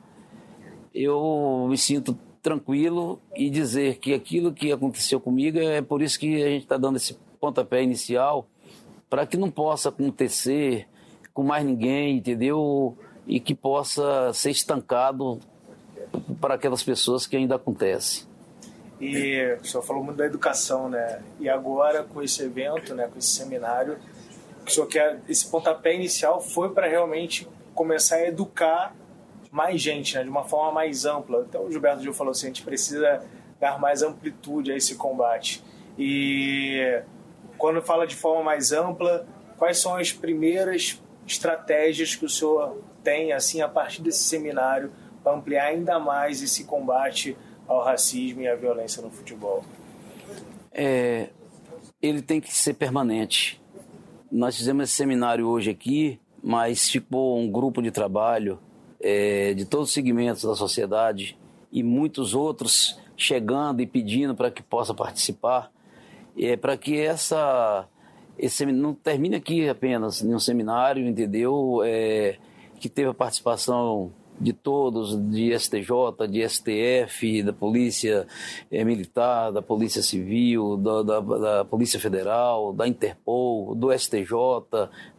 eu 0.93 1.65
me 1.69 1.77
sinto 1.77 2.17
tranquilo 2.41 3.19
e 3.35 3.49
dizer 3.49 3.97
que 3.97 4.13
aquilo 4.13 4.53
que 4.53 4.71
aconteceu 4.71 5.19
comigo 5.19 5.57
é 5.57 5.81
por 5.81 6.01
isso 6.01 6.19
que 6.19 6.43
a 6.43 6.49
gente 6.49 6.63
está 6.63 6.77
dando 6.77 6.97
esse 6.97 7.17
pontapé 7.39 7.81
inicial 7.81 8.45
para 9.09 9.25
que 9.25 9.37
não 9.37 9.49
possa 9.49 9.89
acontecer 9.89 10.87
com 11.33 11.43
mais 11.43 11.65
ninguém, 11.65 12.17
entendeu? 12.17 12.97
E 13.25 13.39
que 13.39 13.55
possa 13.55 14.31
ser 14.33 14.51
estancado 14.51 15.39
para 16.39 16.55
aquelas 16.55 16.83
pessoas 16.83 17.25
que 17.25 17.35
ainda 17.35 17.55
acontece. 17.55 18.27
E 19.01 19.57
o 19.61 19.65
senhor 19.65 19.83
falou 19.83 20.03
muito 20.03 20.17
da 20.17 20.25
educação, 20.25 20.87
né? 20.87 21.21
E 21.39 21.49
agora, 21.49 22.03
com 22.03 22.21
esse 22.21 22.43
evento, 22.43 22.93
né, 22.93 23.07
com 23.11 23.17
esse 23.17 23.29
seminário, 23.29 23.97
o 24.65 24.69
senhor 24.69 24.87
quer, 24.87 25.19
esse 25.27 25.49
pontapé 25.49 25.93
inicial 25.93 26.39
foi 26.39 26.69
para 26.69 26.87
realmente 26.87 27.47
começar 27.73 28.17
a 28.17 28.27
educar 28.27 28.95
mais 29.51 29.81
gente, 29.81 30.15
né, 30.15 30.23
de 30.23 30.29
uma 30.29 30.43
forma 30.43 30.71
mais 30.71 31.05
ampla. 31.05 31.45
Então, 31.47 31.65
o 31.65 31.71
Gilberto 31.71 32.01
Gil 32.01 32.13
falou 32.13 32.31
assim: 32.31 32.45
a 32.45 32.49
gente 32.49 32.63
precisa 32.63 33.21
dar 33.59 33.79
mais 33.79 34.01
amplitude 34.01 34.71
a 34.71 34.77
esse 34.77 34.95
combate. 34.95 35.63
E 35.97 37.01
quando 37.57 37.81
fala 37.81 38.07
de 38.07 38.15
forma 38.15 38.43
mais 38.43 38.71
ampla, 38.71 39.27
quais 39.57 39.79
são 39.79 39.95
as 39.95 40.11
primeiras 40.11 41.02
estratégias 41.27 42.15
que 42.15 42.25
o 42.25 42.29
senhor 42.29 42.81
tem, 43.03 43.31
assim, 43.31 43.61
a 43.61 43.67
partir 43.67 44.01
desse 44.01 44.23
seminário, 44.23 44.91
para 45.23 45.33
ampliar 45.33 45.65
ainda 45.65 45.99
mais 45.99 46.41
esse 46.41 46.65
combate 46.65 47.37
ao 47.67 47.83
racismo 47.83 48.41
e 48.41 48.47
à 48.47 48.55
violência 48.55 49.01
no 49.01 49.09
futebol? 49.09 49.63
É, 50.71 51.29
ele 52.01 52.21
tem 52.21 52.41
que 52.41 52.53
ser 52.53 52.73
permanente. 52.73 53.61
Nós 54.31 54.57
fizemos 54.57 54.85
esse 54.85 54.93
seminário 54.93 55.47
hoje 55.47 55.69
aqui, 55.69 56.19
mas 56.43 56.89
ficou 56.89 57.39
um 57.39 57.49
grupo 57.49 57.81
de 57.81 57.91
trabalho 57.91 58.59
é, 58.99 59.53
de 59.53 59.65
todos 59.65 59.89
os 59.89 59.93
segmentos 59.93 60.43
da 60.43 60.55
sociedade 60.55 61.37
e 61.71 61.83
muitos 61.83 62.33
outros 62.33 62.99
chegando 63.15 63.81
e 63.81 63.85
pedindo 63.85 64.35
para 64.35 64.49
que 64.51 64.61
possa 64.61 64.93
participar, 64.93 65.71
é, 66.37 66.57
para 66.57 66.75
que 66.75 66.99
essa 66.99 67.87
esse 68.37 68.65
não 68.65 68.93
termine 68.93 69.35
aqui 69.35 69.67
apenas 69.67 70.21
em 70.21 70.33
um 70.33 70.39
seminário, 70.39 71.07
entendeu? 71.07 71.81
É, 71.85 72.37
que 72.79 72.89
teve 72.89 73.09
a 73.09 73.13
participação 73.13 74.11
de 74.39 74.51
todos, 74.51 75.15
de 75.29 75.57
STJ, 75.57 76.27
de 76.29 76.47
STF, 76.47 77.43
da 77.43 77.53
Polícia 77.53 78.27
é, 78.71 78.83
Militar, 78.83 79.51
da 79.51 79.61
Polícia 79.61 80.01
Civil, 80.01 80.77
da, 80.77 81.03
da, 81.03 81.19
da, 81.19 81.65
Polícia 81.65 81.99
Federal, 81.99 82.73
da 82.73 82.87
Interpol, 82.87 83.75
do 83.75 83.97
STJ, 83.97 84.27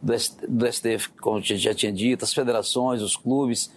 do, 0.01 0.13
do 0.47 0.71
STF, 0.71 1.09
como 1.21 1.41
já 1.41 1.73
tinha 1.73 1.91
dito, 1.91 2.23
as 2.23 2.33
federações, 2.33 3.01
os 3.01 3.15
clubes, 3.15 3.73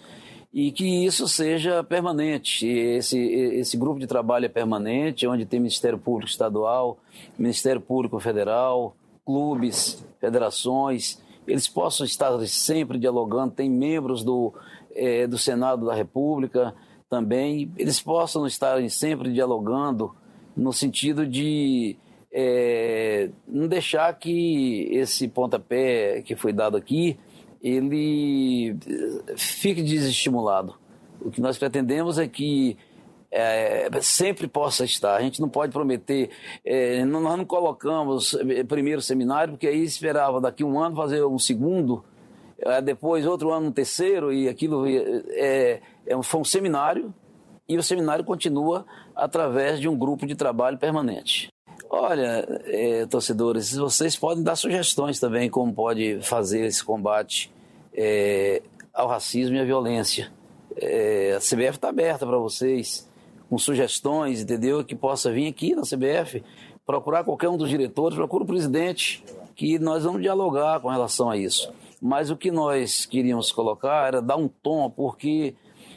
e 0.53 0.71
que 0.71 1.05
isso 1.05 1.27
seja 1.27 1.83
permanente. 1.83 2.67
Esse, 2.67 3.19
esse 3.19 3.77
grupo 3.77 3.99
de 3.99 4.07
trabalho 4.07 4.45
é 4.45 4.49
permanente, 4.49 5.27
onde 5.27 5.45
tem 5.45 5.59
Ministério 5.59 5.97
Público 5.97 6.29
Estadual, 6.29 6.99
Ministério 7.37 7.79
Público 7.79 8.19
Federal, 8.19 8.95
clubes, 9.29 10.03
federações, 10.19 11.21
eles 11.47 11.67
possam 11.67 12.03
estar 12.03 12.35
sempre 12.47 12.97
dialogando, 12.97 13.53
tem 13.53 13.69
membros 13.69 14.23
do, 14.23 14.51
é, 14.95 15.27
do 15.27 15.37
Senado 15.37 15.85
da 15.85 15.93
República 15.93 16.73
também, 17.07 17.71
eles 17.77 18.01
possam 18.01 18.47
estar 18.47 18.81
sempre 18.89 19.31
dialogando 19.31 20.15
no 20.57 20.73
sentido 20.73 21.27
de 21.27 21.95
é, 22.33 23.29
não 23.47 23.67
deixar 23.67 24.11
que 24.17 24.89
esse 24.91 25.27
pontapé 25.27 26.23
que 26.23 26.35
foi 26.35 26.51
dado 26.51 26.75
aqui 26.75 27.15
ele 27.61 28.75
fique 29.37 29.83
desestimulado. 29.83 30.73
O 31.21 31.29
que 31.29 31.39
nós 31.39 31.55
pretendemos 31.55 32.17
é 32.17 32.27
que 32.27 32.75
é, 33.31 33.89
sempre 34.01 34.47
possa 34.47 34.83
estar. 34.83 35.15
A 35.15 35.21
gente 35.21 35.39
não 35.39 35.49
pode 35.49 35.71
prometer. 35.71 36.29
É, 36.65 37.03
nós 37.05 37.37
não 37.37 37.45
colocamos 37.45 38.33
é, 38.33 38.63
primeiro 38.63 39.01
seminário, 39.01 39.53
porque 39.53 39.67
aí 39.67 39.83
esperava 39.83 40.41
daqui 40.41 40.63
um 40.63 40.79
ano 40.79 40.95
fazer 40.95 41.23
um 41.23 41.39
segundo, 41.39 42.03
é, 42.59 42.81
depois 42.81 43.25
outro 43.25 43.51
ano 43.51 43.67
um 43.67 43.71
terceiro, 43.71 44.33
e 44.33 44.49
aquilo 44.49 44.85
é, 44.87 45.79
é, 46.07 46.23
foi 46.23 46.41
um 46.41 46.45
seminário, 46.45 47.13
e 47.67 47.77
o 47.77 47.83
seminário 47.83 48.23
continua 48.23 48.85
através 49.15 49.79
de 49.79 49.87
um 49.87 49.97
grupo 49.97 50.25
de 50.25 50.35
trabalho 50.35 50.77
permanente. 50.77 51.49
Olha, 51.89 52.45
é, 52.65 53.05
torcedores, 53.07 53.75
vocês 53.75 54.15
podem 54.15 54.43
dar 54.43 54.55
sugestões 54.55 55.19
também 55.19 55.49
como 55.49 55.73
pode 55.73 56.19
fazer 56.21 56.65
esse 56.65 56.83
combate 56.83 57.51
é, 57.93 58.61
ao 58.93 59.07
racismo 59.07 59.55
e 59.55 59.59
à 59.59 59.63
violência. 59.63 60.31
É, 60.75 61.33
a 61.35 61.39
CBF 61.39 61.77
está 61.77 61.89
aberta 61.89 62.25
para 62.27 62.37
vocês, 62.37 63.08
com 63.49 63.57
sugestões, 63.57 64.41
entendeu? 64.41 64.83
Que 64.83 64.95
possa 64.95 65.31
vir 65.31 65.47
aqui 65.47 65.75
na 65.75 65.81
CBF, 65.81 66.43
procurar 66.85 67.23
qualquer 67.23 67.49
um 67.49 67.57
dos 67.57 67.69
diretores, 67.69 68.15
procura 68.15 68.43
o 68.43 68.47
presidente, 68.47 69.23
que 69.55 69.79
nós 69.79 70.03
vamos 70.03 70.21
dialogar 70.21 70.79
com 70.79 70.89
relação 70.89 71.29
a 71.29 71.37
isso. 71.37 71.71
Mas 72.01 72.29
o 72.29 72.37
que 72.37 72.51
nós 72.51 73.05
queríamos 73.05 73.51
colocar 73.51 74.07
era 74.07 74.21
dar 74.21 74.37
um 74.37 74.47
tom, 74.47 74.89
porque 74.89 75.55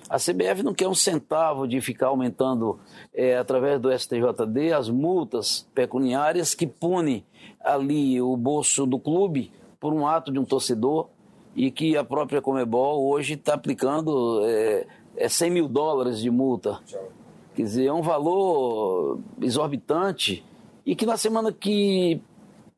a 0.08 0.16
CBF 0.16 0.62
não 0.62 0.74
quer 0.74 0.88
um 0.88 0.94
centavo 0.94 1.66
de 1.68 1.80
ficar 1.80 2.08
aumentando, 2.08 2.78
é, 3.14 3.36
através 3.36 3.80
do 3.80 3.90
STJD, 3.96 4.72
as 4.72 4.88
multas 4.88 5.68
pecuniárias 5.74 6.54
que 6.54 6.66
punem 6.66 7.24
ali 7.60 8.20
o 8.20 8.36
bolso 8.36 8.84
do 8.84 8.98
clube 8.98 9.52
por 9.78 9.92
um 9.92 10.06
ato 10.06 10.32
de 10.32 10.38
um 10.38 10.44
torcedor 10.44 11.08
e 11.54 11.70
que 11.70 11.96
a 11.96 12.04
própria 12.04 12.42
Comebol 12.42 13.08
hoje 13.08 13.34
está 13.34 13.54
aplicando 13.54 14.42
é, 14.44 14.86
é 15.16 15.28
100 15.28 15.50
mil 15.50 15.68
dólares 15.68 16.20
de 16.20 16.30
multa. 16.30 16.80
Quer 17.54 17.62
dizer, 17.62 17.86
é 17.86 17.92
um 17.92 18.02
valor 18.02 19.20
exorbitante 19.40 20.44
e 20.86 20.96
que 20.96 21.04
na 21.04 21.16
semana 21.16 21.52
que 21.52 22.20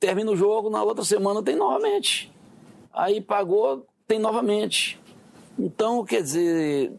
termina 0.00 0.30
o 0.30 0.36
jogo, 0.36 0.68
na 0.68 0.82
outra 0.82 1.04
semana 1.04 1.42
tem 1.42 1.56
novamente. 1.56 2.32
Aí 2.92 3.20
pagou, 3.20 3.86
tem 4.06 4.18
novamente. 4.18 5.00
Então, 5.58 6.04
quer 6.04 6.22
dizer, 6.22 6.92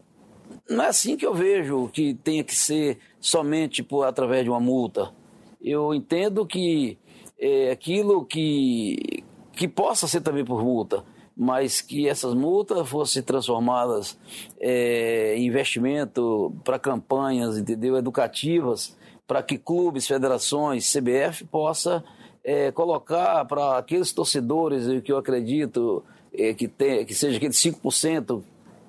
não 0.68 0.84
é 0.84 0.88
assim 0.88 1.16
que 1.16 1.26
eu 1.26 1.34
vejo 1.34 1.88
que 1.88 2.14
tenha 2.14 2.42
que 2.42 2.54
ser 2.54 2.98
somente 3.20 3.82
por 3.82 4.04
através 4.04 4.44
de 4.44 4.50
uma 4.50 4.60
multa. 4.60 5.12
Eu 5.60 5.94
entendo 5.94 6.46
que 6.46 6.98
é 7.38 7.70
aquilo 7.70 8.24
que, 8.24 9.22
que 9.52 9.68
possa 9.68 10.08
ser 10.08 10.22
também 10.22 10.44
por 10.44 10.62
multa 10.62 11.04
mas 11.36 11.82
que 11.82 12.08
essas 12.08 12.32
multas 12.32 12.88
fossem 12.88 13.22
transformadas 13.22 14.18
é, 14.58 15.36
em 15.36 15.46
investimento 15.46 16.54
para 16.64 16.78
campanhas, 16.78 17.58
entendeu, 17.58 17.96
educativas, 17.96 18.96
para 19.26 19.42
que 19.42 19.58
clubes, 19.58 20.06
federações, 20.06 20.90
CBF 20.90 21.44
possa 21.44 22.02
é, 22.42 22.70
colocar 22.70 23.44
para 23.44 23.76
aqueles 23.76 24.12
torcedores 24.12 25.02
que 25.02 25.12
eu 25.12 25.18
acredito 25.18 26.02
é, 26.32 26.54
que, 26.54 26.68
tem, 26.68 27.04
que 27.04 27.14
seja 27.14 27.36
aqueles 27.36 27.56
5% 27.56 28.42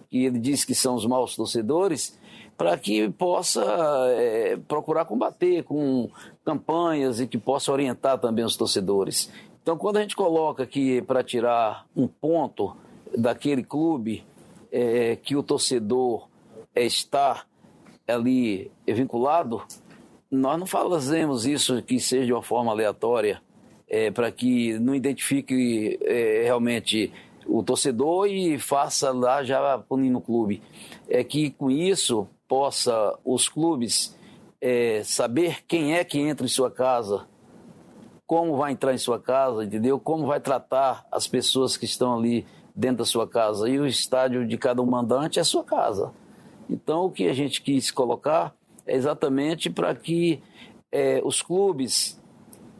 que 0.10 0.24
ele 0.24 0.40
diz 0.40 0.64
que 0.64 0.76
são 0.76 0.96
os 0.96 1.06
maus 1.06 1.36
torcedores, 1.36 2.18
para 2.58 2.78
que 2.78 3.10
possa 3.10 3.64
é, 4.12 4.58
procurar 4.68 5.06
combater 5.06 5.64
com 5.64 6.10
campanhas 6.46 7.20
e 7.20 7.28
que 7.28 7.38
possa 7.38 7.72
orientar 7.72 8.18
também 8.20 8.44
os 8.44 8.56
torcedores. 8.56 9.30
Então, 9.68 9.78
quando 9.78 9.98
a 9.98 10.02
gente 10.02 10.16
coloca 10.16 10.66
que 10.66 11.02
para 11.02 11.22
tirar 11.22 11.86
um 11.94 12.08
ponto 12.08 12.74
daquele 13.18 13.62
clube 13.62 14.24
é, 14.72 15.18
que 15.18 15.36
o 15.36 15.44
torcedor 15.44 16.30
é, 16.74 16.86
está 16.86 17.44
ali 18.08 18.72
vinculado, 18.88 19.62
nós 20.32 20.58
não 20.58 20.66
fazemos 20.66 21.46
isso 21.46 21.84
que 21.84 22.00
seja 22.00 22.28
de 22.28 22.32
uma 22.32 22.42
forma 22.42 22.72
aleatória, 22.72 23.42
é, 23.90 24.10
para 24.10 24.32
que 24.32 24.80
não 24.80 24.96
identifique 24.96 26.00
é, 26.02 26.44
realmente 26.46 27.12
o 27.46 27.62
torcedor 27.62 28.26
e 28.28 28.58
faça 28.58 29.12
lá 29.12 29.44
já 29.44 29.78
punindo 29.80 30.20
o 30.20 30.22
clube. 30.22 30.62
É 31.10 31.26
que 31.26 31.52
com 31.52 31.70
isso 31.70 32.26
possa 32.48 33.20
os 33.22 33.50
clubes 33.50 34.18
é, 34.62 35.02
saber 35.04 35.66
quem 35.68 35.94
é 35.94 36.06
que 36.06 36.20
entra 36.20 36.46
em 36.46 36.50
sua 36.50 36.72
casa 36.72 37.28
como 38.28 38.58
vai 38.58 38.74
entrar 38.74 38.94
em 38.94 38.98
sua 38.98 39.18
casa, 39.18 39.64
entendeu? 39.64 39.98
Como 39.98 40.28
vai 40.28 40.42
tratar 40.42 41.08
as 41.10 41.26
pessoas 41.26 41.78
que 41.78 41.86
estão 41.86 42.20
ali 42.20 42.46
dentro 42.76 42.98
da 42.98 43.06
sua 43.06 43.26
casa. 43.26 43.70
E 43.70 43.80
o 43.80 43.88
estádio 43.88 44.46
de 44.46 44.58
cada 44.58 44.82
um 44.82 44.86
mandante 44.86 45.40
é 45.40 45.42
a 45.42 45.46
sua 45.46 45.64
casa. 45.64 46.12
Então, 46.70 47.06
o 47.06 47.12
que 47.12 47.30
a 47.30 47.34
gente 47.34 47.62
quis 47.62 47.90
colocar 47.90 48.54
é 48.86 48.96
exatamente 48.96 49.70
para 49.70 49.96
que 49.96 50.44
é, 50.92 51.22
os 51.24 51.42
clubes, 51.42 52.22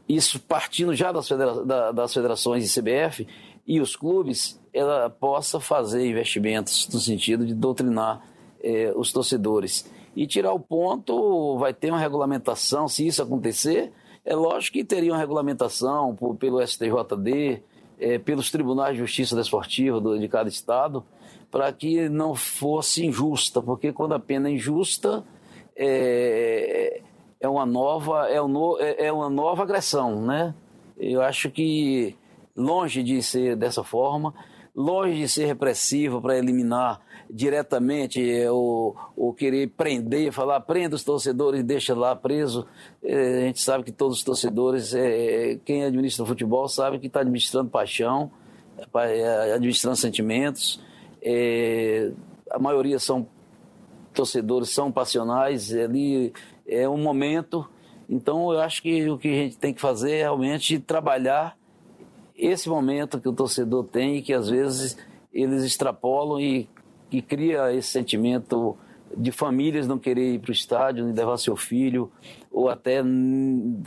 isso 0.08 0.38
partindo 0.40 0.94
já 0.94 1.14
das, 1.14 1.28
federa 1.28 1.64
da, 1.64 1.92
das 1.94 2.14
federações 2.14 2.66
e 2.66 2.82
CBF, 2.82 3.26
e 3.66 3.80
os 3.80 3.96
clubes, 3.96 4.62
ela 4.74 5.10
possa 5.10 5.60
fazer 5.62 6.06
investimentos 6.10 6.88
no 6.90 7.00
sentido 7.00 7.46
de 7.46 7.54
doutrinar 7.54 8.22
é, 8.62 8.94
os 8.96 9.14
torcedores. 9.14 9.90
E 10.16 10.28
tirar 10.28 10.52
o 10.52 10.60
ponto, 10.60 11.58
vai 11.58 11.74
ter 11.74 11.90
uma 11.90 12.00
regulamentação, 12.00 12.88
se 12.88 13.08
isso 13.08 13.22
acontecer, 13.22 13.94
é 14.28 14.36
lógico 14.36 14.74
que 14.74 14.84
teria 14.84 15.14
uma 15.14 15.18
regulamentação 15.18 16.14
por, 16.14 16.36
pelo 16.36 16.62
STJD, 16.62 17.64
é, 17.98 18.20
pelos 18.20 18.52
tribunais 18.52 18.94
de 18.94 19.00
justiça 19.00 19.38
desportiva 19.38 20.02
do, 20.02 20.20
de 20.20 20.28
cada 20.28 20.50
estado, 20.50 21.02
para 21.50 21.72
que 21.72 22.10
não 22.10 22.36
fosse 22.36 23.06
injusta, 23.06 23.62
porque 23.62 23.94
quando 23.94 24.14
a 24.14 24.20
pena 24.20 24.50
é 24.50 24.52
injusta, 24.52 25.24
é, 25.78 27.02
é 27.40 27.48
uma 27.48 27.66
nova 27.66 28.28
é, 28.28 28.42
um, 28.42 28.78
é, 28.80 29.06
é 29.06 29.14
uma 29.14 29.30
nova 29.30 29.64
agressão, 29.64 30.22
né? 30.22 30.54
Eu 30.98 31.22
acho 31.22 31.50
que 31.50 32.14
longe 32.54 33.02
de 33.04 33.24
ser 33.24 33.56
dessa 33.56 33.82
forma, 33.82 34.34
longe 34.76 35.16
de 35.16 35.30
ser 35.30 35.46
repressivo 35.46 36.22
para 36.22 36.38
eliminar 36.38 37.00
diretamente 37.30 38.32
é, 38.32 38.50
ou, 38.50 38.96
ou 39.16 39.34
querer 39.34 39.70
prender, 39.70 40.32
falar 40.32 40.60
prenda 40.62 40.96
os 40.96 41.04
torcedores 41.04 41.60
e 41.60 41.64
deixa 41.64 41.94
lá 41.94 42.16
preso. 42.16 42.66
É, 43.04 43.40
a 43.40 43.42
gente 43.48 43.62
sabe 43.62 43.84
que 43.84 43.92
todos 43.92 44.18
os 44.18 44.24
torcedores, 44.24 44.94
é, 44.94 45.60
quem 45.66 45.84
administra 45.84 46.24
o 46.24 46.28
futebol 46.28 46.68
sabe 46.68 47.00
que 47.00 47.08
está 47.08 47.22
administrando 47.22 47.70
paixão, 47.70 48.32
é, 48.96 49.54
administrando 49.54 49.98
sentimentos. 49.98 50.82
É, 51.22 52.12
a 52.50 52.60
maioria 52.60 53.00
são 53.00 53.28
torcedores, 54.14 54.70
são 54.70 54.92
passionais, 54.92 55.74
ali 55.74 56.34
é 56.68 56.88
um 56.88 56.98
momento. 56.98 57.68
Então 58.10 58.52
eu 58.52 58.62
acho 58.62 58.82
que 58.82 59.10
o 59.10 59.18
que 59.18 59.28
a 59.28 59.44
gente 59.44 59.58
tem 59.58 59.74
que 59.74 59.82
fazer 59.82 60.14
é 60.14 60.22
realmente 60.22 60.80
trabalhar 60.80 61.58
esse 62.36 62.70
momento 62.70 63.20
que 63.20 63.28
o 63.28 63.34
torcedor 63.34 63.84
tem 63.84 64.18
e 64.18 64.22
que 64.22 64.34
às 64.34 64.50
vezes 64.50 64.98
eles 65.34 65.64
extrapolam 65.64 66.40
e 66.40 66.70
que 67.10 67.22
cria 67.22 67.74
esse 67.74 67.90
sentimento 67.90 68.78
de 69.16 69.32
famílias 69.32 69.88
não 69.88 69.98
querer 69.98 70.34
ir 70.34 70.40
para 70.40 70.50
o 70.50 70.54
estádio, 70.54 71.06
levar 71.14 71.38
seu 71.38 71.56
filho, 71.56 72.12
ou 72.52 72.70
até 72.70 73.02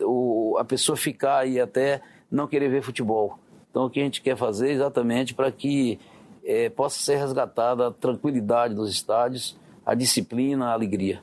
ou 0.03 0.59
a 0.59 0.65
pessoa 0.65 0.97
ficar 0.97 1.47
e 1.47 1.61
até 1.61 2.01
não 2.31 2.47
querer 2.47 2.69
ver 2.69 2.83
futebol. 2.83 3.39
Então 3.71 3.85
o 3.85 3.91
que 3.91 4.01
a 4.01 4.05
gente 4.05 4.23
quer 4.23 4.37
fazer 4.37 4.71
é 4.71 4.73
exatamente 4.73 5.35
para 5.35 5.53
que 5.53 5.99
é, 6.45 6.71
possa 6.71 6.99
ser 7.01 7.17
resgatada 7.17 7.89
a 7.89 7.91
tranquilidade 7.91 8.75
dos 8.75 8.91
estádios, 8.91 9.59
a 9.85 9.95
disciplina, 9.95 10.69
a 10.69 10.73
alegria. 10.73 11.21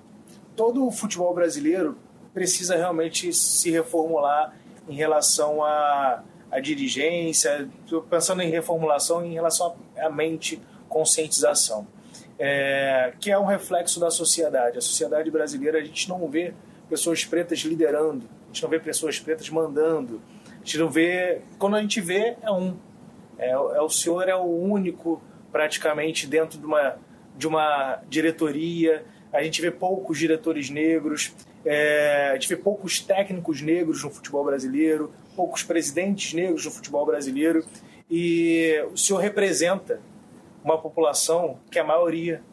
Todo 0.56 0.86
o 0.86 0.91
futebol 0.91 1.34
brasileiro 1.34 1.98
precisa 2.34 2.76
realmente 2.76 3.34
se 3.34 3.72
reformular 3.72 4.53
em 4.88 4.95
relação 4.95 5.64
a 5.64 6.24
a 6.52 6.60
dirigência, 6.60 7.69
pensando 8.10 8.41
em 8.41 8.49
reformulação 8.49 9.26
em 9.26 9.34
relação 9.34 9.76
à 9.98 10.10
mente, 10.10 10.61
conscientização, 10.88 11.88
é, 12.39 13.14
que 13.19 13.31
é 13.31 13.38
um 13.38 13.45
reflexo 13.45 13.99
da 13.99 14.09
sociedade. 14.09 14.77
A 14.77 14.81
sociedade 14.81 15.30
brasileira, 15.30 15.80
a 15.80 15.84
gente 15.84 16.07
não 16.09 16.27
vê 16.27 16.53
pessoas 16.89 17.26
pretas 17.26 17.59
liderando, 17.59 18.27
a 18.43 18.47
gente 18.47 18.64
não 18.64 18.69
vê 18.69 18.80
pessoas 18.80 19.19
pretas 19.19 19.49
mandando, 19.49 20.22
a 20.51 20.57
gente 20.65 20.77
não 20.77 20.89
vê. 20.89 21.41
Quando 21.57 21.76
a 21.76 21.81
gente 21.81 22.01
vê, 22.01 22.35
é 22.41 22.51
um. 22.51 22.77
É, 23.38 23.51
é 23.51 23.81
o 23.81 23.89
senhor 23.89 24.27
é 24.27 24.35
o 24.35 24.45
único, 24.45 25.22
praticamente, 25.51 26.26
dentro 26.27 26.57
de 26.57 26.65
uma, 26.65 26.97
de 27.38 27.47
uma 27.47 28.01
diretoria. 28.09 29.05
A 29.31 29.43
gente 29.43 29.61
vê 29.61 29.69
poucos 29.69 30.18
diretores 30.18 30.69
negros, 30.69 31.34
é, 31.65 32.30
a 32.31 32.34
gente 32.35 32.47
vê 32.47 32.55
poucos 32.55 32.99
técnicos 32.99 33.61
negros 33.61 34.03
no 34.03 34.09
futebol 34.09 34.45
brasileiro, 34.45 35.11
poucos 35.35 35.64
presidentes 35.64 36.34
negros 36.34 36.65
no 36.65 36.72
futebol 36.72 37.05
brasileiro 37.05 37.64
e 38.09 38.81
o 38.91 38.97
senhor 38.97 39.19
representa 39.19 39.99
uma 40.68 40.77
população 40.77 41.60
que 41.72 41.80
é 41.80 41.81
a 41.81 41.85
maioria 41.85 42.44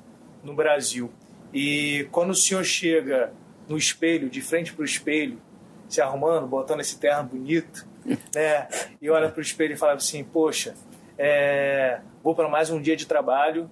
no 0.44 0.54
Brasil. 0.54 1.10
E 1.52 2.06
quando 2.12 2.30
o 2.30 2.34
senhor 2.34 2.64
chega 2.64 3.32
no 3.68 3.76
espelho, 3.76 4.30
de 4.30 4.40
frente 4.40 4.72
para 4.72 4.82
o 4.82 4.84
espelho, 4.84 5.42
se 5.88 6.00
arrumando, 6.00 6.46
botando 6.46 6.80
esse 6.80 6.96
terno 6.98 7.24
bonito, 7.24 7.84
né? 8.32 8.68
E 9.02 9.10
olha 9.10 9.28
para 9.28 9.40
o 9.40 9.42
espelho 9.42 9.74
e 9.74 9.76
fala 9.76 9.94
assim: 9.94 10.22
Poxa, 10.22 10.74
é, 11.18 12.00
vou 12.22 12.36
para 12.36 12.48
mais 12.48 12.70
um 12.70 12.80
dia 12.80 12.94
de 12.94 13.04
trabalho 13.04 13.68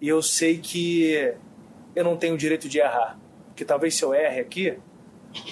e 0.00 0.08
eu 0.08 0.20
sei 0.20 0.58
que 0.58 1.32
eu 1.94 2.02
não 2.02 2.16
tenho 2.16 2.34
o 2.34 2.38
direito 2.38 2.68
de 2.68 2.80
errar. 2.80 3.18
Que 3.54 3.64
talvez 3.64 3.94
se 3.94 4.02
eu 4.02 4.12
erre 4.12 4.40
aqui, 4.40 4.78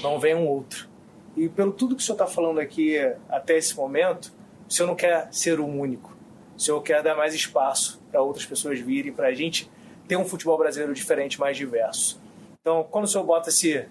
não 0.03 0.19
venha 0.19 0.37
um 0.37 0.47
outro. 0.49 0.89
E 1.37 1.49
pelo 1.49 1.73
tudo 1.73 1.95
que 1.95 2.03
o 2.03 2.05
senhor 2.05 2.17
está 2.17 2.27
falando 2.27 2.59
aqui 2.59 2.97
até 3.29 3.57
esse 3.57 3.77
momento, 3.77 4.35
o 4.69 4.73
senhor 4.73 4.89
não 4.89 4.97
quer 4.97 5.29
ser 5.31 5.61
o 5.61 5.67
único. 5.67 6.18
O 6.59 6.61
senhor 6.61 6.83
quer 6.83 7.03
dar 7.05 7.15
mais 7.15 7.33
espaço 7.35 8.03
para 8.11 8.21
outras 8.21 8.45
pessoas 8.45 8.81
virem, 8.81 9.13
para 9.13 9.29
a 9.29 9.35
gente 9.35 9.71
ter 10.09 10.17
um 10.17 10.25
futebol 10.25 10.59
brasileiro 10.59 10.93
diferente, 10.93 11.39
mais 11.39 11.57
diverso. 11.57 12.21
Então, 12.61 12.85
quando 12.91 13.05
o 13.05 13.07
senhor 13.07 13.23
bota 13.25 13.49
esse, 13.51 13.87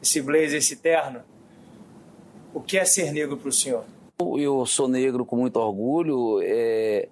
esse 0.00 0.22
blazer, 0.22 0.58
esse 0.58 0.76
terno, 0.76 1.22
o 2.54 2.60
que 2.60 2.78
é 2.78 2.84
ser 2.84 3.12
negro 3.12 3.36
para 3.36 3.48
o 3.48 3.52
senhor? 3.52 3.84
Eu 4.38 4.64
sou 4.64 4.86
negro 4.86 5.26
com 5.26 5.36
muito 5.36 5.56
orgulho. 5.56 6.40
É, 6.42 7.08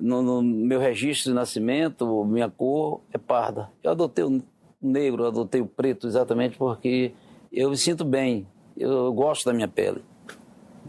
no, 0.00 0.20
no, 0.20 0.42
meu 0.42 0.80
registro 0.80 1.30
de 1.30 1.34
nascimento, 1.34 2.24
minha 2.24 2.50
cor 2.50 3.02
é 3.12 3.18
parda. 3.18 3.70
Eu 3.84 3.92
adotei 3.92 4.24
o 4.24 4.42
negro, 4.82 5.26
adotei 5.26 5.60
o 5.60 5.66
preto 5.66 6.08
exatamente 6.08 6.58
porque 6.58 7.12
eu 7.52 7.70
me 7.70 7.76
sinto 7.76 8.04
bem 8.04 8.46
eu 8.76 9.12
gosto 9.12 9.44
da 9.44 9.52
minha 9.52 9.68
pele. 9.68 10.02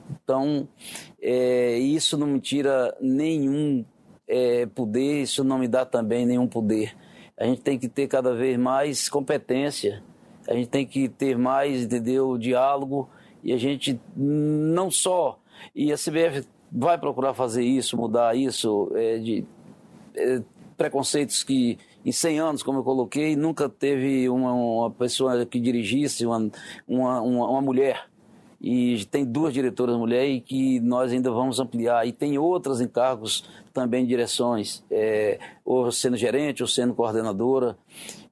Então, 0.10 0.68
é, 1.22 1.78
isso 1.78 2.18
não 2.18 2.28
me 2.28 2.40
tira 2.40 2.96
nenhum 3.00 3.86
é, 4.28 4.66
poder, 4.66 5.22
isso 5.22 5.44
não 5.44 5.58
me 5.58 5.68
dá 5.68 5.86
também 5.86 6.26
nenhum 6.26 6.48
poder. 6.48 6.96
A 7.38 7.46
gente 7.46 7.62
tem 7.62 7.78
que 7.78 7.90
ter 7.90 8.08
cada 8.08 8.34
vez 8.34 8.58
mais 8.58 9.10
competência, 9.10 10.04
a 10.48 10.54
gente 10.54 10.70
tem 10.70 10.86
que 10.86 11.10
ter 11.10 11.38
mais, 11.38 11.84
entendeu, 11.84 12.38
diálogo, 12.38 13.10
e 13.44 13.52
a 13.54 13.58
gente 13.58 14.00
não 14.16 14.90
só. 14.90 15.40
E 15.74 15.92
a 15.92 15.96
CBF 15.96 16.48
vai 16.72 16.98
procurar 16.98 17.34
fazer 17.34 17.64
isso, 17.64 17.98
mudar 17.98 18.36
isso, 18.36 18.92
é, 18.96 19.18
de 19.18 19.46
é, 20.16 20.42
preconceitos 20.78 21.44
que 21.44 21.78
em 22.06 22.12
100 22.12 22.40
anos, 22.40 22.64
como 22.64 22.80
eu 22.80 22.84
coloquei, 22.84 23.36
nunca 23.36 23.68
teve 23.68 24.30
uma, 24.30 24.54
uma 24.54 24.92
pessoa 24.92 25.44
que 25.46 25.60
dirigisse, 25.60 26.26
uma, 26.26 26.52
uma, 26.88 27.22
uma, 27.22 27.50
uma 27.50 27.62
mulher 27.62 28.08
e 28.68 29.06
tem 29.06 29.24
duas 29.24 29.54
diretoras 29.54 29.96
mulheres 29.96 30.42
que 30.44 30.80
nós 30.80 31.12
ainda 31.12 31.30
vamos 31.30 31.60
ampliar. 31.60 32.08
E 32.08 32.12
tem 32.12 32.36
outras 32.40 32.82
encargos 32.82 33.48
também 33.72 34.08
direções, 34.08 34.84
é, 34.90 35.38
ou 35.64 35.92
sendo 35.92 36.18
gerente, 36.18 36.64
ou 36.64 36.68
sendo 36.68 36.96
coordenadora, 36.96 37.78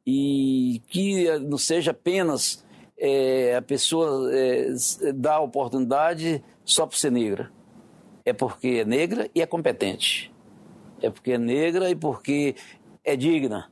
e 0.04 0.82
que 0.88 1.30
não 1.38 1.60
seja 1.60 1.92
apenas 1.92 2.66
é, 2.98 3.56
a 3.56 3.62
pessoa 3.62 4.28
é, 4.34 4.74
dar 5.14 5.40
oportunidade 5.40 6.44
só 6.66 6.88
por 6.88 6.98
ser 6.98 7.12
negra. 7.12 7.52
É 8.26 8.34
porque 8.34 8.80
é 8.82 8.86
negra 8.86 9.30
e 9.36 9.42
é 9.44 9.46
competente. 9.46 10.34
É 11.00 11.12
porque 11.12 11.34
é 11.34 11.38
negra 11.38 11.92
e 11.92 11.96
porque 11.96 12.56
é 13.04 13.16
digna. 13.16 13.72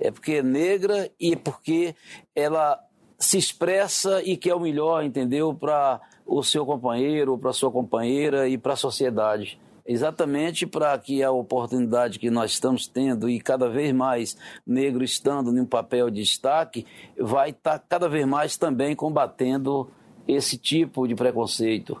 É 0.00 0.10
porque 0.10 0.32
é 0.36 0.42
negra 0.42 1.10
e 1.20 1.36
porque 1.36 1.94
ela 2.34 2.82
se 3.22 3.38
expressa 3.38 4.20
e 4.22 4.36
quer 4.36 4.54
o 4.54 4.60
melhor, 4.60 5.04
entendeu? 5.04 5.54
Para 5.54 6.00
o 6.26 6.42
seu 6.42 6.66
companheiro, 6.66 7.38
para 7.38 7.50
a 7.50 7.54
sua 7.54 7.70
companheira 7.70 8.48
e 8.48 8.58
para 8.58 8.72
a 8.72 8.76
sociedade. 8.76 9.60
Exatamente 9.86 10.66
para 10.66 10.96
que 10.98 11.22
a 11.22 11.30
oportunidade 11.30 12.18
que 12.18 12.30
nós 12.30 12.52
estamos 12.52 12.86
tendo 12.86 13.28
e 13.28 13.40
cada 13.40 13.68
vez 13.68 13.92
mais 13.92 14.36
negro 14.66 15.02
estando 15.02 15.56
em 15.56 15.60
um 15.60 15.66
papel 15.66 16.10
de 16.10 16.20
destaque, 16.20 16.86
vai 17.18 17.50
estar 17.50 17.78
tá 17.78 17.84
cada 17.88 18.08
vez 18.08 18.26
mais 18.26 18.56
também 18.56 18.94
combatendo 18.94 19.88
esse 20.26 20.56
tipo 20.56 21.06
de 21.06 21.14
preconceito. 21.14 22.00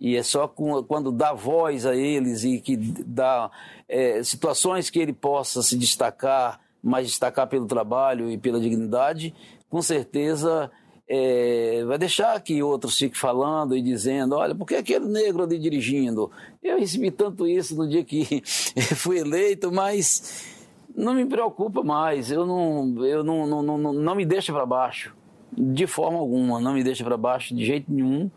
E 0.00 0.16
é 0.16 0.22
só 0.22 0.46
com, 0.46 0.82
quando 0.84 1.10
dá 1.10 1.32
voz 1.32 1.86
a 1.86 1.94
eles 1.94 2.44
e 2.44 2.60
que 2.60 2.76
dá 2.76 3.50
é, 3.88 4.22
situações 4.22 4.90
que 4.90 4.98
ele 4.98 5.12
possa 5.12 5.60
se 5.60 5.76
destacar, 5.76 6.60
mas 6.80 7.08
destacar 7.08 7.48
pelo 7.48 7.66
trabalho 7.66 8.30
e 8.30 8.38
pela 8.38 8.60
dignidade, 8.60 9.34
com 9.68 9.82
certeza 9.82 10.70
é, 11.08 11.82
vai 11.86 11.96
deixar 11.96 12.38
que 12.42 12.62
outros 12.62 12.98
fiquem 12.98 13.18
falando 13.18 13.74
e 13.76 13.80
dizendo, 13.80 14.36
olha, 14.36 14.54
por 14.54 14.66
que 14.66 14.74
aquele 14.74 15.06
negro 15.06 15.42
ali 15.42 15.58
dirigindo? 15.58 16.30
Eu 16.62 16.78
recebi 16.78 17.10
tanto 17.10 17.46
isso 17.46 17.74
no 17.74 17.88
dia 17.88 18.04
que 18.04 18.42
fui 18.94 19.18
eleito, 19.18 19.72
mas 19.72 20.54
não 20.94 21.14
me 21.14 21.24
preocupa 21.24 21.82
mais, 21.82 22.30
eu 22.30 22.44
não, 22.44 23.06
eu 23.06 23.24
não, 23.24 23.46
não, 23.46 23.62
não, 23.62 23.92
não 23.92 24.14
me 24.14 24.26
deixa 24.26 24.52
para 24.52 24.66
baixo, 24.66 25.14
de 25.52 25.86
forma 25.86 26.18
alguma, 26.18 26.60
não 26.60 26.74
me 26.74 26.84
deixa 26.84 27.02
para 27.04 27.16
baixo 27.16 27.54
de 27.54 27.64
jeito 27.64 27.90
nenhum. 27.90 28.30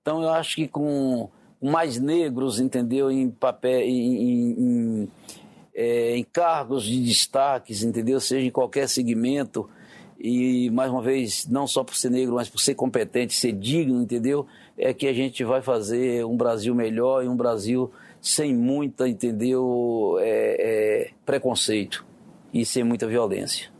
Então 0.00 0.22
eu 0.22 0.30
acho 0.30 0.56
que 0.56 0.66
com 0.66 1.28
mais 1.62 1.98
negros, 2.00 2.58
entendeu, 2.58 3.10
em 3.10 3.30
papel, 3.30 3.80
em, 3.80 4.16
em, 4.16 4.50
em, 4.50 5.08
é, 5.74 6.16
em 6.16 6.24
cargos 6.24 6.84
de 6.84 7.04
destaques, 7.04 7.82
entendeu, 7.82 8.18
seja 8.20 8.46
em 8.46 8.50
qualquer 8.50 8.88
segmento, 8.88 9.68
e 10.18 10.68
mais 10.70 10.90
uma 10.90 11.00
vez, 11.00 11.46
não 11.46 11.66
só 11.66 11.84
por 11.84 11.94
ser 11.94 12.10
negro, 12.10 12.34
mas 12.34 12.48
por 12.48 12.60
ser 12.60 12.74
competente, 12.74 13.34
ser 13.34 13.52
digno, 13.52 14.02
entendeu? 14.02 14.46
É 14.76 14.92
que 14.92 15.06
a 15.06 15.12
gente 15.12 15.44
vai 15.44 15.62
fazer 15.62 16.24
um 16.24 16.36
Brasil 16.36 16.74
melhor 16.74 17.24
e 17.24 17.28
um 17.28 17.36
Brasil 17.36 17.90
sem 18.20 18.54
muita, 18.54 19.08
entendeu, 19.08 20.16
é, 20.20 20.56
é, 21.06 21.10
preconceito 21.24 22.04
e 22.52 22.64
sem 22.66 22.82
muita 22.82 23.06
violência. 23.06 23.70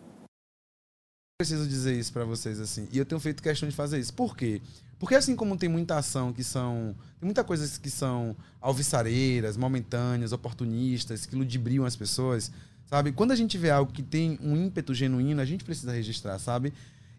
Preciso 1.41 1.69
dizer 1.69 1.95
isso 1.95 2.13
para 2.13 2.25
vocês 2.25 2.61
assim, 2.61 2.89
e 2.93 2.99
eu 2.99 3.05
tenho 3.05 3.21
feito 3.21 3.43
questão 3.43 3.69
de 3.69 3.75
fazer 3.75 3.99
isso. 3.99 4.15
Por 4.15 4.37
quê? 4.37 4.61
Porque 4.99 5.15
assim 5.15 5.37
como 5.37 5.57
tem 5.57 5.69
muita 5.69 5.97
ação 5.97 6.33
que 6.33 6.43
são. 6.43 6.95
Tem 7.21 7.27
muita 7.27 7.45
coisas 7.45 7.79
que 7.79 7.89
são 7.89 8.37
alvissareiras, 8.61 9.57
momentâneas, 9.57 10.33
oportunistas, 10.33 11.27
que 11.27 11.37
ludibriam 11.37 11.85
as 11.85 11.95
pessoas, 11.95 12.51
sabe? 12.89 13.13
Quando 13.13 13.33
a 13.33 13.37
gente 13.37 13.57
vê 13.57 13.71
algo 13.71 13.93
que 13.93 14.03
tem 14.03 14.39
um 14.43 14.57
ímpeto 14.57 14.93
genuíno, 14.93 15.41
a 15.41 15.45
gente 15.45 15.65
precisa 15.65 15.93
registrar, 15.93 16.39
sabe? 16.39 16.73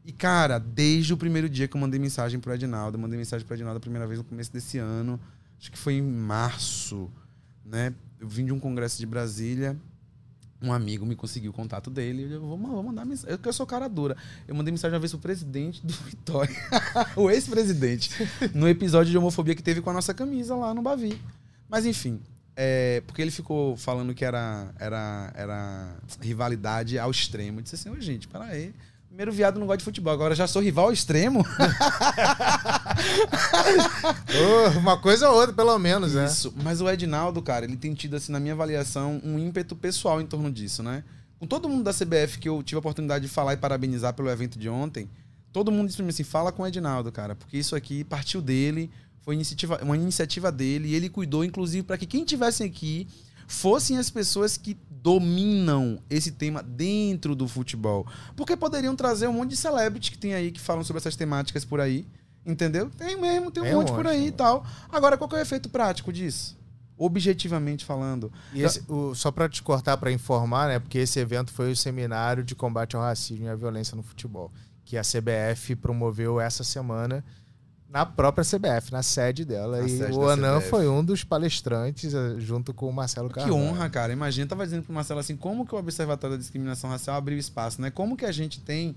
E, 0.05 0.11
cara, 0.11 0.59
desde 0.59 1.13
o 1.13 1.17
primeiro 1.17 1.47
dia 1.47 1.67
que 1.67 1.77
eu 1.77 1.81
mandei 1.81 1.99
mensagem 1.99 2.39
pro 2.39 2.53
Edinaldo, 2.53 2.97
eu 2.97 3.01
mandei 3.01 3.17
mensagem 3.17 3.45
pro 3.45 3.55
Edinaldo 3.55 3.77
a 3.77 3.81
primeira 3.81 4.07
vez 4.07 4.17
no 4.17 4.23
começo 4.23 4.51
desse 4.51 4.77
ano, 4.77 5.19
acho 5.59 5.71
que 5.71 5.77
foi 5.77 5.93
em 5.93 6.01
março, 6.01 7.09
né? 7.65 7.93
eu 8.19 8.27
vim 8.27 8.45
de 8.45 8.51
um 8.51 8.59
congresso 8.59 8.97
de 8.97 9.05
Brasília, 9.05 9.77
um 10.61 10.73
amigo 10.73 11.05
me 11.05 11.15
conseguiu 11.15 11.51
o 11.51 11.53
contato 11.53 11.89
dele. 11.89 12.33
Eu 12.33 12.41
vou, 12.41 12.57
vou 12.57 12.83
mandar 12.83 13.05
mensagem. 13.05 13.33
Eu, 13.33 13.39
eu 13.41 13.53
sou 13.53 13.65
cara 13.65 13.87
dura. 13.87 14.17
Eu 14.45 14.53
mandei 14.53 14.71
mensagem 14.71 14.93
uma 14.93 14.99
vez 14.99 15.11
pro 15.11 15.21
presidente 15.21 15.85
do 15.85 15.93
Vitória, 16.03 16.53
o 17.15 17.29
ex-presidente, 17.29 18.11
no 18.53 18.67
episódio 18.67 19.09
de 19.09 19.17
homofobia 19.17 19.55
que 19.55 19.63
teve 19.63 19.81
com 19.81 19.89
a 19.89 19.93
nossa 19.93 20.13
camisa 20.13 20.55
lá 20.55 20.73
no 20.73 20.81
Bavi. 20.81 21.19
Mas 21.69 21.85
enfim, 21.85 22.19
é, 22.61 23.01
porque 23.07 23.21
ele 23.21 23.31
ficou 23.31 23.77
falando 23.77 24.13
que 24.13 24.25
era, 24.25 24.67
era, 24.77 25.31
era 25.33 25.95
rivalidade 26.19 26.99
ao 26.99 27.09
extremo. 27.09 27.59
Eu 27.59 27.63
disse 27.63 27.75
assim, 27.75 27.89
ô 27.89 27.97
gente, 28.01 28.27
peraí. 28.27 28.73
Primeiro 29.07 29.31
viado 29.31 29.57
não 29.57 29.65
gosta 29.65 29.77
de 29.77 29.85
futebol, 29.85 30.11
agora 30.11 30.35
já 30.35 30.45
sou 30.45 30.61
rival 30.61 30.87
ao 30.87 30.91
extremo. 30.91 31.45
Oh, 34.41 34.79
uma 34.79 34.97
coisa 34.97 35.29
ou 35.29 35.37
outra, 35.37 35.53
pelo 35.53 35.77
menos, 35.79 36.13
né? 36.13 36.25
Isso. 36.25 36.53
Mas 36.63 36.81
o 36.81 36.89
Edinaldo, 36.89 37.41
cara, 37.41 37.65
ele 37.65 37.77
tem 37.77 37.93
tido, 37.93 38.15
assim, 38.15 38.31
na 38.31 38.39
minha 38.39 38.53
avaliação, 38.53 39.21
um 39.23 39.39
ímpeto 39.39 39.75
pessoal 39.75 40.19
em 40.19 40.25
torno 40.25 40.51
disso, 40.51 40.83
né? 40.83 41.03
Com 41.39 41.47
todo 41.47 41.69
mundo 41.69 41.83
da 41.83 41.93
CBF 41.93 42.39
que 42.39 42.49
eu 42.49 42.61
tive 42.61 42.75
a 42.75 42.79
oportunidade 42.79 43.25
de 43.25 43.31
falar 43.31 43.53
e 43.53 43.57
parabenizar 43.57 44.13
pelo 44.13 44.29
evento 44.29 44.59
de 44.59 44.67
ontem, 44.67 45.09
todo 45.53 45.71
mundo 45.71 45.87
disse 45.87 45.97
pra 45.97 46.03
mim 46.03 46.09
assim: 46.09 46.23
fala 46.23 46.51
com 46.51 46.63
o 46.63 46.67
Edinaldo, 46.67 47.11
cara, 47.11 47.35
porque 47.35 47.57
isso 47.57 47.75
aqui 47.75 48.03
partiu 48.03 48.41
dele, 48.41 48.91
foi 49.21 49.35
iniciativa, 49.35 49.79
uma 49.83 49.95
iniciativa 49.95 50.51
dele, 50.51 50.89
e 50.89 50.95
ele 50.95 51.09
cuidou, 51.09 51.43
inclusive, 51.43 51.83
para 51.83 51.97
que 51.97 52.05
quem 52.05 52.23
tivesse 52.25 52.63
aqui 52.63 53.07
fossem 53.47 53.97
as 53.97 54.09
pessoas 54.09 54.57
que 54.57 54.77
dominam 54.89 55.99
esse 56.09 56.31
tema 56.31 56.61
dentro 56.61 57.35
do 57.35 57.47
futebol. 57.47 58.05
Porque 58.35 58.55
poderiam 58.55 58.95
trazer 58.95 59.27
um 59.27 59.33
monte 59.33 59.51
de 59.51 59.57
celebrities 59.57 60.09
que 60.11 60.17
tem 60.17 60.33
aí 60.33 60.51
que 60.51 60.59
falam 60.59 60.83
sobre 60.83 60.99
essas 60.99 61.15
temáticas 61.15 61.65
por 61.65 61.79
aí. 61.79 62.05
Entendeu? 62.45 62.89
Tem 62.97 63.19
mesmo, 63.19 63.51
tem 63.51 63.61
um 63.63 63.65
um 63.67 63.73
monte 63.75 63.87
por 63.89 63.97
monte, 63.97 64.07
aí 64.07 64.27
e 64.27 64.31
tal. 64.31 64.65
Agora, 64.89 65.17
qual 65.17 65.27
que 65.29 65.35
é 65.35 65.39
o 65.39 65.41
efeito 65.41 65.67
prático 65.69 66.11
disso? 66.13 66.57
Objetivamente 66.97 67.85
falando. 67.85 68.31
E 68.53 68.61
esse- 68.61 68.83
o- 68.87 69.15
só 69.15 69.31
pra 69.31 69.47
te 69.49 69.63
cortar 69.63 69.97
pra 69.97 70.11
informar, 70.11 70.67
né? 70.67 70.79
Porque 70.79 70.97
esse 70.99 71.19
evento 71.19 71.51
foi 71.51 71.71
o 71.71 71.75
seminário 71.75 72.43
de 72.43 72.55
combate 72.55 72.95
ao 72.95 73.01
racismo 73.01 73.45
e 73.45 73.49
à 73.49 73.55
violência 73.55 73.95
no 73.95 74.03
futebol, 74.03 74.51
que 74.85 74.97
a 74.97 75.03
CBF 75.03 75.75
promoveu 75.75 76.39
essa 76.39 76.63
semana 76.63 77.23
na 77.89 78.05
própria 78.05 78.45
CBF, 78.45 78.91
na 78.91 79.01
sede 79.01 79.43
dela. 79.43 79.79
Na 79.79 79.87
e 79.87 79.97
sede 79.97 80.13
o 80.13 80.29
Anan 80.29 80.57
CBF. 80.59 80.69
foi 80.69 80.87
um 80.87 81.03
dos 81.03 81.23
palestrantes, 81.23 82.13
eh, 82.13 82.35
junto 82.37 82.73
com 82.73 82.87
o 82.87 82.93
Marcelo 82.93 83.29
Que 83.29 83.35
Carvalho. 83.35 83.55
honra, 83.55 83.89
cara. 83.89 84.13
Imagina, 84.13 84.45
eu 84.45 84.49
tava 84.49 84.63
dizendo 84.63 84.83
pro 84.83 84.93
Marcelo 84.93 85.19
assim, 85.19 85.35
como 85.35 85.65
que 85.65 85.73
o 85.73 85.77
Observatório 85.77 86.37
da 86.37 86.39
Discriminação 86.39 86.89
Racial 86.89 87.15
abriu 87.17 87.37
espaço, 87.37 87.81
né? 87.81 87.89
Como 87.89 88.15
que 88.15 88.25
a 88.25 88.31
gente 88.31 88.59
tem, 88.59 88.95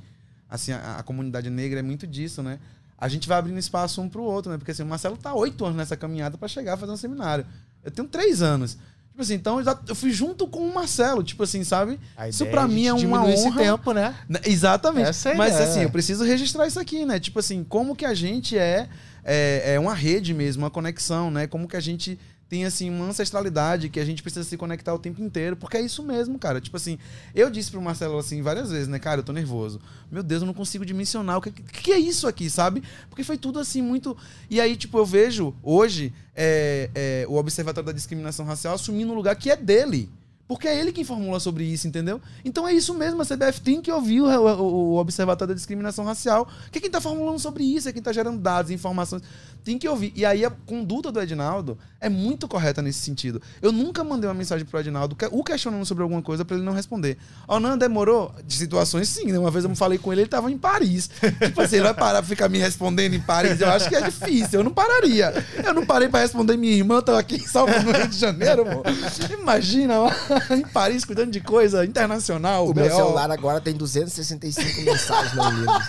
assim, 0.49 0.73
a, 0.73 0.97
a 0.99 1.03
comunidade 1.03 1.49
negra 1.49 1.81
é 1.81 1.83
muito 1.83 2.07
disso, 2.07 2.43
né? 2.43 2.59
A 2.99 3.09
gente 3.09 3.27
vai 3.27 3.39
abrindo 3.39 3.59
espaço 3.59 4.01
um 4.01 4.09
pro 4.09 4.23
outro, 4.23 4.53
né? 4.53 4.59
Porque 4.59 4.71
assim, 4.71 4.83
o 4.83 4.87
Marcelo 4.87 5.17
tá 5.17 5.35
oito 5.35 5.65
anos 5.65 5.77
nessa 5.77 5.97
caminhada 5.97 6.37
pra 6.37 6.47
chegar 6.47 6.75
a 6.75 6.77
fazer 6.77 6.93
um 6.93 6.97
seminário. 6.97 7.47
Eu 7.83 7.91
tenho 7.91 8.07
três 8.07 8.43
anos. 8.43 8.79
Tipo 9.13 9.21
assim, 9.21 9.35
então 9.35 9.61
eu, 9.89 9.95
fui 9.95 10.11
junto 10.11 10.47
com 10.47 10.67
o 10.67 10.75
Marcelo, 10.75 11.23
tipo 11.23 11.43
assim, 11.43 11.63
sabe? 11.63 12.01
Isso 12.31 12.47
pra 12.47 12.63
é 12.63 12.67
mim 12.67 12.87
é 12.87 12.93
uma 12.95 12.99
diminuir 13.01 13.35
esse 13.35 13.47
honra. 13.47 13.61
tempo, 13.61 13.93
né? 13.93 14.15
Né, 14.27 14.41
Exatamente. 14.43 15.11
Essa 15.11 15.31
é 15.31 15.35
Mas 15.35 15.53
ideia. 15.53 15.69
assim, 15.69 15.83
eu 15.83 15.91
preciso 15.91 16.25
registrar 16.25 16.67
isso 16.67 16.81
aqui, 16.81 17.05
né? 17.05 17.21
Tipo 17.21 17.39
assim, 17.39 17.63
como 17.63 17.95
que 17.95 18.07
a 18.07 18.15
gente 18.15 18.57
é, 18.57 18.89
é, 19.23 19.75
é 19.75 19.79
uma 19.79 19.93
rede 19.95 20.33
mesmo, 20.33 20.63
uma 20.63 20.71
conexão, 20.71 21.31
né? 21.31 21.47
Como 21.47 21.69
que 21.69 21.77
a 21.77 21.81
gente 21.81 22.19
tem, 22.53 22.67
assim, 22.67 22.91
uma 22.91 23.07
ancestralidade 23.07 23.89
que 23.89 23.99
a 23.99 24.05
gente 24.05 24.23
precisa 24.23 24.45
se 24.45 24.59
conectar 24.59 24.93
o 24.93 24.99
tempo 24.99 25.23
inteiro. 25.23 25.57
Porque 25.57 25.79
é 25.79 25.81
isso 25.81 26.03
mesmo, 26.03 26.39
cara. 26.39 26.61
Tipo 26.61 26.77
assim, 26.77 26.99
eu 27.35 27.49
disse 27.49 27.71
pro 27.71 27.81
Marcelo, 27.81 28.19
assim, 28.19 28.43
várias 28.43 28.71
vezes, 28.71 28.89
né? 28.89 28.99
Cara, 28.99 29.21
eu 29.21 29.25
tô 29.25 29.33
nervoso. 29.33 29.81
Meu 30.11 30.23
Deus, 30.23 30.43
eu 30.43 30.47
não 30.47 30.53
consigo 30.53 30.85
dimensionar 30.85 31.39
o 31.39 31.41
que, 31.41 31.51
que, 31.51 31.91
é 31.91 31.99
isso 31.99 32.29
aqui, 32.29 32.51
sabe? 32.51 32.83
Porque 33.09 33.25
foi 33.25 33.39
tudo, 33.39 33.59
assim, 33.59 33.81
muito... 33.81 34.15
E 34.51 34.61
aí, 34.61 34.77
tipo, 34.77 34.99
eu 34.99 35.07
vejo, 35.07 35.55
hoje, 35.63 36.13
é, 36.37 36.91
é, 36.95 37.27
o 37.27 37.37
Observatório 37.37 37.87
da 37.87 37.93
Discriminação 37.95 38.45
Racial 38.45 38.75
assumindo 38.75 39.15
um 39.15 39.17
lugar 39.17 39.35
que 39.35 39.51
é 39.51 39.57
dele. 39.57 40.11
Porque 40.53 40.69
é 40.69 40.79
ele 40.79 40.93
quem 40.93 41.03
formula 41.05 41.41
sobre 41.41 41.65
isso, 41.65 41.89
entendeu? 41.89 42.21
Então 42.45 42.67
é 42.69 42.73
isso 42.75 42.93
mesmo, 42.95 43.23
a 43.23 43.25
CBF 43.25 43.61
tem 43.63 43.81
que 43.81 43.91
ouvir 43.91 44.21
o, 44.21 44.27
o- 44.27 44.93
o 44.93 44.97
Observatório 44.99 45.55
da 45.55 45.57
Discriminação 45.57 46.05
Racial, 46.05 46.47
que 46.71 46.79
é 46.79 46.81
quem 46.81 46.91
tá 46.91 47.01
formulando 47.01 47.39
sobre 47.39 47.65
isso, 47.65 47.89
é 47.89 47.93
quem 47.93 48.03
tá 48.03 48.13
gerando 48.13 48.39
dados, 48.39 48.71
informações. 48.71 49.23
Tem 49.65 49.79
que 49.79 49.89
ouvir. 49.89 50.13
E 50.17 50.25
aí 50.27 50.45
a 50.45 50.51
conduta 50.51 51.13
do 51.13 51.21
Edinaldo 51.21 51.79
é 52.01 52.09
muito 52.09 52.49
correta 52.49 52.83
nesse 52.83 52.99
sentido. 52.99 53.41
Eu 53.63 53.71
nunca 53.71 54.03
mandei 54.03 54.29
uma 54.29 54.35
mensagem 54.35 54.67
pro 54.67 54.81
Edinaldo 54.81 55.17
o 55.31 55.45
questionando 55.45 55.87
sobre 55.87 56.03
alguma 56.03 56.21
coisa 56.21 56.45
pra 56.45 56.57
ele 56.57 56.67
não 56.67 56.73
responder. 56.73 57.17
Ó, 57.47 57.61
não, 57.61 57.79
demorou? 57.79 58.35
De 58.45 58.55
situações 58.57 59.09
sim, 59.09 59.27
né? 59.31 59.39
Uma 59.39 59.53
vez 59.53 59.65
eu 59.65 59.73
falei 59.77 59.99
com 59.99 60.13
ele, 60.13 60.23
ele 60.23 60.29
tava 60.29 60.51
em 60.51 60.59
Paris. 60.59 61.09
Tipo 61.47 61.61
assim, 61.61 61.77
ele 61.77 61.85
vai 61.85 61.95
parar 61.95 62.19
pra 62.23 62.29
ficar 62.29 62.49
me 62.49 62.59
respondendo 62.59 63.15
em 63.15 63.21
Paris? 63.21 63.61
Eu 63.61 63.71
acho 63.71 63.89
que 63.89 63.95
é 63.95 64.01
difícil, 64.03 64.59
eu 64.61 64.65
não 64.65 64.73
pararia. 64.73 65.33
Eu 65.65 65.73
não 65.73 65.87
parei 65.87 66.09
pra 66.09 66.19
responder 66.21 66.57
minha 66.57 66.73
irmã, 66.75 67.01
tô 67.01 67.13
aqui 67.13 67.37
em 67.37 67.47
Salvador, 67.47 67.85
no 67.85 67.93
Rio 67.93 68.09
de 68.09 68.19
Janeiro, 68.19 68.65
pô. 68.65 68.83
Imagina, 69.41 69.99
lá 69.99 70.11
em 70.51 70.63
Paris, 70.63 71.05
cuidando 71.05 71.31
de 71.31 71.41
coisa 71.41 71.85
internacional. 71.85 72.69
O 72.69 72.75
meu 72.75 72.89
BO. 72.89 72.95
celular 72.95 73.31
agora 73.31 73.61
tem 73.61 73.75
265 73.75 74.83
mensagens 74.83 75.35
não 75.35 75.51
lidas. 75.51 75.83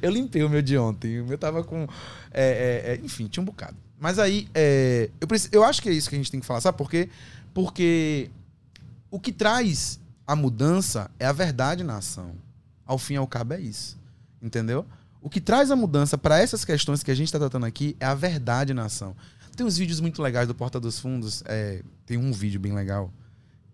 Eu 0.00 0.10
limpei 0.10 0.42
o 0.44 0.50
meu 0.50 0.62
de 0.62 0.76
ontem. 0.76 1.20
O 1.20 1.26
meu 1.26 1.38
tava 1.38 1.62
com. 1.64 1.86
é, 2.30 2.84
é, 2.86 2.92
é, 2.92 3.00
enfim, 3.02 3.26
tinha 3.26 3.42
um 3.42 3.46
bocado. 3.46 3.76
Mas 3.98 4.18
aí, 4.18 4.48
é, 4.54 5.10
eu, 5.20 5.26
preciso, 5.26 5.50
eu 5.54 5.64
acho 5.64 5.80
que 5.80 5.88
é 5.88 5.92
isso 5.92 6.08
que 6.08 6.14
a 6.14 6.18
gente 6.18 6.30
tem 6.30 6.40
que 6.40 6.46
falar, 6.46 6.60
sabe 6.60 6.76
por 6.76 6.90
quê? 6.90 7.08
Porque 7.54 8.30
o 9.10 9.18
que 9.18 9.32
traz 9.32 9.98
a 10.26 10.36
mudança 10.36 11.10
é 11.18 11.26
a 11.26 11.32
verdade 11.32 11.82
na 11.82 11.96
ação. 11.96 12.32
Ao 12.84 12.98
fim 12.98 13.14
e 13.14 13.16
ao 13.16 13.26
cabo 13.26 13.54
é 13.54 13.60
isso. 13.60 13.98
Entendeu? 14.42 14.84
O 15.22 15.30
que 15.30 15.40
traz 15.40 15.70
a 15.70 15.76
mudança 15.76 16.18
para 16.18 16.38
essas 16.38 16.64
questões 16.64 17.02
que 17.02 17.10
a 17.10 17.14
gente 17.14 17.28
está 17.28 17.38
tratando 17.38 17.66
aqui 17.66 17.96
é 17.98 18.06
a 18.06 18.14
verdade 18.14 18.74
na 18.74 18.84
ação. 18.84 19.16
Tem 19.56 19.64
uns 19.64 19.78
vídeos 19.78 20.00
muito 20.00 20.22
legais 20.22 20.46
do 20.46 20.54
Porta 20.54 20.78
dos 20.78 21.00
Fundos. 21.00 21.42
é, 21.46 21.82
tem 22.04 22.18
um 22.18 22.30
vídeo 22.30 22.60
bem 22.60 22.72
legal 22.72 23.10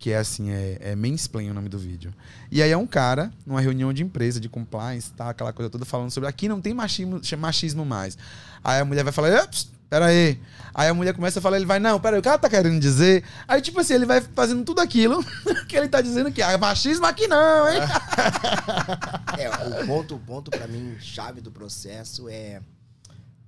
que 0.03 0.11
é 0.11 0.17
assim, 0.17 0.49
é, 0.49 0.77
é 0.81 0.95
Mansplain 0.97 1.49
o 1.49 1.53
nome 1.53 1.69
do 1.69 1.79
vídeo. 1.79 2.13
E 2.51 2.61
aí 2.61 2.69
é 2.69 2.75
um 2.75 2.85
cara, 2.85 3.31
numa 3.45 3.61
reunião 3.61 3.93
de 3.93 4.03
empresa, 4.03 4.37
de 4.37 4.49
compliance, 4.49 5.13
tá, 5.13 5.29
aquela 5.29 5.53
coisa 5.53 5.69
toda, 5.69 5.85
falando 5.85 6.11
sobre 6.11 6.27
aqui 6.27 6.49
não 6.49 6.59
tem 6.59 6.73
machismo, 6.73 7.21
machismo 7.37 7.85
mais. 7.85 8.17
Aí 8.61 8.81
a 8.81 8.83
mulher 8.83 9.05
vai 9.05 9.13
falar, 9.13 9.45
"Ups, 9.45 9.71
pera 9.89 10.07
aí. 10.07 10.37
Aí 10.73 10.89
a 10.89 10.93
mulher 10.93 11.13
começa 11.13 11.39
a 11.39 11.41
falar, 11.41 11.55
ele 11.55 11.65
vai, 11.65 11.79
não, 11.79 12.01
pera 12.01 12.17
aí, 12.17 12.19
o 12.19 12.21
cara 12.21 12.37
tá 12.37 12.49
querendo 12.49 12.81
dizer. 12.81 13.23
Aí, 13.47 13.61
tipo 13.61 13.79
assim, 13.79 13.93
ele 13.93 14.05
vai 14.05 14.19
fazendo 14.19 14.65
tudo 14.65 14.81
aquilo 14.81 15.23
que 15.69 15.77
ele 15.77 15.87
tá 15.87 16.01
dizendo 16.01 16.33
que 16.33 16.41
ah, 16.41 16.57
machismo 16.57 17.05
aqui 17.05 17.25
não, 17.25 17.69
hein? 17.69 17.79
É, 19.39 19.49
o 19.79 19.87
ponto, 19.87 20.15
o 20.15 20.19
ponto 20.19 20.51
para 20.51 20.67
mim, 20.67 20.97
chave 20.99 21.39
do 21.39 21.49
processo 21.49 22.27
é 22.27 22.61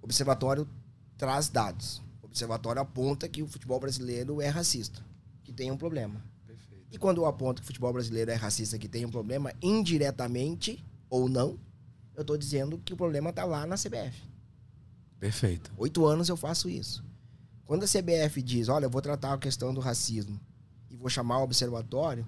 observatório 0.01 0.65
traz 1.17 1.49
dados. 1.49 2.01
Observatório 2.23 2.81
aponta 2.81 3.27
que 3.27 3.43
o 3.43 3.47
futebol 3.47 3.77
brasileiro 3.77 4.41
é 4.41 4.47
racista, 4.47 5.01
que 5.43 5.51
tem 5.51 5.69
um 5.69 5.75
problema. 5.75 6.23
E 6.95 6.97
quando 6.97 7.17
eu 7.17 7.25
aponto 7.25 7.61
que 7.61 7.65
o 7.65 7.67
futebol 7.67 7.91
brasileiro 7.91 8.31
é 8.31 8.35
racista, 8.35 8.79
que 8.79 8.87
tem 8.87 9.05
um 9.05 9.11
problema, 9.11 9.51
indiretamente 9.61 10.81
ou 11.09 11.27
não, 11.27 11.59
eu 12.15 12.23
tô 12.23 12.37
dizendo 12.37 12.77
que 12.85 12.93
o 12.93 12.95
problema 12.95 13.33
tá 13.33 13.43
lá 13.43 13.65
na 13.65 13.75
CBF. 13.75 14.23
Perfeito. 15.19 15.73
Oito 15.75 16.05
anos 16.05 16.29
eu 16.29 16.37
faço 16.37 16.69
isso. 16.69 17.03
Quando 17.65 17.83
a 17.83 17.85
CBF 17.85 18.41
diz, 18.41 18.69
olha, 18.69 18.85
eu 18.85 18.89
vou 18.89 19.01
tratar 19.01 19.33
a 19.33 19.37
questão 19.37 19.73
do 19.73 19.81
racismo 19.81 20.39
e 20.89 20.95
vou 20.95 21.09
chamar 21.09 21.39
o 21.39 21.43
observatório, 21.43 22.25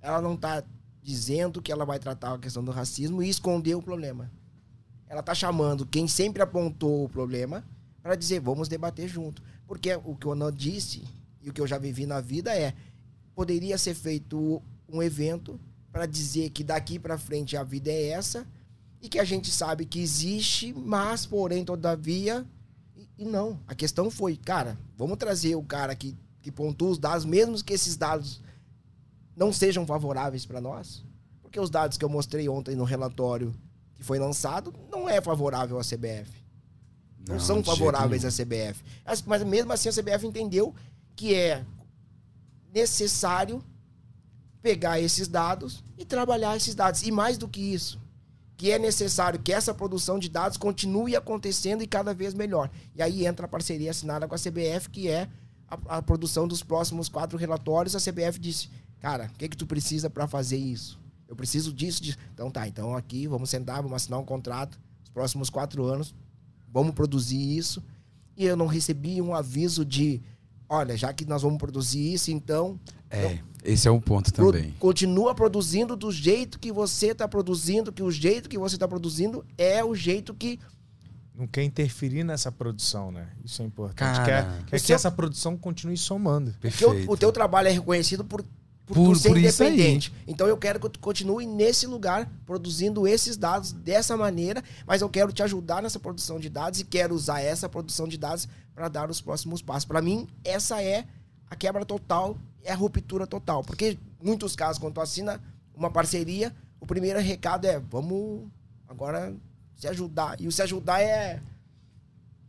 ela 0.00 0.22
não 0.22 0.32
está 0.32 0.64
dizendo 1.02 1.60
que 1.60 1.70
ela 1.70 1.84
vai 1.84 1.98
tratar 1.98 2.32
a 2.32 2.38
questão 2.38 2.64
do 2.64 2.70
racismo 2.70 3.22
e 3.22 3.28
esconder 3.28 3.74
o 3.74 3.82
problema. 3.82 4.32
Ela 5.06 5.20
está 5.20 5.34
chamando 5.34 5.84
quem 5.84 6.08
sempre 6.08 6.40
apontou 6.40 7.04
o 7.04 7.08
problema 7.10 7.62
para 8.02 8.14
dizer, 8.14 8.40
vamos 8.40 8.66
debater 8.66 9.08
junto. 9.08 9.42
Porque 9.66 9.94
o 9.94 10.16
que 10.16 10.26
o 10.26 10.30
Onan 10.30 10.50
disse 10.50 11.04
e 11.42 11.50
o 11.50 11.52
que 11.52 11.60
eu 11.60 11.66
já 11.66 11.76
vivi 11.76 12.06
na 12.06 12.22
vida 12.22 12.56
é, 12.56 12.72
poderia 13.36 13.76
ser 13.76 13.94
feito 13.94 14.62
um 14.88 15.02
evento 15.02 15.60
para 15.92 16.06
dizer 16.06 16.48
que 16.50 16.64
daqui 16.64 16.98
para 16.98 17.18
frente 17.18 17.54
a 17.54 17.62
vida 17.62 17.90
é 17.90 18.08
essa 18.08 18.46
e 19.00 19.10
que 19.10 19.18
a 19.18 19.24
gente 19.24 19.50
sabe 19.50 19.84
que 19.84 20.00
existe, 20.00 20.72
mas, 20.72 21.26
porém, 21.26 21.62
todavia, 21.62 22.46
e, 23.18 23.26
não. 23.26 23.60
A 23.68 23.74
questão 23.74 24.10
foi, 24.10 24.36
cara, 24.38 24.78
vamos 24.96 25.18
trazer 25.18 25.54
o 25.54 25.62
cara 25.62 25.94
que, 25.94 26.16
que 26.40 26.50
pontua 26.50 26.88
os 26.88 26.98
dados, 26.98 27.26
mesmo 27.26 27.62
que 27.62 27.74
esses 27.74 27.94
dados 27.94 28.40
não 29.36 29.52
sejam 29.52 29.86
favoráveis 29.86 30.46
para 30.46 30.60
nós, 30.60 31.04
porque 31.42 31.60
os 31.60 31.68
dados 31.68 31.98
que 31.98 32.04
eu 32.04 32.08
mostrei 32.08 32.48
ontem 32.48 32.74
no 32.74 32.84
relatório 32.84 33.54
que 33.96 34.02
foi 34.02 34.18
lançado 34.18 34.72
não 34.90 35.06
é 35.06 35.20
favorável 35.20 35.78
à 35.78 35.82
CBF. 35.82 36.32
Não, 37.28 37.34
Não, 37.34 37.40
são 37.40 37.62
favoráveis 37.62 38.24
à 38.24 38.28
CBF. 38.28 38.82
Mas 39.26 39.42
mesmo 39.42 39.72
assim 39.72 39.90
a 39.90 39.92
CBF 39.92 40.26
entendeu 40.26 40.74
que 41.14 41.34
é 41.34 41.64
necessário 42.76 43.64
pegar 44.60 45.00
esses 45.00 45.26
dados 45.26 45.82
e 45.96 46.04
trabalhar 46.04 46.54
esses 46.56 46.74
dados. 46.74 47.02
E 47.02 47.10
mais 47.10 47.38
do 47.38 47.48
que 47.48 47.60
isso, 47.60 47.98
que 48.54 48.70
é 48.70 48.78
necessário 48.78 49.40
que 49.40 49.50
essa 49.50 49.72
produção 49.72 50.18
de 50.18 50.28
dados 50.28 50.58
continue 50.58 51.16
acontecendo 51.16 51.82
e 51.82 51.86
cada 51.86 52.12
vez 52.12 52.34
melhor. 52.34 52.70
E 52.94 53.00
aí 53.00 53.26
entra 53.26 53.46
a 53.46 53.48
parceria 53.48 53.90
assinada 53.90 54.28
com 54.28 54.34
a 54.34 54.38
CBF, 54.38 54.90
que 54.90 55.08
é 55.08 55.26
a, 55.66 55.96
a 55.96 56.02
produção 56.02 56.46
dos 56.46 56.62
próximos 56.62 57.08
quatro 57.08 57.38
relatórios. 57.38 57.96
A 57.96 58.00
CBF 58.00 58.38
disse, 58.38 58.68
cara, 59.00 59.30
o 59.32 59.38
que, 59.38 59.48
que 59.48 59.56
tu 59.56 59.66
precisa 59.66 60.10
para 60.10 60.26
fazer 60.26 60.58
isso? 60.58 61.00
Eu 61.26 61.34
preciso 61.34 61.72
disso, 61.72 62.02
disso. 62.02 62.18
Então 62.34 62.50
tá, 62.50 62.68
então 62.68 62.94
aqui 62.94 63.26
vamos 63.26 63.48
sentar, 63.48 63.76
vamos 63.82 63.96
assinar 63.96 64.20
um 64.20 64.24
contrato, 64.24 64.78
os 65.02 65.08
próximos 65.08 65.48
quatro 65.48 65.82
anos, 65.86 66.14
vamos 66.70 66.94
produzir 66.94 67.56
isso. 67.56 67.82
E 68.36 68.44
eu 68.44 68.54
não 68.54 68.66
recebi 68.66 69.22
um 69.22 69.34
aviso 69.34 69.82
de 69.82 70.20
olha, 70.68 70.96
já 70.96 71.12
que 71.12 71.24
nós 71.24 71.42
vamos 71.42 71.58
produzir 71.58 72.12
isso, 72.14 72.30
então 72.30 72.78
É, 73.10 73.38
esse 73.64 73.86
é 73.86 73.90
um 73.90 74.00
ponto 74.00 74.32
pro- 74.32 74.52
também. 74.52 74.72
continua 74.78 75.34
produzindo 75.34 75.96
do 75.96 76.10
jeito 76.10 76.58
que 76.58 76.72
você 76.72 77.08
está 77.08 77.26
produzindo, 77.28 77.92
que 77.92 78.02
o 78.02 78.10
jeito 78.10 78.48
que 78.48 78.58
você 78.58 78.76
está 78.76 78.86
produzindo 78.88 79.44
é 79.56 79.84
o 79.84 79.94
jeito 79.94 80.34
que 80.34 80.58
Não 81.38 81.46
quer 81.46 81.62
interferir 81.64 82.24
nessa 82.24 82.50
produção, 82.50 83.12
né? 83.12 83.28
Isso 83.44 83.60
é 83.60 83.64
importante. 83.66 84.16
Cara, 84.16 84.24
quer 84.24 84.64
quer 84.64 84.76
o 84.76 84.80
que 84.80 84.86
seu- 84.86 84.96
essa 84.96 85.10
produção 85.10 85.54
continue 85.54 85.94
somando. 85.96 86.50
o 86.50 86.54
Perfeito. 86.54 87.12
o 87.12 87.14
teu 87.14 87.30
trabalho 87.30 87.68
é 87.68 87.72
reconhecido 87.72 88.24
por, 88.24 88.42
por, 88.86 88.94
Por- 88.94 89.16
ser 89.16 89.30
por 89.30 89.38
independente. 89.38 90.12
Então 90.26 90.46
eu 90.46 90.56
quero 90.56 90.78
que 90.78 90.88
tu 90.88 91.00
continue 91.00 91.44
nesse 91.44 91.86
lugar, 91.86 92.30
produzindo 92.46 93.06
esses 93.06 93.36
dados 93.36 93.72
dessa 93.72 94.16
maneira, 94.16 94.62
mas 94.86 95.02
eu 95.02 95.08
quero 95.08 95.32
te 95.32 95.42
ajudar 95.42 95.82
nessa 95.82 95.98
produção 95.98 96.38
de 96.38 96.48
dados 96.48 96.80
e 96.80 96.84
quero 96.84 97.14
usar 97.14 97.40
essa 97.40 97.68
produção 97.68 98.06
de 98.06 98.16
dados 98.16 98.48
para 98.74 98.88
dar 98.88 99.10
os 99.10 99.20
próximos 99.20 99.60
passos. 99.60 99.84
Para 99.84 100.00
mim, 100.00 100.28
essa 100.44 100.80
é 100.82 101.04
a 101.50 101.56
quebra 101.56 101.84
total, 101.84 102.36
é 102.62 102.72
a 102.72 102.76
ruptura 102.76 103.26
total. 103.26 103.64
Porque 103.64 103.98
em 104.20 104.26
muitos 104.26 104.54
casos, 104.54 104.78
quando 104.78 104.94
tu 104.94 105.00
assina 105.00 105.40
uma 105.74 105.90
parceria, 105.90 106.54
o 106.80 106.86
primeiro 106.86 107.18
recado 107.18 107.66
é, 107.66 107.80
vamos 107.90 108.42
agora 108.88 109.34
se 109.74 109.88
ajudar. 109.88 110.40
E 110.40 110.46
o 110.46 110.52
se 110.52 110.62
ajudar 110.62 111.00
é... 111.00 111.42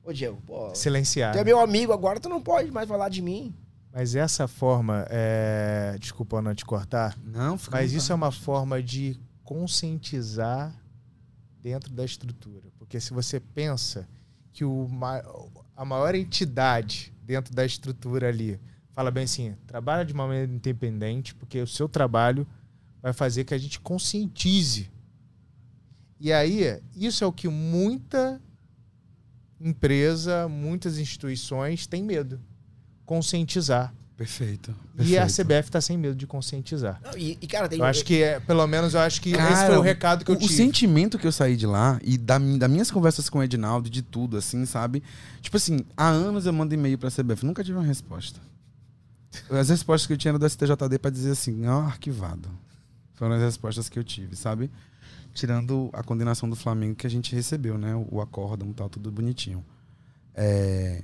Ô, 0.03 0.13
Diego, 0.13 0.41
pô, 0.45 0.73
Silenciar. 0.73 1.33
tu 1.33 1.39
é 1.39 1.43
meu 1.43 1.59
amigo, 1.59 1.91
agora 1.91 2.19
tu 2.19 2.29
não 2.29 2.41
pode 2.41 2.71
mais 2.71 2.87
falar 2.87 3.09
de 3.09 3.21
mim. 3.21 3.53
Mas 3.91 4.15
essa 4.15 4.47
forma, 4.47 5.05
é... 5.09 5.95
desculpa 5.99 6.41
não 6.41 6.53
te 6.53 6.65
cortar, 6.65 7.17
Não, 7.23 7.57
fica 7.57 7.77
mas 7.77 7.93
isso 7.93 8.11
é 8.11 8.15
uma 8.15 8.31
forma 8.31 8.81
de 8.81 9.19
conscientizar 9.43 10.75
dentro 11.61 11.91
da 11.93 12.05
estrutura. 12.05 12.69
Porque 12.77 12.99
se 12.99 13.13
você 13.13 13.39
pensa 13.39 14.07
que 14.53 14.63
o 14.63 14.87
a 15.75 15.85
maior 15.85 16.15
entidade 16.15 17.13
dentro 17.23 17.53
da 17.53 17.65
estrutura 17.65 18.29
ali 18.29 18.59
fala 18.97 19.11
bem 19.11 19.25
assim, 19.25 19.55
trabalha 19.67 20.03
de 20.03 20.11
uma 20.11 20.25
maneira 20.25 20.51
independente, 20.51 21.35
porque 21.35 21.61
o 21.61 21.67
seu 21.67 21.87
trabalho 21.87 22.47
vai 22.99 23.13
fazer 23.13 23.43
que 23.43 23.53
a 23.53 23.57
gente 23.57 23.79
conscientize. 23.79 24.89
E 26.19 26.33
aí, 26.33 26.81
isso 26.95 27.23
é 27.23 27.27
o 27.27 27.31
que 27.31 27.47
muita 27.47 28.41
empresa, 29.61 30.47
muitas 30.47 30.97
instituições 30.97 31.85
têm 31.85 32.03
medo. 32.03 32.41
Conscientizar. 33.07 33.93
Perfeito. 34.17 34.75
E 34.97 35.17
a 35.17 35.21
perfeito. 35.21 35.47
CBF 35.47 35.69
está 35.69 35.79
sem 35.79 35.97
medo 35.97 36.15
de 36.15 36.27
conscientizar. 36.27 36.99
Não, 37.03 37.17
e, 37.17 37.37
e, 37.39 37.47
cara, 37.47 37.69
tem... 37.69 37.79
Eu 37.79 37.85
acho 37.85 38.03
que, 38.03 38.21
é, 38.21 38.39
pelo 38.39 38.67
menos, 38.67 38.95
eu 38.95 38.99
acho 38.99 39.21
que 39.21 39.29
esse 39.29 39.37
Cara, 39.37 39.67
foi 39.67 39.77
o 39.77 39.81
recado 39.81 40.25
que 40.25 40.31
eu 40.31 40.35
o, 40.35 40.37
tive. 40.37 40.53
O 40.53 40.55
sentimento 40.55 41.17
que 41.17 41.25
eu 41.25 41.31
saí 41.31 41.55
de 41.55 41.65
lá 41.65 41.99
e 42.03 42.17
da, 42.17 42.37
das 42.37 42.69
minhas 42.69 42.91
conversas 42.91 43.29
com 43.29 43.39
o 43.39 43.43
Edinaldo, 43.43 43.89
de 43.89 44.01
tudo, 44.01 44.35
assim, 44.35 44.65
sabe? 44.65 45.01
Tipo 45.41 45.55
assim, 45.55 45.85
há 45.95 46.09
anos 46.09 46.45
eu 46.45 46.51
mando 46.51 46.73
e-mail 46.73 46.97
pra 46.97 47.09
CBF, 47.09 47.45
nunca 47.45 47.63
tive 47.63 47.77
uma 47.77 47.85
resposta. 47.85 48.41
As 49.49 49.69
respostas 49.69 50.05
que 50.05 50.13
eu 50.13 50.17
tinha 50.17 50.31
eram 50.31 50.39
do 50.39 50.49
STJD 50.49 50.99
pra 50.99 51.09
dizer 51.09 51.31
assim, 51.31 51.65
ó, 51.65 51.81
arquivado. 51.81 52.49
Foram 53.13 53.35
as 53.35 53.41
respostas 53.41 53.87
que 53.87 53.97
eu 53.97 54.03
tive, 54.03 54.35
sabe? 54.35 54.69
Tirando 55.33 55.89
a 55.93 56.03
condenação 56.03 56.49
do 56.49 56.55
Flamengo 56.55 56.95
que 56.95 57.07
a 57.07 57.09
gente 57.09 57.33
recebeu, 57.33 57.77
né? 57.77 57.93
O 58.11 58.19
acórdão 58.19 58.69
e 58.69 58.73
tal, 58.73 58.89
tudo 58.89 59.09
bonitinho. 59.11 59.63
É, 60.33 61.03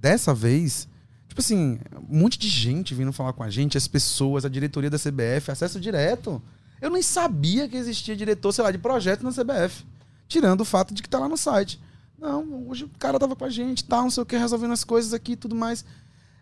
Dessa 0.00 0.32
vez, 0.32 0.88
tipo 1.30 1.40
assim, 1.40 1.78
um 2.10 2.18
monte 2.18 2.36
de 2.36 2.48
gente 2.48 2.92
vindo 2.92 3.12
falar 3.12 3.32
com 3.32 3.44
a 3.44 3.48
gente, 3.48 3.78
as 3.78 3.86
pessoas, 3.86 4.44
a 4.44 4.48
diretoria 4.48 4.90
da 4.90 4.98
CBF, 4.98 5.52
acesso 5.52 5.78
direto. 5.78 6.42
Eu 6.82 6.90
nem 6.90 7.02
sabia 7.02 7.68
que 7.68 7.76
existia 7.76 8.16
diretor, 8.16 8.52
sei 8.52 8.64
lá, 8.64 8.72
de 8.72 8.78
projeto 8.78 9.22
na 9.22 9.30
CBF. 9.30 9.84
Tirando 10.26 10.62
o 10.62 10.64
fato 10.64 10.92
de 10.92 11.02
que 11.02 11.08
tá 11.08 11.20
lá 11.20 11.28
no 11.28 11.36
site. 11.36 11.80
Não, 12.18 12.68
hoje 12.68 12.84
o 12.84 12.90
cara 12.98 13.18
tava 13.18 13.36
com 13.36 13.44
a 13.44 13.48
gente, 13.48 13.84
tal, 13.84 14.02
não 14.02 14.10
sei 14.10 14.24
o 14.24 14.26
que, 14.26 14.36
resolvendo 14.36 14.72
as 14.72 14.82
coisas 14.82 15.14
aqui 15.14 15.32
e 15.32 15.36
tudo 15.36 15.54
mais. 15.54 15.84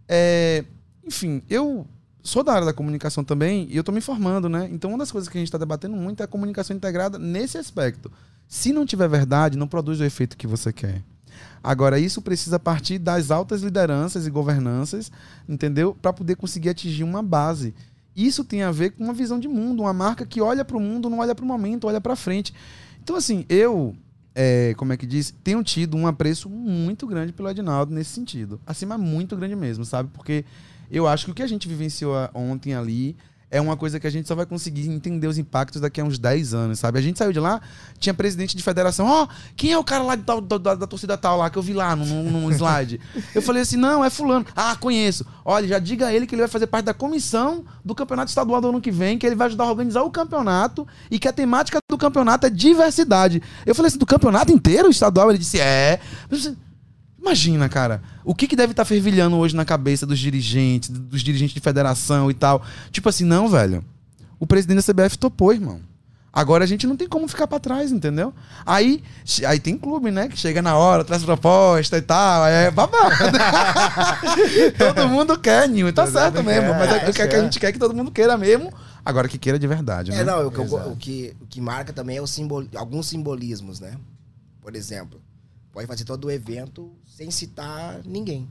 É, 0.09 0.65
enfim, 1.06 1.43
eu 1.51 1.86
sou 2.23 2.43
da 2.43 2.55
área 2.55 2.65
da 2.65 2.73
comunicação 2.73 3.23
também 3.23 3.69
e 3.70 3.77
eu 3.77 3.85
tô 3.85 3.93
me 3.93 4.01
formando, 4.01 4.48
né? 4.48 4.69
Então 4.73 4.90
uma 4.90 4.98
das 4.98 5.12
coisas 5.12 5.28
que 5.28 5.36
a 5.36 5.40
gente 5.40 5.52
tá 5.52 5.59
debatendo 5.59 5.97
muito 5.97 6.20
é 6.20 6.24
a 6.24 6.27
comunicação 6.27 6.74
integrada 6.74 7.19
nesse 7.19 7.59
aspecto. 7.59 8.10
Se 8.48 8.73
não 8.73 8.86
tiver 8.86 9.06
verdade, 9.06 9.59
não 9.59 9.69
produz 9.69 10.01
o 10.01 10.05
efeito 10.05 10.36
que 10.36 10.47
você 10.47 10.73
quer. 10.73 11.02
Agora, 11.62 11.98
isso 11.98 12.22
precisa 12.22 12.59
partir 12.59 12.98
das 12.98 13.30
altas 13.30 13.62
lideranças 13.62 14.26
e 14.26 14.30
governanças, 14.30 15.10
entendeu? 15.48 15.94
Para 16.01 16.12
poder 16.12 16.36
conseguir 16.36 16.70
atingir 16.70 17.05
uma 17.05 17.22
base. 17.22 17.74
Isso 18.16 18.44
tem 18.44 18.62
a 18.62 18.70
ver 18.70 18.90
com 18.90 19.05
uma 19.05 19.12
visão 19.12 19.39
de 19.39 19.47
mundo, 19.47 19.82
uma 19.82 19.93
marca 19.93 20.26
que 20.26 20.40
olha 20.40 20.64
para 20.64 20.76
o 20.76 20.80
mundo, 20.80 21.09
não 21.09 21.20
olha 21.20 21.35
para 21.35 21.44
o 21.44 21.48
momento, 21.48 21.86
olha 21.86 22.01
para 22.01 22.16
frente. 22.16 22.52
Então, 23.02 23.16
assim, 23.16 23.44
eu, 23.48 23.94
é, 24.35 24.74
como 24.76 24.93
é 24.93 24.97
que 24.97 25.06
diz, 25.06 25.35
tenho 25.43 25.62
tido 25.62 25.97
um 25.97 26.06
apreço 26.06 26.48
muito 26.48 27.06
grande 27.06 27.32
pelo 27.32 27.48
Adinaldo 27.48 27.94
nesse 27.94 28.10
sentido. 28.10 28.60
Assim, 28.66 28.86
muito 28.86 29.36
grande 29.36 29.55
mesmo, 29.55 29.85
sabe? 29.85 30.10
Porque 30.12 30.44
eu 30.90 31.06
acho 31.06 31.26
que 31.26 31.30
o 31.30 31.35
que 31.35 31.43
a 31.43 31.47
gente 31.47 31.68
vivenciou 31.68 32.14
ontem 32.35 32.74
ali 32.74 33.16
é 33.50 33.60
uma 33.60 33.76
coisa 33.76 33.98
que 33.98 34.06
a 34.06 34.10
gente 34.10 34.28
só 34.28 34.34
vai 34.34 34.44
conseguir 34.44 34.88
entender 34.90 35.26
os 35.26 35.38
impactos 35.38 35.80
daqui 35.80 36.00
a 36.00 36.04
uns 36.04 36.18
10 36.18 36.52
anos, 36.52 36.78
sabe? 36.78 36.98
A 36.98 37.02
gente 37.02 37.18
saiu 37.18 37.32
de 37.32 37.40
lá, 37.40 37.60
tinha 37.98 38.12
presidente 38.12 38.56
de 38.56 38.62
federação, 38.62 39.06
ó, 39.06 39.26
quem 39.56 39.72
é 39.72 39.78
o 39.78 39.82
cara 39.84 40.02
lá 40.04 40.14
de 40.16 40.22
tal- 40.22 40.40
da, 40.40 40.58
da- 40.58 40.74
da 40.74 40.86
torcida 40.86 41.16
tal 41.16 41.38
lá 41.38 41.48
que 41.48 41.56
eu 41.56 41.62
vi 41.62 41.72
lá 41.72 41.96
no, 41.96 42.04
slide? 42.52 43.00
eu 43.34 43.40
falei 43.40 43.62
assim, 43.62 43.76
não, 43.76 44.04
é 44.04 44.10
fulano. 44.10 44.44
Ah, 44.54 44.76
conheço. 44.76 45.24
Olha, 45.44 45.66
já 45.66 45.78
diga 45.78 46.08
a 46.08 46.12
ele 46.12 46.26
que 46.26 46.34
ele 46.34 46.42
vai 46.42 46.48
fazer 46.50 46.66
parte 46.66 46.84
da 46.86 46.94
comissão 46.94 47.64
do 47.84 47.94
campeonato 47.94 48.28
estadual 48.28 48.60
do 48.60 48.68
ano 48.68 48.80
que 48.80 48.90
vem, 48.90 49.16
que 49.18 49.26
ele 49.26 49.34
vai 49.36 49.46
ajudar 49.46 49.64
a 49.64 49.70
organizar 49.70 50.02
o 50.02 50.10
campeonato 50.10 50.86
e 51.10 51.18
que 51.18 51.26
a 51.26 51.32
temática 51.32 51.78
do 51.90 51.96
campeonato 51.96 52.46
é 52.46 52.50
diversidade. 52.50 53.42
Eu 53.64 53.74
falei 53.74 53.88
assim, 53.88 53.98
do 53.98 54.04
campeonato 54.06 54.52
inteiro 54.52 54.90
estadual? 54.90 55.30
Ele 55.30 55.38
disse, 55.38 55.58
é. 55.58 55.98
Eu 56.30 56.36
disse, 56.36 56.56
Imagina, 57.20 57.68
cara, 57.68 58.00
o 58.24 58.34
que, 58.34 58.46
que 58.46 58.56
deve 58.56 58.72
estar 58.72 58.84
fervilhando 58.84 59.36
hoje 59.36 59.54
na 59.54 59.64
cabeça 59.64 60.06
dos 60.06 60.18
dirigentes, 60.18 60.88
dos 60.88 61.22
dirigentes 61.22 61.54
de 61.54 61.60
federação 61.60 62.30
e 62.30 62.34
tal. 62.34 62.62
Tipo 62.90 63.08
assim, 63.08 63.24
não, 63.24 63.48
velho. 63.48 63.84
O 64.38 64.46
presidente 64.46 64.86
da 64.86 64.92
CBF 64.92 65.18
topou, 65.18 65.52
irmão. 65.52 65.80
Agora 66.32 66.62
a 66.62 66.66
gente 66.66 66.86
não 66.86 66.96
tem 66.96 67.08
como 67.08 67.26
ficar 67.26 67.46
pra 67.48 67.58
trás, 67.58 67.90
entendeu? 67.90 68.32
Aí, 68.64 69.02
aí 69.46 69.58
tem 69.58 69.76
clube, 69.76 70.10
né? 70.10 70.28
Que 70.28 70.36
chega 70.36 70.62
na 70.62 70.76
hora, 70.76 71.02
traz 71.02 71.24
proposta 71.24 71.98
e 71.98 72.02
tal. 72.02 72.46
É 72.46 72.70
babado. 72.70 73.10
todo 74.78 75.08
mundo 75.08 75.38
quer, 75.38 75.68
Ninho. 75.68 75.92
Tá 75.92 76.04
Todo 76.04 76.12
certo 76.12 76.44
mesmo. 76.44 76.68
quer, 76.68 76.78
mas 76.78 76.90
é, 76.90 77.06
é 77.06 77.10
o 77.10 77.12
que 77.12 77.22
é 77.22 77.26
que 77.26 77.34
a 77.34 77.38
certo. 77.38 77.44
gente 77.44 77.58
quer 77.58 77.72
que 77.72 77.78
todo 77.78 77.94
mundo 77.94 78.10
queira 78.12 78.36
mesmo. 78.36 78.72
Agora 79.04 79.26
que 79.26 79.38
queira 79.38 79.58
de 79.58 79.66
verdade, 79.66 80.10
né? 80.10 80.20
É, 80.20 80.24
não, 80.24 80.46
o 80.46 80.50
que, 80.50 80.60
Exato. 80.60 80.90
o 80.90 80.96
que, 80.96 81.34
o 81.40 81.46
que 81.46 81.60
marca 81.60 81.92
também 81.92 82.18
é 82.18 82.22
o 82.22 82.26
simbol, 82.26 82.64
alguns 82.76 83.08
simbolismos, 83.08 83.80
né? 83.80 83.96
Por 84.60 84.76
exemplo, 84.76 85.20
pode 85.78 85.86
fazer 85.86 86.05
todo 86.05 86.24
o 86.24 86.30
evento 86.30 86.92
sem 87.06 87.30
citar 87.30 88.02
ninguém. 88.05 88.50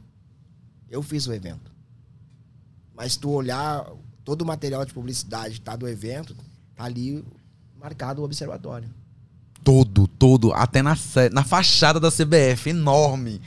Eu 0.89 1.03
fiz 1.03 1.27
o 1.27 1.33
evento. 1.33 1.69
Mas 2.95 3.17
tu 3.17 3.29
olhar 3.31 3.85
todo 4.23 4.43
o 4.43 4.45
material 4.45 4.85
de 4.85 4.93
publicidade 4.93 5.59
tá 5.59 5.75
do 5.75 5.89
evento, 5.89 6.33
tá 6.73 6.85
ali 6.85 7.25
marcado 7.77 8.21
o 8.21 8.25
observatório. 8.25 8.89
Todo, 9.61 10.07
todo, 10.07 10.53
até 10.53 10.81
na, 10.81 10.95
na 11.33 11.43
fachada 11.43 11.99
da 11.99 12.09
CBF, 12.09 12.69
enorme. 12.69 13.41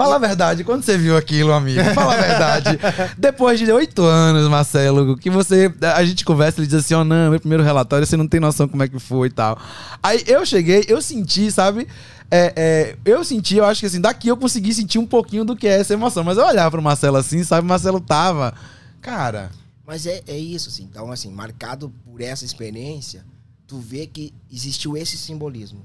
Fala 0.00 0.16
a 0.16 0.18
verdade, 0.18 0.64
quando 0.64 0.82
você 0.82 0.96
viu 0.96 1.14
aquilo, 1.14 1.52
amigo? 1.52 1.84
Fala 1.94 2.14
a 2.14 2.16
verdade. 2.16 2.78
Depois 3.18 3.58
de 3.58 3.70
oito 3.70 4.02
anos, 4.02 4.48
Marcelo, 4.48 5.14
que 5.14 5.28
você. 5.28 5.70
A 5.94 6.02
gente 6.02 6.24
conversa, 6.24 6.58
ele 6.58 6.66
diz 6.66 6.76
assim: 6.76 6.94
ó, 6.94 7.04
não, 7.04 7.30
meu 7.30 7.38
primeiro 7.38 7.62
relatório, 7.62 8.06
você 8.06 8.16
não 8.16 8.26
tem 8.26 8.40
noção 8.40 8.66
como 8.66 8.82
é 8.82 8.88
que 8.88 8.98
foi 8.98 9.28
e 9.28 9.30
tal. 9.30 9.60
Aí 10.02 10.24
eu 10.26 10.46
cheguei, 10.46 10.86
eu 10.88 11.02
senti, 11.02 11.52
sabe? 11.52 11.86
É, 12.30 12.52
é, 12.56 12.96
eu 13.04 13.22
senti, 13.22 13.56
eu 13.56 13.64
acho 13.66 13.80
que 13.80 13.86
assim, 13.86 14.00
daqui 14.00 14.28
eu 14.28 14.38
consegui 14.38 14.72
sentir 14.72 14.98
um 14.98 15.06
pouquinho 15.06 15.44
do 15.44 15.54
que 15.54 15.68
é 15.68 15.78
essa 15.78 15.92
emoção. 15.92 16.24
Mas 16.24 16.38
eu 16.38 16.46
olhava 16.46 16.70
pro 16.70 16.80
Marcelo 16.80 17.18
assim, 17.18 17.44
sabe? 17.44 17.68
Marcelo 17.68 18.00
tava. 18.00 18.54
Cara, 19.02 19.50
Mas 19.86 20.06
é, 20.06 20.22
é 20.26 20.38
isso, 20.38 20.70
assim. 20.70 20.84
Então, 20.84 21.12
assim, 21.12 21.30
marcado 21.30 21.92
por 22.06 22.22
essa 22.22 22.46
experiência, 22.46 23.22
tu 23.66 23.78
vê 23.78 24.06
que 24.06 24.32
existiu 24.50 24.96
esse 24.96 25.18
simbolismo. 25.18 25.84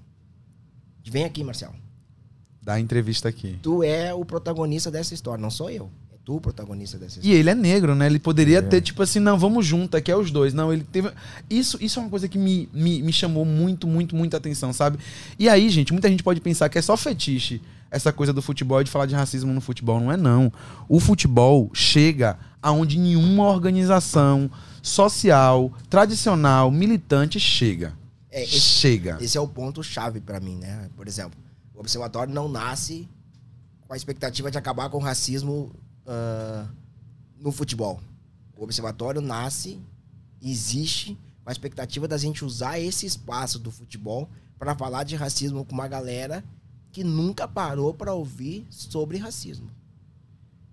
Vem 1.04 1.26
aqui, 1.26 1.44
Marcelo. 1.44 1.85
Dá 2.66 2.74
a 2.74 2.80
entrevista 2.80 3.30
aqui. 3.30 3.60
Tu 3.62 3.84
é 3.84 4.14
o 4.14 4.26
protagonista 4.26 4.90
dessa 4.90 5.14
história, 5.14 5.40
não 5.42 5.52
sou 5.52 5.70
eu. 5.70 5.90
É 6.12 6.16
tu 6.26 6.38
o 6.38 6.42
protagonista 6.42 6.98
dessa 6.98 7.20
E 7.22 7.32
ele 7.32 7.52
é 7.52 7.56
negro, 7.56 7.94
né? 7.94 8.08
Ele 8.08 8.18
poderia 8.18 8.58
É. 8.58 8.62
ter, 8.64 8.82
tipo 8.82 9.04
assim, 9.04 9.20
não, 9.20 9.38
vamos 9.38 9.64
junto, 9.66 9.96
aqui 9.96 10.12
é 10.12 10.18
os 10.18 10.32
dois. 10.32 10.52
Não, 10.54 10.74
ele 10.74 10.84
teve. 10.84 11.12
Isso, 11.48 11.78
isso 11.80 12.00
é 12.00 12.02
uma 12.02 12.10
coisa 12.10 12.28
que 12.28 12.38
me, 12.40 12.68
me, 12.74 13.04
me 13.04 13.14
chamou 13.14 13.46
muito, 13.46 13.86
muito, 13.88 14.16
muita 14.16 14.38
atenção, 14.38 14.74
sabe? 14.74 14.98
E 15.38 15.48
aí, 15.48 15.70
gente, 15.70 15.94
muita 15.94 16.10
gente 16.10 16.24
pode 16.24 16.42
pensar 16.42 16.68
que 16.68 16.78
é 16.80 16.82
só 16.82 16.98
fetiche 16.98 17.62
essa 17.92 18.12
coisa 18.12 18.34
do 18.34 18.42
futebol 18.42 18.82
e 18.82 18.84
de 18.84 18.90
falar 18.92 19.06
de 19.06 19.14
racismo 19.14 19.54
no 19.54 19.62
futebol. 19.62 20.00
Não 20.00 20.12
é, 20.12 20.18
não. 20.18 20.52
O 20.90 21.00
futebol 21.00 21.70
chega 21.74 22.38
aonde 22.62 22.98
nenhuma 22.98 23.44
organização 23.48 24.50
social, 24.82 25.72
tradicional, 25.90 26.72
militante 26.72 27.40
chega. 27.40 27.94
É, 28.32 28.44
esse- 28.44 28.60
chega. 28.60 29.18
Esse 29.22 29.38
é 29.38 29.42
o 29.42 29.48
ponto 29.48 29.84
chave 29.84 30.20
pra 30.20 30.40
mim, 30.40 30.56
né? 30.58 30.90
Por 30.98 31.08
exemplo, 31.08 31.38
observatório 31.86 32.34
não 32.34 32.48
nasce 32.50 33.08
com 33.88 33.94
a 33.94 33.98
expectativa 33.98 34.50
de 34.52 34.58
acabar 34.58 34.90
com 34.90 34.98
o 34.98 35.02
racismo 35.02 35.72
ah, 36.06 36.68
no 37.40 37.52
futebol. 37.52 38.02
O 38.58 38.64
observatório 38.64 39.22
nasce, 39.22 39.80
existe 40.42 41.18
com 41.44 41.50
a 41.50 41.52
expectativa 41.52 42.08
da 42.08 42.18
gente 42.18 42.44
usar 42.44 42.80
esse 42.80 43.06
espaço 43.06 43.60
do 43.60 43.70
futebol 43.72 44.28
para 44.58 44.76
falar 44.76 45.04
de 45.04 45.16
racismo 45.16 45.64
com 45.66 45.74
uma 45.74 45.88
galera 45.88 46.44
que 46.92 47.04
nunca 47.04 47.48
parou 47.48 47.94
para 47.94 48.14
ouvir 48.14 48.66
sobre 48.70 49.18
racismo. 49.18 49.70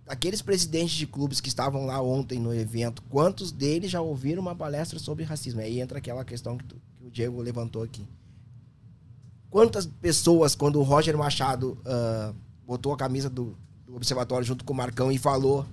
aqueles 0.07 0.43
presidentes 0.43 0.95
de 0.95 1.07
clubes 1.07 1.41
que 1.41 1.49
estavam 1.49 1.87
lá 1.87 2.01
ontem 2.03 2.39
no 2.39 2.53
evento, 2.55 3.03
quantos 3.09 3.51
deles 3.51 3.91
já 3.91 4.01
ouviram 4.01 4.43
uma 4.43 4.55
palestra 4.55 4.99
sobre 4.99 5.25
racismo? 5.25 5.61
Aí 5.61 5.81
entra 5.81 5.99
aquela 5.99 6.25
questão 6.25 6.57
que, 6.59 6.65
tu- 6.65 6.77
que 6.97 7.05
o 7.07 7.11
Diego 7.11 7.41
levantou 7.41 7.83
aqui. 7.83 8.07
Quantas 9.53 9.87
pessoas, 9.87 10.55
quando 10.57 10.81
o 10.81 10.83
Roger 10.83 11.17
Machado 11.17 11.77
ah, 11.85 12.33
botou 12.67 12.93
a 12.93 12.97
camisa 12.97 13.29
do, 13.31 13.55
do 13.87 13.95
observatório 13.95 14.45
junto 14.45 14.65
com 14.65 14.73
o 14.73 14.77
Marcão 14.77 15.13
e 15.13 15.19
falou, 15.19 15.65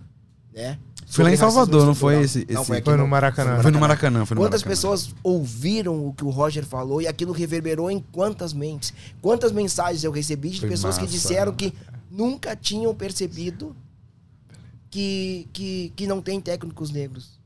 né? 0.53 0.77
Foi 1.07 1.23
lá 1.23 1.31
em 1.31 1.37
Salvador, 1.37 1.85
não 1.87 1.95
foi 1.95 2.21
esse- 2.21 2.45
Não, 2.49 2.61
esse- 2.61 2.67
foi, 2.67 2.77
aqui 2.77 2.85
Foi 2.85 2.97
no 2.97 3.07
Maracanã. 3.07 3.61
Foi 3.63 3.71
no 3.71 3.79
Maracanã, 3.79 4.25
foi 4.27 4.35
no 4.35 4.41
Quantas 4.41 4.61
Maracanã. 4.61 4.69
pessoas 4.75 5.15
ouviram 5.23 6.05
o 6.07 6.13
que 6.13 6.23
o 6.23 6.29
Roger 6.29 6.63
falou 6.65 7.01
e 7.01 7.07
aquilo 7.07 7.31
reverberou 7.31 7.89
em 7.89 7.99
quantas 8.11 8.53
mentes? 8.53 8.93
Quantas 9.21 9.51
mensagens 9.51 10.03
eu 10.03 10.11
recebi 10.11 10.49
de 10.51 10.59
Foi 10.59 10.69
pessoas 10.69 10.97
que 10.97 11.05
massa. 11.05 11.13
disseram 11.13 11.53
que 11.53 11.73
nunca 12.11 12.55
tinham 12.55 12.93
percebido 12.93 13.75
que, 14.91 15.47
que, 15.53 15.93
que 15.95 16.05
não 16.05 16.21
tem 16.21 16.39
técnicos 16.41 16.91
negros. 16.91 17.39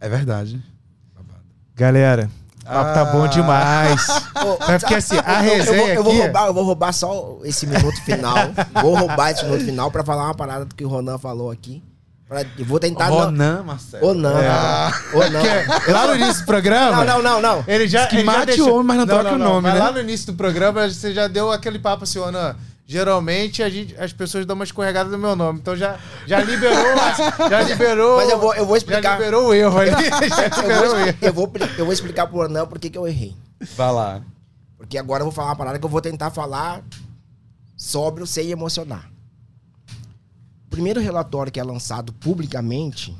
É 0.00 0.08
verdade. 0.08 0.60
Galera, 1.76 2.30
papo 2.70 2.94
tá 2.94 3.04
bom 3.06 3.26
demais. 3.28 4.06
Ô, 4.36 4.72
É 4.72 4.78
porque 4.78 4.94
assim, 4.94 5.16
a 5.24 5.44
eu- 5.44 5.54
eu, 5.54 5.64
vou, 5.64 5.74
resenha 5.74 5.94
eu 5.94 6.02
vou 6.04 6.12
aqui- 6.12 6.22
roubar, 6.22 6.46
eu 6.46 6.54
vou 6.54 6.64
roubar 6.64 6.92
só 6.92 7.38
esse 7.44 7.66
minuto 7.66 8.00
final. 8.02 8.34
vou 8.80 8.94
roubar 8.96 9.30
esse 9.30 9.44
minuto 9.44 9.64
final 9.64 9.90
pra 9.90 10.04
falar 10.04 10.24
uma 10.24 10.34
parada 10.34 10.64
do 10.64 10.74
que 10.74 10.84
o 10.84 10.88
Ronan 10.88 11.18
falou 11.18 11.50
aqui. 11.50 11.82
Pra- 12.28 12.44
eu 12.56 12.64
vou 12.64 12.78
tentar. 12.78 13.08
Ronan, 13.08 13.64
Marcelo. 13.64 14.06
Ronan. 14.06 14.40
É. 14.40 14.92
Ronan. 15.12 15.40
Porque 15.74 15.90
lá 15.90 16.06
no 16.06 16.14
início 16.14 16.42
do 16.42 16.46
programa. 16.46 17.04
Não, 17.04 17.20
não, 17.20 17.22
não, 17.22 17.42
não. 17.56 17.64
Ele 17.66 17.88
já. 17.88 18.06
Ele 18.12 18.18
já 18.20 18.24
mate 18.24 18.46
deixou- 18.46 18.68
o 18.68 18.74
homem, 18.74 18.86
mas 18.86 18.96
não 18.98 19.06
troca 19.06 19.32
o 19.34 19.38
nome, 19.38 19.62
mas 19.62 19.74
né? 19.74 19.80
lá 19.80 19.90
no 19.90 19.98
início 20.00 20.26
do 20.28 20.34
programa 20.34 20.88
você 20.88 21.12
já 21.12 21.26
deu 21.26 21.50
aquele 21.50 21.80
papo 21.80 22.04
assim, 22.04 22.22
Ana. 22.22 22.56
Geralmente 22.90 23.62
a 23.62 23.70
gente, 23.70 23.94
as 23.96 24.12
pessoas 24.12 24.44
dão 24.44 24.56
uma 24.56 24.64
escorregada 24.64 25.08
no 25.08 25.16
meu 25.16 25.36
nome. 25.36 25.60
Então 25.60 25.76
já, 25.76 25.96
já 26.26 26.42
liberou. 26.42 26.76
já 27.48 27.62
liberou. 27.62 28.16
Mas 28.16 28.28
eu 28.28 28.40
vou, 28.40 28.52
eu 28.52 28.66
vou 28.66 28.76
explicar. 28.76 29.02
Já 29.02 29.12
liberou 29.12 29.46
o 29.46 29.54
erro 29.54 29.78
ali. 29.78 29.90
Eu, 30.00 30.58
liberou 30.58 30.86
o 30.86 30.96
vou, 30.96 31.00
eu, 31.20 31.32
vou, 31.32 31.74
eu 31.76 31.84
vou 31.84 31.92
explicar 31.92 32.26
pro 32.26 32.38
Ronan 32.38 32.66
por 32.66 32.80
que 32.80 32.98
eu 32.98 33.06
errei. 33.06 33.36
Vai 33.76 33.92
lá. 33.92 34.22
Porque 34.76 34.98
agora 34.98 35.20
eu 35.20 35.26
vou 35.26 35.32
falar 35.32 35.50
uma 35.50 35.56
parada 35.56 35.78
que 35.78 35.84
eu 35.84 35.88
vou 35.88 36.00
tentar 36.00 36.32
falar 36.32 36.82
sóbrio 37.76 38.26
sem 38.26 38.50
emocionar. 38.50 39.08
O 40.66 40.70
primeiro 40.70 41.00
relatório 41.00 41.52
que 41.52 41.60
é 41.60 41.62
lançado 41.62 42.12
publicamente 42.14 43.16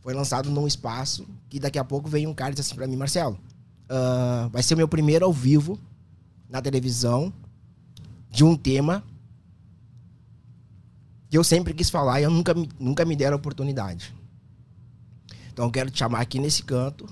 foi 0.00 0.14
lançado 0.14 0.48
num 0.50 0.66
espaço 0.66 1.26
que 1.50 1.60
daqui 1.60 1.78
a 1.78 1.84
pouco 1.84 2.08
veio 2.08 2.30
um 2.30 2.34
cara 2.34 2.52
e 2.52 2.54
disse 2.54 2.70
assim 2.70 2.76
pra 2.76 2.86
mim, 2.86 2.96
Marcelo, 2.96 3.38
ah, 3.90 4.48
vai 4.50 4.62
ser 4.62 4.72
o 4.72 4.78
meu 4.78 4.88
primeiro 4.88 5.26
ao 5.26 5.32
vivo 5.34 5.78
na 6.48 6.62
televisão 6.62 7.30
de 8.34 8.42
um 8.42 8.56
tema 8.56 9.04
que 11.30 11.38
eu 11.38 11.44
sempre 11.44 11.72
quis 11.72 11.88
falar 11.88 12.20
e 12.20 12.24
eu 12.24 12.30
nunca, 12.30 12.52
nunca 12.80 13.04
me 13.04 13.14
deram 13.14 13.36
a 13.36 13.38
oportunidade. 13.38 14.12
Então 15.52 15.66
eu 15.66 15.70
quero 15.70 15.88
te 15.88 16.00
chamar 16.00 16.20
aqui 16.20 16.40
nesse 16.40 16.64
canto 16.64 17.08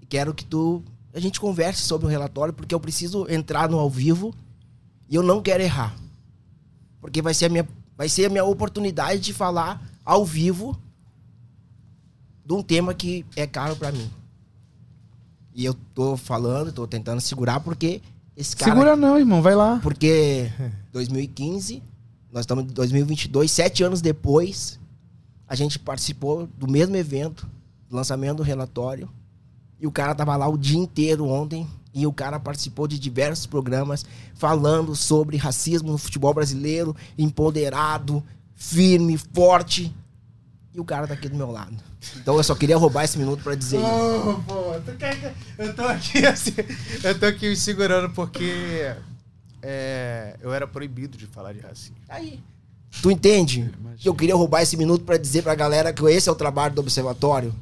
e 0.00 0.06
quero 0.06 0.32
que 0.32 0.46
tu 0.46 0.82
a 1.12 1.20
gente 1.20 1.38
converse 1.38 1.82
sobre 1.82 2.06
o 2.06 2.10
relatório 2.10 2.54
porque 2.54 2.74
eu 2.74 2.80
preciso 2.80 3.26
entrar 3.28 3.68
no 3.68 3.78
ao 3.78 3.90
vivo 3.90 4.34
e 5.10 5.14
eu 5.14 5.22
não 5.22 5.42
quero 5.42 5.62
errar. 5.62 5.94
Porque 7.02 7.20
vai 7.20 7.34
ser 7.34 7.46
a 7.46 7.48
minha 7.50 7.68
vai 7.94 8.08
ser 8.08 8.24
a 8.24 8.30
minha 8.30 8.44
oportunidade 8.44 9.20
de 9.20 9.34
falar 9.34 9.86
ao 10.04 10.24
vivo 10.24 10.78
de 12.46 12.54
um 12.54 12.62
tema 12.62 12.94
que 12.94 13.26
é 13.36 13.46
caro 13.46 13.76
pra 13.76 13.92
mim. 13.92 14.10
E 15.54 15.64
eu 15.64 15.74
tô 15.94 16.16
falando, 16.16 16.72
tô 16.72 16.86
tentando 16.86 17.20
segurar 17.20 17.60
porque 17.60 18.00
esse 18.36 18.54
cara 18.54 18.72
Segura 18.72 18.96
não, 18.96 19.18
irmão, 19.18 19.40
vai 19.40 19.54
lá. 19.54 19.80
porque 19.82 20.50
2015, 20.92 21.82
nós 22.30 22.42
estamos 22.42 22.64
em 22.64 22.68
2022, 22.68 23.50
sete 23.50 23.82
anos 23.82 24.02
depois, 24.02 24.78
a 25.48 25.54
gente 25.54 25.78
participou 25.78 26.46
do 26.46 26.70
mesmo 26.70 26.96
evento, 26.96 27.48
do 27.88 27.96
lançamento 27.96 28.38
do 28.38 28.42
relatório, 28.42 29.08
e 29.80 29.86
o 29.86 29.92
cara 29.92 30.14
tava 30.14 30.36
lá 30.36 30.46
o 30.48 30.58
dia 30.58 30.78
inteiro 30.78 31.26
ontem, 31.26 31.66
e 31.94 32.06
o 32.06 32.12
cara 32.12 32.38
participou 32.38 32.86
de 32.86 32.98
diversos 32.98 33.46
programas 33.46 34.04
falando 34.34 34.94
sobre 34.94 35.38
racismo 35.38 35.92
no 35.92 35.98
futebol 35.98 36.34
brasileiro, 36.34 36.94
empoderado, 37.16 38.22
firme, 38.54 39.16
forte, 39.16 39.94
e 40.74 40.80
o 40.80 40.84
cara 40.84 41.06
tá 41.06 41.14
aqui 41.14 41.28
do 41.28 41.36
meu 41.36 41.50
lado. 41.50 41.74
Então 42.16 42.36
eu 42.36 42.42
só 42.44 42.54
queria 42.54 42.76
roubar 42.76 43.04
esse 43.04 43.18
minuto 43.18 43.42
pra 43.42 43.54
dizer 43.54 43.78
isso. 43.78 43.86
Ô, 43.86 44.34
pô, 44.42 44.80
tu 44.84 44.92
quer 44.96 45.18
que- 45.20 45.62
eu 45.62 45.74
tô 45.74 45.82
aqui 45.82 46.24
assim, 46.26 46.54
eu 47.02 47.18
tô 47.18 47.26
aqui 47.26 47.48
me 47.48 47.56
segurando 47.56 48.10
porque 48.10 48.94
é, 49.62 50.36
eu 50.40 50.52
era 50.52 50.66
proibido 50.66 51.16
de 51.18 51.26
falar 51.26 51.52
de 51.52 51.60
racismo. 51.60 51.96
Aí. 52.08 52.40
Tu 53.02 53.10
entende? 53.10 53.70
Que 53.98 54.08
eu 54.08 54.14
queria 54.14 54.34
roubar 54.34 54.62
esse 54.62 54.76
minuto 54.76 55.04
pra 55.04 55.16
dizer 55.16 55.42
pra 55.42 55.54
galera 55.54 55.92
que 55.92 56.02
esse 56.06 56.28
é 56.28 56.32
o 56.32 56.36
trabalho 56.36 56.74
do 56.74 56.80
observatório. 56.80 57.54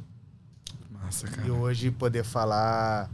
Massa, 0.89 1.27
cara. 1.27 1.47
E 1.47 1.51
hoje 1.51 1.91
poder 1.91 2.23
falar, 2.23 3.09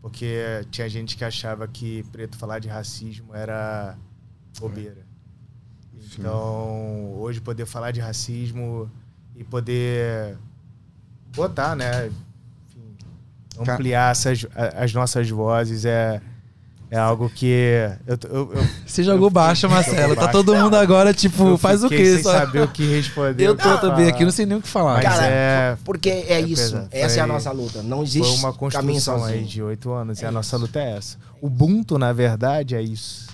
porque 0.00 0.64
tinha 0.70 0.88
gente 0.88 1.16
que 1.16 1.24
achava 1.24 1.66
que 1.66 2.04
preto 2.12 2.36
falar 2.36 2.58
de 2.60 2.68
racismo 2.68 3.34
era 3.34 3.96
bobeira. 4.60 5.04
Então, 6.18 7.14
hoje 7.18 7.40
poder 7.40 7.66
falar 7.66 7.90
de 7.90 8.00
racismo 8.00 8.90
e 9.34 9.42
poder 9.42 10.38
botar, 11.36 11.76
né? 11.76 12.10
enfim, 13.58 13.70
ampliar 13.72 14.10
essas, 14.12 14.46
as 14.76 14.92
nossas 14.92 15.28
vozes 15.30 15.84
é, 15.84 16.20
é 16.90 16.98
algo 16.98 17.28
que. 17.28 17.88
Eu, 18.06 18.18
eu, 18.30 18.52
eu- 18.54 18.66
Você 18.86 19.02
jogou 19.02 19.26
eu 19.26 19.30
baixo, 19.30 19.68
Marcelo. 19.68 19.96
jogou 19.98 20.14
Tá 20.16 20.20
baixo. 20.22 20.32
todo 20.32 20.54
mundo 20.56 20.74
agora, 20.76 21.12
tipo, 21.14 21.48
Eu 21.48 21.58
faz 21.58 21.82
o 21.84 21.88
quê? 21.88 22.14
Sem 22.14 22.22
Só- 22.22 22.32
saber 22.32 22.62
o 22.62 22.68
que 22.68 22.84
responder. 22.96 23.44
Eu 23.44 23.56
tô 23.56 23.62
também 23.78 23.96
falar. 24.04 24.08
aqui, 24.08 24.24
não 24.24 24.30
sei 24.30 24.46
nem 24.46 24.58
o 24.58 24.62
que 24.62 24.68
falar. 24.68 24.94
Mas 24.94 25.04
Cara, 25.04 25.26
é- 25.26 25.76
porque 25.84 26.08
é, 26.10 26.40
isso. 26.40 26.72
pesado. 26.72 26.88
Essa 26.92 27.18
é 27.18 27.22
a 27.22 27.24
Foi- 27.26 27.32
nossa 27.32 27.50
luta. 27.52 27.82
Não 27.82 27.98
Foi 27.98 28.06
existe 28.06 28.38
uma 28.38 28.52
caminho 28.52 28.58
construção 28.58 29.18
sozinho. 29.20 29.38
aí 29.40 29.44
de 29.44 29.62
oito 29.62 29.92
anos 29.92 30.20
e 30.20 30.24
É 30.24 30.28
a 30.28 30.30
nossa 30.32 30.56
isso. 30.56 30.64
luta 30.64 30.78
é 30.80 30.96
essa. 30.96 31.16
O 31.40 31.46
Ubuntu, 31.48 31.98
na 31.98 32.12
verdade, 32.12 32.74
é 32.74 32.82
isso. 32.82 33.26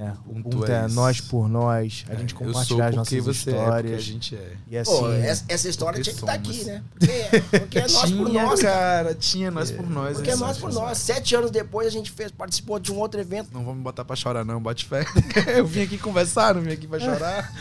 É, 0.00 0.12
o 0.28 0.38
Ubuntu 0.38 0.64
é 0.64 0.84
é, 0.84 0.88
nós 0.88 1.20
por 1.20 1.48
nós, 1.48 2.04
a 2.08 2.14
gente 2.14 2.32
eu 2.32 2.38
sou 2.38 2.46
compartilhar 2.46 2.86
as 2.86 2.94
nossas 2.94 3.24
você 3.24 3.50
é, 3.50 3.52
histórias. 3.52 3.94
a 3.94 4.00
gente 4.00 4.36
é. 4.36 4.52
E 4.68 4.78
assim, 4.78 4.92
Pô, 4.92 5.10
essa, 5.10 5.44
essa 5.48 5.68
história 5.68 6.00
tinha 6.00 6.14
que 6.14 6.20
estar 6.20 6.34
somos. 6.34 6.56
aqui, 6.56 6.64
né? 6.66 6.82
Porque, 6.92 7.58
porque 7.58 7.78
é 7.78 7.82
nós 7.82 8.12
por 8.12 8.26
Tinha, 8.28 8.42
nós. 8.44 8.62
cara, 8.62 9.14
tinha 9.16 9.50
nós 9.50 9.72
por 9.72 9.90
nós. 9.90 10.16
Porque 10.18 10.30
é 10.30 10.34
né? 10.34 10.40
nós 10.40 10.56
por 10.56 10.72
nós. 10.72 10.98
Sete 10.98 11.34
anos 11.34 11.50
depois 11.50 11.88
a 11.88 11.90
gente 11.90 12.12
fez, 12.12 12.30
participou 12.30 12.78
de 12.78 12.92
um 12.92 12.96
outro 12.96 13.20
evento. 13.20 13.50
Não 13.52 13.64
vamos 13.64 13.82
botar 13.82 14.04
pra 14.04 14.14
chorar, 14.14 14.44
não, 14.44 14.62
bote 14.62 14.84
fé. 14.84 15.04
Eu 15.56 15.66
vim 15.66 15.82
aqui 15.82 15.98
conversar, 15.98 16.54
não 16.54 16.62
vim 16.62 16.70
aqui 16.70 16.86
pra 16.86 17.00
chorar. 17.00 17.52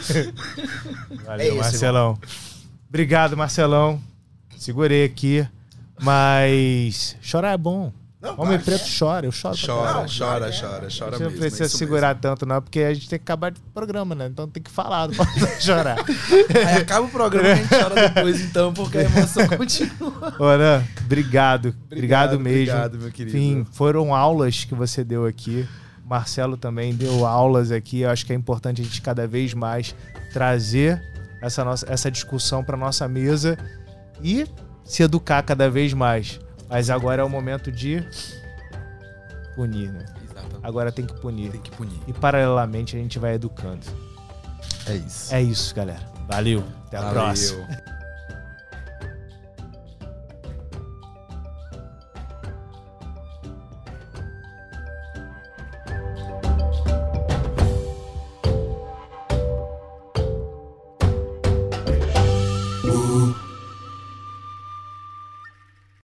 Valeu, 1.26 1.41
É 1.43 1.47
isso, 1.47 1.57
Marcelão. 1.57 2.19
Obrigado, 2.88 3.35
Marcelão. 3.35 3.99
Segurei 4.59 5.03
aqui. 5.05 5.43
Mas 5.99 7.15
chorar 7.19 7.53
é 7.53 7.57
bom. 7.57 7.91
Não, 8.19 8.34
Homem 8.39 8.57
preto 8.57 8.84
chora, 8.98 9.27
eu 9.27 9.31
choro. 9.31 9.56
Chora, 9.64 10.06
chora, 10.07 10.48
é. 10.48 10.52
chora, 10.52 10.88
chora 10.89 11.11
mesmo. 11.19 11.30
não 11.30 11.39
precisa 11.39 11.69
segurar 11.69 12.15
tanto, 12.15 12.48
não, 12.48 12.60
porque 12.60 12.80
a 12.80 12.91
gente 12.91 13.07
tem 13.07 13.19
que 13.19 13.23
acabar 13.23 13.52
de 13.52 13.60
programa, 13.72 14.15
né? 14.15 14.26
Então 14.26 14.48
tem 14.48 14.64
que 14.64 14.72
falar, 14.72 15.07
não 15.07 15.15
pode 15.15 15.31
chorar. 15.64 15.98
Aí 16.68 16.81
acaba 16.81 17.06
o 17.06 17.10
programa 17.11 17.49
e 17.49 17.52
a 17.52 17.56
gente 17.56 17.69
chora 17.69 18.10
depois, 18.10 18.41
então, 18.41 18.73
porque 18.73 18.98
a 18.98 19.03
emoção 19.03 19.48
continua. 19.56 20.35
Ora, 20.39 20.84
obrigado. 21.06 21.76
Obrigado, 21.85 22.39
mesmo. 22.39 22.49
Obrigado, 22.49 22.98
meu 22.98 23.11
querido. 23.11 23.38
Enfim, 23.38 23.68
foram 23.72 24.15
aulas 24.15 24.65
que 24.65 24.73
você 24.73 25.03
deu 25.03 25.27
aqui. 25.27 25.68
Marcelo 26.03 26.57
também 26.57 26.95
deu 26.95 27.23
aulas 27.23 27.72
aqui. 27.72 27.99
Eu 27.99 28.10
acho 28.10 28.26
que 28.26 28.34
é 28.34 28.35
importante 28.35 28.81
a 28.81 28.84
gente 28.84 28.99
cada 28.99 29.27
vez 29.27 29.53
mais 29.53 29.94
trazer 30.34 30.99
essa, 31.39 31.64
nossa, 31.64 31.85
essa 31.88 32.10
discussão 32.10 32.64
para 32.64 32.76
nossa 32.76 33.07
mesa 33.07 33.60
e 34.23 34.48
se 34.84 35.03
educar 35.03 35.44
cada 35.44 35.69
vez 35.69 35.94
mais. 35.94 36.39
Mas 36.69 36.89
agora 36.89 37.22
é 37.22 37.26
o 37.26 37.30
momento 37.30 37.72
de 37.72 38.03
punir, 39.56 39.91
né? 39.91 40.06
Exatamente. 40.23 40.60
Agora 40.64 40.91
tem 40.91 41.06
que 41.06 41.14
punir. 41.15 41.52
Tem 41.52 41.61
que 41.61 41.72
punir. 41.72 41.99
E 42.07 42.14
paralelamente 42.14 42.95
a 42.95 42.99
gente 42.99 43.18
vai 43.18 43.34
educando. 43.35 43.85
É 44.85 44.95
isso. 44.95 45.34
É 45.34 45.41
isso, 45.41 45.73
galera. 45.76 46.02
Valeu. 46.27 46.64
Até 46.88 46.98
a 46.98 47.02
Valeu. 47.02 47.14
próxima. 47.14 47.68